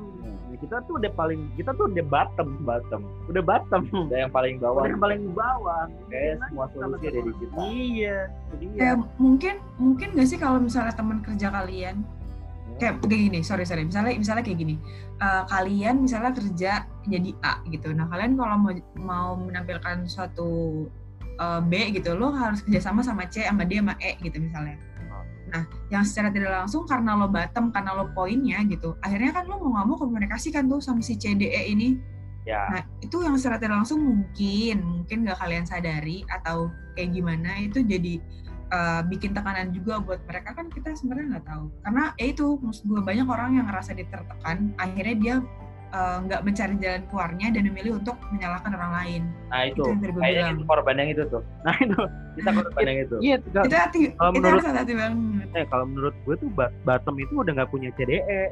Ya, 0.54 0.56
kita 0.62 0.76
tuh 0.86 0.94
udah 1.02 1.12
paling 1.18 1.42
kita 1.58 1.74
tuh 1.74 1.90
udah 1.90 2.06
bottom 2.06 2.50
bottom, 2.62 3.02
udah 3.26 3.42
bottom, 3.42 3.82
ada 4.06 4.30
yang 4.30 4.30
paling 4.30 4.62
bawah. 4.62 4.86
udah 4.86 4.94
yang 4.94 5.02
paling 5.02 5.22
bawah. 5.34 5.90
Kayak 6.14 6.38
Mungkin 6.38 6.50
semua 6.54 6.66
solusi 6.70 7.06
ada 7.10 7.18
di 7.26 7.34
kita. 7.42 7.56
Iya, 7.58 8.18
dia. 8.62 8.78
kayak 8.78 8.98
mungkin 9.18 9.56
mungkin 9.82 10.08
gak 10.14 10.28
sih 10.30 10.38
kalau 10.38 10.62
misalnya 10.62 10.94
teman 10.94 11.18
kerja 11.26 11.48
kalian 11.50 11.96
kayak 12.78 13.02
kayak 13.02 13.22
gini 13.34 13.40
sorry 13.42 13.66
sorry 13.66 13.82
misalnya 13.82 14.14
misalnya 14.14 14.46
kayak 14.46 14.60
gini 14.62 14.76
eh, 15.18 15.44
kalian 15.50 16.06
misalnya 16.06 16.30
kerja 16.30 16.86
jadi 17.08 17.32
A 17.42 17.64
gitu. 17.72 17.96
Nah 17.96 18.12
kalian 18.12 18.36
kalau 18.36 18.56
mau 18.60 18.74
mau 19.00 19.30
menampilkan 19.40 20.06
suatu 20.06 20.86
eh, 21.24 21.62
B 21.64 21.96
gitu 21.96 22.14
lo 22.14 22.36
harus 22.36 22.62
kerjasama 22.62 23.02
sama 23.02 23.26
C 23.32 23.48
sama 23.48 23.64
D 23.64 23.80
sama 23.80 23.96
E 24.04 24.20
gitu 24.22 24.38
misalnya. 24.38 24.78
Nah 25.48 25.64
yang 25.88 26.04
secara 26.04 26.28
tidak 26.28 26.52
langsung 26.52 26.84
karena 26.84 27.16
lo 27.16 27.32
bottom 27.32 27.72
karena 27.72 27.96
lo 27.96 28.12
poinnya 28.12 28.60
gitu 28.68 29.00
akhirnya 29.00 29.32
kan 29.32 29.48
lo 29.48 29.64
mau 29.64 29.80
nggak 29.80 29.86
mau 29.88 29.98
komunikasikan 29.98 30.68
tuh 30.68 30.84
sama 30.84 31.00
si 31.00 31.16
C 31.16 31.34
D 31.34 31.48
E 31.48 31.72
ini. 31.72 32.18
Ya, 32.48 32.64
Nah, 32.72 32.84
itu 33.04 33.20
yang 33.28 33.36
secara 33.36 33.60
tidak 33.60 33.84
langsung 33.84 34.00
mungkin, 34.08 34.80
mungkin 34.80 35.28
nggak 35.28 35.36
kalian 35.36 35.68
sadari 35.68 36.24
atau 36.32 36.72
kayak 36.96 37.12
gimana 37.12 37.60
itu 37.60 37.84
jadi 37.84 38.24
uh, 38.72 39.04
bikin 39.04 39.36
tekanan 39.36 39.76
juga 39.76 40.00
buat 40.00 40.24
mereka. 40.24 40.56
Kan 40.56 40.72
kita 40.72 40.96
sebenarnya 40.96 41.36
nggak 41.36 41.44
tahu. 41.44 41.68
Karena 41.84 42.16
ya 42.16 42.26
itu, 42.32 42.56
maksud 42.64 42.88
gue 42.88 43.04
banyak 43.04 43.28
orang 43.28 43.60
yang 43.60 43.68
ngerasa 43.68 44.00
ditertekan, 44.00 44.72
akhirnya 44.80 45.16
dia 45.20 45.36
uh, 45.90 46.18
nggak 46.22 46.42
mencari 46.42 46.74
jalan 46.78 47.04
keluarnya 47.08 47.48
dan 47.50 47.64
memilih 47.64 47.92
untuk 47.96 48.16
menyalahkan 48.30 48.72
orang 48.72 48.92
lain. 48.96 49.22
nah 49.48 49.62
itu 49.64 49.80
Itu 49.80 50.04
yang 50.04 50.16
kayaknya 50.16 50.46
itu 50.52 50.64
korban 50.66 50.96
yang 50.96 51.10
itu 51.12 51.24
tuh. 51.28 51.44
Nah 51.66 51.76
itu, 51.78 52.00
Kita 52.36 52.50
korban 52.54 52.84
yang 52.86 53.00
itu. 53.02 53.16
iya. 53.20 53.36
Kalau, 53.44 53.66
Itu 53.66 53.76
hati, 53.76 54.02
Kalau 54.12 54.32
itu 54.32 54.38
menurut- 54.38 54.62
harus 54.62 54.78
hati 54.78 54.94
banget. 54.94 55.48
eh, 55.54 55.66
kalau 55.68 55.86
menurut 55.86 56.16
gue 56.22 56.36
tuh 56.38 56.50
ba- 56.52 56.74
bottom 56.84 57.16
itu 57.18 57.34
udah 57.36 57.52
nggak 57.54 57.70
punya 57.70 57.90
CDE. 57.94 58.44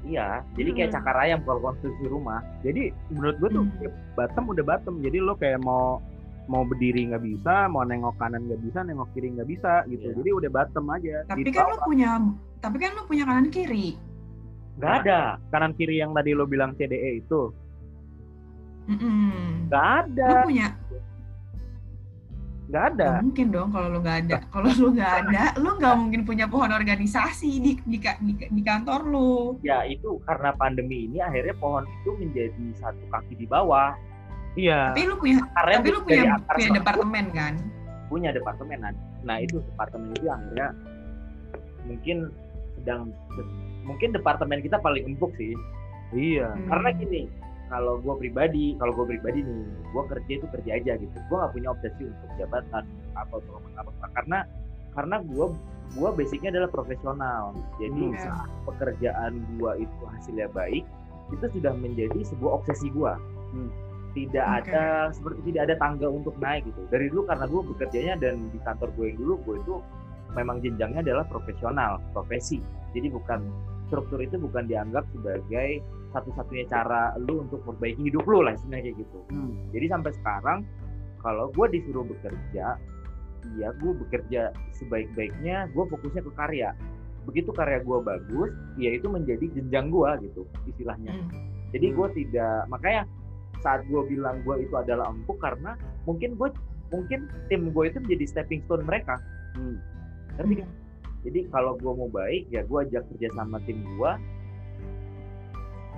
Iya, 0.00 0.40
jadi 0.56 0.70
kayak 0.72 0.88
Hmm. 0.88 0.96
cakar 0.96 1.16
ayam 1.20 1.40
kalau 1.44 1.60
konstruksi 1.62 2.04
rumah. 2.08 2.40
Jadi 2.62 2.88
menurut 3.10 3.36
gue 3.36 3.48
tuh 3.50 3.62
Hmm. 3.62 3.80
ya, 3.80 3.88
bottom 4.14 4.44
udah 4.48 4.64
bottom. 4.66 4.94
Jadi 4.98 5.18
lo 5.18 5.36
kayak 5.36 5.60
mau 5.60 6.00
mau 6.48 6.66
berdiri 6.66 7.06
nggak 7.06 7.22
bisa, 7.22 7.68
mau 7.68 7.84
nengok 7.84 8.16
kanan 8.16 8.42
nggak 8.42 8.58
bisa, 8.58 8.82
nengok 8.82 9.06
kiri 9.12 9.30
nggak 9.30 9.46
bisa 9.46 9.84
gitu. 9.86 10.08
Iya. 10.08 10.16
Jadi 10.16 10.30
udah 10.34 10.50
bottom 10.50 10.84
aja. 10.90 11.16
Tapi 11.24 11.46
kan 11.48 11.64
lo 11.68 11.78
punya, 11.80 12.10
tapi 12.58 12.76
kan 12.76 12.90
lo 12.92 13.04
punya 13.04 13.22
kanan 13.22 13.46
kiri. 13.48 13.94
Nggak 14.80 14.94
ada. 15.04 15.20
kanan 15.52 15.72
kiri 15.76 16.00
yang 16.00 16.16
tadi 16.16 16.32
lo 16.32 16.48
bilang 16.48 16.72
CDE 16.72 17.20
itu 17.20 17.52
Mm-mm. 18.88 19.68
nggak 19.68 19.86
ada, 20.02 20.26
Lo 20.26 20.34
punya, 20.50 20.68
nggak 22.70 22.84
ada. 22.96 23.08
Gak 23.18 23.22
mungkin 23.22 23.46
dong 23.54 23.68
kalau 23.70 23.86
lu 23.92 23.98
nggak 24.02 24.18
ada. 24.26 24.38
Kalau 24.50 24.70
lu 24.72 24.88
nggak 24.96 25.12
ada, 25.26 25.44
lu 25.60 25.70
nggak 25.78 25.94
mungkin 26.00 26.20
punya 26.24 26.46
pohon 26.50 26.70
organisasi 26.70 27.50
di 27.60 27.72
di, 27.86 27.98
di, 28.00 28.32
di 28.50 28.62
kantor 28.62 29.00
lu. 29.06 29.58
Ya 29.62 29.84
itu 29.86 30.18
karena 30.26 30.50
pandemi 30.54 31.06
ini 31.06 31.18
akhirnya 31.22 31.54
pohon 31.60 31.84
itu 31.86 32.10
menjadi 32.18 32.64
satu 32.78 33.04
kaki 33.10 33.38
di 33.38 33.46
bawah. 33.46 33.94
Iya. 34.58 34.90
Tapi 34.90 35.06
lu 35.06 35.14
punya, 35.18 35.38
Karena 35.54 35.76
tapi 35.78 35.88
lu 35.94 36.00
dari 36.02 36.26
punya 36.26 36.34
punya 36.50 36.68
departemen 36.74 37.24
kan. 37.30 37.54
punya 38.10 38.30
departemen. 38.34 38.78
Nah, 38.82 38.92
Nah 39.22 39.36
itu 39.38 39.60
departemen 39.62 40.10
itu 40.18 40.26
akhirnya 40.26 40.68
mungkin 41.86 42.16
sedang 42.74 43.12
mungkin 43.84 44.12
departemen 44.12 44.60
kita 44.60 44.78
paling 44.80 45.04
empuk 45.16 45.32
sih. 45.36 45.54
Iya. 46.10 46.52
Hmm. 46.52 46.66
Karena 46.66 46.88
gini, 46.94 47.22
kalau 47.70 48.02
gue 48.02 48.14
pribadi, 48.18 48.74
kalau 48.82 48.92
gue 48.98 49.14
pribadi 49.14 49.46
nih, 49.46 49.62
gue 49.94 50.02
kerja 50.10 50.32
itu 50.42 50.46
kerja 50.50 50.70
aja 50.74 50.92
gitu. 50.98 51.16
Gue 51.30 51.36
nggak 51.38 51.52
punya 51.54 51.68
obsesi 51.70 52.02
untuk 52.10 52.30
jabatan 52.34 52.84
apa 53.14 53.34
apa 53.38 53.58
apa, 53.78 53.90
apa. 53.94 54.06
karena 54.18 54.38
karena 54.90 55.16
gue 55.22 55.46
gue 55.94 56.08
basicnya 56.14 56.50
adalah 56.54 56.70
profesional. 56.70 57.54
Jadi 57.78 58.04
Hmm. 58.14 58.18
saat 58.18 58.50
pekerjaan 58.66 59.32
gue 59.58 59.72
itu 59.86 60.02
hasilnya 60.06 60.48
baik, 60.50 60.82
itu 61.30 61.46
sudah 61.58 61.72
menjadi 61.78 62.20
sebuah 62.26 62.62
obsesi 62.62 62.90
gue. 62.90 63.12
Hmm. 63.54 63.70
Tidak 64.10 64.42
Oke. 64.42 64.66
ada 64.66 65.14
seperti 65.14 65.54
tidak 65.54 65.70
ada 65.70 65.74
tangga 65.78 66.10
untuk 66.10 66.34
naik 66.42 66.66
gitu. 66.66 66.82
Dari 66.90 67.06
dulu 67.14 67.30
karena 67.30 67.46
gue 67.46 67.62
bekerjanya 67.74 68.14
dan 68.18 68.50
di 68.50 68.58
kantor 68.66 68.90
gue 68.98 69.14
yang 69.14 69.18
dulu 69.22 69.34
gue 69.46 69.56
itu 69.62 69.74
memang 70.36 70.62
jenjangnya 70.62 71.00
adalah 71.02 71.24
profesional, 71.26 71.98
profesi. 72.14 72.62
Jadi 72.94 73.10
bukan 73.10 73.40
struktur 73.90 74.22
itu 74.22 74.38
bukan 74.38 74.70
dianggap 74.70 75.02
sebagai 75.10 75.82
satu-satunya 76.14 76.66
cara 76.70 77.14
lu 77.18 77.46
untuk 77.46 77.62
memperbaiki 77.66 78.10
hidup 78.10 78.26
lu 78.26 78.46
lah 78.46 78.54
istilahnya 78.54 78.90
kayak 78.90 78.96
gitu. 79.02 79.18
Hmm. 79.30 79.54
Jadi 79.74 79.86
sampai 79.90 80.10
sekarang 80.14 80.58
kalau 81.20 81.50
gue 81.54 81.66
disuruh 81.74 82.06
bekerja, 82.06 82.78
iya 83.58 83.68
gue 83.78 83.92
bekerja 84.06 84.54
sebaik-baiknya, 84.78 85.70
gue 85.74 85.84
fokusnya 85.86 86.22
ke 86.22 86.32
karya. 86.34 86.70
Begitu 87.28 87.50
karya 87.54 87.82
gue 87.82 87.98
bagus, 88.02 88.50
ya 88.80 88.90
itu 88.94 89.06
menjadi 89.06 89.46
jenjang 89.54 89.90
gue 89.90 90.10
gitu 90.30 90.42
istilahnya. 90.70 91.14
Hmm. 91.14 91.30
Jadi 91.70 91.86
Hmm. 91.90 91.96
gue 91.98 92.08
tidak 92.22 92.66
makanya 92.70 93.02
saat 93.60 93.84
gue 93.86 94.02
bilang 94.08 94.40
gue 94.42 94.64
itu 94.64 94.74
adalah 94.74 95.12
empuk 95.12 95.36
karena 95.38 95.76
mungkin 96.08 96.34
gue 96.34 96.48
mungkin 96.90 97.30
tim 97.46 97.70
gue 97.70 97.84
itu 97.86 97.98
menjadi 98.02 98.24
stepping 98.26 98.62
stone 98.66 98.82
mereka. 98.82 99.18
Hmm. 99.54 99.78
Ngerti 100.40 100.54
kan? 100.64 100.70
Jadi 101.20 101.40
kalau 101.52 101.76
gue 101.76 101.92
mau 101.92 102.08
baik 102.08 102.48
ya 102.48 102.64
gue 102.64 102.78
ajak 102.88 103.04
kerja 103.12 103.28
sama 103.36 103.60
tim 103.68 103.84
gue 103.84 104.12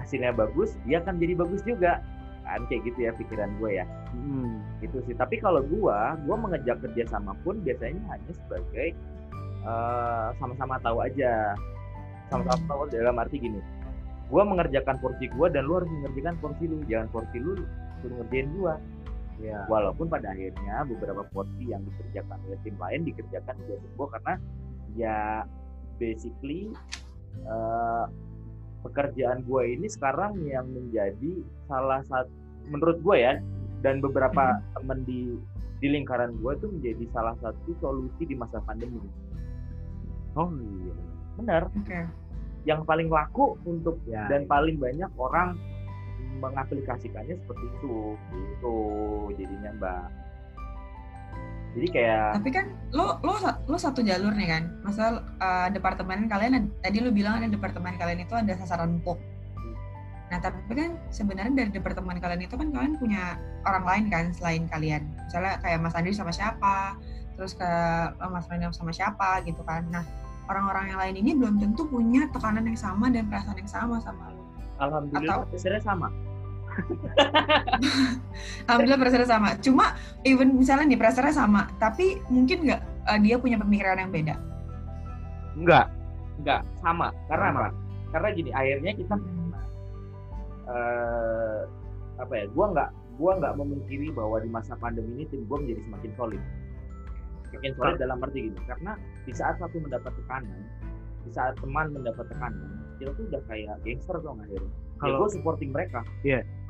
hasilnya 0.03 0.35
bagus 0.35 0.75
dia 0.83 0.99
akan 0.99 1.23
jadi 1.23 1.39
bagus 1.39 1.63
juga. 1.63 2.03
Kan 2.43 2.67
kayak 2.67 2.91
gitu 2.91 3.07
ya 3.07 3.15
pikiran 3.15 3.55
gue 3.63 3.71
ya. 3.79 3.87
Hmm. 4.11 4.59
itu 4.83 4.99
sih. 5.07 5.15
Tapi 5.15 5.39
kalau 5.39 5.63
gue 5.63 5.99
gue 6.27 6.37
mengejak 6.37 6.83
kerja 6.83 7.07
sama 7.07 7.39
pun 7.47 7.63
biasanya 7.63 8.03
hanya 8.11 8.33
sebagai 8.35 8.99
eh, 9.63 10.29
sama-sama 10.43 10.75
tahu 10.83 11.07
aja. 11.07 11.55
Sama-sama 12.27 12.59
Hmm. 12.59 12.67
tahu 12.67 12.81
dalam 12.91 13.15
arti 13.23 13.39
gini. 13.39 13.63
Gue 14.27 14.43
mengerjakan 14.43 14.99
porsi 14.99 15.31
gue 15.31 15.47
dan 15.55 15.71
lu 15.71 15.79
harus 15.79 15.91
mengerjakan 16.03 16.35
porsi 16.43 16.65
lu. 16.67 16.83
Jangan 16.91 17.07
porsi 17.15 17.39
lu 17.39 17.55
suruh 18.03 18.19
ngerjain 18.19 18.51
gue 18.51 18.75
Ya. 19.43 19.67
walaupun 19.67 20.07
pada 20.07 20.31
akhirnya 20.31 20.87
beberapa 20.87 21.27
porsi 21.35 21.75
yang 21.75 21.83
dikerjakan 21.83 22.39
oleh 22.47 22.59
tim 22.63 22.79
lain 22.79 23.03
dikerjakan 23.03 23.59
juga 23.67 23.75
gue 23.83 24.07
karena 24.15 24.35
ya 24.95 25.19
basically 25.99 26.71
eh, 27.43 28.05
pekerjaan 28.87 29.43
gue 29.43 29.63
ini 29.79 29.87
sekarang 29.91 30.39
yang 30.47 30.67
menjadi 30.71 31.43
salah 31.67 32.03
satu 32.07 32.31
menurut 32.71 33.03
gue 33.03 33.17
ya 33.19 33.35
dan 33.83 33.99
beberapa 33.99 34.63
temen 34.79 35.03
di 35.03 35.35
di 35.83 35.91
lingkaran 35.91 36.39
gue 36.39 36.53
itu 36.55 36.67
menjadi 36.71 37.05
salah 37.11 37.35
satu 37.43 37.75
solusi 37.83 38.23
di 38.23 38.39
masa 38.39 38.63
pandemi 38.63 39.03
Oh 40.39 40.49
iya. 40.55 40.95
benar 41.37 41.63
Oke. 41.75 42.07
yang 42.63 42.87
paling 42.87 43.11
laku 43.11 43.59
untuk 43.67 43.99
Ya, 44.07 44.31
dan 44.31 44.47
iya. 44.47 44.49
paling 44.49 44.77
banyak 44.79 45.11
orang 45.19 45.59
mengaplikasikannya 46.43 47.39
seperti 47.39 47.65
itu 47.79 47.97
gitu 48.35 48.77
jadinya 49.39 49.71
mbak 49.79 50.07
jadi 51.73 51.89
kayak 51.89 52.29
Tapi 52.37 52.51
kan 52.53 52.67
lo 52.93 53.17
lo 53.25 53.33
lo 53.41 53.77
satu 53.81 54.05
jalur 54.05 54.37
nih 54.37 54.45
kan. 54.45 54.69
Masa 54.85 55.25
uh, 55.41 55.69
departemen 55.73 56.29
kalian 56.29 56.53
ad- 56.61 56.73
tadi 56.85 57.01
lo 57.01 57.09
bilang 57.09 57.41
ada 57.41 57.49
departemen 57.49 57.97
kalian 57.97 58.29
itu 58.29 58.37
ada 58.37 58.53
sasaran 58.61 59.01
empuk. 59.01 59.17
Nah, 60.33 60.41
tapi 60.41 60.73
kan 60.73 60.97
sebenarnya 61.13 61.53
dari 61.53 61.71
departemen 61.73 62.17
kalian 62.17 62.45
itu 62.45 62.57
kan 62.57 62.69
kalian 62.73 62.97
punya 62.97 63.37
orang 63.69 63.85
lain 63.85 64.05
kan 64.09 64.25
selain 64.37 64.65
kalian. 64.69 65.05
Misalnya 65.29 65.61
kayak 65.61 65.81
Mas 65.81 65.97
Andri 65.97 66.13
sama 66.13 66.33
siapa, 66.33 66.97
terus 67.37 67.53
ke 67.57 67.65
eh, 67.65 68.31
Mas 68.33 68.49
Random 68.49 68.73
sama 68.73 68.93
siapa 68.93 69.41
gitu 69.45 69.61
kan. 69.65 69.89
Nah, 69.89 70.05
orang-orang 70.49 70.93
yang 70.93 70.99
lain 71.01 71.17
ini 71.25 71.31
belum 71.37 71.61
tentu 71.61 71.89
punya 71.89 72.29
tekanan 72.33 72.69
yang 72.69 72.77
sama 72.77 73.09
dan 73.09 73.29
perasaan 73.29 73.57
yang 73.61 73.69
sama 73.69 73.97
sama 74.01 74.33
lu. 74.33 74.42
Alhamdulillah 74.81 75.45
Atau- 75.45 75.53
hasilnya 75.53 75.83
sama. 75.83 76.09
Alhamdulillah 78.69 79.01
pressure 79.01 79.29
sama. 79.29 79.51
Cuma 79.61 79.93
even 80.25 80.57
misalnya 80.57 80.89
nih 80.89 81.01
pressure 81.01 81.29
sama, 81.33 81.69
tapi 81.77 82.17
mungkin 82.33 82.65
nggak 82.65 82.81
eh, 83.13 83.19
dia 83.21 83.37
punya 83.37 83.61
pemikiran 83.61 84.01
yang 84.01 84.09
beda. 84.09 84.35
Enggak. 85.53 85.93
Enggak, 86.41 86.65
sama. 86.81 87.13
Karena 87.29 87.47
Sama. 87.53 87.61
apa? 87.61 87.69
Karena 88.13 88.29
gini, 88.33 88.51
akhirnya 88.53 88.93
kita 88.97 89.15
eh 90.73 91.61
apa 92.21 92.33
ya? 92.33 92.45
Gua 92.57 92.67
nggak 92.73 92.91
gua 93.21 93.33
nggak 93.37 93.55
memungkiri 93.61 94.09
bahwa 94.17 94.41
di 94.41 94.49
masa 94.49 94.73
pandemi 94.81 95.23
ini 95.23 95.25
tim 95.29 95.45
gua 95.47 95.61
menjadi 95.61 95.81
semakin 95.87 96.13
solid. 96.17 96.43
Semakin 97.53 97.73
solid 97.77 97.97
dalam 98.01 98.17
arti 98.25 98.49
gini, 98.49 98.59
karena 98.65 98.97
di 99.29 99.33
saat 99.37 99.61
satu 99.61 99.77
mendapat 99.77 100.13
tekanan, 100.17 100.61
di 101.29 101.31
saat 101.37 101.55
teman 101.61 101.93
mendapat 101.93 102.25
tekanan, 102.33 102.81
kita 103.03 103.19
tuh 103.19 103.25
udah 103.27 103.43
kayak 103.51 103.75
gangster 103.83 104.17
dong 104.23 104.39
akhirnya. 104.39 104.71
Kalau 104.97 105.03
Kalau 105.03 105.19
gue 105.19 105.31
supporting 105.35 105.71
mereka, 105.75 106.01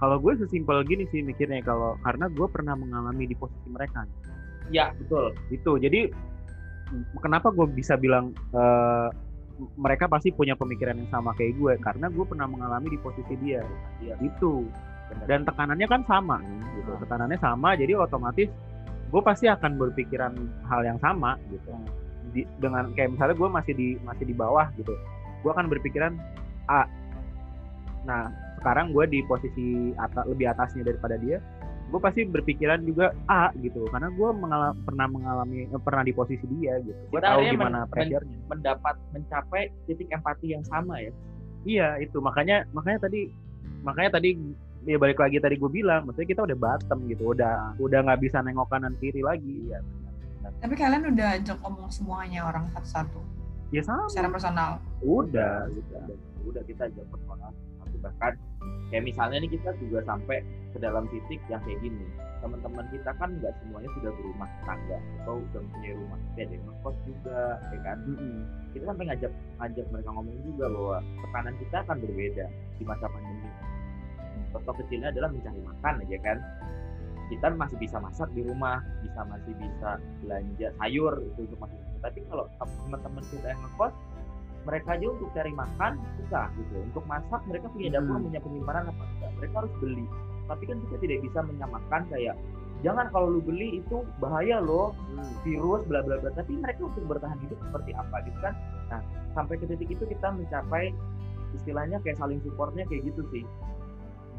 kalau 0.01 0.17
gue 0.17 0.33
sesimpel 0.41 0.81
gini 0.89 1.05
sih 1.13 1.21
mikirnya 1.21 1.61
kalau 1.61 2.01
karena 2.01 2.33
gue 2.33 2.49
pernah 2.49 2.73
mengalami 2.73 3.29
di 3.29 3.37
posisi 3.37 3.69
mereka. 3.69 4.09
ya 4.73 4.89
betul. 4.97 5.37
Itu. 5.53 5.77
Jadi 5.77 6.09
kenapa 7.21 7.53
gue 7.53 7.69
bisa 7.69 8.01
bilang 8.01 8.33
m- 9.61 9.69
mereka 9.77 10.09
pasti 10.09 10.33
punya 10.33 10.57
pemikiran 10.57 10.97
yang 10.97 11.11
sama 11.13 11.37
kayak 11.37 11.61
gue 11.61 11.73
karena 11.85 12.09
gue 12.09 12.25
pernah 12.25 12.49
mengalami 12.49 12.89
di 12.89 12.99
posisi 12.99 13.37
dia. 13.37 13.61
Iya. 14.01 14.17
Itu. 14.25 14.65
Dan 15.29 15.45
tekanannya 15.45 15.85
kan 15.85 16.01
sama 16.09 16.41
gitu. 16.73 16.89
Ah. 16.89 16.99
Tekanannya 17.05 17.37
sama 17.37 17.77
jadi 17.77 18.01
otomatis 18.01 18.49
gue 19.13 19.21
pasti 19.21 19.45
akan 19.45 19.77
berpikiran 19.77 20.33
hal 20.73 20.81
yang 20.89 20.97
sama 21.05 21.37
gitu. 21.53 21.69
Di- 22.33 22.49
dengan 22.57 22.89
kayak 22.97 23.13
misalnya 23.13 23.37
gue 23.37 23.49
masih 23.53 23.73
di 23.77 23.89
masih 24.01 24.25
di 24.25 24.33
bawah 24.33 24.73
gitu. 24.81 24.97
Gue 25.43 25.51
akan 25.51 25.67
berpikiran 25.69 26.13
A. 26.67 26.87
Nah, 28.03 28.31
sekarang 28.59 28.91
gue 28.91 29.05
di 29.07 29.21
posisi 29.27 29.91
atas, 29.95 30.27
lebih 30.27 30.51
atasnya 30.51 30.87
daripada 30.87 31.19
dia, 31.19 31.39
gue 31.87 32.01
pasti 32.01 32.25
berpikiran 32.25 32.83
juga 32.83 33.11
A 33.27 33.51
gitu, 33.59 33.87
karena 33.91 34.09
gue 34.09 34.29
mengala- 34.33 34.75
pernah 34.81 35.07
mengalami 35.07 35.67
eh, 35.67 35.83
pernah 35.83 36.03
di 36.03 36.11
posisi 36.11 36.47
dia 36.59 36.79
gitu. 36.81 36.99
Gue 37.11 37.21
tahu 37.21 37.43
gimana 37.45 37.85
men- 37.85 37.91
pressure-nya. 37.91 38.39
mendapat 38.49 38.95
mencapai 39.13 39.63
titik 39.85 40.09
empati 40.09 40.55
yang 40.55 40.65
sama 40.65 40.99
ya. 40.99 41.13
Iya 41.63 41.89
itu 42.03 42.19
makanya 42.19 42.67
makanya 42.75 43.07
tadi 43.07 43.31
makanya 43.87 44.19
tadi 44.19 44.35
ya 44.83 44.99
balik 44.99 45.23
lagi 45.23 45.39
tadi 45.39 45.55
gue 45.55 45.71
bilang, 45.71 46.07
maksudnya 46.07 46.27
kita 46.27 46.43
udah 46.43 46.59
bottom 46.59 46.99
gitu, 47.07 47.35
udah 47.35 47.79
udah 47.79 47.99
nggak 48.03 48.19
bisa 48.19 48.43
nengok 48.43 48.67
kanan 48.67 48.99
kiri 48.99 49.23
lagi. 49.23 49.71
Ya, 49.71 49.79
Tapi 50.59 50.75
kalian 50.75 51.07
udah 51.15 51.39
ajak 51.39 51.59
ngomong 51.63 51.87
semuanya 51.87 52.47
orang 52.47 52.67
satu-satu 52.75 53.21
ya 53.71 53.83
sama. 53.83 54.11
secara 54.11 54.27
personal. 54.27 54.71
Udah. 55.03 55.67
udah. 55.67 56.03
Udah 56.43 56.63
kita 56.67 56.91
ajak 56.91 57.07
personal 57.11 57.51
Tapi 57.83 57.97
bahkan 58.03 58.33
kayak 58.91 59.05
misalnya 59.05 59.39
nih 59.43 59.51
kita 59.59 59.71
juga 59.83 59.99
sampai 60.07 60.43
ke 60.73 60.79
dalam 60.79 61.05
titik 61.11 61.43
yang 61.51 61.63
kayak 61.67 61.79
gini. 61.83 62.07
Teman-teman 62.43 62.87
kita 62.91 63.11
kan 63.19 63.31
nggak 63.39 63.53
semuanya 63.63 63.91
sudah 63.99 64.11
berumah 64.15 64.49
tangga. 64.67 64.99
Atau 65.23 65.43
udah 65.43 65.61
mempunyai 65.63 65.95
rumah 65.99 66.19
tapi 66.23 66.39
ada 66.47 66.53
yang 66.55 66.65
ngekos 66.67 66.97
juga 67.07 67.41
ya 67.71 67.79
kan? 67.83 67.99
Kita 68.75 68.85
sampai 68.89 69.05
ngajak 69.11 69.33
ngajak 69.59 69.87
mereka 69.91 70.11
ngomong 70.15 70.39
juga 70.47 70.65
bahwa 70.71 70.97
tekanan 71.03 71.55
kita 71.59 71.77
akan 71.87 71.97
berbeda 72.03 72.47
di 72.79 72.85
masa 72.87 73.07
pandemi. 73.11 73.51
Contoh 74.53 74.75
kecilnya 74.85 75.09
adalah 75.11 75.31
mencari 75.33 75.61
makan 75.63 75.95
aja 76.03 76.17
kan? 76.23 76.39
Kita 77.31 77.47
masih 77.57 77.79
bisa 77.81 77.97
masak 77.97 78.29
di 78.37 78.45
rumah 78.45 78.85
bisa 79.01 79.21
masih 79.25 79.53
bisa 79.57 79.97
belanja 80.21 80.69
sayur 80.77 81.17
itu 81.17 81.49
untuk 81.49 81.59
masih 81.65 81.81
tapi 82.03 82.19
kalau 82.27 82.45
teman-teman 82.59 83.23
kita 83.31 83.47
yang 83.55 83.63
ngekos 83.63 83.95
mereka 84.63 84.89
aja 84.95 85.07
untuk 85.11 85.29
cari 85.35 85.53
makan 85.53 85.93
susah 86.23 86.47
gitu. 86.55 86.75
Untuk 86.87 87.05
masak 87.11 87.41
mereka 87.51 87.67
punya 87.71 87.89
dapur 87.99 88.17
Hmm. 88.19 88.25
punya 88.31 88.41
penyimpanan 88.41 88.85
apa 88.91 89.03
enggak. 89.03 89.31
Mereka 89.43 89.55
harus 89.59 89.73
beli. 89.83 90.05
Tapi 90.47 90.63
kan 90.67 90.77
kita 90.87 90.97
tidak 91.03 91.19
bisa 91.27 91.39
menyamakan 91.43 92.03
kayak 92.11 92.35
jangan 92.83 93.07
kalau 93.15 93.39
lu 93.39 93.41
beli 93.43 93.79
itu 93.79 94.03
bahaya 94.19 94.59
loh 94.59 94.91
virus 95.43 95.83
bla 95.87 96.01
bla 96.03 96.19
bla. 96.23 96.31
Tapi 96.35 96.53
mereka 96.59 96.87
untuk 96.87 97.05
bertahan 97.07 97.39
hidup 97.43 97.59
seperti 97.59 97.91
apa 97.95 98.17
gitu 98.27 98.39
kan? 98.43 98.55
Nah 98.91 99.01
sampai 99.35 99.55
ke 99.59 99.67
titik 99.67 99.91
itu 99.91 100.05
kita 100.07 100.29
mencapai 100.31 100.95
istilahnya 101.53 101.99
kayak 102.03 102.19
saling 102.19 102.39
supportnya 102.47 102.87
kayak 102.87 103.07
gitu 103.07 103.23
sih. 103.35 103.45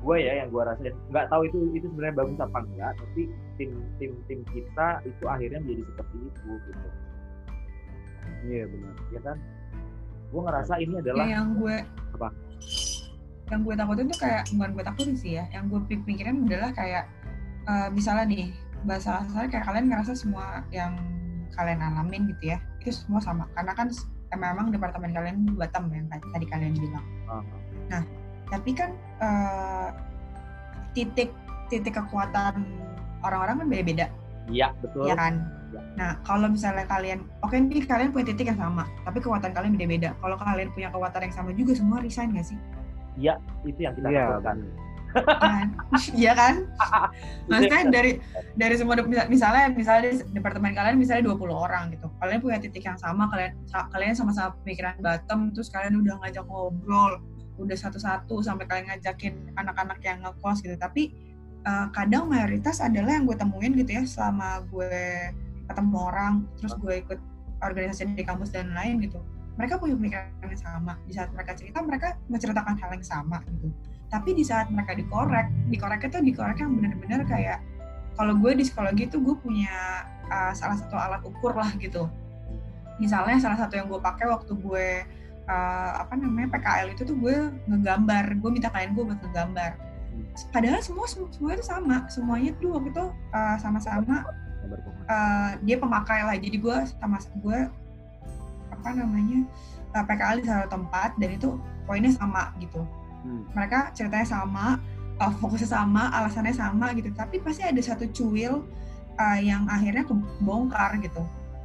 Gue 0.04 0.20
ya 0.20 0.44
yang 0.44 0.52
gue 0.52 0.64
rasain. 0.64 0.96
Nggak 1.12 1.32
tahu 1.32 1.48
itu 1.48 1.58
itu 1.76 1.88
sebenarnya 1.88 2.16
bagus 2.20 2.38
apa 2.44 2.58
enggak 2.64 2.92
tapi 3.00 3.22
tim 3.56 3.72
tim 4.00 4.12
tim 4.28 4.40
kita 4.52 5.00
itu 5.08 5.24
akhirnya 5.28 5.60
menjadi 5.64 5.84
seperti 5.96 6.18
itu 6.28 6.52
gitu. 6.68 6.88
Iya 8.44 8.68
benar. 8.68 8.96
ya 9.16 9.20
kan 9.24 9.38
gue 10.34 10.42
ngerasa 10.42 10.74
ini 10.82 10.94
adalah 10.98 11.24
Ya, 11.24 11.38
yang 11.38 11.48
gue 11.54 11.76
Apa? 12.18 12.28
Yang 13.54 13.60
gue 13.70 13.74
takutin 13.78 14.06
tuh 14.10 14.20
kayak 14.20 14.44
bukan 14.58 14.70
gue 14.74 14.84
takutin 14.84 15.14
sih 15.14 15.32
ya. 15.38 15.46
Yang 15.54 15.64
gue 15.70 15.80
pik- 15.94 16.06
pikirin 16.10 16.50
adalah 16.50 16.74
kayak 16.74 17.06
eh, 17.70 17.88
misalnya 17.94 18.26
nih 18.26 18.46
bahasa 18.84 19.24
kasarnya 19.24 19.50
kayak 19.54 19.66
kalian 19.70 19.86
ngerasa 19.94 20.12
semua 20.18 20.66
yang 20.74 20.98
kalian 21.54 21.80
alamin 21.80 22.28
gitu 22.34 22.52
ya 22.52 22.60
itu 22.82 22.92
semua 22.92 23.22
sama 23.22 23.46
karena 23.56 23.72
kan 23.78 23.88
memang 24.34 24.74
departemen 24.74 25.14
kalian 25.14 25.46
Batam 25.56 25.88
yang 25.94 26.10
tadi 26.10 26.46
kalian 26.50 26.74
bilang. 26.76 27.06
uh, 27.30 28.04
Tapi 28.50 28.72
kan 28.76 28.92
eh, 29.22 29.90
titik 30.92 31.30
titik 31.72 31.94
kekuatan 31.96 32.66
orang-orang 33.24 33.64
kan 33.64 33.68
beda-beda 33.70 34.06
iya 34.52 34.74
betul 34.84 35.08
ya 35.08 35.16
kan? 35.16 35.48
Nah, 35.96 36.18
kalau 36.28 36.50
misalnya 36.52 36.86
kalian, 36.86 37.26
oke 37.42 37.54
nih 37.56 37.86
kalian 37.86 38.10
punya 38.14 38.34
titik 38.34 38.50
yang 38.52 38.60
sama, 38.60 38.86
tapi 39.06 39.18
kekuatan 39.24 39.54
kalian 39.54 39.74
beda-beda. 39.78 40.14
Kalau 40.20 40.36
kalian 40.38 40.70
punya 40.74 40.90
kekuatan 40.94 41.22
yang 41.30 41.34
sama 41.34 41.50
juga, 41.54 41.72
semua 41.74 41.98
resign 42.02 42.34
nggak 42.34 42.48
sih? 42.48 42.58
itu 43.62 43.80
yang 43.86 43.94
kita 43.94 44.10
Iya. 44.10 44.26
takutkan 44.42 44.58
Kan? 45.14 45.68
Iya 46.26 46.32
kan? 46.34 46.54
Maksudnya 47.50 47.82
dari 47.94 48.12
dari 48.58 48.76
semua 48.82 48.98
misalnya 49.30 49.70
misalnya 49.70 50.10
di 50.10 50.26
departemen 50.34 50.74
kalian 50.74 50.98
misalnya 50.98 51.30
20 51.30 51.54
orang 51.54 51.94
gitu. 51.94 52.10
Kalian 52.18 52.42
punya 52.42 52.58
titik 52.58 52.82
yang 52.82 52.98
sama, 52.98 53.30
kalian 53.30 53.54
sa- 53.70 53.86
kalian 53.94 54.18
sama-sama 54.18 54.58
pemikiran 54.66 54.98
bottom, 54.98 55.54
terus 55.54 55.70
kalian 55.70 56.02
udah 56.02 56.18
ngajak 56.26 56.46
ngobrol, 56.50 57.22
udah 57.62 57.78
satu-satu 57.78 58.42
sampai 58.42 58.66
kalian 58.66 58.86
ngajakin 58.90 59.54
anak-anak 59.54 60.02
yang 60.02 60.18
ngekos 60.26 60.66
gitu. 60.66 60.76
Tapi 60.82 61.14
eh, 61.64 61.88
kadang 61.94 62.28
mayoritas 62.28 62.82
adalah 62.82 63.14
yang 63.14 63.30
gue 63.30 63.38
temuin 63.38 63.78
gitu 63.78 63.92
ya 63.94 64.04
selama 64.10 64.66
gue 64.68 64.98
ketemu 65.74 65.98
orang, 65.98 66.34
terus 66.62 66.74
gue 66.78 66.94
ikut 67.02 67.20
organisasi 67.66 68.14
di 68.14 68.24
kampus 68.24 68.54
dan 68.54 68.72
lain 68.78 69.02
gitu. 69.02 69.18
Mereka 69.58 69.82
punya 69.82 69.98
pemikiran 69.98 70.30
yang 70.46 70.62
sama. 70.62 70.94
Di 71.10 71.14
saat 71.18 71.30
mereka 71.34 71.52
cerita, 71.58 71.82
mereka 71.82 72.08
menceritakan 72.30 72.74
hal 72.78 72.90
yang 72.94 73.06
sama 73.06 73.42
gitu 73.50 73.74
tapi 74.14 74.38
di 74.38 74.46
saat 74.46 74.70
mereka 74.70 74.94
dikorek 74.94 75.50
dikoreknya 75.74 76.10
tuh 76.14 76.22
dikorek 76.22 76.62
yang 76.62 76.78
benar-benar 76.78 77.26
kayak 77.26 77.58
kalau 78.14 78.38
gue 78.38 78.54
di 78.54 78.62
psikologi 78.62 79.10
tuh 79.10 79.26
gue 79.26 79.34
punya 79.42 80.06
uh, 80.30 80.54
salah 80.54 80.78
satu 80.78 80.94
alat 80.94 81.26
ukur 81.26 81.58
lah 81.58 81.74
gitu 81.82 82.06
misalnya 83.02 83.42
salah 83.42 83.58
satu 83.58 83.74
yang 83.74 83.90
gue 83.90 83.98
pakai 83.98 84.30
waktu 84.30 84.54
gue 84.54 84.88
uh, 85.50 85.92
apa 85.98 86.14
namanya 86.14 86.54
PKL 86.54 86.94
itu 86.94 87.10
tuh 87.10 87.18
gue 87.18 87.50
ngegambar 87.66 88.38
gue 88.38 88.50
minta 88.54 88.70
klien 88.70 88.94
gue 88.94 89.02
buat 89.02 89.18
ngegambar 89.18 89.82
padahal 90.54 90.78
semua 90.86 91.10
semua 91.10 91.58
itu 91.58 91.66
sama 91.66 92.06
semuanya 92.06 92.54
tuh 92.62 92.78
waktu 92.78 92.94
itu 92.94 93.06
uh, 93.34 93.58
sama-sama. 93.58 94.22
Uh, 95.08 95.52
dia 95.64 95.76
pemakai 95.80 96.20
lah. 96.24 96.36
Jadi 96.38 96.58
gue 96.60 96.78
sama 97.00 97.18
gue 97.40 97.60
apa 98.74 98.90
namanya 98.96 99.46
uh, 99.96 100.04
PKL 100.04 100.44
di 100.44 100.46
satu 100.48 100.68
tempat 100.72 101.16
dan 101.20 101.30
itu 101.36 101.60
poinnya 101.88 102.12
sama 102.14 102.52
gitu. 102.60 102.84
Hmm. 103.24 103.48
mereka 103.56 103.88
ceritanya 103.96 104.28
sama 104.28 104.84
uh, 105.16 105.32
fokusnya 105.40 105.70
sama 105.72 106.12
alasannya 106.12 106.56
sama 106.56 106.92
gitu. 106.96 107.08
Tapi 107.16 107.40
pasti 107.40 107.64
ada 107.64 107.80
satu 107.80 108.04
cuil 108.12 108.64
uh, 109.16 109.40
yang 109.40 109.68
akhirnya 109.72 110.04
kebongkar 110.04 111.00
gitu. 111.00 111.24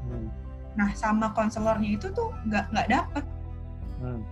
Hmm. 0.09 0.31
nah 0.79 0.95
sama 0.95 1.35
konselornya 1.35 1.99
itu 1.99 2.07
tuh 2.15 2.31
nggak 2.47 2.71
nggak 2.71 2.89
dapet. 2.89 3.25
Hmm. 3.99 4.23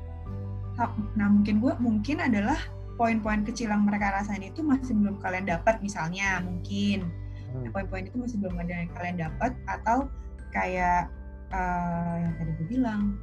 Nah 1.18 1.26
mungkin 1.26 1.58
gue 1.58 1.74
mungkin 1.82 2.22
adalah 2.22 2.56
poin-poin 2.96 3.44
kecil 3.44 3.74
yang 3.74 3.84
mereka 3.84 4.14
rasain 4.14 4.40
itu 4.40 4.64
masih 4.64 4.96
belum 4.96 5.20
kalian 5.20 5.44
dapat 5.44 5.82
misalnya 5.84 6.40
mungkin 6.40 7.10
Hmm. 7.52 7.70
poin-poin 7.72 8.04
itu 8.06 8.16
masih 8.18 8.36
belum 8.42 8.56
ada 8.62 8.74
yang 8.74 8.90
kalian 8.94 9.16
dapat 9.16 9.52
atau 9.66 9.98
kayak 10.50 11.10
uh, 11.52 12.14
yang 12.20 12.32
tadi 12.38 12.50
gue 12.58 12.66
bilang 12.78 13.16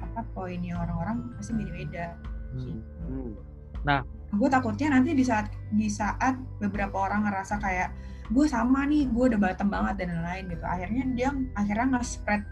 apa 0.00 0.24
poinnya 0.32 0.74
orang-orang 0.80 1.30
pasti 1.36 1.52
beda-beda 1.54 2.16
Hmm. 2.50 2.82
Hmm. 3.06 4.02
gue 4.34 4.48
takutnya 4.50 4.90
nanti 4.90 5.14
di 5.14 5.22
saat 5.22 5.54
di 5.70 5.86
saat 5.86 6.34
beberapa 6.58 7.06
orang 7.06 7.30
ngerasa 7.30 7.62
kayak 7.62 7.94
gue 8.26 8.46
sama 8.50 8.86
nih 8.90 9.06
gue 9.06 9.24
udah 9.30 9.38
bottom 9.38 9.70
banget 9.70 10.02
dan 10.02 10.18
lain-lain 10.18 10.44
gitu 10.58 10.64
akhirnya 10.66 11.02
dia 11.14 11.30
akhirnya 11.54 11.98
nge-spread 11.98 12.42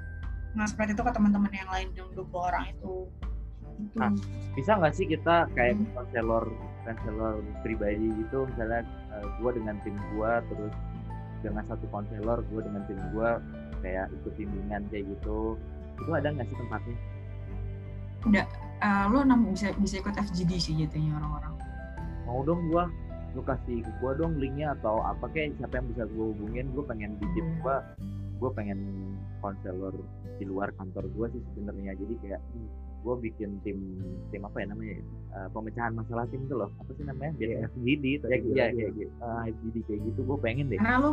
nge-spread 0.54 0.94
itu 0.94 1.02
ke 1.02 1.10
teman-teman 1.10 1.50
yang 1.50 1.70
lain 1.70 1.88
yang 1.98 2.08
20 2.14 2.30
orang 2.30 2.64
itu 2.70 3.10
Gitu. 3.78 4.02
Ah. 4.02 4.10
bisa 4.58 4.74
nggak 4.74 4.94
sih 4.94 5.06
kita 5.06 5.46
kayak 5.54 5.78
Hmm. 5.78 5.86
konselor 5.94 6.44
konselor 6.82 7.34
pribadi 7.62 8.10
gitu 8.10 8.42
misalnya 8.50 8.82
gue 9.38 9.50
dengan 9.54 9.78
tim 9.86 9.94
gue 9.94 10.32
terus 10.50 10.74
dengan 11.40 11.64
satu 11.64 11.84
konselor 11.88 12.42
gue 12.46 12.60
dengan 12.62 12.82
tim 12.86 12.98
gue 13.12 13.30
kayak 13.80 14.10
ikut 14.12 14.32
bimbingan 14.34 14.82
kayak 14.90 15.04
gitu. 15.08 15.54
Itu 15.98 16.10
ada 16.10 16.28
nggak 16.30 16.46
sih 16.46 16.56
tempatnya? 16.56 16.96
Eh, 18.78 19.04
lo 19.10 19.26
nam- 19.26 19.50
bisa 19.50 19.74
bisa 19.74 19.98
ikut 19.98 20.14
FGD 20.14 20.50
sih 20.56 20.74
jatuhnya 20.76 21.18
orang-orang. 21.18 21.54
mau 22.28 22.44
dong 22.44 22.68
gue 22.68 22.84
lu 23.32 23.40
kasih 23.40 23.80
ke 23.80 23.92
gue 24.04 24.12
dong 24.20 24.36
linknya 24.36 24.76
atau 24.76 25.00
apa 25.00 25.32
kayak 25.32 25.56
siapa 25.56 25.80
yang 25.80 25.88
bisa 25.88 26.04
gue 26.04 26.26
hubungin. 26.36 26.68
Gue 26.76 26.84
pengen 26.84 27.16
di 27.16 27.26
tim 27.32 27.46
Hmm. 27.46 27.58
gue 27.64 27.76
gue 28.38 28.50
pengen 28.52 28.78
konselor 29.40 29.96
di 30.36 30.44
luar 30.44 30.68
kantor 30.76 31.08
gue 31.08 31.26
sih 31.32 31.42
sebenarnya. 31.48 31.96
Jadi 31.96 32.14
kayak 32.20 32.40
gue 32.98 33.14
bikin 33.24 33.62
tim 33.62 33.78
tim 34.28 34.42
apa 34.42 34.56
ya 34.58 34.66
namanya 34.68 34.92
ya? 34.98 35.04
Eh, 35.28 35.48
pemecahan 35.50 35.92
masalah 35.94 36.24
tim 36.28 36.40
itu 36.42 36.54
loh 36.54 36.70
apa 36.76 36.90
sih 36.92 37.04
namanya 37.06 37.32
biar 37.38 37.50
FGD 37.70 38.04
ya, 38.04 38.18
tadi 38.18 38.32
ya, 38.32 38.38
bilang 38.40 38.56
kayak 38.74 38.74
gitu. 38.74 38.98
gitu 38.98 39.12
uh, 39.22 39.42
FGD 39.46 39.76
kayak 39.86 40.00
gitu 40.06 40.20
gue 40.26 40.38
pengen 40.38 40.64
deh 40.66 40.78
Karena 40.78 40.98
lo 40.98 41.10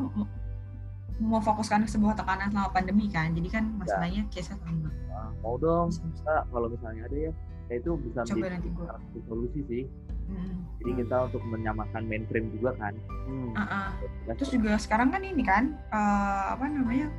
mau 1.16 1.40
fokuskan 1.40 1.88
ke 1.88 1.90
sebuah 1.90 2.20
tekanan 2.20 2.52
selama 2.52 2.76
pandemi 2.76 3.07
kan, 3.07 3.32
jadi 3.32 3.48
kan 3.48 3.64
masalahnya 3.80 4.28
case-nya 4.28 4.60
tambah. 4.60 4.91
Ah, 5.16 5.32
mau 5.40 5.56
dong 5.56 5.88
Bisa, 5.88 6.44
kalau 6.44 6.68
misalnya 6.68 7.07
ada 7.07 7.18
ya 7.18 7.32
ya 7.66 7.76
itu 7.80 7.91
bisa 7.98 8.20
Coba 8.28 8.48
nanti 8.52 8.70
satu 8.76 9.20
solusi 9.26 9.62
sih 9.66 9.84
Hmm. 10.26 10.66
jadi 10.82 11.06
kita 11.06 11.30
untuk 11.30 11.45
menyamakan 11.45 12.02
mainframe 12.10 12.49
juga 12.49 12.74
kan 12.82 12.98
Hmm. 13.30 13.53
Ah. 13.53 13.94
Ya, 14.26 14.34
Terus 14.34 14.57
juga 14.57 14.74
sekarang 14.76 15.14
kan 15.14 15.22
ini 15.22 15.45
kan 15.45 15.78
eh, 15.88 16.44
apa 16.49 16.66
namanya 16.66 17.14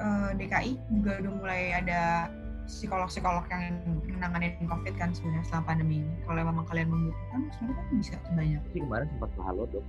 eh, 0.00 0.30
DKI 0.34 0.72
juga 0.88 1.20
udah 1.20 1.32
mulai 1.36 1.62
ada 1.76 2.32
psikolog-psikolog 2.68 3.44
yang 3.48 3.80
menanganin 4.04 4.52
COVID 4.62 4.94
kan 4.94 5.10
sebenarnya 5.10 5.44
selama 5.48 5.64
pandemi 5.66 6.04
ini. 6.04 6.12
Kalau 6.22 6.40
memang 6.44 6.64
kalian 6.68 6.88
membutuhkan, 6.92 7.40
sebenarnya 7.50 7.76
kan 7.80 7.86
bisa 7.96 8.14
banyak. 8.30 8.60
sih 8.70 8.80
kemarin 8.84 9.06
sempat 9.08 9.30
ke 9.32 9.40
halo 9.42 9.62
dok 9.66 9.84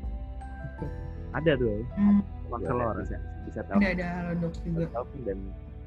Ada 1.37 1.51
tuh 1.59 1.67
ya. 1.69 1.77
Hmm, 1.93 2.21
Konselor. 2.49 2.95
bisa 3.03 3.17
bisa 3.45 3.59
ada 3.61 3.69
tahu 3.69 3.79
ada 3.85 4.07
halo 4.09 4.33
dok 4.41 4.53
juga. 4.65 4.85
telepon 4.89 5.19
dan 5.21 5.39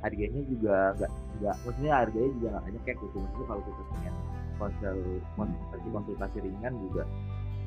harganya 0.02 0.40
juga 0.46 0.76
nggak 0.94 1.10
nggak 1.40 1.56
maksudnya 1.62 1.92
harganya 1.94 2.30
juga 2.38 2.46
nggak 2.52 2.64
banyak 2.66 2.82
kayak 2.82 2.98
gitu 3.02 3.16
maksudnya 3.18 3.46
kalau 3.50 3.62
kita 3.62 3.82
pengen 3.90 4.14
konsel 4.58 4.96
konsultasi 5.34 5.88
konsultasi 5.90 6.38
ringan 6.42 6.74
juga 6.78 7.02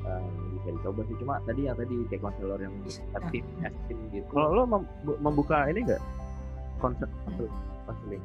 eh, 0.04 0.24
bisa 0.56 0.68
dicoba 0.72 1.00
sih 1.04 1.16
cuma 1.20 1.34
tadi 1.44 1.60
yang 1.64 1.76
tadi 1.76 1.94
kayak 2.08 2.22
konselor 2.22 2.58
yang 2.60 2.74
Bisa. 2.84 3.00
tim 3.28 3.44
tim 3.88 3.98
gitu 4.12 4.28
Kalau 4.32 4.48
lo 4.52 4.62
mem- 4.64 4.88
membuka 5.20 5.64
ini 5.68 5.80
enggak 5.84 6.02
konsep 6.80 7.08
konseling? 7.84 8.22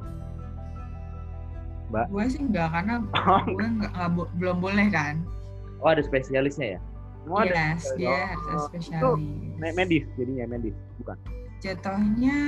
Gue 2.08 2.24
sih 2.26 2.40
enggak 2.40 2.68
karena 2.70 2.94
gue 3.56 3.66
enggak, 3.68 3.92
belum 4.34 4.56
boleh 4.58 4.88
kan. 4.88 5.20
oh 5.78 5.88
ada 5.88 6.00
spesialisnya 6.00 6.76
ya 6.76 6.80
Semua 7.20 7.38
ada 7.42 7.54
yes, 7.74 7.82
dia 7.94 8.06
Oh, 8.06 8.18
harus 8.24 8.42
itu 8.42 8.58
spesialis. 8.66 9.22
me- 9.56 9.74
medis 9.76 10.04
jadinya 10.14 10.44
medis, 10.48 10.74
bukan. 10.96 11.16
Jatuhnya 11.58 12.38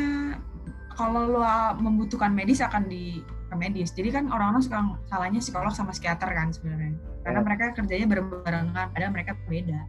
kalau 0.91 1.23
lo 1.29 1.43
membutuhkan 1.77 2.31
medis 2.31 2.59
akan 2.59 2.87
di 2.87 3.19
ke 3.45 3.55
medis. 3.55 3.91
Jadi 3.91 4.11
kan 4.11 4.25
orang-orang 4.29 4.63
suka 4.63 4.79
salahnya 5.05 5.39
psikolog 5.39 5.71
sama 5.71 5.91
psikiater 5.91 6.27
kan 6.27 6.51
sebenarnya. 6.51 6.95
Karena 7.23 7.39
Ya. 7.39 7.45
mereka 7.45 7.65
kerjanya 7.73 8.07
berbarengan, 8.09 8.87
padahal 8.91 9.11
mereka 9.11 9.33
beda. 9.45 9.81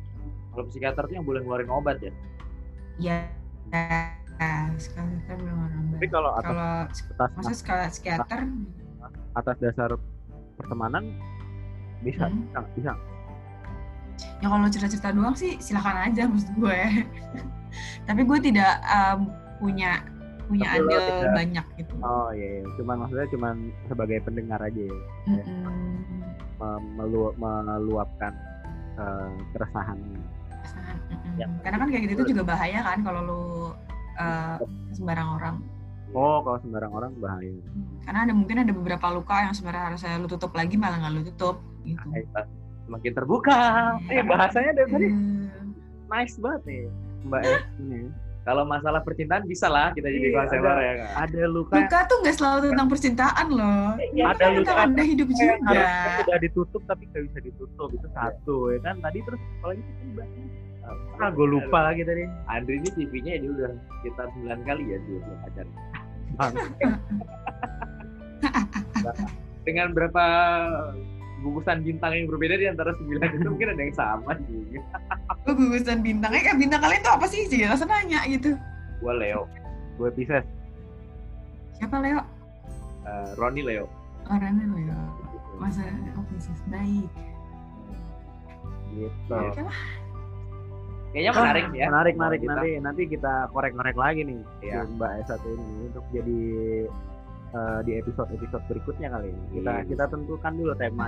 kalau 0.49 0.65
psikiater 0.65 1.03
tuh 1.03 1.14
yang 1.14 1.26
boleh 1.26 1.41
ngeluarin 1.41 1.68
obat 1.68 1.98
ya 1.99 2.11
Ya, 2.95 3.27
psikiater 4.72 5.36
belum 5.36 5.57
orang 5.60 5.84
Tapi 5.94 6.07
kalau 6.07 6.32
atas 6.34 6.48
Kalau 6.48 6.69
atas, 7.19 7.45
psik- 7.52 7.91
psikiater 7.91 8.40
atas 9.36 9.56
dasar 9.60 9.90
pertemanan 10.56 11.12
bisa, 11.99 12.26
Hmm. 12.26 12.44
bisa, 12.45 12.60
bisa. 12.74 12.91
ya 14.40 14.48
kalau 14.48 14.68
cerita-cerita 14.68 15.12
doang 15.12 15.36
sih 15.36 15.60
silahkan 15.60 16.07
aja 16.07 16.24
maksud 16.26 16.56
gue 16.56 16.80
tapi 18.07 18.22
gue 18.24 18.40
tidak 18.41 18.80
um, 18.86 19.28
punya 19.57 19.99
punya 20.45 20.68
Tapi 20.70 20.78
andil 20.80 20.99
tidak- 21.02 21.34
banyak 21.34 21.66
gitu 21.76 21.94
Oh 21.99 22.30
iya, 22.30 22.48
iya. 22.56 22.64
cuman 22.78 22.95
maksudnya 23.02 23.28
cuman 23.28 23.56
sebagai 23.86 24.18
pendengar 24.22 24.60
aja 24.62 24.78
ya, 24.78 24.95
mem- 26.56 26.90
melu- 26.95 27.34
meluapkan 27.36 28.32
eh, 28.95 29.30
keresahan. 29.52 29.98
Perasaan, 30.53 30.98
mm-mm. 31.10 31.34
Yang 31.36 31.52
karena 31.60 31.78
kan 31.78 31.88
kayak 31.90 32.03
gitu 32.06 32.14
tuh 32.16 32.28
juga 32.30 32.44
bahaya 32.45 32.80
kan 32.80 32.99
kalau 33.02 33.22
lu 33.22 33.41
uh, 34.16 34.56
sembarang 34.94 35.30
orang 35.36 35.56
Oh, 36.16 36.40
kalau 36.40 36.58
sembarang 36.58 36.90
orang 36.90 37.12
bahaya. 37.16 37.52
karena 38.02 38.20
ada 38.22 38.34
mungkin 38.34 38.58
ada 38.58 38.72
beberapa 38.72 39.08
luka 39.10 39.36
yang 39.42 39.52
sebenarnya 39.52 39.84
harusnya 39.90 40.16
lu 40.16 40.28
tutup 40.28 40.52
lagi 40.52 40.76
malah 40.76 40.96
nggak 40.98 41.14
lu 41.14 41.22
tutup 41.28 41.58
gitu. 41.84 42.06
Semakin 42.86 43.12
terbuka. 43.14 43.60
Eh 44.08 44.24
bahasanya 44.24 44.72
dari 44.74 44.90
tadi 44.90 45.08
Hmm. 45.08 45.74
nice 46.08 46.38
banget 46.38 46.62
nih, 46.64 46.82
Mbak 47.24 47.42
S 47.44 47.64
ini. 47.78 48.00
kalau 48.44 48.62
masalah 48.64 49.02
percintaan 49.02 49.42
bisa 49.44 49.66
lah 49.66 49.90
kita 49.92 50.06
jadi 50.06 50.22
Iya, 50.24 50.38
konselor 50.38 50.70
ada- 50.70 50.80
ya 50.80 50.94
kan 50.96 51.08
Ada 51.20 51.44
luka 51.50 51.74
luka 51.76 52.00
tuh 52.06 52.18
nggak 52.22 52.36
selalu 52.36 52.60
tentang 52.70 52.88
percintaan 52.88 53.48
loh. 53.50 53.88
Iya, 54.08 54.24
ada 54.30 54.46
luka 54.54 54.62
tentang 54.70 54.78
ada 54.88 55.04
hidup 55.04 55.28
juga. 55.28 55.54
harusnya 55.66 56.22
udah 56.22 56.38
ditutup 56.40 56.82
tapi 56.86 57.04
nggak 57.08 57.24
bisa 57.26 57.40
ditutup 57.42 57.90
itu 57.90 58.08
satu 58.08 58.56
ya 58.70 58.80
kan? 58.80 58.96
Tadi 59.02 59.20
terus 59.20 59.42
apalagi 59.60 59.82
itu 59.82 60.06
bahasnya. 60.14 60.46
ah 61.18 61.30
gue 61.34 61.48
lupa 61.50 61.80
lagi 61.84 62.02
tadi. 62.02 62.24
Andri 62.46 62.78
ini 62.78 62.90
TV-nya 62.94 63.34
dia 63.36 63.50
udah 63.50 63.70
sekitar 63.98 64.30
9 64.38 64.62
kali 64.62 64.84
ya 64.86 64.98
dia 65.02 65.18
punya 65.20 65.38
pacar. 65.42 65.66
Dengan 69.66 69.94
berapa 69.94 70.26
gugusan 71.46 71.86
bintang 71.86 72.18
yang 72.18 72.26
berbeda 72.26 72.58
di 72.58 72.66
antara 72.66 72.98
9 72.98 73.22
itu 73.22 73.50
mungkin 73.50 73.70
ada 73.70 73.82
yang 73.82 73.94
sama 73.94 74.34
juga. 74.50 74.82
Lu 75.46 75.54
gugusan 75.54 76.02
bintangnya 76.02 76.42
kan 76.42 76.58
bintang 76.58 76.82
kalian 76.82 77.06
tuh 77.06 77.14
apa 77.14 77.26
sih? 77.30 77.46
Sih 77.46 77.62
rasa 77.66 77.86
nanya 77.86 78.26
gitu. 78.26 78.58
Gua 79.04 79.14
Leo, 79.14 79.46
gue 80.02 80.10
Pisces. 80.16 80.46
Siapa 81.78 82.02
Leo? 82.02 82.22
Eh, 83.06 83.30
Roni 83.38 83.62
Leo. 83.62 83.86
orangnya 84.26 84.66
Leo. 84.74 84.98
Masa 85.62 85.86
oke 86.18 86.36
sih 86.42 86.56
baik. 86.74 87.10
Gitu. 88.90 89.38
Oke 89.38 89.62
lah. 89.62 89.80
Kayaknya 91.16 91.32
Wah, 91.32 91.40
menarik 91.40 91.66
ya. 91.72 91.86
menarik 91.88 92.14
menarik 92.20 92.40
kita- 92.44 92.52
nanti 92.52 92.70
nanti 92.78 93.02
kita 93.08 93.34
korek-korek 93.50 93.96
lagi 93.96 94.22
nih 94.22 94.40
Iya. 94.60 94.84
si 94.84 94.92
Mbak 94.94 95.12
S 95.16 95.28
satu 95.32 95.48
ini 95.48 95.68
untuk 95.88 96.06
jadi 96.12 96.40
eh, 97.56 97.80
di 97.82 97.92
episode 97.96 98.30
episode 98.36 98.64
berikutnya 98.68 99.08
kali 99.10 99.32
ini 99.32 99.46
kita 99.56 99.72
Iya. 99.74 99.88
kita 99.88 100.04
tentukan 100.12 100.52
dulu 100.54 100.76
tema 100.76 101.08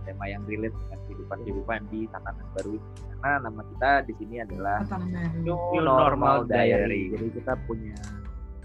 tema 0.00 0.24
yang 0.26 0.42
relate 0.44 0.76
dengan 0.76 0.98
kehidupan-kehidupan 1.02 1.80
di 1.88 2.00
tatanan 2.08 2.44
baru 2.52 2.70
ini. 2.72 2.88
Karena 3.14 3.36
nama 3.40 3.62
kita 3.62 3.90
di 4.02 4.12
sini 4.16 4.36
adalah. 4.38 4.78
New 5.38 5.56
Normal 5.78 6.36
Diary. 6.44 7.02
Jadi 7.08 7.26
kita 7.30 7.52
punya 7.64 7.96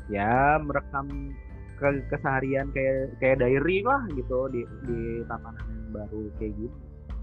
ya 0.08 0.60
merekam 0.60 1.32
ke 1.76 1.88
keseharian 2.08 2.72
kayak 2.72 3.20
kayak 3.20 3.38
diary 3.38 3.84
lah 3.84 4.04
gitu 4.12 4.48
di 4.48 4.64
di 4.84 5.00
tatanan 5.24 5.60
yang 5.60 5.92
baru 5.94 6.22
kayak 6.36 6.54
gitu. 6.56 6.78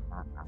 Nah, 0.08 0.44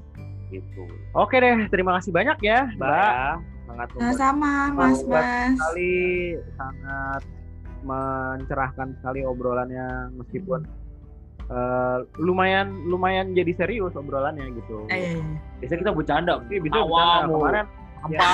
gitu. 0.55 0.83
Oke 1.11 1.35
deh, 1.37 1.67
terima 1.67 1.97
kasih 1.97 2.11
banyak 2.11 2.37
ya, 2.39 2.67
Mbak, 2.73 2.87
Mbak. 2.87 3.11
ya, 3.11 3.31
sangat 3.65 3.87
Nah, 3.95 4.13
sama 4.13 4.51
Mas 4.71 4.99
Mas. 5.03 5.25
Sekali 5.53 5.93
sangat 6.53 7.21
mencerahkan 7.83 8.87
sekali 8.97 9.21
obrolannya 9.21 10.09
meskipun 10.15 10.65
eh, 11.45 11.97
lumayan 12.17 12.73
lumayan 12.85 13.31
jadi 13.31 13.53
serius 13.55 13.93
obrolannya 13.93 14.49
gitu. 14.55 14.89
Eh, 14.89 14.97
iya, 14.97 15.09
iya. 15.13 15.25
biasanya 15.59 15.79
kita 15.81 15.93
bercanda. 15.93 16.33
Tapi 16.41 16.55
bisa 16.59 16.77
Awam, 16.77 16.89
bercanda. 16.89 17.33
kemarin 17.33 17.65
sampah 18.01 18.33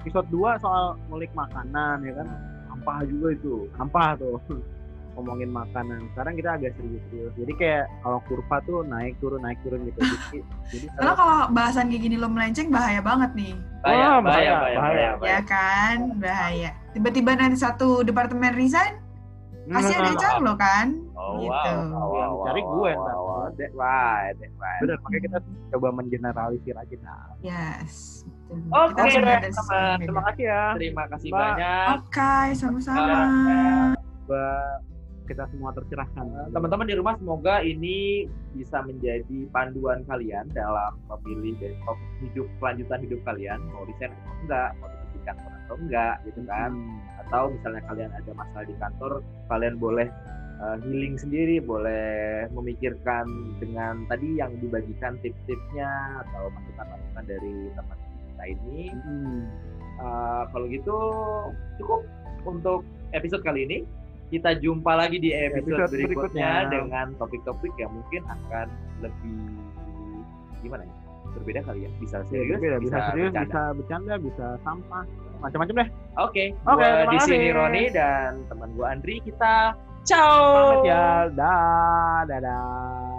episode 0.00 0.28
2 0.28 0.64
soal 0.64 0.84
ngulik 1.08 1.32
makanan 1.32 1.96
ya 2.02 2.12
kan. 2.16 2.28
sampah 2.66 2.98
juga 3.04 3.28
itu. 3.32 3.54
Sampah 3.74 4.08
tuh. 4.16 4.36
Ngomongin 5.16 5.48
makanan. 5.48 6.12
Sekarang 6.12 6.34
kita 6.36 6.50
agak 6.52 6.72
serius-serius. 6.76 7.32
Jadi 7.34 7.52
kayak 7.56 7.84
kalau 8.00 8.20
kurva 8.24 8.56
tuh 8.62 8.84
naik 8.84 9.16
turun 9.16 9.40
naik 9.40 9.56
turun 9.60 9.80
gitu. 9.82 9.96
Jadi, 9.98 10.38
jadi 10.70 10.86
Karena 10.92 11.12
kalau 11.14 11.36
bahasan 11.50 11.88
kayak 11.88 12.02
gini 12.02 12.16
lo 12.16 12.28
melenceng 12.28 12.68
bahaya 12.68 13.00
banget 13.00 13.32
nih. 13.32 13.54
Bahaya, 13.80 14.08
bahaya, 14.12 14.20
bahaya, 14.20 14.52
bahaya, 14.52 14.76
bahaya. 14.76 15.08
bahaya, 15.16 15.26
Ya 15.26 15.38
kan? 15.42 15.96
Bahaya. 16.16 16.70
Tiba-tiba 16.92 17.30
nanti 17.32 17.56
satu 17.56 18.00
departemen 18.00 18.52
resign, 18.52 19.00
kasih 19.66 19.96
ada 19.96 20.12
HR 20.12 20.36
lo 20.40 20.54
kan? 20.54 20.86
Oh, 21.12 21.42
Gitu. 21.42 21.50
wow, 21.50 21.74
wow, 21.74 22.06
wow, 22.06 22.14
Yang 22.14 22.32
cari 22.38 22.60
wow, 22.60 22.70
gue 22.70 22.90
wow, 22.92 23.02
ntar. 23.02 23.16
wow, 23.16 23.44
That 23.56 23.72
right, 23.74 24.34
that 24.36 24.52
right. 24.54 24.80
Bener, 24.84 24.96
makanya 25.00 25.22
kita 25.24 25.38
coba 25.72 25.88
mengeneralisir 25.92 26.76
aja 26.76 26.96
nah. 27.00 27.26
Yes. 27.40 28.22
Oke, 28.46 28.94
teman. 28.94 29.10
yang 29.10 29.98
Terima 29.98 30.20
beda. 30.20 30.28
kasih 30.28 30.44
ya. 30.44 30.62
Terima 30.76 31.04
kasih 31.08 31.28
Mbak. 31.28 31.40
banyak. 31.40 31.88
Oke, 31.98 32.36
sama-sama. 32.54 33.16
Semoga 34.22 34.46
kita 35.26 35.44
semua 35.50 35.74
tercerahkan. 35.74 36.54
Teman-teman 36.54 36.86
di 36.86 36.94
rumah 36.94 37.14
semoga 37.18 37.60
ini 37.60 38.30
bisa 38.54 38.80
menjadi 38.86 39.50
panduan 39.50 40.06
kalian 40.06 40.46
dalam 40.54 40.96
memilih 41.10 41.58
dari 41.58 41.76
hidup 42.22 42.46
kelanjutan 42.62 43.02
hidup 43.02 43.20
kalian 43.26 43.58
mau 43.74 43.82
resign 43.84 44.14
atau 44.14 44.34
enggak, 44.46 44.70
mau 44.78 44.88
di 44.90 45.20
kantor 45.26 45.50
atau 45.52 45.76
enggak 45.82 46.14
gitu 46.24 46.40
kan. 46.46 46.70
Hmm. 46.72 47.22
Atau 47.26 47.42
misalnya 47.50 47.82
kalian 47.90 48.10
ada 48.14 48.32
masalah 48.38 48.66
di 48.70 48.76
kantor, 48.78 49.12
kalian 49.50 49.74
boleh 49.82 50.08
uh, 50.62 50.76
healing 50.86 51.18
sendiri, 51.18 51.58
boleh 51.58 52.46
memikirkan 52.54 53.26
dengan 53.58 54.06
tadi 54.06 54.38
yang 54.38 54.54
dibagikan 54.62 55.18
tips-tipsnya 55.20 56.22
atau 56.22 56.54
masukan-masukan 56.54 57.24
dari 57.26 57.56
teman 57.74 57.98
kita 58.30 58.44
ini. 58.54 58.80
Hmm. 58.94 59.42
Uh, 59.96 60.44
kalau 60.52 60.68
gitu 60.68 60.98
cukup 61.82 62.06
untuk 62.46 62.86
episode 63.10 63.42
kali 63.42 63.66
ini. 63.66 63.78
Kita 64.26 64.58
jumpa 64.58 64.92
lagi 64.92 65.22
di 65.22 65.30
episode, 65.30 65.86
Episode 65.86 65.92
berikutnya, 65.94 66.50
berikutnya. 66.66 66.70
dengan 66.72 67.06
topik-topik 67.14 67.72
yang 67.78 67.94
mungkin 67.94 68.22
akan 68.26 68.66
lebih 68.98 69.38
gimana 70.60 70.82
ya? 70.82 70.94
Berbeda 71.38 71.60
kali 71.62 71.86
ya. 71.86 71.90
Bisa 72.02 72.16
Ya, 72.18 72.26
serius, 72.26 72.58
beda, 72.58 72.76
bisa, 72.82 72.96
serius, 73.12 73.30
bercanda. 73.30 73.46
bisa 73.46 73.62
bercanda, 73.78 74.14
bisa 74.18 74.46
sampah, 74.66 75.04
macam-macam 75.38 75.74
deh. 75.78 75.88
Oke, 76.18 76.44
Oke, 76.64 76.80
gua 76.80 76.88
terima 77.06 77.12
di 77.12 77.18
sini. 77.22 77.46
Roni 77.54 77.84
dan 77.94 78.30
teman 78.50 78.68
gua 78.74 78.86
Andri 78.90 79.22
kita 79.22 79.54
ciao. 80.02 80.42
Selamat 80.74 80.78
ya, 80.82 81.04
dah, 81.30 82.18
dadah. 82.26 83.15